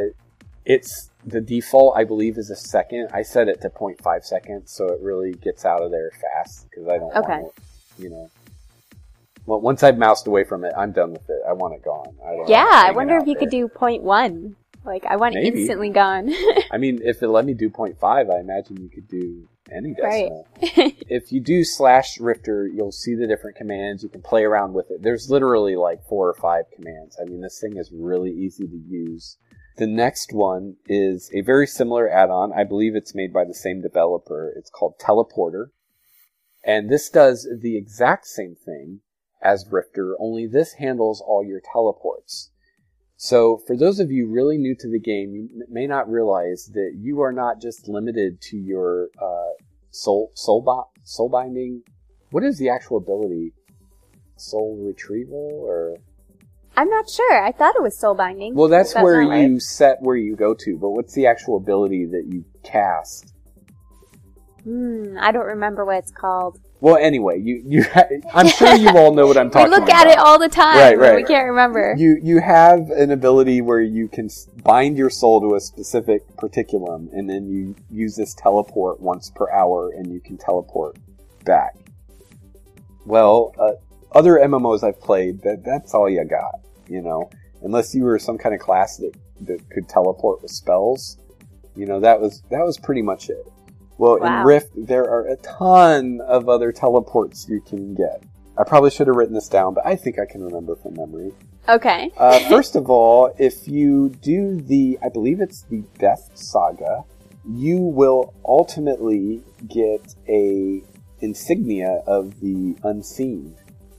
it's 0.64 1.10
the 1.24 1.40
default, 1.40 1.96
I 1.96 2.04
believe, 2.04 2.38
is 2.38 2.50
a 2.50 2.56
second. 2.56 3.08
I 3.12 3.22
set 3.22 3.48
it 3.48 3.60
to 3.62 3.70
0.5 3.70 4.24
seconds, 4.24 4.72
so 4.72 4.86
it 4.92 5.00
really 5.00 5.32
gets 5.32 5.64
out 5.64 5.82
of 5.82 5.90
there 5.90 6.10
fast 6.20 6.68
because 6.70 6.88
I 6.88 6.98
don't 6.98 7.14
Okay. 7.16 7.38
want 7.38 7.46
it 7.56 7.62
you 7.98 8.10
know. 8.10 8.30
Well, 9.46 9.60
once 9.60 9.82
I've 9.82 9.98
moused 9.98 10.26
away 10.26 10.44
from 10.44 10.64
it, 10.64 10.72
I'm 10.76 10.92
done 10.92 11.12
with 11.12 11.28
it. 11.28 11.42
I 11.48 11.52
want 11.52 11.74
it 11.74 11.82
gone. 11.84 12.14
I 12.24 12.36
don't 12.36 12.48
Yeah, 12.48 12.68
I 12.70 12.92
wonder 12.92 13.16
if 13.16 13.26
you 13.26 13.34
could 13.34 13.50
there. 13.50 13.62
do 13.62 13.68
point 13.68 14.04
0.1. 14.04 14.54
Like, 14.84 15.04
I 15.04 15.16
want 15.16 15.36
it 15.36 15.44
instantly 15.44 15.90
gone. 15.90 16.32
I 16.70 16.78
mean, 16.78 17.00
if 17.04 17.22
it 17.22 17.28
let 17.28 17.44
me 17.44 17.54
do 17.54 17.70
0.5, 17.70 18.32
I 18.32 18.40
imagine 18.40 18.80
you 18.80 18.88
could 18.88 19.08
do 19.08 19.48
any 19.74 19.94
Right. 20.00 20.28
decimal. 20.28 20.46
if 21.08 21.32
you 21.32 21.40
do 21.40 21.64
slash 21.64 22.20
Rifter, 22.20 22.66
you'll 22.66 22.92
see 22.92 23.14
the 23.14 23.26
different 23.26 23.56
commands. 23.56 24.02
You 24.02 24.08
can 24.08 24.22
play 24.22 24.44
around 24.44 24.74
with 24.74 24.90
it. 24.90 25.02
There's 25.02 25.30
literally 25.30 25.76
like 25.76 26.02
four 26.04 26.28
or 26.28 26.34
five 26.34 26.64
commands. 26.74 27.18
I 27.20 27.24
mean, 27.24 27.40
this 27.40 27.60
thing 27.60 27.76
is 27.76 27.90
really 27.92 28.30
easy 28.30 28.66
to 28.66 28.76
use. 28.76 29.38
The 29.78 29.86
next 29.86 30.32
one 30.32 30.76
is 30.86 31.30
a 31.34 31.40
very 31.40 31.66
similar 31.66 32.08
add-on. 32.08 32.52
I 32.52 32.64
believe 32.64 32.94
it's 32.94 33.14
made 33.14 33.32
by 33.32 33.44
the 33.44 33.54
same 33.54 33.80
developer. 33.80 34.52
It's 34.56 34.70
called 34.70 34.98
Teleporter. 34.98 35.68
And 36.62 36.90
this 36.90 37.08
does 37.08 37.48
the 37.60 37.76
exact 37.76 38.26
same 38.26 38.54
thing 38.54 39.00
as 39.42 39.66
Rifter, 39.70 40.14
only 40.20 40.46
this 40.46 40.74
handles 40.74 41.20
all 41.20 41.44
your 41.44 41.60
teleports. 41.60 42.51
So, 43.24 43.58
for 43.68 43.76
those 43.76 44.00
of 44.00 44.10
you 44.10 44.26
really 44.26 44.58
new 44.58 44.74
to 44.74 44.88
the 44.88 44.98
game, 44.98 45.32
you 45.32 45.48
may 45.70 45.86
not 45.86 46.10
realize 46.10 46.68
that 46.74 46.94
you 46.98 47.20
are 47.20 47.30
not 47.30 47.60
just 47.60 47.86
limited 47.86 48.40
to 48.50 48.56
your 48.56 49.10
uh, 49.16 49.52
soul 49.92 50.32
soul, 50.34 50.90
soul 51.04 51.28
binding. 51.28 51.84
What 52.32 52.42
is 52.42 52.58
the 52.58 52.68
actual 52.68 52.96
ability? 52.96 53.52
Soul 54.34 54.76
retrieval, 54.84 55.62
or 55.64 55.98
I'm 56.76 56.90
not 56.90 57.08
sure. 57.08 57.44
I 57.44 57.52
thought 57.52 57.76
it 57.76 57.82
was 57.82 57.96
soul 57.96 58.16
binding. 58.16 58.56
well, 58.56 58.66
that's, 58.66 58.92
That's 58.92 59.04
where 59.04 59.22
not 59.22 59.30
right. 59.30 59.48
you 59.48 59.60
set 59.60 59.98
where 60.00 60.16
you 60.16 60.34
go 60.34 60.52
to. 60.54 60.76
But 60.76 60.90
what's 60.90 61.14
the 61.14 61.28
actual 61.28 61.58
ability 61.58 62.06
that 62.06 62.24
you 62.26 62.44
cast? 62.64 63.34
Hmm, 64.64 65.16
I 65.20 65.30
don't 65.30 65.46
remember 65.46 65.84
what 65.84 65.98
it's 65.98 66.10
called. 66.10 66.58
Well, 66.82 66.96
anyway, 66.96 67.40
you 67.40 67.62
you 67.64 67.84
ha- 67.84 68.08
I'm 68.34 68.48
sure 68.48 68.74
you 68.74 68.88
all 68.88 69.14
know 69.14 69.24
what 69.28 69.36
I'm 69.38 69.50
talking. 69.52 69.68
About. 69.68 69.76
We 69.78 69.80
look 69.82 69.88
about. 69.88 70.06
at 70.08 70.12
it 70.14 70.18
all 70.18 70.36
the 70.40 70.48
time, 70.48 70.76
Right, 70.76 70.98
but 70.98 71.14
we 71.14 71.22
can't 71.22 71.46
remember. 71.48 71.94
You 71.96 72.18
you 72.20 72.40
have 72.40 72.90
an 72.90 73.12
ability 73.12 73.60
where 73.60 73.80
you 73.80 74.08
can 74.08 74.28
bind 74.64 74.98
your 74.98 75.08
soul 75.08 75.40
to 75.42 75.54
a 75.54 75.60
specific 75.60 76.26
porticulum, 76.36 77.08
and 77.12 77.30
then 77.30 77.48
you 77.48 77.76
use 77.88 78.16
this 78.16 78.34
teleport 78.34 79.00
once 79.00 79.30
per 79.30 79.48
hour, 79.52 79.90
and 79.90 80.12
you 80.12 80.18
can 80.18 80.36
teleport 80.36 80.96
back. 81.44 81.76
Well, 83.06 83.54
uh, 83.60 83.74
other 84.10 84.32
MMOs 84.34 84.82
I've 84.82 85.00
played, 85.00 85.40
that 85.42 85.64
that's 85.64 85.94
all 85.94 86.10
you 86.10 86.24
got, 86.24 86.60
you 86.88 87.00
know. 87.00 87.30
Unless 87.62 87.94
you 87.94 88.02
were 88.02 88.18
some 88.18 88.38
kind 88.38 88.56
of 88.56 88.60
class 88.60 88.96
that 88.96 89.12
that 89.42 89.70
could 89.70 89.88
teleport 89.88 90.42
with 90.42 90.50
spells, 90.50 91.16
you 91.76 91.86
know 91.86 92.00
that 92.00 92.20
was 92.20 92.42
that 92.50 92.64
was 92.64 92.76
pretty 92.76 93.02
much 93.02 93.30
it. 93.30 93.51
Well, 94.02 94.18
Wow. 94.18 94.40
in 94.40 94.46
Rift, 94.48 94.72
there 94.74 95.04
are 95.08 95.28
a 95.28 95.36
ton 95.36 96.20
of 96.26 96.48
other 96.48 96.72
teleports 96.72 97.48
you 97.48 97.60
can 97.60 97.94
get. 97.94 98.24
I 98.58 98.64
probably 98.64 98.90
should 98.90 99.06
have 99.06 99.14
written 99.14 99.36
this 99.36 99.46
down, 99.46 99.74
but 99.74 99.86
I 99.86 99.94
think 99.94 100.18
I 100.18 100.26
can 100.26 100.42
remember 100.42 100.74
from 100.74 100.94
memory. 100.94 101.32
okay. 101.68 102.10
Uh, 102.16 102.40
first 102.48 102.74
of 102.74 102.90
all, 102.90 103.32
if 103.38 103.68
you 103.68 104.08
do 104.20 104.60
the, 104.60 104.98
I 105.04 105.08
believe 105.08 105.40
it's 105.40 105.62
the 105.70 105.84
Death 106.00 106.32
Saga, 106.34 107.04
you 107.48 107.76
will 107.78 108.34
ultimately 108.44 109.40
get 109.68 110.16
a 110.28 110.82
insignia 111.20 112.02
of 112.04 112.40
the 112.40 112.74
Unseen, 112.82 113.54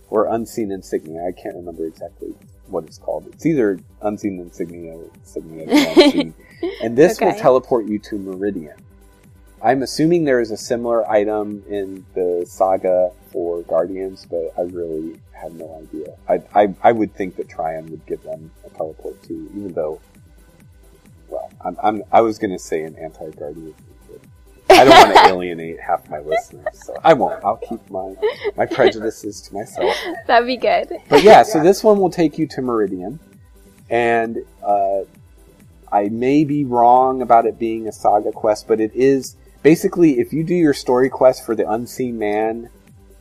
or 0.09 0.25
Unseen 0.27 0.73
Insignia. 0.73 1.21
I 1.25 1.31
can't 1.31 1.55
remember 1.55 1.85
exactly 1.85 2.35
what 2.67 2.83
it's 2.83 2.97
called. 2.97 3.27
It's 3.27 3.45
either 3.45 3.79
Unseen 4.01 4.37
Insignia 4.41 4.91
or 4.97 5.09
Insignia 5.15 5.63
of 5.63 5.69
the 5.69 6.03
Unseen. 6.03 6.33
and 6.83 6.97
this 6.97 7.21
will 7.21 7.33
teleport 7.35 7.85
you 7.87 7.99
to 7.99 8.17
Meridian. 8.17 8.75
I'm 9.63 9.81
assuming 9.81 10.25
there 10.25 10.41
is 10.41 10.51
a 10.51 10.57
similar 10.57 11.09
item 11.09 11.63
in 11.69 12.05
the 12.13 12.45
saga 12.45 13.11
for 13.31 13.61
Guardians, 13.61 14.27
but 14.29 14.53
I 14.57 14.63
really 14.63 15.21
have 15.31 15.53
no 15.53 15.81
idea. 15.81 16.17
I, 16.27 16.63
I, 16.63 16.75
I 16.83 16.91
would 16.91 17.15
think 17.15 17.37
that 17.37 17.47
Trion 17.47 17.89
would 17.89 18.05
give 18.05 18.21
them 18.23 18.51
a 18.65 18.69
teleport 18.69 19.23
too, 19.23 19.49
even 19.55 19.71
though, 19.71 20.01
well, 21.29 21.49
I'm, 21.63 21.77
I'm 21.81 22.03
I 22.11 22.19
was 22.19 22.37
going 22.37 22.51
to 22.51 22.59
say 22.59 22.83
an 22.83 22.97
anti-Guardian. 22.97 23.73
I 24.69 24.83
don't 24.83 24.89
want 24.89 25.15
to 25.15 25.25
alienate 25.27 25.79
half 25.79 26.09
my 26.09 26.19
listeners, 26.19 26.83
so 26.83 26.97
I 27.01 27.13
won't. 27.13 27.43
I'll 27.45 27.57
keep 27.57 27.89
my 27.89 28.15
my 28.57 28.65
prejudices 28.65 29.39
to 29.41 29.53
myself. 29.53 29.95
That'd 30.27 30.47
be 30.47 30.57
good. 30.57 30.91
But 31.07 31.23
yeah, 31.23 31.43
so 31.43 31.63
this 31.63 31.83
one 31.83 31.99
will 31.99 32.09
take 32.09 32.37
you 32.37 32.47
to 32.47 32.61
Meridian, 32.61 33.19
and 33.89 34.39
uh, 34.61 35.01
I 35.91 36.09
may 36.09 36.43
be 36.43 36.65
wrong 36.65 37.21
about 37.21 37.45
it 37.45 37.59
being 37.59 37.87
a 37.87 37.91
saga 37.91 38.31
quest, 38.31 38.67
but 38.67 38.81
it 38.81 38.91
is 38.93 39.35
basically 39.63 40.19
if 40.19 40.31
you 40.31 40.43
do 40.43 40.53
your 40.53 40.73
story 40.73 41.09
quest 41.09 41.45
for 41.45 41.55
the 41.55 41.69
Unseen 41.69 42.19
Man 42.19 42.69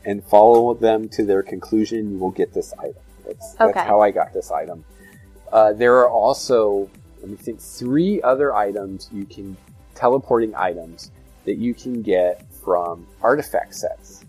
and 0.05 0.23
follow 0.23 0.73
them 0.73 1.09
to 1.09 1.25
their 1.25 1.41
conclusion, 1.41 2.11
you 2.11 2.17
will 2.19 2.31
get 2.31 2.53
this 2.53 2.73
item. 2.77 3.01
That's, 3.25 3.53
that's 3.53 3.77
how 3.77 4.01
I 4.01 4.11
got 4.11 4.33
this 4.33 4.51
item. 4.51 4.83
Uh, 5.51 5.71
there 5.73 5.95
are 5.95 6.09
also, 6.09 6.89
let 7.21 7.29
me 7.29 7.37
think, 7.37 7.61
three 7.61 8.21
other 8.21 8.53
items 8.53 9.09
you 9.11 9.25
can 9.25 9.55
teleporting 9.95 10.53
items 10.55 11.11
that 11.45 11.57
you 11.57 11.73
can 11.73 12.01
get 12.01 12.45
from 12.63 13.07
artifact 13.21 13.75
sets. 13.75 14.25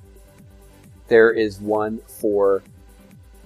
There 1.09 1.31
is 1.31 1.61
one 1.61 2.01
for 2.21 2.63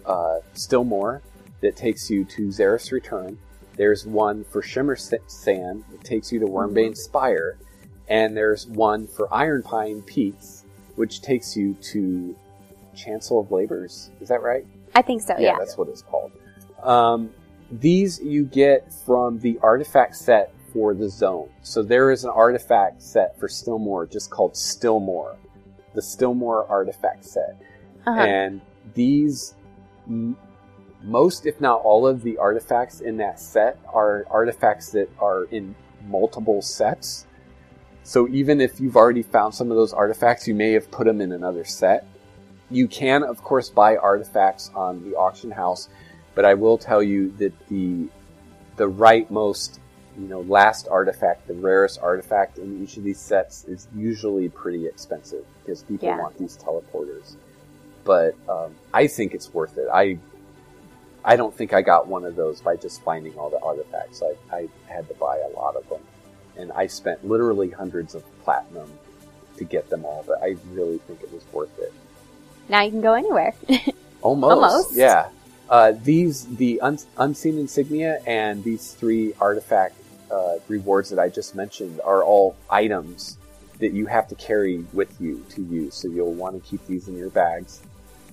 uh, 0.05 0.39
Stillmoor 0.55 1.23
that 1.61 1.77
takes 1.77 2.11
you 2.11 2.25
to 2.25 2.49
Xereth's 2.49 2.93
Return. 2.93 3.39
There's 3.77 4.07
one 4.07 4.45
for 4.45 4.61
Shimmer 4.61 4.97
Sand 4.97 5.85
that 5.91 6.05
takes 6.05 6.33
you 6.33 6.41
to 6.41 6.47
Wormbane 6.47 6.97
Spire. 6.97 7.59
And 8.09 8.37
there's 8.37 8.67
one 8.67 9.07
for 9.07 9.33
Iron 9.33 9.63
Pine 9.63 10.03
Peaks, 10.03 10.65
which 10.97 11.21
takes 11.21 11.57
you 11.57 11.75
to 11.93 12.35
Chancel 12.95 13.41
of 13.41 13.53
Labors. 13.53 14.11
Is 14.21 14.29
that 14.29 14.43
right? 14.43 14.67
I 14.95 15.03
think 15.03 15.23
so, 15.23 15.37
yeah. 15.39 15.57
that's 15.59 15.77
what 15.77 15.89
it's 15.89 16.03
called. 16.03 16.33
Um, 16.83 17.31
these 17.71 18.21
you 18.21 18.45
get 18.45 18.93
from 18.93 19.39
the 19.41 19.59
artifact 19.63 20.17
set 20.17 20.53
for 20.73 20.95
the 20.95 21.09
zone. 21.09 21.51
So 21.63 21.83
there 21.83 22.11
is 22.11 22.25
an 22.25 22.31
artifact 22.31 23.03
set 23.03 23.39
for 23.39 23.49
Stillmoor 23.49 24.11
just 24.11 24.31
called 24.31 24.55
Stillmoor, 24.55 25.37
the 25.95 26.01
Stillmoor 26.01 26.69
artifact 26.69 27.25
set. 27.25 27.61
Uh-huh. 28.07 28.21
And 28.21 28.61
these, 28.95 29.55
m- 30.07 30.37
most 31.03 31.47
if 31.47 31.61
not 31.61 31.81
all 31.83 32.07
of 32.07 32.23
the 32.23 32.39
artifacts 32.39 33.01
in 33.01 33.19
that 33.19 33.39
set 33.39 33.79
are 33.93 34.27
artifacts 34.31 34.91
that 34.93 35.09
are 35.21 35.45
in 35.45 35.75
multiple 36.07 36.63
sets. 36.63 37.27
So 38.09 38.27
even 38.29 38.63
if 38.63 38.81
you've 38.81 38.97
already 38.97 39.23
found 39.23 39.55
some 39.55 39.71
of 39.71 39.77
those 39.77 39.93
artifacts, 39.93 40.49
you 40.49 40.55
may 40.55 40.73
have 40.73 40.91
put 40.91 41.07
them 41.07 41.21
in 41.21 41.31
another 41.31 41.67
set. 41.67 42.07
You 42.71 42.89
can, 42.89 43.23
of 43.23 43.45
course, 43.45 43.69
buy 43.69 43.99
artifacts 43.99 44.71
on 44.75 45.05
the 45.05 45.15
auction 45.15 45.51
house, 45.51 45.91
but 46.35 46.47
I 46.47 46.55
will 46.55 46.79
tell 46.79 47.03
you 47.03 47.33
that 47.33 47.53
the 47.69 48.09
the 48.77 48.89
rightmost, 48.91 49.79
you 50.19 50.27
know, 50.27 50.41
last 50.41 50.89
artifact, 50.91 51.49
the 51.49 51.53
rarest 51.53 51.99
artifact 52.01 52.57
in 52.57 52.83
each 52.83 52.97
of 52.97 53.05
these 53.05 53.21
sets 53.21 53.65
is 53.65 53.89
usually 53.95 54.49
pretty 54.49 54.87
expensive 54.87 55.45
because 55.61 55.83
people 55.83 56.09
Yeah. 56.09 56.19
want 56.19 56.39
these 56.39 56.57
teleporters. 56.57 57.37
But 58.05 58.35
um, 58.49 58.75
I 58.95 59.07
think 59.07 59.35
it's 59.35 59.53
worth 59.53 59.77
it. 59.77 59.87
I 59.93 60.19
I 61.27 61.37
don't 61.37 61.55
think 61.55 61.75
I 61.75 61.83
got 61.83 62.07
one 62.07 62.25
of 62.25 62.37
those 62.37 62.63
by 62.63 62.77
just 62.77 63.03
finding 63.03 63.37
all 63.39 63.51
the 63.51 63.61
artifacts. 63.61 64.23
I, 64.23 64.33
I 64.51 64.69
had 64.87 65.07
to 65.09 65.15
buy 65.15 65.37
a 65.41 65.51
lot 65.55 65.77
of 65.77 65.87
them, 65.91 66.01
and 66.59 66.73
I 66.73 66.87
spent 66.87 67.27
literally 67.27 67.71
hundreds 67.71 68.15
of 68.15 68.23
platinum 68.43 68.91
to 69.57 69.65
get 69.65 69.89
them 69.91 70.05
all. 70.05 70.25
But 70.27 70.43
I 70.43 70.57
really 70.73 70.99
think 70.99 71.23
it 71.23 71.33
was 71.33 71.45
worth 71.53 71.79
it. 71.79 71.93
now 72.69 72.83
you 72.83 72.91
can 72.91 73.01
go 73.01 73.15
anywhere. 73.15 73.55
Almost. 74.23 74.53
Almost. 74.53 74.95
Yeah. 74.95 75.29
Uh, 75.71 75.93
these 76.03 76.47
the 76.57 76.81
un- 76.81 76.99
unseen 77.19 77.59
insignia 77.59 78.21
and 78.27 78.65
these 78.65 78.95
three 78.95 79.35
artifact 79.41 79.95
uh, 80.31 80.57
rewards 80.67 81.11
that 81.11 81.19
I 81.19 81.29
just 81.29 81.55
mentioned 81.55 82.01
are 82.05 82.23
all 82.25 82.57
items 82.71 83.37
that 83.79 83.93
you 83.93 84.07
have 84.07 84.27
to 84.29 84.35
carry 84.35 84.79
with 84.93 85.21
you 85.21 85.45
to 85.51 85.63
use. 85.63 85.95
So 85.95 86.09
you'll 86.09 86.35
want 86.35 86.63
to 86.63 86.69
keep 86.69 86.85
these 86.87 87.07
in 87.09 87.17
your 87.17 87.31
bags, 87.31 87.81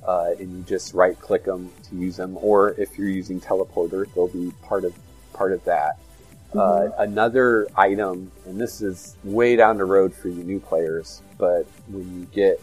uh, 0.07 0.31
and 0.39 0.51
you 0.57 0.63
just 0.63 0.93
right 0.93 1.19
click 1.19 1.43
them 1.45 1.71
to 1.89 1.95
use 1.95 2.17
them. 2.17 2.37
Or 2.41 2.71
if 2.79 2.97
you're 2.97 3.09
using 3.09 3.39
teleporter, 3.39 4.11
they'll 4.15 4.27
be 4.27 4.51
part 4.63 4.83
of 4.85 4.93
part 5.33 5.51
of 5.51 5.63
that. 5.65 5.99
Uh, 6.57 6.89
another 6.99 7.67
item, 7.75 8.31
and 8.45 8.59
this 8.59 8.81
is 8.81 9.15
way 9.23 9.55
down 9.55 9.77
the 9.77 9.85
road 9.85 10.13
for 10.13 10.29
you 10.29 10.43
new 10.43 10.59
players, 10.59 11.21
but 11.37 11.65
when 11.87 12.19
you 12.19 12.25
get 12.33 12.61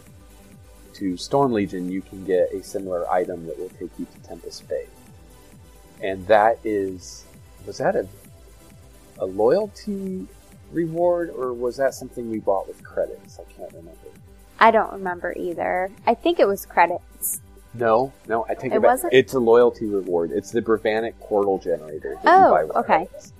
to 0.93 1.17
Storm 1.17 1.51
Legion, 1.53 1.89
you 1.89 2.01
can 2.01 2.23
get 2.25 2.51
a 2.53 2.63
similar 2.63 3.09
item 3.09 3.45
that 3.47 3.57
will 3.57 3.69
take 3.69 3.89
you 3.97 4.05
to 4.05 4.27
Tempest 4.27 4.67
Bay. 4.67 4.85
And 6.01 6.25
that 6.27 6.59
is, 6.63 7.25
was 7.65 7.77
that 7.79 7.95
a, 7.95 8.07
a 9.19 9.25
loyalty 9.25 10.27
reward, 10.71 11.29
or 11.29 11.53
was 11.53 11.77
that 11.77 11.93
something 11.93 12.29
we 12.29 12.39
bought 12.39 12.67
with 12.67 12.83
credits? 12.83 13.39
I 13.39 13.43
can't 13.53 13.71
remember. 13.73 13.99
I 14.59 14.71
don't 14.71 14.91
remember 14.93 15.33
either. 15.37 15.91
I 16.05 16.13
think 16.13 16.39
it 16.39 16.47
was 16.47 16.65
credits. 16.65 17.41
No, 17.73 18.13
no, 18.27 18.45
I 18.47 18.53
take 18.53 18.71
it, 18.71 18.75
It 18.75 18.81
back. 18.81 18.91
wasn't? 18.91 19.13
It's 19.13 19.33
a 19.33 19.39
loyalty 19.39 19.87
reward. 19.87 20.31
It's 20.31 20.51
the 20.51 20.61
Brevanic 20.61 21.17
Portal 21.19 21.57
Generator 21.57 22.17
Oh, 22.23 22.45
you 22.47 22.51
buy 22.53 22.63
with 22.65 22.75
okay. 22.77 23.05
credits. 23.07 23.33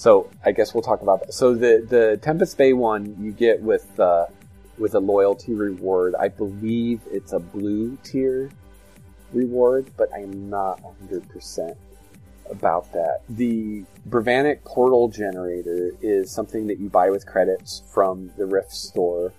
So 0.00 0.30
I 0.42 0.52
guess 0.52 0.72
we'll 0.72 0.82
talk 0.82 1.02
about 1.02 1.20
that. 1.26 1.34
So 1.34 1.52
the 1.54 1.84
the 1.86 2.18
Tempest 2.22 2.56
Bay 2.56 2.72
one 2.72 3.16
you 3.20 3.32
get 3.32 3.60
with 3.60 4.00
uh, 4.00 4.28
with 4.78 4.94
a 4.94 4.98
loyalty 4.98 5.52
reward. 5.52 6.14
I 6.18 6.28
believe 6.28 7.02
it's 7.10 7.34
a 7.34 7.38
blue 7.38 7.98
tier 8.02 8.50
reward, 9.30 9.90
but 9.98 10.08
I'm 10.14 10.48
not 10.48 10.80
100% 10.82 11.76
about 12.50 12.90
that. 12.94 13.20
The 13.28 13.84
Brevanic 14.08 14.64
portal 14.64 15.08
generator 15.08 15.90
is 16.00 16.30
something 16.30 16.68
that 16.68 16.80
you 16.80 16.88
buy 16.88 17.10
with 17.10 17.26
credits 17.26 17.82
from 17.92 18.32
the 18.38 18.46
Rift 18.46 18.72
store. 18.72 19.34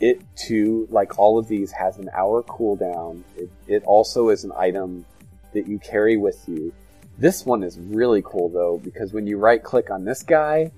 It 0.00 0.20
too, 0.36 0.86
like 0.90 1.18
all 1.18 1.38
of 1.38 1.48
these, 1.48 1.72
has 1.72 1.96
an 1.96 2.10
hour 2.12 2.42
cooldown. 2.42 3.22
It, 3.38 3.50
it 3.66 3.82
also 3.84 4.28
is 4.28 4.44
an 4.44 4.52
item 4.54 5.06
that 5.54 5.66
you 5.66 5.78
carry 5.78 6.18
with 6.18 6.46
you. 6.46 6.74
This 7.18 7.44
one 7.44 7.62
is 7.64 7.78
really 7.78 8.22
cool 8.24 8.48
though, 8.48 8.80
because 8.82 9.12
when 9.12 9.26
you 9.26 9.38
right 9.38 9.62
click 9.62 9.90
on 9.90 10.04
this 10.04 10.22
guy, 10.22 10.70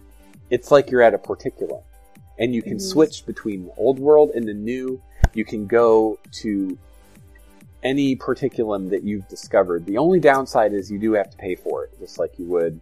it's 0.48 0.70
like 0.70 0.90
you're 0.90 1.02
at 1.02 1.14
a 1.14 1.18
Porticulum. 1.18 1.82
And 2.38 2.54
you 2.54 2.62
can 2.62 2.78
Mhm. 2.78 2.80
switch 2.80 3.26
between 3.26 3.66
the 3.66 3.72
old 3.76 3.98
world 3.98 4.30
and 4.34 4.48
the 4.48 4.54
new. 4.54 5.00
You 5.34 5.44
can 5.44 5.66
go 5.66 6.18
to 6.40 6.78
any 7.82 8.16
porticulum 8.16 8.88
that 8.88 9.02
you've 9.04 9.28
discovered. 9.28 9.84
The 9.86 9.98
only 9.98 10.20
downside 10.20 10.72
is 10.72 10.90
you 10.90 10.98
do 10.98 11.12
have 11.12 11.30
to 11.30 11.36
pay 11.36 11.54
for 11.54 11.84
it, 11.84 11.98
just 11.98 12.18
like 12.18 12.38
you 12.38 12.46
would 12.46 12.80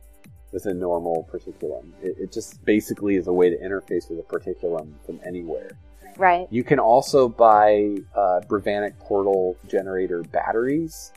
with 0.52 0.66
a 0.66 0.74
normal 0.74 1.26
porticulum. 1.30 1.93
It, 2.02 2.16
it 2.18 2.32
just 2.32 2.64
basically 2.64 3.16
is 3.16 3.26
a 3.26 3.32
way 3.32 3.51
to 3.51 3.56
interface 3.59 4.09
with 4.09 4.18
a 4.18 4.22
porticulum 4.22 4.94
from 5.05 5.20
anywhere. 5.26 5.72
Right. 6.16 6.48
You 6.51 6.64
can 6.64 6.78
also 6.78 7.28
buy 7.28 7.97
uh, 8.14 8.40
Brevanic 8.48 8.98
Portal 8.98 9.56
generator 9.66 10.22
batteries 10.22 11.12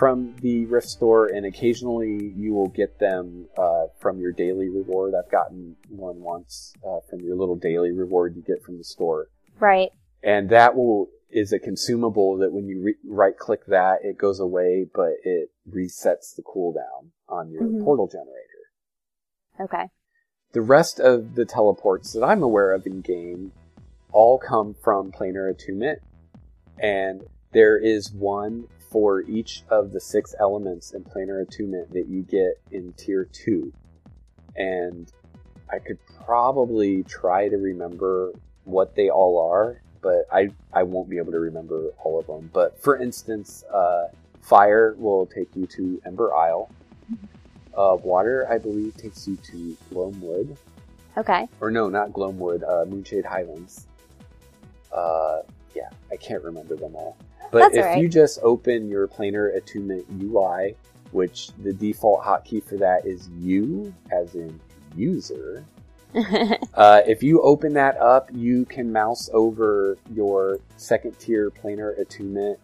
from 0.00 0.34
the 0.40 0.64
Rift 0.64 0.88
store, 0.88 1.26
and 1.26 1.44
occasionally 1.44 2.32
you 2.34 2.54
will 2.54 2.68
get 2.68 2.98
them 2.98 3.48
uh, 3.58 3.84
from 4.00 4.18
your 4.18 4.32
daily 4.32 4.70
reward. 4.70 5.12
I've 5.14 5.30
gotten 5.30 5.76
one 5.90 6.20
once 6.22 6.72
uh, 6.82 7.00
from 7.10 7.20
your 7.20 7.36
little 7.36 7.54
daily 7.56 7.92
reward 7.92 8.34
you 8.34 8.42
get 8.42 8.64
from 8.64 8.78
the 8.78 8.84
store 8.84 9.26
Right. 9.60 9.90
and 10.22 10.48
that 10.48 10.74
will 10.74 11.08
is 11.30 11.52
a 11.52 11.58
consumable 11.58 12.38
that 12.38 12.50
when 12.50 12.66
you 12.66 12.80
re- 12.82 12.94
right 13.06 13.36
click 13.38 13.66
that 13.66 13.98
it 14.02 14.16
goes 14.18 14.40
away 14.40 14.86
but 14.94 15.12
it 15.22 15.50
resets 15.70 16.34
the 16.34 16.42
cooldown 16.42 17.10
on 17.28 17.50
your 17.50 17.62
Mhm. 17.64 17.84
portal 17.84 18.08
generator 18.08 18.62
Okay. 19.60 19.88
the 20.52 20.62
rest 20.62 20.98
of 20.98 21.34
the 21.36 21.44
teleports 21.44 22.12
that 22.14 22.24
i'm 22.24 22.42
aware 22.42 22.72
of 22.72 22.84
in 22.86 23.00
game 23.00 23.52
all 24.12 24.38
come 24.38 24.74
from 24.74 25.12
planar 25.12 25.48
attunement 25.50 26.00
and 26.78 27.22
there 27.52 27.76
is 27.78 28.12
one 28.12 28.66
for 28.90 29.22
each 29.22 29.62
of 29.70 29.92
the 29.92 30.00
six 30.00 30.34
elements 30.40 30.92
in 30.92 31.04
planar 31.04 31.42
attunement 31.42 31.92
that 31.92 32.06
you 32.08 32.22
get 32.22 32.60
in 32.72 32.92
tier 32.94 33.24
2 33.24 33.72
and 34.56 35.12
i 35.72 35.78
could 35.78 35.98
probably 36.24 37.02
try 37.04 37.48
to 37.48 37.56
remember 37.56 38.32
what 38.64 38.94
they 38.96 39.08
all 39.08 39.40
are 39.50 39.80
but 40.02 40.26
i 40.32 40.48
i 40.72 40.82
won't 40.82 41.08
be 41.08 41.18
able 41.18 41.32
to 41.32 41.38
remember 41.38 41.90
all 42.02 42.18
of 42.18 42.26
them. 42.26 42.50
But 42.52 42.82
for 42.82 42.98
instance 42.98 43.64
uh, 43.72 44.08
fire 44.40 44.94
will 44.98 45.26
take 45.26 45.54
you 45.54 45.66
to 45.66 46.00
ember 46.06 46.34
isle. 46.34 46.70
Uh, 47.76 47.96
water 48.02 48.46
i 48.50 48.58
believe 48.58 48.96
takes 48.96 49.28
you 49.28 49.36
to 49.36 49.76
gloamwood. 49.92 50.56
Okay. 51.16 51.48
or 51.60 51.70
no 51.70 51.88
not 51.88 52.10
gloamwood 52.10 52.62
uh, 52.62 52.84
moonshade 52.86 53.24
highlands. 53.24 53.86
Uh, 54.92 55.42
yeah 55.74 55.88
i 56.10 56.16
can't 56.16 56.42
remember 56.42 56.76
them 56.76 56.94
all 56.94 57.16
but 57.50 57.60
That's 57.60 57.76
if 57.76 57.84
right. 57.84 58.02
you 58.02 58.08
just 58.08 58.38
open 58.42 58.88
your 58.88 59.08
planar 59.08 59.56
attunement 59.56 60.06
ui 60.22 60.74
which 61.12 61.50
the 61.62 61.72
default 61.72 62.22
hotkey 62.22 62.62
for 62.62 62.76
that 62.76 63.06
is 63.06 63.28
u 63.38 63.92
as 64.12 64.34
in 64.34 64.60
user 64.96 65.64
uh, 66.74 67.02
if 67.06 67.22
you 67.22 67.40
open 67.42 67.72
that 67.74 67.96
up, 67.98 68.28
you 68.32 68.64
can 68.64 68.92
mouse 68.92 69.30
over 69.32 69.96
your 70.12 70.58
second 70.76 71.16
tier 71.18 71.50
planar 71.50 71.98
attunement 72.00 72.58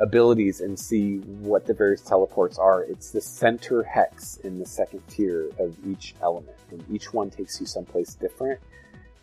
abilities 0.00 0.60
and 0.60 0.78
see 0.78 1.18
what 1.18 1.66
the 1.66 1.74
various 1.74 2.00
teleports 2.00 2.58
are. 2.58 2.82
It's 2.84 3.10
the 3.10 3.20
center 3.20 3.82
hex 3.82 4.38
in 4.38 4.58
the 4.58 4.66
second 4.66 5.06
tier 5.08 5.50
of 5.58 5.76
each 5.86 6.14
element, 6.22 6.56
and 6.70 6.84
each 6.90 7.12
one 7.12 7.30
takes 7.30 7.60
you 7.60 7.66
someplace 7.66 8.14
different. 8.14 8.60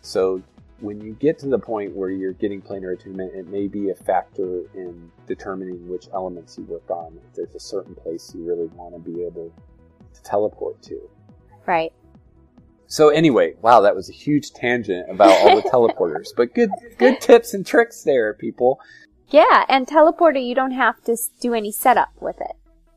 So 0.00 0.42
when 0.80 1.00
you 1.00 1.14
get 1.14 1.38
to 1.40 1.46
the 1.46 1.58
point 1.58 1.94
where 1.94 2.10
you're 2.10 2.34
getting 2.34 2.60
planar 2.60 2.94
attunement, 2.94 3.34
it 3.34 3.48
may 3.48 3.66
be 3.66 3.90
a 3.90 3.94
factor 3.94 4.62
in 4.74 5.10
determining 5.26 5.88
which 5.88 6.08
elements 6.12 6.58
you 6.58 6.64
work 6.64 6.90
on. 6.90 7.18
If 7.28 7.34
there's 7.34 7.54
a 7.54 7.60
certain 7.60 7.94
place 7.94 8.34
you 8.34 8.44
really 8.46 8.66
want 8.68 8.94
to 8.94 9.00
be 9.00 9.24
able 9.24 9.52
to 10.14 10.22
teleport 10.22 10.82
to. 10.82 11.10
right. 11.66 11.92
So 12.88 13.08
anyway, 13.08 13.54
wow, 13.62 13.80
that 13.80 13.96
was 13.96 14.08
a 14.08 14.12
huge 14.12 14.52
tangent 14.52 15.10
about 15.10 15.30
all 15.40 15.56
the 15.56 15.68
teleporters, 15.70 16.28
but 16.36 16.54
good 16.54 16.70
good 16.98 17.20
tips 17.20 17.52
and 17.52 17.66
tricks 17.66 18.04
there, 18.04 18.34
people. 18.34 18.80
Yeah, 19.28 19.64
and 19.68 19.86
teleporter, 19.86 20.44
you 20.44 20.54
don't 20.54 20.70
have 20.70 21.02
to 21.04 21.16
do 21.40 21.52
any 21.52 21.72
setup 21.72 22.10
with 22.20 22.40
it. 22.40 22.54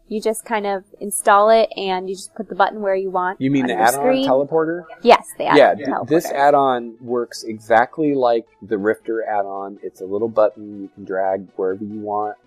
You 0.10 0.20
just 0.20 0.44
kind 0.44 0.66
of 0.66 0.84
install 1.00 1.52
it 1.52 1.70
and 1.78 2.10
you 2.10 2.16
just 2.16 2.34
put 2.34 2.50
the 2.50 2.56
button 2.56 2.82
where 2.82 2.96
you 2.96 3.12
want. 3.12 3.40
You 3.40 3.52
mean 3.52 3.68
the 3.68 3.76
add-on 3.76 4.02
screen. 4.02 4.28
teleporter? 4.28 4.86
Yes, 5.04 5.28
the 5.38 5.46
add-on 5.46 5.58
yeah, 5.78 5.86
teleporter. 5.86 6.08
this 6.10 6.26
add-on 6.26 6.98
works 7.00 7.44
exactly 7.44 8.16
like 8.16 8.48
the 8.64 8.80
Rifter 8.80 9.24
add-on. 9.24 9.80
It's 9.84 10.02
a 10.02 10.06
little 10.06 10.28
button 10.28 10.82
you 10.82 10.90
can 10.96 11.06
drag 11.06 11.48
wherever 11.56 11.84
you 11.84 12.00
want. 12.00 12.38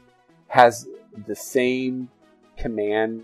Has 0.48 0.88
the 1.26 1.36
same 1.36 2.10
command 2.56 3.22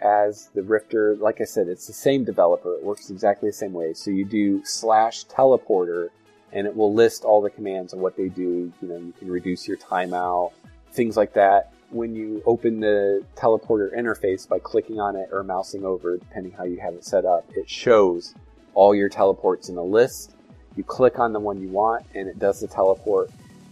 as 0.00 0.48
the 0.54 0.62
Rifter. 0.62 1.16
Like 1.16 1.42
I 1.42 1.44
said, 1.44 1.68
it's 1.68 1.86
the 1.86 1.92
same 1.92 2.24
developer. 2.24 2.74
It 2.74 2.82
works 2.82 3.10
exactly 3.10 3.50
the 3.50 3.54
same 3.54 3.74
way. 3.74 3.92
So 3.92 4.10
you 4.10 4.24
do 4.24 4.64
slash 4.64 5.26
teleporter, 5.26 6.08
and 6.52 6.66
it 6.66 6.74
will 6.74 6.94
list 6.94 7.24
all 7.24 7.42
the 7.42 7.50
commands 7.50 7.92
and 7.92 8.00
what 8.00 8.16
they 8.16 8.28
do. 8.28 8.72
You 8.80 8.88
know, 8.88 8.96
you 8.96 9.12
can 9.18 9.30
reduce 9.30 9.68
your 9.68 9.76
timeout, 9.76 10.52
things 10.92 11.18
like 11.18 11.34
that. 11.34 11.73
When 11.94 12.16
you 12.16 12.42
open 12.44 12.80
the 12.80 13.24
teleporter 13.36 13.96
interface 13.96 14.48
by 14.48 14.58
clicking 14.58 14.98
on 14.98 15.14
it 15.14 15.28
or 15.30 15.44
mousing 15.44 15.84
over, 15.84 16.16
depending 16.16 16.50
how 16.50 16.64
you 16.64 16.80
have 16.80 16.94
it 16.94 17.04
set 17.04 17.24
up, 17.24 17.48
it 17.54 17.70
shows 17.70 18.34
all 18.74 18.96
your 18.96 19.08
teleports 19.08 19.68
in 19.68 19.76
a 19.76 19.82
list. 19.84 20.34
You 20.74 20.82
click 20.82 21.20
on 21.20 21.32
the 21.32 21.38
one 21.38 21.60
you 21.60 21.68
want, 21.68 22.04
and 22.12 22.28
it 22.28 22.40
does 22.40 22.58
the 22.58 22.66
teleport. 22.66 23.30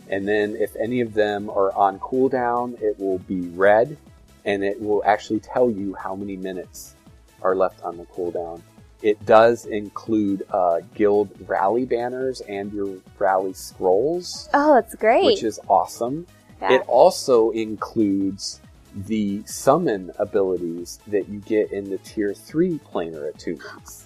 And 0.09 0.29
then, 0.29 0.55
if 0.55 0.77
any 0.77 1.01
of 1.01 1.15
them 1.15 1.51
are 1.51 1.73
on 1.75 1.99
cooldown, 1.99 2.81
it 2.81 2.97
will 3.01 3.19
be 3.19 3.41
red, 3.49 3.99
and 4.45 4.63
it 4.63 4.81
will 4.81 5.03
actually 5.05 5.41
tell 5.41 5.69
you 5.69 5.95
how 5.95 6.15
many 6.15 6.37
minutes 6.37 6.95
are 7.43 7.57
left 7.57 7.83
on 7.83 7.97
the 7.97 8.05
cooldown. 8.05 8.63
It 9.03 9.27
does 9.27 9.67
include 9.67 10.45
uh, 10.53 10.83
guild 10.95 11.31
rally 11.49 11.87
banners 11.87 12.41
and 12.43 12.73
your 12.73 12.99
rally 13.19 13.53
scrolls, 13.53 14.49
oh, 14.55 14.75
that's 14.75 14.95
great. 14.95 15.25
which 15.25 15.43
is 15.43 15.59
awesome. 15.69 16.25
Yeah. 16.63 16.75
It 16.75 16.83
also 16.87 17.51
includes 17.51 18.61
the 18.95 19.43
summon 19.47 20.13
abilities 20.19 21.01
that 21.09 21.29
you 21.29 21.41
get 21.41 21.73
in 21.73 21.91
the 21.91 21.99
tier 21.99 22.33
3 22.35 22.79
planar 22.79 23.33
attunements. 23.33 24.05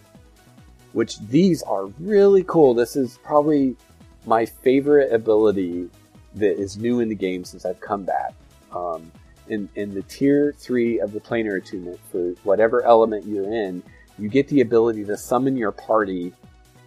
Which 0.92 1.18
these 1.18 1.62
are 1.62 1.86
really 2.00 2.44
cool. 2.44 2.72
This 2.72 2.96
is 2.96 3.18
probably 3.22 3.76
my 4.24 4.46
favorite 4.46 5.12
ability 5.12 5.90
that 6.34 6.58
is 6.58 6.78
new 6.78 7.00
in 7.00 7.08
the 7.08 7.14
game 7.14 7.44
since 7.44 7.66
I've 7.66 7.80
come 7.80 8.04
back. 8.04 8.32
Um, 8.72 9.12
in, 9.48 9.68
in 9.74 9.92
the 9.92 10.02
tier 10.02 10.54
3 10.58 11.00
of 11.00 11.12
the 11.12 11.20
planar 11.20 11.58
attunement, 11.58 12.00
for 12.10 12.30
whatever 12.42 12.82
element 12.84 13.26
you're 13.26 13.52
in, 13.52 13.82
you 14.18 14.28
get 14.28 14.48
the 14.48 14.62
ability 14.62 15.04
to 15.04 15.16
summon 15.16 15.56
your 15.56 15.72
party 15.72 16.32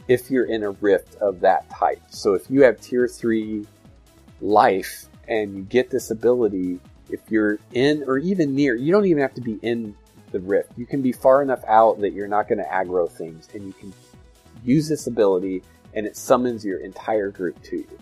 if 0.08 0.32
you're 0.32 0.46
in 0.46 0.64
a 0.64 0.72
rift 0.72 1.16
of 1.18 1.40
that 1.42 1.70
type. 1.70 2.02
So 2.10 2.34
if 2.34 2.50
you 2.50 2.64
have 2.64 2.82
tier 2.82 3.08
3 3.08 3.68
life 4.42 5.09
and 5.30 5.56
you 5.56 5.64
get 5.64 5.90
this 5.90 6.12
ability 6.12 6.80
if 7.10 7.20
you're 7.30 7.60
in 7.74 8.04
or 8.08 8.18
even 8.18 8.54
near 8.54 8.76
you 8.76 8.92
don't 8.92 9.06
even 9.06 9.22
have 9.22 9.34
to 9.34 9.42
be 9.42 9.54
in 9.62 9.96
the 10.32 10.40
rift 10.42 10.72
you 10.78 10.86
can 10.86 11.02
be 11.02 11.12
far 11.12 11.42
enough 11.42 11.64
out 11.68 12.00
that 12.02 12.12
you're 12.12 12.28
not 12.28 12.48
going 12.48 12.58
to 12.60 12.66
aggro 12.66 13.10
things 13.10 13.48
and 13.54 13.66
you 13.66 13.74
can 13.74 13.94
use 14.64 14.90
this 14.90 15.08
ability 15.08 15.64
and 15.94 16.06
it 16.06 16.18
summons 16.18 16.66
your 16.66 16.80
entire 16.80 17.30
group 17.32 17.62
to 17.64 17.78
you 17.78 18.00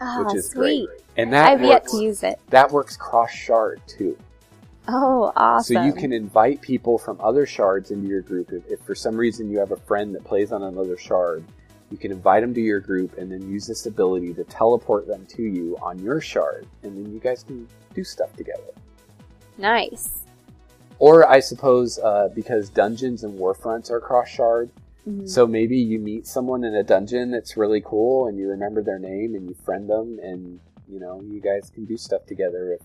oh, 0.00 0.24
which 0.24 0.34
is 0.34 0.50
sweet. 0.50 0.86
great 0.86 0.88
and 1.16 1.32
that 1.32 1.50
I've 1.50 1.60
yet 1.60 1.82
works, 1.82 1.92
to 1.92 1.98
use 1.98 2.22
it. 2.22 2.40
that 2.48 2.70
works 2.70 2.96
cross 2.96 3.30
shard 3.30 3.80
too 3.86 4.16
Oh, 4.90 5.32
awesome. 5.36 5.74
so 5.76 5.84
you 5.84 5.92
can 5.92 6.14
invite 6.14 6.62
people 6.62 6.96
from 6.96 7.20
other 7.20 7.44
shards 7.44 7.90
into 7.90 8.08
your 8.08 8.22
group 8.22 8.52
if, 8.52 8.66
if 8.68 8.80
for 8.80 8.94
some 8.94 9.16
reason 9.16 9.50
you 9.50 9.58
have 9.58 9.70
a 9.70 9.76
friend 9.76 10.14
that 10.14 10.24
plays 10.24 10.50
on 10.50 10.62
another 10.62 10.96
shard 10.96 11.44
you 11.90 11.96
can 11.96 12.12
invite 12.12 12.42
them 12.42 12.52
to 12.54 12.60
your 12.60 12.80
group 12.80 13.16
and 13.18 13.30
then 13.32 13.48
use 13.48 13.66
this 13.66 13.86
ability 13.86 14.34
to 14.34 14.44
teleport 14.44 15.06
them 15.06 15.24
to 15.26 15.42
you 15.42 15.76
on 15.80 15.98
your 15.98 16.20
shard 16.20 16.66
and 16.82 16.96
then 16.96 17.12
you 17.12 17.18
guys 17.20 17.42
can 17.44 17.66
do 17.94 18.04
stuff 18.04 18.34
together 18.36 18.62
Nice. 19.58 20.24
Or 21.00 21.28
I 21.28 21.40
suppose 21.40 21.98
uh, 21.98 22.28
because 22.34 22.68
dungeons 22.70 23.24
and 23.24 23.38
warfronts 23.38 23.90
are 23.90 24.00
cross 24.00 24.28
shard, 24.28 24.70
Mhm. 25.06 25.28
so 25.28 25.46
maybe 25.46 25.76
you 25.78 25.98
meet 25.98 26.26
someone 26.26 26.64
in 26.64 26.74
a 26.74 26.82
dungeon 26.82 27.30
that's 27.30 27.56
really 27.56 27.80
cool 27.80 28.26
and 28.26 28.36
you 28.38 28.48
remember 28.48 28.82
their 28.82 28.98
name 28.98 29.34
and 29.34 29.48
you 29.48 29.54
friend 29.64 29.88
them 29.88 30.18
and 30.22 30.60
you 30.88 30.98
know 31.00 31.20
you 31.22 31.40
guys 31.40 31.70
can 31.70 31.84
do 31.86 31.96
stuff 31.96 32.26
together. 32.26 32.72
If 32.72 32.82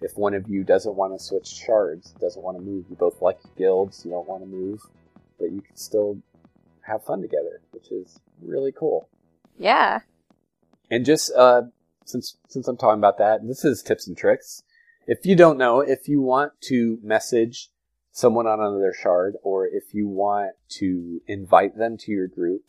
if 0.00 0.16
one 0.16 0.34
of 0.34 0.48
you 0.48 0.62
doesn't 0.64 0.94
want 0.94 1.12
to 1.18 1.24
switch 1.24 1.46
shards, 1.46 2.12
doesn't 2.20 2.42
want 2.42 2.56
to 2.58 2.62
move, 2.62 2.84
you 2.90 2.96
both 2.96 3.20
like 3.22 3.38
guilds, 3.56 4.04
you 4.04 4.10
don't 4.10 4.28
want 4.28 4.42
to 4.42 4.46
move, 4.48 4.80
but 5.38 5.50
you 5.52 5.60
can 5.60 5.76
still 5.76 6.18
have 6.82 7.02
fun 7.04 7.20
together, 7.20 7.60
which 7.72 7.90
is 7.90 8.20
really 8.42 8.72
cool. 8.72 9.08
Yeah. 9.58 10.00
And 10.90 11.04
just 11.04 11.32
uh, 11.34 11.62
since 12.04 12.36
since 12.48 12.68
I'm 12.68 12.76
talking 12.76 13.00
about 13.00 13.18
that, 13.18 13.46
this 13.46 13.64
is 13.64 13.82
tips 13.82 14.06
and 14.06 14.16
tricks. 14.16 14.62
If 15.06 15.24
you 15.24 15.36
don't 15.36 15.58
know, 15.58 15.80
if 15.80 16.08
you 16.08 16.20
want 16.20 16.52
to 16.62 16.98
message 17.02 17.70
someone 18.10 18.46
on 18.46 18.60
another 18.60 18.94
shard, 18.94 19.34
or 19.42 19.66
if 19.66 19.92
you 19.92 20.08
want 20.08 20.52
to 20.68 21.20
invite 21.26 21.76
them 21.76 21.96
to 21.98 22.10
your 22.10 22.26
group, 22.26 22.62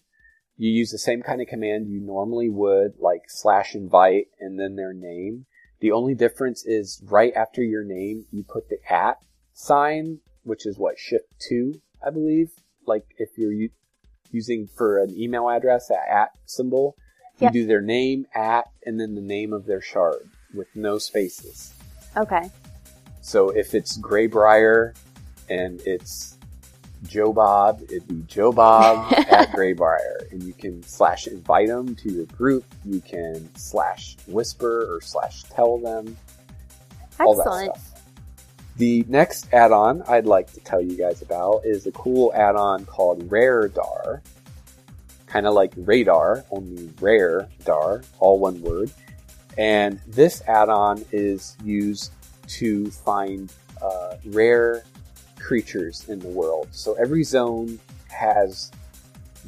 you 0.57 0.69
use 0.69 0.91
the 0.91 0.97
same 0.97 1.21
kind 1.21 1.41
of 1.41 1.47
command 1.47 1.87
you 1.87 2.01
normally 2.01 2.49
would, 2.49 2.93
like 2.99 3.23
slash 3.27 3.73
invite 3.73 4.27
and 4.39 4.59
then 4.59 4.75
their 4.75 4.93
name. 4.93 5.45
The 5.79 5.91
only 5.91 6.15
difference 6.15 6.65
is 6.65 7.01
right 7.05 7.33
after 7.35 7.61
your 7.61 7.83
name, 7.83 8.25
you 8.31 8.43
put 8.43 8.69
the 8.69 8.77
at 8.91 9.17
sign, 9.53 10.19
which 10.43 10.65
is 10.65 10.77
what 10.77 10.99
shift 10.99 11.33
two, 11.39 11.81
I 12.05 12.09
believe. 12.09 12.49
Like 12.85 13.05
if 13.17 13.29
you're 13.37 13.69
using 14.31 14.67
for 14.67 14.99
an 15.01 15.13
email 15.17 15.49
address, 15.49 15.87
that 15.87 16.07
at 16.09 16.31
symbol, 16.45 16.95
you 17.39 17.45
Yeah. 17.45 17.51
do 17.51 17.65
their 17.65 17.81
name, 17.81 18.25
at, 18.33 18.69
and 18.85 18.99
then 18.99 19.15
the 19.15 19.21
name 19.21 19.53
of 19.53 19.65
their 19.65 19.81
shard 19.81 20.29
with 20.53 20.67
no 20.75 20.97
spaces. 20.97 21.73
Okay. 22.15 22.49
So 23.21 23.49
if 23.49 23.75
it's 23.75 23.97
Greybriar 23.97 24.95
and 25.49 25.81
it's 25.85 26.37
Joe 27.07 27.31
Bob, 27.31 27.81
it'd 27.83 28.07
be 28.07 28.23
Joe 28.27 28.51
Bob 28.51 29.11
at 29.29 29.49
Greybriar. 29.49 30.31
And 30.31 30.41
you 30.41 30.53
can 30.53 30.81
slash 30.83 31.27
invite 31.27 31.67
them 31.67 31.95
to 31.95 32.09
your 32.11 32.25
group. 32.25 32.63
You 32.85 33.01
can 33.01 33.49
slash 33.55 34.17
whisper 34.27 34.95
or 34.95 35.01
slash 35.01 35.43
tell 35.43 35.77
them. 35.77 36.17
All 37.19 37.35
that 37.35 37.43
stuff. 37.43 37.96
The 38.77 39.03
next 39.07 39.51
add-on 39.53 40.03
I'd 40.03 40.27
like 40.27 40.53
to 40.53 40.59
tell 40.59 40.79
you 40.79 40.95
guys 40.95 41.23
about 41.23 41.61
is 41.65 41.87
a 41.87 41.91
cool 41.91 42.31
add-on 42.35 42.85
called 42.85 43.27
Raredar. 43.27 44.21
Kind 45.25 45.47
of 45.47 45.55
like 45.55 45.73
radar, 45.75 46.45
only 46.51 46.93
rare 47.01 47.49
dar, 47.65 48.03
all 48.19 48.37
one 48.37 48.61
word. 48.61 48.91
And 49.57 49.99
this 50.05 50.43
add-on 50.47 51.03
is 51.11 51.57
used 51.63 52.11
to 52.49 52.91
find 52.91 53.51
uh, 53.81 54.17
rare 54.25 54.83
creatures 55.39 56.07
in 56.07 56.19
the 56.19 56.27
world. 56.27 56.67
So 56.71 56.93
every 56.93 57.23
zone 57.23 57.79
has 58.09 58.71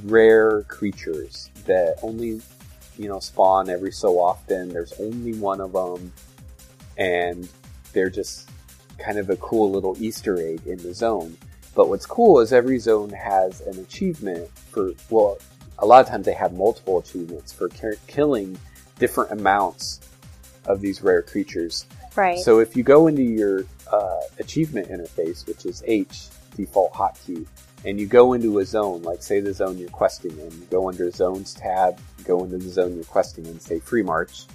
rare 0.05 0.63
creatures 0.63 1.51
that 1.65 1.97
only 2.01 2.41
you 2.97 3.07
know 3.07 3.19
spawn 3.19 3.69
every 3.69 3.91
so 3.91 4.19
often. 4.19 4.69
There's 4.69 4.93
only 4.99 5.33
one 5.35 5.61
of 5.61 5.73
them, 5.73 6.11
and 6.97 7.47
they're 7.93 8.09
just 8.09 8.49
kind 8.99 9.17
of 9.17 9.29
a 9.29 9.35
cool 9.37 9.71
little 9.71 9.95
Easter 9.99 10.37
egg 10.39 10.65
in 10.65 10.77
the 10.77 10.93
zone. 10.93 11.37
But 11.75 11.89
what's 11.89 12.05
cool 12.05 12.39
is 12.39 12.51
every 12.51 12.79
zone 12.79 13.09
has 13.11 13.61
an 13.61 13.79
achievement 13.79 14.49
for 14.57 14.91
well, 15.09 15.37
a 15.77 15.85
lot 15.85 16.01
of 16.01 16.07
times 16.07 16.25
they 16.25 16.33
have 16.33 16.53
multiple 16.53 16.99
achievements 16.99 17.53
for 17.53 17.69
ki- 17.69 17.99
killing 18.07 18.57
different 18.97 19.31
amounts 19.31 20.01
of 20.65 20.81
these 20.81 21.01
rare 21.01 21.21
creatures. 21.21 21.85
Right. 22.15 22.39
So 22.39 22.59
if 22.59 22.75
you 22.75 22.83
go 22.83 23.07
into 23.07 23.23
your 23.23 23.65
uh, 23.91 24.19
achievement 24.39 24.89
interface, 24.89 25.47
which 25.47 25.65
is 25.65 25.83
H 25.85 26.27
default 26.55 26.93
hotkey, 26.93 27.45
and 27.85 27.99
you 27.99 28.07
go 28.07 28.33
into 28.33 28.59
a 28.59 28.65
zone, 28.65 29.01
like 29.03 29.23
say 29.23 29.39
the 29.39 29.53
zone 29.53 29.77
you're 29.77 29.89
questing 29.89 30.31
in, 30.31 30.51
you 30.51 30.67
go 30.69 30.89
under 30.89 31.09
zones 31.11 31.53
tab, 31.53 31.97
go 32.25 32.43
into 32.43 32.57
the 32.57 32.69
zone 32.69 32.95
you're 32.95 33.05
questing 33.05 33.45
in, 33.45 33.59
say 33.59 33.79
Freemarch. 33.79 34.47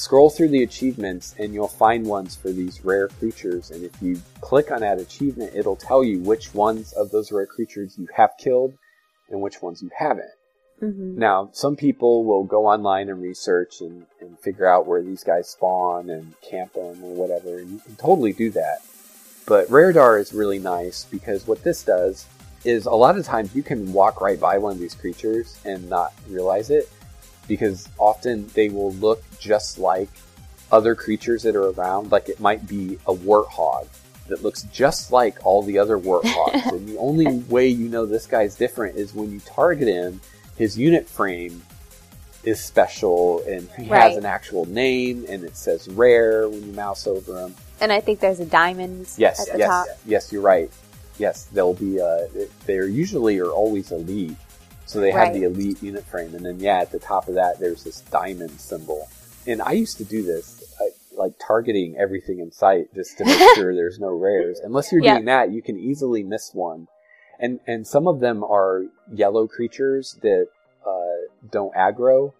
Scroll 0.00 0.30
through 0.30 0.48
the 0.48 0.62
achievements 0.62 1.34
and 1.38 1.52
you'll 1.52 1.68
find 1.68 2.06
ones 2.06 2.34
for 2.34 2.50
these 2.50 2.82
rare 2.82 3.08
creatures. 3.08 3.70
And 3.70 3.84
if 3.84 3.92
you 4.00 4.18
click 4.40 4.70
on 4.70 4.80
that 4.80 4.98
achievement, 4.98 5.52
it'll 5.54 5.76
tell 5.76 6.02
you 6.02 6.20
which 6.20 6.54
ones 6.54 6.94
of 6.94 7.10
those 7.10 7.30
rare 7.30 7.44
creatures 7.44 7.98
you 7.98 8.08
have 8.16 8.30
killed 8.38 8.72
and 9.28 9.42
which 9.42 9.60
ones 9.60 9.82
you 9.82 9.90
haven't. 9.94 10.32
hmm 10.78 11.18
Now, 11.18 11.50
some 11.52 11.76
people 11.76 12.24
will 12.24 12.44
go 12.44 12.66
online 12.66 13.10
and 13.10 13.20
research 13.20 13.82
and, 13.82 14.06
and 14.22 14.38
figure 14.38 14.66
out 14.66 14.86
where 14.86 15.02
these 15.02 15.22
guys 15.22 15.50
spawn 15.50 16.08
and 16.08 16.32
camp 16.40 16.72
them 16.72 17.04
or 17.04 17.12
whatever, 17.12 17.58
and 17.58 17.70
you 17.70 17.78
can 17.80 17.96
totally 17.96 18.32
do 18.32 18.50
that. 18.52 18.78
But 19.44 19.68
Raredar 19.68 20.18
is 20.18 20.32
really 20.32 20.58
nice 20.58 21.04
because 21.04 21.46
what 21.46 21.62
this 21.62 21.82
does 21.82 22.24
is 22.64 22.86
a 22.86 22.90
lot 22.90 23.18
of 23.18 23.26
times 23.26 23.54
you 23.54 23.62
can 23.62 23.92
walk 23.92 24.22
right 24.22 24.40
by 24.40 24.56
one 24.56 24.72
of 24.72 24.78
these 24.78 24.94
creatures 24.94 25.60
and 25.66 25.90
not 25.90 26.14
realize 26.26 26.70
it 26.70 26.88
because 27.50 27.88
often 27.98 28.46
they 28.54 28.68
will 28.68 28.92
look 28.92 29.20
just 29.40 29.76
like 29.76 30.08
other 30.70 30.94
creatures 30.94 31.42
that 31.42 31.56
are 31.56 31.70
around. 31.70 32.12
Like 32.12 32.28
it 32.28 32.38
might 32.38 32.64
be 32.68 32.96
a 33.08 33.12
warthog 33.12 33.88
that 34.28 34.44
looks 34.44 34.62
just 34.72 35.10
like 35.10 35.44
all 35.44 35.60
the 35.64 35.76
other 35.76 35.98
warthogs. 35.98 36.64
and 36.72 36.88
the 36.88 36.96
only 36.98 37.38
way 37.48 37.66
you 37.66 37.88
know 37.88 38.06
this 38.06 38.24
guy's 38.28 38.54
different 38.54 38.96
is 38.96 39.12
when 39.12 39.32
you 39.32 39.40
target 39.40 39.88
him, 39.88 40.20
his 40.56 40.78
unit 40.78 41.08
frame 41.08 41.60
is 42.44 42.62
special 42.62 43.42
and 43.48 43.68
he 43.76 43.88
Right. 43.88 44.02
has 44.02 44.16
an 44.16 44.24
actual 44.24 44.64
name 44.66 45.26
and 45.28 45.42
it 45.42 45.56
says 45.56 45.88
rare 45.88 46.48
when 46.48 46.64
you 46.64 46.72
mouse 46.72 47.08
over 47.08 47.36
him. 47.36 47.56
And 47.80 47.90
I 47.90 48.00
think 48.00 48.20
there's 48.20 48.38
a 48.38 48.46
diamond 48.46 49.08
Yes, 49.16 49.40
at 49.48 49.54
the 49.54 49.58
yes, 49.58 49.68
top. 49.68 49.86
yes, 50.06 50.32
you're 50.32 50.40
right. 50.40 50.70
Yes, 51.18 51.48
they'll 51.52 51.74
be, 51.74 52.00
uh, 52.00 52.28
they're 52.64 52.86
usually 52.86 53.40
or 53.40 53.48
always 53.50 53.90
elite. 53.90 54.36
So 54.90 54.98
they 54.98 55.12
have 55.12 55.28
Right. 55.28 55.34
the 55.34 55.44
elite 55.44 55.80
unit 55.82 56.04
frame. 56.04 56.34
And 56.34 56.44
then, 56.44 56.58
yeah, 56.58 56.78
at 56.80 56.90
the 56.90 56.98
top 56.98 57.28
of 57.28 57.34
that, 57.34 57.60
there's 57.60 57.84
this 57.84 58.00
diamond 58.00 58.60
symbol. 58.60 59.08
And 59.46 59.62
I 59.62 59.72
used 59.72 59.98
to 59.98 60.04
do 60.04 60.22
this, 60.24 60.74
like 61.12 61.34
targeting 61.38 61.96
everything 61.96 62.40
in 62.40 62.50
sight 62.50 62.92
just 62.92 63.16
to 63.18 63.24
make 63.24 63.38
sure 63.54 63.72
there's 63.72 64.00
no 64.00 64.08
rares. 64.08 64.58
Unless 64.58 64.90
you're 64.90 65.00
doing 65.00 65.26
that, 65.26 65.52
you 65.52 65.62
can 65.62 65.78
easily 65.78 66.24
miss 66.24 66.52
one. 66.54 66.88
And, 67.38 67.60
and 67.68 67.86
some 67.86 68.08
of 68.08 68.18
them 68.18 68.42
are 68.42 68.86
yellow 69.12 69.46
creatures 69.46 70.18
that, 70.22 70.48
uh, 70.84 71.28
don't 71.52 71.72
aggro. 71.74 72.32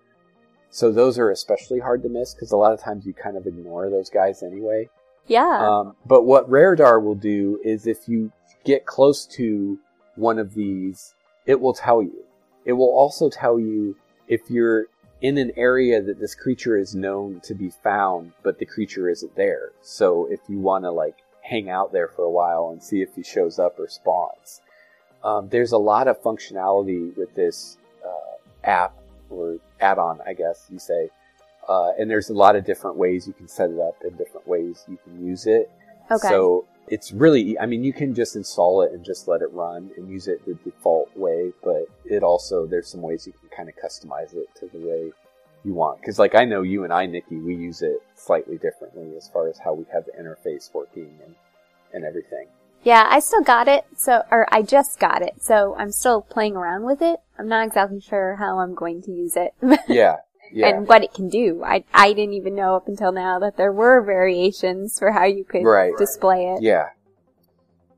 So 0.71 0.91
those 0.91 1.19
are 1.21 1.31
especially 1.31 1.79
hard 1.79 2.03
to 2.03 2.09
miss 2.09 2.35
because 2.35 2.51
a 2.51 2.57
lot 2.57 2.73
of 2.73 2.81
times 2.81 3.07
you 3.07 3.13
kind 3.15 3.37
of 3.37 3.47
ignore 3.47 3.89
those 3.91 4.11
guys 4.11 4.43
anyway. 4.43 4.89
Yeah. 5.29 5.69
Um, 5.69 5.95
but 6.05 6.25
what 6.25 6.51
Raredar 6.51 7.01
will 7.01 7.15
do 7.15 7.61
is 7.65 7.87
if 7.87 8.09
you 8.09 8.33
get 8.65 8.87
close 8.87 9.25
to 9.37 9.79
one 10.17 10.41
of 10.41 10.55
these, 10.55 11.15
it 11.47 11.61
will 11.61 11.75
tell 11.75 12.03
you. 12.03 12.25
It 12.65 12.73
will 12.73 12.93
also 12.93 13.31
tell 13.31 13.59
you 13.59 13.97
if 14.29 14.51
you're 14.51 14.87
in 15.21 15.39
an 15.39 15.53
area 15.57 16.01
that 16.03 16.19
this 16.19 16.35
creature 16.35 16.79
is 16.79 16.95
known 16.95 17.41
to 17.41 17.55
be 17.55 17.71
found, 17.71 18.33
but 18.43 18.59
the 18.59 18.67
creature 18.67 19.09
isn't 19.09 19.35
there. 19.37 19.73
So 19.83 20.27
if 20.31 20.41
you 20.49 20.59
want 20.59 20.85
to 20.85 20.91
like 20.91 21.17
hang 21.43 21.69
out 21.69 21.93
there 21.93 22.09
for 22.09 22.23
a 22.23 22.31
while 22.31 22.71
and 22.71 22.83
see 22.83 23.03
if 23.03 23.15
he 23.15 23.23
shows 23.23 23.59
up 23.59 23.79
or 23.79 23.89
spawns. 23.89 24.61
Um, 25.23 25.49
there's 25.49 25.73
a 25.73 25.79
lot 25.79 26.09
of 26.09 26.23
functionality 26.23 27.15
with 27.17 27.35
this 27.35 27.77
uh, 28.07 28.67
app 28.67 28.97
or 29.29 29.59
add-on, 29.81 30.21
I 30.27 30.35
guess 30.35 30.67
you 30.71 30.79
say. 30.79 31.11
Uh, 31.69 31.91
and 31.99 32.11
there's 32.11 32.31
a 32.31 32.35
lot 32.35 32.57
of 32.57 32.65
different 32.65 32.97
ways 32.97 33.27
you 33.27 33.33
can 33.33 33.49
set 33.49 33.71
it 33.71 33.79
up 33.79 33.97
and 34.03 34.17
different 34.17 34.47
ways 34.47 34.85
you 34.89 34.99
can 35.05 35.25
use 35.25 35.47
it. 35.47 35.71
okay. 36.11 36.29
So 36.29 36.67
it's 36.91 37.13
really, 37.13 37.59
I 37.59 37.67
mean, 37.67 37.85
you 37.85 37.93
can 37.93 38.15
just 38.15 38.35
install 38.35 38.83
it 38.83 38.93
and 38.93 39.05
just 39.05 39.29
let 39.29 39.43
it 39.43 39.53
run 39.53 39.91
and 39.97 40.11
use 40.11 40.27
it 40.27 40.45
the 40.45 40.55
default 40.55 41.17
way, 41.17 41.53
but 41.63 41.87
it 42.05 42.23
also, 42.25 42.67
there's 42.67 42.89
some 42.89 43.01
ways 43.01 43.27
you 43.27 43.33
can 43.33 43.49
kind 43.57 43.69
of 43.69 43.77
customize 43.77 44.35
it 44.35 44.49
to 44.57 44.67
the 44.67 44.85
way 44.85 45.13
you 45.65 45.73
want. 45.73 46.03
Cause 46.03 46.19
like 46.19 46.35
I 46.35 46.45
know 46.45 46.63
you 46.63 46.83
and 46.85 46.93
I, 46.93 47.07
Nikki, 47.07 47.37
we 47.37 47.55
use 47.55 47.81
it 47.83 48.03
slightly 48.17 48.59
differently 48.59 49.17
as 49.17 49.29
far 49.29 49.49
as 49.49 49.59
how 49.59 49.73
we 49.73 49.85
have 49.93 50.05
the 50.05 50.13
interface 50.21 50.75
working 50.75 51.17
and, 51.25 51.35
and 51.95 52.05
everything. 52.05 52.49
yeah, 52.83 53.07
I 53.09 53.21
still 53.21 53.43
got 53.43 53.69
it. 53.69 53.85
So, 53.97 54.23
or 54.31 54.47
I 54.53 54.63
just 54.63 54.99
got 54.99 55.23
it. 55.23 55.35
So 55.41 55.77
I'm 55.79 55.93
still 55.93 56.23
playing 56.23 56.57
around 56.57 56.85
with 56.85 57.03
it. 57.03 57.21
I'm 57.39 57.49
not 57.49 57.67
exactly 57.67 58.01
sure 58.01 58.37
how 58.37 58.59
I'm 58.59 58.75
going 58.75 59.01
to 59.03 59.13
use 59.13 59.37
it. 59.37 59.55
Yeah. 59.89 60.17
Yeah. 60.53 60.69
and 60.69 60.89
what 60.89 61.03
it 61.05 61.15
can 61.15 61.29
do. 61.29 61.63
I 61.65 61.85
I 61.95 62.13
didn't 62.13 62.35
even 62.35 62.55
know 62.55 62.77
up 62.77 62.89
until 62.89 63.13
now 63.13 63.39
that 63.39 63.57
there 63.57 63.73
were 63.73 64.01
variations 64.03 64.99
for 64.99 65.13
how 65.13 65.25
you 65.25 65.45
could 65.45 65.65
Right. 65.65 65.93
display 65.99 66.47
it. 66.49 66.63
Yeah. 66.63 66.91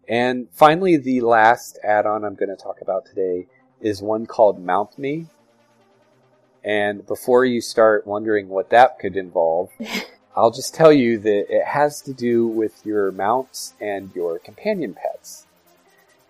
And 0.09 0.49
finally, 0.53 0.97
the 0.97 1.21
last 1.23 1.79
add-on 1.83 2.25
I'm 2.25 2.35
going 2.35 2.49
to 2.55 2.63
talk 2.63 2.81
about 2.81 3.07
today 3.07 3.47
is 3.81 4.03
one 4.03 4.27
called 4.27 4.61
Mount 4.63 4.99
Me. 4.99 5.27
And 6.65 7.07
before 7.07 7.45
you 7.45 7.61
start 7.61 8.07
wondering 8.07 8.49
what 8.49 8.71
that 8.71 8.99
could 8.99 9.17
involve, 9.17 9.71
I'll 10.37 10.51
just 10.51 10.75
tell 10.75 10.93
you 10.93 11.19
that 11.19 11.47
it 11.55 11.65
has 11.67 12.01
to 12.03 12.13
do 12.13 12.47
with 12.47 12.85
your 12.85 13.11
mounts 13.13 13.75
and 13.81 14.11
your 14.15 14.39
companion 14.39 14.95
pets. 14.95 15.47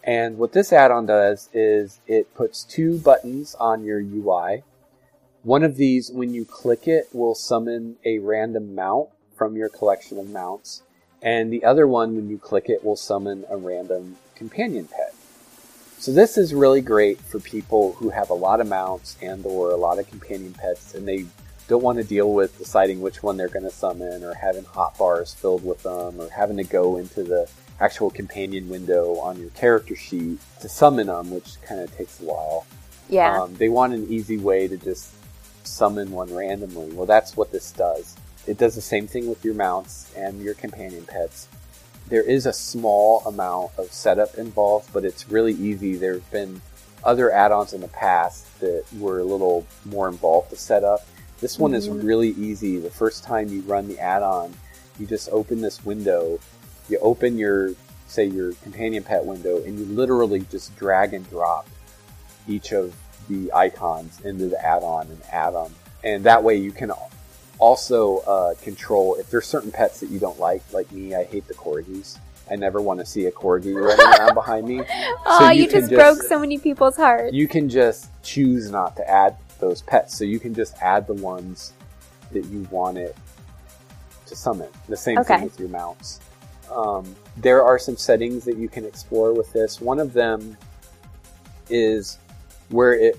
And 0.05 0.39
what 0.39 0.53
this 0.53 0.73
add-on 0.73 1.07
does 1.07 1.49
is 1.53 2.01
it 2.07 2.35
puts 2.35 2.65
two 2.65 2.99
buttons 2.99 3.55
on 3.61 3.85
your 3.85 4.01
UI. 4.01 4.65
One 5.43 5.63
of 5.63 5.77
these, 5.77 6.11
when 6.11 6.33
you 6.35 6.45
click 6.45 6.87
it, 6.87 7.09
will 7.13 7.35
summon 7.35 7.97
a 8.05 8.19
random 8.19 8.75
mount 8.75 9.09
from 9.35 9.57
your 9.57 9.69
collection 9.69 10.19
of 10.19 10.31
mounts 10.31 10.83
and 11.23 11.53
the 11.53 11.65
other 11.65 11.87
one, 11.87 12.17
when 12.17 12.29
you 12.29 12.37
click 12.37 12.69
it, 12.69 12.85
will 12.85 12.97
summon 12.97 13.45
a 13.49 13.57
random 13.57 14.17
companion 14.35 14.89
pet. 14.89 15.15
So 15.99 16.13
this 16.13 16.37
is 16.37 16.53
really 16.53 16.81
great 16.81 17.21
for 17.21 17.39
people 17.39 17.93
who 17.93 18.11
have 18.11 18.29
a 18.29 18.35
lot 18.35 18.61
of 18.61 18.67
mounts 18.67 19.17
and 19.23 19.47
or 19.47 19.71
a 19.71 19.77
lot 19.77 20.01
of 20.01 20.09
companion 20.09 20.53
pets 20.53 20.95
and 20.95 21.07
they 21.07 21.27
don't 21.69 21.83
want 21.83 21.99
to 21.99 22.05
deal 22.05 22.33
with 22.33 22.59
deciding 22.59 23.01
which 23.01 23.23
one 23.23 23.37
they're 23.37 23.49
going 23.49 23.65
to 23.65 23.71
summon 23.71 24.25
or 24.25 24.35
having 24.35 24.65
hotbars 24.65 25.37
filled 25.37 25.65
with 25.65 25.81
them 25.85 26.21
or 26.21 26.29
having 26.29 26.57
to 26.57 26.65
go 26.65 26.97
into 26.97 27.23
the 27.23 27.49
actual 27.79 28.11
companion 28.11 28.69
window 28.69 29.17
on 29.19 29.39
your 29.39 29.51
character 29.51 29.95
sheet 29.95 30.41
to 30.61 30.69
summon 30.69 31.07
them, 31.07 31.31
which 31.31 31.63
kind 31.63 31.81
of 31.81 31.97
takes 31.97 32.21
a 32.21 32.25
while. 32.25 32.67
Yeah. 33.09 33.43
Um, 33.43 33.55
they 33.55 33.69
want 33.69 33.95
an 33.95 34.09
easy 34.11 34.39
way 34.39 34.67
to 34.67 34.77
just 34.77 35.15
summon 35.65 36.11
one 36.11 36.35
randomly. 36.35 36.93
Well, 36.93 37.07
that's 37.07 37.37
what 37.37 37.53
this 37.53 37.73
does. 37.73 38.17
It 38.47 38.59
does 38.59 38.75
the 38.75 38.81
same 38.81 39.07
thing 39.07 39.29
with 39.29 39.45
your 39.45 39.55
mounts 39.55 40.13
and 40.17 40.41
your 40.43 40.55
companion 40.55 41.05
pets. 41.07 41.49
There 42.09 42.23
is 42.23 42.47
a 42.47 42.53
small 42.53 43.23
amount 43.27 43.73
of 43.79 43.93
setup 43.93 44.35
involved, 44.37 44.93
but 44.93 45.05
it's 45.05 45.29
really 45.31 45.53
easy. 45.55 45.95
There 45.95 46.15
have 46.15 46.31
been 46.31 46.61
other 47.05 47.31
add-ons 47.31 47.73
in 47.73 47.81
the 47.81 47.89
past 47.89 48.61
that 48.61 48.85
were 48.99 49.21
a 49.21 49.25
little 49.25 49.67
more 49.85 50.09
involved 50.09 50.51
to 50.51 50.57
set 50.57 50.85
up. 50.85 51.07
This 51.41 51.59
one 51.59 51.75
is 51.75 51.89
mm-hmm. 51.89 52.07
really 52.07 52.31
easy. 52.31 52.79
The 52.79 52.91
first 52.91 53.25
time 53.25 53.49
you 53.49 53.63
run 53.63 53.89
the 53.89 53.99
add-on, 53.99 54.55
you 54.99 55.07
just 55.07 55.29
open 55.31 55.61
this 55.61 55.85
window. 55.85 56.39
You 56.89 56.99
open 56.99 57.39
your, 57.39 57.75
say, 58.07 58.27
your 58.27 58.53
companion 58.55 59.03
pet 59.03 59.25
window, 59.25 59.63
and 59.63 59.79
you 59.79 59.85
literally 59.87 60.41
just 60.51 60.77
drag 60.77 61.15
and 61.15 61.29
drop 61.31 61.69
each 62.47 62.73
of 62.73 62.95
the 63.33 63.53
icons 63.53 64.21
into 64.25 64.47
the 64.47 64.65
add-on 64.65 65.09
and 65.09 65.21
add 65.31 65.55
them. 65.55 65.73
And 66.05 66.25
that 66.25 66.43
way 66.43 66.57
you 66.57 66.73
can 66.73 66.93
also 67.59 68.19
uh, 68.19 68.55
control 68.63 69.15
if 69.17 69.31
there's 69.31 69.47
certain 69.47 69.71
pets 69.71 70.01
that 70.01 70.11
you 70.11 70.19
don't 70.19 70.39
like. 70.39 70.63
Like 70.73 70.91
me, 70.93 71.15
I 71.15 71.25
hate 71.25 71.47
the 71.47 71.55
corgis. 71.55 72.19
I 72.51 72.57
never 72.57 72.81
want 72.81 73.01
to 73.01 73.07
see 73.07 73.27
a 73.27 73.33
corgi 73.33 73.75
running 73.81 74.21
around 74.21 74.35
behind 74.35 74.67
me. 74.67 74.83
Oh, 75.27 75.51
you, 75.51 75.69
can 75.69 75.89
just 75.89 75.93
broke 75.93 76.23
so 76.23 76.39
many 76.39 76.59
people's 76.59 76.97
hearts. 76.97 77.33
You 77.33 77.47
can 77.49 77.69
just 77.69 78.11
choose 78.23 78.71
not 78.71 78.97
to 78.97 79.09
add 79.09 79.37
those 79.61 79.83
pets, 79.83 80.17
so 80.17 80.25
you 80.25 80.41
can 80.41 80.55
just 80.55 80.77
add 80.83 81.07
the 81.07 81.15
ones 81.15 81.73
that 82.33 82.45
you 82.47 82.67
want 82.71 82.99
it 82.99 83.17
to 84.27 84.37
summon. 84.37 84.69
The 84.89 84.97
same 84.97 85.19
Okay. 85.19 85.37
thing 85.37 85.45
with 85.45 85.61
your 85.61 85.69
mounts. 85.69 86.21
Um, 86.71 87.15
there 87.37 87.63
are 87.63 87.79
some 87.79 87.97
settings 87.97 88.45
that 88.45 88.57
you 88.57 88.69
can 88.69 88.85
explore 88.85 89.33
with 89.33 89.53
this. 89.53 89.81
One 89.81 90.01
of 90.01 90.13
them 90.13 90.57
is 91.69 92.19
where 92.73 92.93
it 92.93 93.19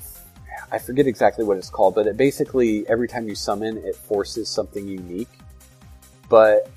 I 0.72 0.80
forget 0.80 1.06
exactly 1.06 1.46
what 1.46 1.58
it's 1.58 1.70
called, 1.70 1.96
but 1.96 2.08
it 2.08 2.18
basically 2.18 2.88
every 2.90 3.08
time 3.08 3.28
you 3.28 3.36
summon, 3.36 3.78
it 3.78 3.96
forces 3.96 4.50
something 4.50 4.88
unique. 4.88 5.30
But 6.30 6.70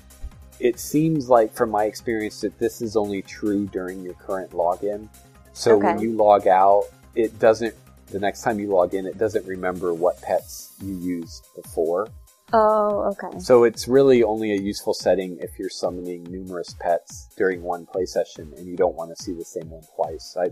it 0.59 0.79
seems 0.79 1.29
like, 1.29 1.53
from 1.53 1.71
my 1.71 1.85
experience, 1.85 2.41
that 2.41 2.57
this 2.59 2.81
is 2.81 2.95
only 2.95 3.21
true 3.21 3.65
during 3.67 4.03
your 4.03 4.13
current 4.13 4.51
login. 4.51 5.09
So 5.53 5.77
when 5.77 5.99
you 5.99 6.11
log 6.11 6.47
out, 6.47 6.85
it 7.15 7.39
doesn't. 7.39 7.75
The 8.07 8.19
next 8.19 8.41
time 8.43 8.59
you 8.59 8.67
log 8.67 8.93
in, 8.93 9.05
it 9.05 9.17
doesn't 9.17 9.45
remember 9.45 9.93
what 9.93 10.21
pets 10.21 10.75
you 10.81 10.93
used 10.95 11.47
before. 11.55 12.07
Oh, 12.53 13.11
okay. 13.11 13.39
So 13.39 13.65
it's 13.65 13.87
really 13.87 14.23
only 14.23 14.53
a 14.53 14.61
useful 14.61 14.93
setting 14.93 15.37
if 15.41 15.59
you're 15.59 15.69
summoning 15.69 16.23
numerous 16.23 16.73
pets 16.79 17.27
during 17.35 17.61
one 17.61 17.85
play 17.85 18.05
session 18.05 18.53
and 18.55 18.65
you 18.65 18.77
don't 18.77 18.95
want 18.95 19.09
to 19.15 19.21
see 19.21 19.33
the 19.33 19.43
same 19.43 19.69
one 19.69 19.83
twice. 19.95 20.37
I, 20.39 20.51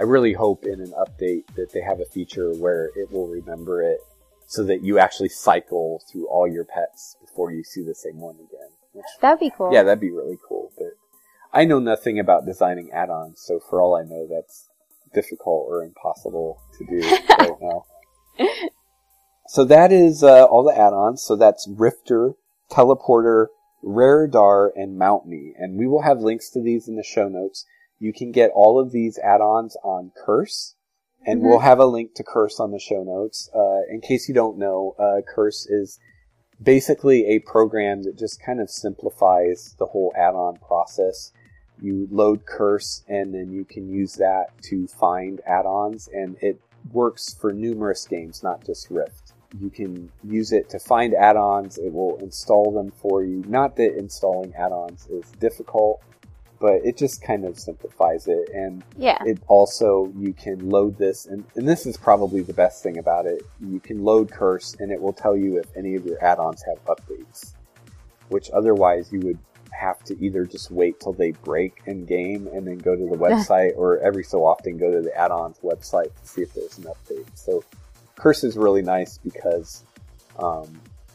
I 0.00 0.04
really 0.04 0.32
hope 0.32 0.64
in 0.64 0.80
an 0.80 0.94
update 0.98 1.44
that 1.56 1.72
they 1.74 1.82
have 1.82 2.00
a 2.00 2.06
feature 2.06 2.54
where 2.54 2.86
it 2.96 3.12
will 3.12 3.28
remember 3.28 3.82
it 3.82 4.00
so 4.46 4.64
that 4.64 4.82
you 4.82 4.98
actually 4.98 5.28
cycle 5.28 6.02
through 6.10 6.26
all 6.26 6.48
your 6.48 6.64
pets 6.64 7.16
before 7.20 7.52
you 7.52 7.62
see 7.62 7.82
the 7.82 7.94
same 7.94 8.18
one 8.18 8.36
again. 8.36 8.70
Which, 8.94 9.04
That'd 9.20 9.40
be 9.40 9.52
cool. 9.54 9.72
yeah, 9.74 9.82
that'd 9.82 10.00
be 10.00 10.10
really 10.10 10.38
cool. 10.48 10.72
But 10.78 10.94
I 11.52 11.66
know 11.66 11.80
nothing 11.80 12.18
about 12.18 12.46
designing 12.46 12.90
add-ons, 12.92 13.42
so 13.42 13.60
for 13.60 13.82
all 13.82 13.94
I 13.94 14.02
know, 14.02 14.26
that's 14.26 14.70
difficult 15.12 15.66
or 15.68 15.84
impossible 15.84 16.58
to 16.78 16.86
do 16.86 17.00
right 17.38 17.52
now. 17.60 17.84
So 19.48 19.64
that 19.64 19.92
is 19.92 20.22
uh, 20.22 20.44
all 20.44 20.64
the 20.64 20.76
add-ons. 20.76 21.22
So 21.22 21.36
that's 21.36 21.68
Rifter, 21.68 22.32
Teleporter, 22.70 23.48
Raredar, 23.84 24.70
and 24.74 24.96
Mount 24.96 25.26
Me. 25.26 25.52
And 25.58 25.76
we 25.76 25.86
will 25.86 26.02
have 26.02 26.20
links 26.20 26.48
to 26.50 26.62
these 26.62 26.88
in 26.88 26.96
the 26.96 27.02
show 27.02 27.28
notes. 27.28 27.66
You 28.00 28.12
can 28.12 28.32
get 28.32 28.50
all 28.54 28.80
of 28.80 28.90
these 28.90 29.18
add-ons 29.18 29.76
on 29.84 30.10
Curse, 30.24 30.74
and 31.26 31.42
we'll 31.42 31.58
have 31.58 31.78
a 31.78 31.84
link 31.84 32.14
to 32.14 32.24
Curse 32.24 32.58
on 32.58 32.70
the 32.72 32.78
show 32.78 33.04
notes. 33.04 33.50
Uh, 33.54 33.82
in 33.90 34.00
case 34.00 34.26
you 34.26 34.34
don't 34.34 34.56
know, 34.58 34.96
uh, 34.98 35.20
Curse 35.20 35.66
is 35.66 36.00
basically 36.62 37.26
a 37.26 37.40
program 37.40 38.02
that 38.04 38.18
just 38.18 38.42
kind 38.42 38.58
of 38.58 38.70
simplifies 38.70 39.76
the 39.78 39.84
whole 39.86 40.14
add-on 40.16 40.56
process. 40.56 41.32
You 41.78 42.08
load 42.10 42.46
Curse, 42.46 43.04
and 43.06 43.34
then 43.34 43.52
you 43.52 43.66
can 43.66 43.88
use 43.88 44.14
that 44.14 44.46
to 44.62 44.86
find 44.86 45.40
add-ons, 45.46 46.08
and 46.08 46.36
it 46.40 46.58
works 46.92 47.34
for 47.38 47.52
numerous 47.52 48.06
games, 48.06 48.42
not 48.42 48.64
just 48.64 48.90
Rift. 48.90 49.34
You 49.60 49.68
can 49.68 50.10
use 50.24 50.52
it 50.52 50.70
to 50.70 50.78
find 50.78 51.12
add-ons. 51.12 51.76
It 51.76 51.92
will 51.92 52.16
install 52.18 52.72
them 52.72 52.92
for 52.92 53.22
you. 53.24 53.44
Not 53.46 53.76
that 53.76 53.98
installing 53.98 54.54
add-ons 54.54 55.06
is 55.08 55.30
difficult, 55.38 56.00
but 56.60 56.84
it 56.84 56.96
just 56.96 57.22
kind 57.22 57.44
of 57.44 57.58
simplifies 57.58 58.28
it. 58.28 58.50
And 58.54 58.84
Yeah. 58.98 59.18
it 59.24 59.38
also 59.48 60.12
you 60.16 60.32
can 60.34 60.68
load 60.68 60.98
this, 60.98 61.26
and, 61.26 61.44
and 61.56 61.66
this 61.66 61.86
is 61.86 61.96
probably 61.96 62.42
the 62.42 62.52
best 62.52 62.82
thing 62.82 62.98
about 62.98 63.26
it. 63.26 63.42
You 63.60 63.80
can 63.80 64.04
load 64.04 64.30
Curse, 64.30 64.76
and 64.78 64.92
it 64.92 65.00
will 65.00 65.12
tell 65.14 65.36
you 65.36 65.58
if 65.58 65.66
any 65.76 65.94
of 65.96 66.04
your 66.04 66.22
add-ons 66.22 66.62
have 66.68 66.84
updates, 66.84 67.54
which 68.28 68.50
otherwise 68.50 69.10
you 69.10 69.20
would 69.20 69.38
have 69.72 70.04
to 70.04 70.22
either 70.22 70.44
just 70.44 70.70
wait 70.70 71.00
till 71.00 71.14
they 71.14 71.30
break 71.30 71.80
in 71.86 72.04
game 72.04 72.46
and 72.52 72.66
then 72.66 72.76
go 72.76 72.94
to 72.94 73.06
the 73.08 73.16
website, 73.26 73.72
or 73.76 73.98
every 74.00 74.22
so 74.24 74.44
often 74.44 74.76
go 74.76 74.90
to 74.90 75.00
the 75.00 75.16
add-ons 75.18 75.58
website 75.64 76.10
to 76.22 76.28
see 76.28 76.42
if 76.42 76.52
there's 76.52 76.76
an 76.78 76.84
update. 76.84 77.26
So 77.34 77.64
Curse 78.16 78.44
is 78.44 78.58
really 78.58 78.82
nice 78.82 79.16
because 79.16 79.82
um, 80.38 80.68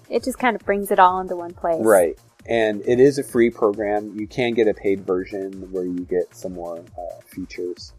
It 0.09 0.23
just 0.23 0.39
kind 0.39 0.55
of 0.55 0.65
brings 0.65 0.89
it 0.89 0.97
all 0.97 1.19
into 1.22 1.35
one 1.35 1.53
place. 1.53 1.84
Right. 1.85 2.17
And 2.47 2.81
it 2.88 2.99
is 2.99 3.17
a 3.17 3.23
free 3.23 3.49
program. 3.49 4.13
You 4.17 4.27
can 4.27 4.53
get 4.53 4.67
a 4.67 4.73
paid 4.73 5.01
version 5.05 5.72
where 5.72 5.85
you 5.85 5.99
get 6.01 6.35
some 6.35 6.53
more 6.53 6.80
uh, 6.97 7.22
features. 7.26 7.93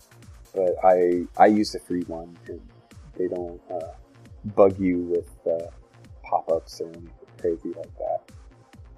But 0.54 0.76
I 0.84 1.24
I 1.36 1.46
use 1.46 1.72
the 1.72 1.80
free 1.80 2.02
one, 2.04 2.36
and 2.46 2.60
they 3.16 3.28
don't 3.28 3.60
uh, 3.70 3.92
bug 4.54 4.78
you 4.78 4.98
with 4.98 5.28
uh, 5.46 5.66
pop 6.22 6.48
ups 6.48 6.80
or 6.80 6.86
anything 6.88 7.10
crazy 7.40 7.72
like 7.76 7.96
that. 7.98 8.20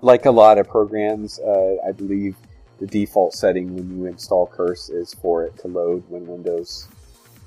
Like 0.01 0.27
a 0.27 0.31
lot 0.31 0.59
of 0.59 0.69
programs, 0.69 1.41
uh, 1.41 1.77
I 1.87 1.93
believe 1.93 2.37
the 2.79 2.87
default 2.87 3.33
setting 3.35 3.75
when 3.75 3.91
you 3.99 4.07
install 4.07 4.47
Curse 4.47 4.89
is 4.91 5.15
for 5.15 5.43
it 5.45 5.59
to 5.59 5.69
load 5.69 6.05
when 6.09 6.27
Windows 6.29 6.87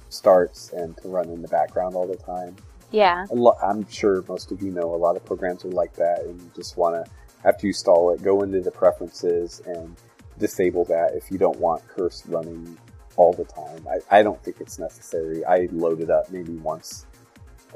starts 0.10 0.72
and 0.74 0.98
to 0.98 1.08
run 1.08 1.30
in 1.30 1.42
the 1.42 1.48
background 1.48 1.96
all 1.96 2.06
the 2.06 2.18
time 2.18 2.54
Yeah. 2.92 3.26
a 3.32 3.34
lo- 3.34 3.56
I'm 3.64 3.88
sure 3.90 4.22
most 4.28 4.52
of 4.52 4.62
you 4.62 4.72
know 4.72 4.94
a 4.94 4.98
lot 4.98 5.16
of 5.16 5.24
programs 5.24 5.64
are 5.64 5.70
like 5.70 5.94
that, 5.94 6.24
and 6.24 6.42
you 6.42 6.52
just 6.54 6.76
want 6.76 6.96
to, 7.06 7.10
after 7.44 7.68
you 7.68 7.72
install 7.72 8.12
it, 8.12 8.22
go 8.22 8.42
into 8.44 8.62
the 8.62 8.72
preferences 8.72 9.62
and 9.66 9.96
disable 10.38 10.86
that 10.86 11.14
if 11.14 11.32
you 11.32 11.38
don't 11.38 11.60
want 11.60 11.88
Curse 11.88 12.26
running 12.28 12.78
all 13.16 13.34
the 13.34 13.46
time. 13.46 13.86
I, 13.88 14.20
I 14.20 14.24
don't 14.24 14.42
think 14.44 14.58
it's 14.60 14.80
necessary. 14.80 15.44
I 15.46 15.68
load 15.72 16.02
it 16.02 16.10
up 16.10 16.32
maybe 16.32 16.54
once 16.54 17.06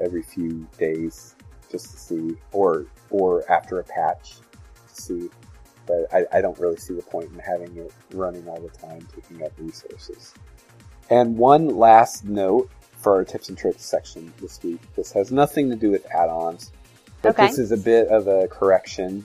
every 0.00 0.22
few 0.22 0.66
days 0.78 1.34
just 1.70 1.90
to 1.90 1.98
see, 1.98 2.36
or 2.52 2.86
or 3.10 3.50
after 3.50 3.80
a 3.80 3.84
patch 3.84 4.34
to 4.94 5.02
see. 5.02 5.30
But 5.86 6.12
I, 6.12 6.38
I 6.38 6.40
don't 6.40 6.58
really 6.58 6.76
see 6.76 6.94
the 6.94 7.02
point 7.02 7.30
in 7.32 7.38
having 7.38 7.76
it 7.76 7.92
running 8.12 8.48
all 8.48 8.60
the 8.60 8.68
time, 8.70 9.06
taking 9.14 9.44
up 9.44 9.52
resources. 9.58 10.34
And 11.10 11.36
one 11.36 11.68
last 11.68 12.24
note 12.24 12.70
for 12.98 13.14
our 13.14 13.24
tips 13.24 13.48
and 13.48 13.56
tricks 13.56 13.84
section 13.84 14.32
this 14.40 14.60
week. 14.64 14.80
This 14.96 15.12
has 15.12 15.30
nothing 15.30 15.70
to 15.70 15.76
do 15.76 15.90
with 15.90 16.04
add-ons, 16.06 16.72
but 17.22 17.30
Okay. 17.38 17.46
this 17.46 17.58
is 17.58 17.70
a 17.70 17.76
bit 17.76 18.08
of 18.08 18.26
a 18.26 18.48
correction 18.48 19.24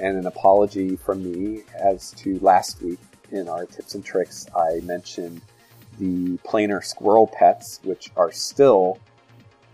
and 0.00 0.16
an 0.16 0.26
apology 0.26 0.96
from 0.96 1.22
me 1.22 1.62
as 1.74 2.12
to 2.12 2.38
last 2.40 2.82
week 2.82 2.98
in 3.30 3.48
our 3.48 3.66
tips 3.66 3.94
and 3.94 4.04
tricks. 4.04 4.46
I 4.56 4.80
mentioned 4.80 5.40
the 5.98 6.38
planar 6.38 6.84
squirrel 6.84 7.26
pets, 7.26 7.80
which 7.84 8.10
are 8.16 8.32
still 8.32 8.98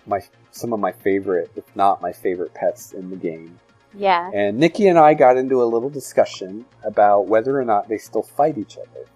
my 0.06 0.22
some 0.50 0.72
of 0.72 0.80
my 0.80 0.92
favorite, 0.92 1.50
if 1.56 1.64
not 1.76 2.00
my 2.00 2.12
favorite 2.12 2.54
pets 2.54 2.92
in 2.92 3.10
the 3.10 3.16
game. 3.16 3.58
Yeah. 3.94 4.30
And 4.32 4.58
Nikki 4.58 4.88
and 4.88 4.98
I 4.98 5.14
got 5.14 5.36
into 5.36 5.62
a 5.62 5.64
little 5.64 5.90
discussion 5.90 6.64
about 6.82 7.26
whether 7.26 7.58
or 7.58 7.64
not 7.64 7.88
they 7.88 7.98
still 7.98 8.22
fight 8.22 8.58
each 8.58 8.76
other. 8.76 9.06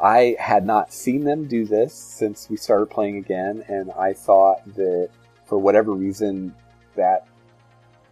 I 0.00 0.36
had 0.38 0.66
not 0.66 0.92
seen 0.92 1.24
them 1.24 1.46
do 1.46 1.64
this 1.64 1.94
since 1.94 2.48
we 2.50 2.56
started 2.56 2.86
playing 2.86 3.18
again, 3.18 3.64
and 3.68 3.90
I 3.92 4.12
thought 4.12 4.64
that 4.74 5.10
for 5.46 5.58
whatever 5.58 5.92
reason 5.92 6.54
that 6.96 7.26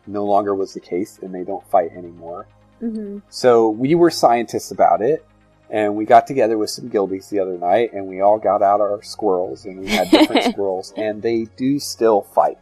no 0.06 0.24
longer 0.24 0.54
was 0.54 0.74
the 0.74 0.80
case 0.80 1.18
and 1.22 1.34
they 1.34 1.44
don't 1.44 1.66
fight 1.70 1.92
anymore. 1.92 2.46
hmm 2.80 3.18
So 3.28 3.68
we 3.70 3.94
were 3.94 4.10
scientists 4.10 4.70
about 4.70 5.02
it, 5.02 5.24
and 5.70 5.94
we 5.94 6.04
got 6.04 6.26
together 6.26 6.58
with 6.58 6.70
some 6.70 6.88
guildies 6.88 7.28
the 7.28 7.40
other 7.40 7.56
night, 7.56 7.92
and 7.92 8.06
we 8.06 8.20
all 8.20 8.38
got 8.38 8.62
out 8.62 8.80
our 8.80 9.02
squirrels, 9.02 9.64
and 9.64 9.80
we 9.80 9.88
had 9.88 10.10
different 10.10 10.44
squirrels, 10.52 10.92
and 10.96 11.22
they 11.22 11.46
do 11.56 11.78
still 11.78 12.22
fight. 12.22 12.58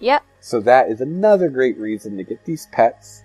Yep. 0.00 0.22
So 0.40 0.60
that 0.60 0.90
is 0.90 1.00
another 1.00 1.48
great 1.48 1.78
reason 1.78 2.16
to 2.16 2.24
get 2.24 2.44
these 2.44 2.66
pets. 2.72 3.22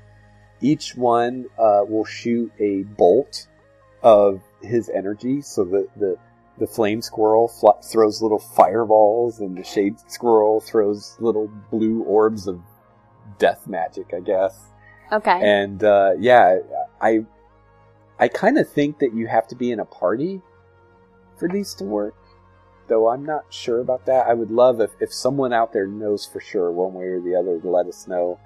Each 0.61 0.95
one 0.95 1.45
uh, 1.57 1.84
will 1.88 2.06
shoot 2.06 2.52
a 2.60 2.84
bolt 2.84 3.48
of 4.02 4.41
his 4.61 4.90
energy. 4.90 5.41
So 5.41 5.64
the 5.64 5.88
the, 5.95 6.18
the 6.57 6.68
flame 6.68 7.02
squirrel 7.02 7.48
fl- 7.48 7.81
throws 7.84 8.22
little 8.22 8.40
fireballs, 8.40 9.40
and 9.40 9.57
the 9.57 9.64
shade 9.64 9.95
squirrel 10.07 10.61
throws 10.61 11.15
little 11.19 11.49
blue 11.69 12.03
orbs 12.03 12.48
of 12.48 12.61
death 13.38 13.68
magic, 13.68 14.14
I 14.15 14.19
guess. 14.19 14.60
Okay. 15.11 15.39
And 15.41 15.84
uh, 15.84 16.11
yeah, 16.19 16.60
I 17.01 17.26
I 18.19 18.27
kind 18.27 18.57
of 18.57 18.69
think 18.69 18.99
that 18.99 19.14
you 19.14 19.27
have 19.27 19.47
to 19.49 19.55
be 19.55 19.72
in 19.72 19.80
a 19.80 19.85
party 19.85 20.41
for 21.38 21.47
these 21.49 21.73
to 21.76 21.84
work. 21.84 22.15
though 22.88 23.10
I'm 23.10 23.26
not 23.26 23.45
sure 23.49 23.80
about 23.80 24.05
that. 24.05 24.27
I 24.27 24.34
would 24.34 24.51
love 24.51 24.81
if, 24.81 24.91
if 24.99 25.14
someone 25.14 25.53
out 25.53 25.73
there 25.73 25.88
knows 25.88 26.26
for 26.26 26.39
sure 26.39 26.72
one 26.72 26.93
way 26.93 27.05
or 27.05 27.22
the 27.22 27.35
other 27.35 27.60
to 27.60 27.69
let 27.69 27.88
us 27.88 28.07
know. 28.07 28.39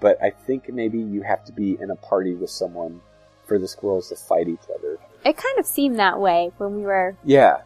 But 0.00 0.22
I 0.22 0.30
think 0.30 0.68
maybe 0.68 0.98
you 0.98 1.22
have 1.22 1.44
to 1.46 1.52
be 1.52 1.76
in 1.80 1.90
a 1.90 1.96
party 1.96 2.34
with 2.34 2.50
someone 2.50 3.00
for 3.46 3.58
the 3.58 3.68
squirrels 3.68 4.08
to 4.10 4.16
fight 4.16 4.48
each 4.48 4.68
other. 4.76 4.98
It 5.24 5.36
kind 5.36 5.58
of 5.58 5.66
seemed 5.66 5.98
that 5.98 6.20
way 6.20 6.50
when 6.58 6.76
we 6.76 6.82
were 6.82 7.16
Yeah, 7.24 7.62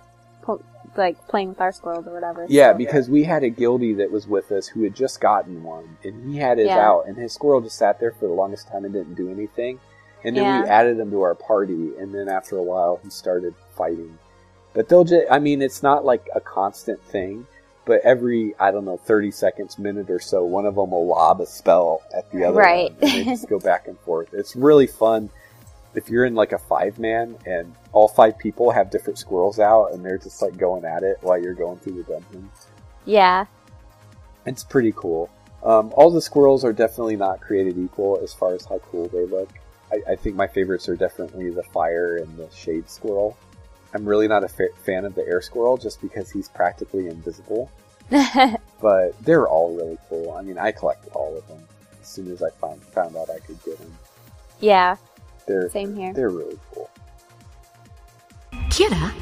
like 0.97 1.27
playing 1.29 1.51
with 1.51 1.61
our 1.61 1.73
squirrels 1.73 2.07
or 2.07 2.13
whatever. 2.13 2.47
Yeah, 2.49 2.73
so- 2.73 2.79
because 2.79 3.09
we 3.09 3.25
had 3.25 3.43
a 3.45 3.51
guildie 3.51 3.97
that 3.99 4.11
was 4.11 4.27
with 4.27 4.51
us 4.53 4.67
who 4.69 4.83
had 4.83 4.95
just 4.95 5.21
gotten 5.21 5.63
one, 5.63 5.97
and 6.05 6.31
he 6.33 6.39
had 6.39 6.59
his 6.59 6.69
Yeah. 6.69 6.89
out, 6.89 7.07
and 7.07 7.17
his 7.17 7.33
squirrel 7.33 7.61
just 7.61 7.77
sat 7.77 8.01
there 8.01 8.13
for 8.13 8.27
the 8.27 8.33
longest 8.35 8.69
time 8.69 8.85
and 8.85 8.93
didn't 8.93 9.15
do 9.15 9.31
anything. 9.31 9.79
And 10.25 10.37
then 10.37 10.61
we 10.63 10.69
added 10.69 10.99
him 10.99 11.11
to 11.13 11.23
our 11.23 11.35
party, 11.35 11.93
and 11.99 12.15
then 12.15 12.29
after 12.29 12.57
a 12.59 12.63
while, 12.63 13.01
he 13.03 13.09
started 13.11 13.55
fighting. 13.75 14.19
But 14.75 14.89
they'll 14.89 15.05
just, 15.05 15.27
I 15.31 15.39
mean, 15.39 15.63
it's 15.63 15.83
not 15.83 16.05
like 16.05 16.29
a 16.35 16.41
constant 16.41 17.01
thing, 17.05 17.47
but 17.87 18.03
every, 18.03 18.55
I 18.61 18.71
don't 18.71 18.85
know, 18.85 18.99
30 18.99 19.31
seconds, 19.31 19.79
minute 19.79 20.11
or 20.11 20.21
so, 20.21 20.45
one 20.45 20.67
of 20.67 20.75
them 20.75 20.91
will 20.91 21.07
lob 21.07 21.41
a 21.41 21.47
spell 21.47 22.03
at 22.15 22.31
the 22.31 22.45
other 22.45 22.59
Right. 22.59 22.93
one, 22.93 22.99
and 23.01 23.11
they 23.13 23.25
just 23.25 23.49
go 23.49 23.59
back 23.59 23.89
and 23.89 23.99
forth. 24.01 24.35
It's 24.35 24.55
really 24.55 24.87
fun 24.87 25.31
if 25.95 26.09
you're 26.09 26.25
in 26.25 26.35
like 26.35 26.53
a 26.53 26.59
five 26.59 26.99
man 26.99 27.37
and 27.47 27.75
all 27.93 28.09
five 28.09 28.39
people 28.39 28.71
have 28.71 28.91
different 28.91 29.19
squirrels 29.19 29.59
out 29.59 29.93
and 29.93 30.05
they're 30.05 30.19
just 30.19 30.41
like 30.41 30.57
going 30.57 30.85
at 30.85 31.03
it 31.03 31.19
while 31.23 31.37
you're 31.41 31.55
going 31.55 31.79
through 31.79 31.95
the 31.95 32.03
dungeon. 32.05 32.51
yeah, 33.05 33.47
It's 34.47 34.63
pretty 34.65 34.93
cool. 34.97 35.29
Um, 35.63 35.93
all 35.97 36.11
the 36.11 36.23
squirrels 36.23 36.65
are 36.65 36.73
definitely 36.73 37.17
not 37.17 37.41
created 37.41 37.77
equal 37.77 38.19
as 38.23 38.33
far 38.33 38.55
as 38.55 38.65
how 38.65 38.79
cool 38.91 39.09
they 39.09 39.27
look. 39.27 39.51
I, 39.93 40.13
I 40.13 40.17
think 40.17 40.37
my 40.37 40.47
favorites 40.47 40.89
are 40.89 40.97
definitely 40.97 41.51
the 41.51 41.65
fire 41.65 42.17
and 42.17 42.37
the 42.39 42.49
shade 42.55 42.89
squirrel. 42.89 43.37
I'm 43.93 44.07
really 44.09 44.29
not 44.29 44.45
a 44.45 44.49
fa- 44.49 44.69
fan 44.85 45.05
of 45.05 45.15
the 45.17 45.27
air 45.27 45.43
squirrel 45.43 45.77
just 45.77 46.01
because 46.01 46.31
he's 46.31 46.49
practically 46.49 47.09
invisible, 47.09 47.71
but 48.81 49.21
they're 49.25 49.49
all 49.49 49.75
really 49.77 49.99
cool. 50.09 50.33
I 50.33 50.43
mean, 50.43 50.59
I 50.59 50.71
collected 50.73 51.11
all 51.13 51.37
of 51.37 51.47
them 51.49 51.63
as 52.01 52.07
soon 52.09 52.31
as 52.31 52.43
I 52.43 52.51
found 52.51 52.83
found 52.83 53.17
out 53.17 53.29
I 53.31 53.41
could 53.41 53.63
get 53.65 53.79
them. 53.79 53.93
yeah, 54.61 54.97
They're 55.51 55.69
same 55.69 55.97
here. 55.97 56.13
they're 56.13 56.31
really 56.31 56.59
cool. 56.73 56.89
Kira, 58.69 59.13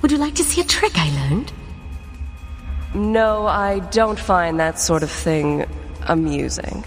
would 0.00 0.10
you 0.10 0.16
like 0.16 0.34
to 0.36 0.42
see 0.42 0.62
a 0.62 0.64
trick 0.64 0.92
I 0.96 1.10
learned? 1.20 1.52
No, 2.94 3.46
I 3.46 3.80
don't 3.90 4.18
find 4.18 4.58
that 4.58 4.78
sort 4.78 5.02
of 5.02 5.10
thing 5.10 5.66
amusing. 6.06 6.82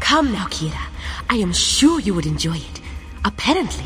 Come 0.00 0.32
now, 0.32 0.46
Kira. 0.46 0.80
I 1.28 1.36
am 1.36 1.52
sure 1.52 2.00
you 2.00 2.14
would 2.14 2.24
enjoy 2.24 2.56
it. 2.56 2.80
Apparently, 3.26 3.84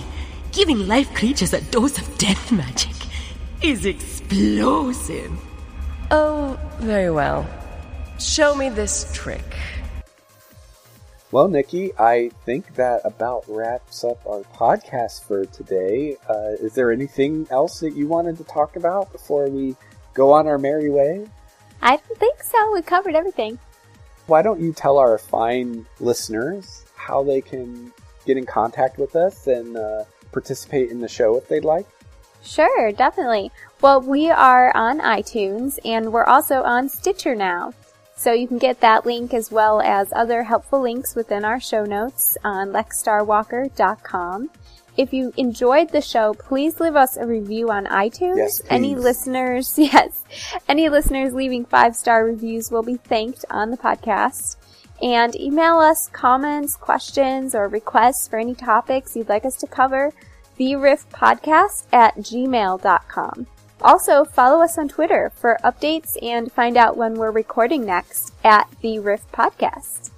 giving 0.53 0.87
live 0.87 1.13
creatures 1.15 1.53
a 1.53 1.61
dose 1.61 1.99
of 1.99 2.19
death 2.19 2.53
magic 2.53 2.95
is 3.63 3.85
explosive. 3.85 5.33
Oh, 6.13 6.57
very 6.79 7.11
well. 7.11 7.49
Show 8.21 8.55
me 8.55 8.69
this 8.69 9.11
trick. 9.13 9.57
Well, 11.31 11.49
Nikki, 11.49 11.93
I 11.99 12.31
think 12.47 12.75
that 12.77 13.03
about 13.05 13.45
wraps 13.49 14.03
up 14.03 14.27
our 14.27 14.41
podcast 14.55 15.25
for 15.25 15.45
today. 15.45 16.17
Uh, 16.27 16.57
is 16.59 16.73
there 16.73 16.91
anything 16.91 17.47
else 17.51 17.81
that 17.81 17.95
you 17.95 18.07
wanted 18.07 18.39
to 18.39 18.45
talk 18.45 18.77
about 18.77 19.13
before 19.13 19.47
we 19.49 19.77
go 20.15 20.33
on 20.33 20.47
our 20.47 20.57
merry 20.57 20.89
way? 20.89 21.27
I 21.83 21.97
don't 21.97 22.19
think 22.19 22.43
so. 22.43 22.73
We 22.73 22.81
covered 22.81 23.15
everything. 23.15 23.59
Why 24.27 24.41
don't 24.41 24.59
you 24.59 24.73
tell 24.73 24.97
our 24.97 25.19
fine 25.19 25.87
listeners 26.01 26.87
how 26.97 27.23
they 27.23 27.43
can 27.43 27.93
get 28.25 28.39
in 28.39 28.47
contact 28.47 28.99
with 28.99 29.15
us 29.15 29.47
and 29.47 29.77
uh, 29.77 30.05
participate 30.33 30.91
in 30.91 31.03
the 31.03 31.09
show 31.09 31.37
if 31.37 31.47
they'd 31.47 31.65
like? 31.65 31.87
Sure, 32.43 32.91
definitely. 32.93 33.53
Well, 33.83 34.01
we 34.01 34.31
are 34.31 34.75
on 34.75 35.01
iTunes 35.01 35.79
and 35.85 36.11
we're 36.11 36.25
also 36.25 36.63
on 36.63 36.89
Stitcher 36.89 37.35
now. 37.35 37.75
So 38.19 38.33
you 38.33 38.49
can 38.49 38.59
get 38.59 38.81
that 38.81 39.07
link 39.07 39.33
as 39.33 39.53
well 39.53 39.81
as 39.81 40.13
other 40.13 40.43
helpful 40.43 40.81
links 40.81 41.15
within 41.15 41.45
our 41.45 41.61
show 41.61 41.85
notes 41.85 42.37
on 42.43 42.71
lexstarwalker.com. 42.71 44.51
If 44.97 45.13
you 45.13 45.33
enjoyed 45.37 45.91
the 45.91 46.01
show, 46.01 46.35
please 46.35 46.81
leave 46.81 46.97
us 46.97 47.17
a 47.17 47.25
review 47.25 47.71
on 47.71 47.87
iTunes. 47.87 48.39
Yes, 48.39 48.63
Any 48.69 48.97
listeners, 48.97 49.73
yes, 49.79 50.25
any 50.69 50.89
listeners 50.89 51.33
leaving 51.33 51.65
five 51.65 51.95
star 51.95 52.25
reviews 52.25 52.73
will 52.73 52.83
be 52.83 52.97
thanked 52.97 53.45
on 53.51 53.71
the 53.71 53.77
podcast. 53.77 54.57
And 55.01 55.37
email 55.37 55.79
us 55.79 56.09
comments, 56.09 56.75
questions, 56.75 57.55
or 57.55 57.69
requests 57.69 58.27
for 58.27 58.41
any 58.41 58.57
topics 58.57 59.15
you'd 59.15 59.29
like 59.29 59.45
us 59.45 59.55
to 59.59 59.69
cover 59.69 60.13
theriftpodcast 60.59 61.87
at 61.93 62.17
gmail.com. 62.17 63.47
Also, 63.81 64.25
follow 64.25 64.61
us 64.63 64.77
on 64.77 64.89
Twitter 64.89 65.31
for 65.35 65.57
updates 65.63 66.17
and 66.21 66.51
find 66.51 66.77
out 66.77 66.97
when 66.97 67.15
we're 67.15 67.31
recording 67.31 67.87
next 67.87 68.33
at 68.43 68.69
The 68.83 68.99
Rift 68.99 69.31
Podcast. 69.31 70.11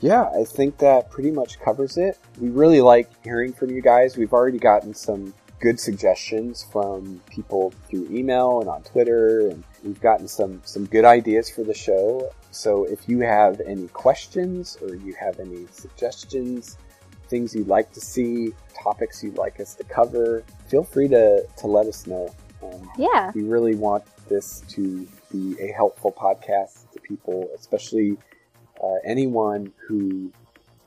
Yeah, 0.00 0.30
I 0.34 0.44
think 0.44 0.78
that 0.78 1.10
pretty 1.10 1.30
much 1.30 1.60
covers 1.60 1.98
it. 1.98 2.18
We 2.40 2.48
really 2.48 2.80
like 2.80 3.10
hearing 3.22 3.52
from 3.52 3.70
you 3.70 3.82
guys. 3.82 4.16
We've 4.16 4.32
already 4.32 4.58
gotten 4.58 4.94
some 4.94 5.34
good 5.60 5.78
suggestions 5.78 6.64
from 6.70 7.20
people 7.28 7.72
through 7.88 8.08
email 8.10 8.60
and 8.60 8.68
on 8.68 8.82
Twitter, 8.82 9.48
and 9.48 9.64
we've 9.84 10.00
gotten 10.00 10.28
some, 10.28 10.62
some 10.64 10.86
good 10.86 11.04
ideas 11.04 11.50
for 11.50 11.64
the 11.64 11.74
show. 11.74 12.30
So 12.50 12.84
if 12.84 13.08
you 13.08 13.20
have 13.20 13.60
any 13.60 13.88
questions 13.88 14.78
or 14.80 14.94
you 14.94 15.14
have 15.14 15.40
any 15.40 15.66
suggestions, 15.72 16.78
things 17.28 17.54
you'd 17.54 17.68
like 17.68 17.92
to 17.92 18.00
see, 18.00 18.52
topics 18.82 19.22
you'd 19.22 19.36
like 19.38 19.60
us 19.60 19.74
to 19.76 19.84
cover, 19.84 20.44
feel 20.68 20.82
free 20.84 21.08
to, 21.08 21.44
to 21.58 21.66
let 21.66 21.86
us 21.86 22.06
know. 22.06 22.34
Um, 22.62 22.90
Yeah. 22.96 23.30
we 23.34 23.42
really 23.42 23.74
want 23.74 24.04
this 24.28 24.62
to 24.68 25.06
be 25.32 25.56
a 25.60 25.72
helpful 25.72 26.12
podcast 26.12 26.90
to 26.92 27.00
people, 27.00 27.48
especially 27.54 28.16
uh, 28.82 28.94
anyone 29.04 29.72
who 29.86 30.32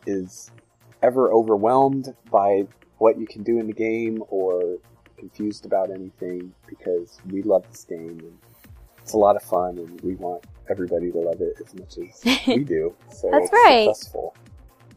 is 0.06 0.52
ever 1.02 1.32
overwhelmed 1.32 2.14
by 2.30 2.68
what 2.98 3.18
you 3.20 3.26
can 3.26 3.44
do 3.44 3.60
in 3.60 3.68
the 3.68 3.74
game 3.74 4.24
or 4.30 4.78
confused 5.18 5.66
about 5.66 5.90
anything 5.92 6.54
because 6.68 7.20
we 7.30 7.42
love 7.44 7.64
this 7.70 7.84
game 7.84 8.20
and 8.20 8.38
it's 9.00 9.14
a 9.14 9.18
lot 9.18 9.36
of 9.36 9.42
fun 9.44 9.78
and 9.78 10.00
we 10.02 10.16
want 10.16 10.44
everybody 10.70 11.12
to 11.12 11.18
love 11.18 11.42
it 11.42 11.54
as 11.64 11.74
much 11.76 11.98
as 11.98 12.22
we 12.48 12.64
do. 12.64 12.94
So 13.12 13.30
That's 13.32 13.46
it's 13.46 13.54
right. 13.54 13.86
successful. 13.96 14.36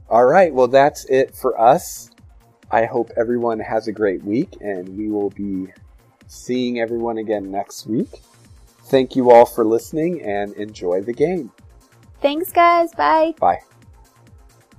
All 0.09 0.25
right, 0.25 0.53
well 0.53 0.69
that's 0.69 1.05
it 1.07 1.35
for 1.35 1.61
us. 1.61 2.11
I 2.71 2.85
hope 2.87 3.11
everyone 3.17 3.61
has 3.61 3.89
a 3.89 3.93
great 3.93 4.23
week 4.25 4.57
and 4.61 4.89
we 4.97 5.11
will 5.11 5.31
be 5.31 5.69
seeing 6.27 6.81
everyone 6.81 7.19
again 7.19 7.51
next 7.51 7.87
week. 7.87 8.23
Thank 8.85 9.17
you 9.17 9.31
all 9.31 9.47
for 9.47 9.65
listening 9.65 10.23
and 10.23 10.53
enjoy 10.55 11.01
the 11.03 11.13
game. 11.13 11.51
Thanks, 12.21 12.53
guys. 12.53 12.93
Bye. 12.95 13.35
Bye. 13.39 13.61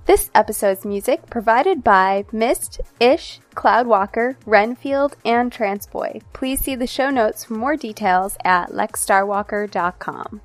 This 0.06 0.30
episode's 0.36 0.84
music 0.84 1.28
provided 1.28 1.82
by 1.82 2.26
Mist, 2.30 2.80
Ish, 3.00 3.40
Cloudwalker, 3.56 4.36
Renfield, 4.46 5.16
and 5.24 5.50
Transboy. 5.50 6.22
Please 6.32 6.60
see 6.60 6.76
the 6.76 6.86
show 6.86 7.10
notes 7.10 7.44
for 7.44 7.54
more 7.54 7.76
details 7.76 8.36
at 8.44 8.70
lexstarwalker.com. 8.70 10.40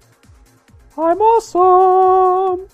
I'm 0.98 1.22
awesome! 1.22 2.68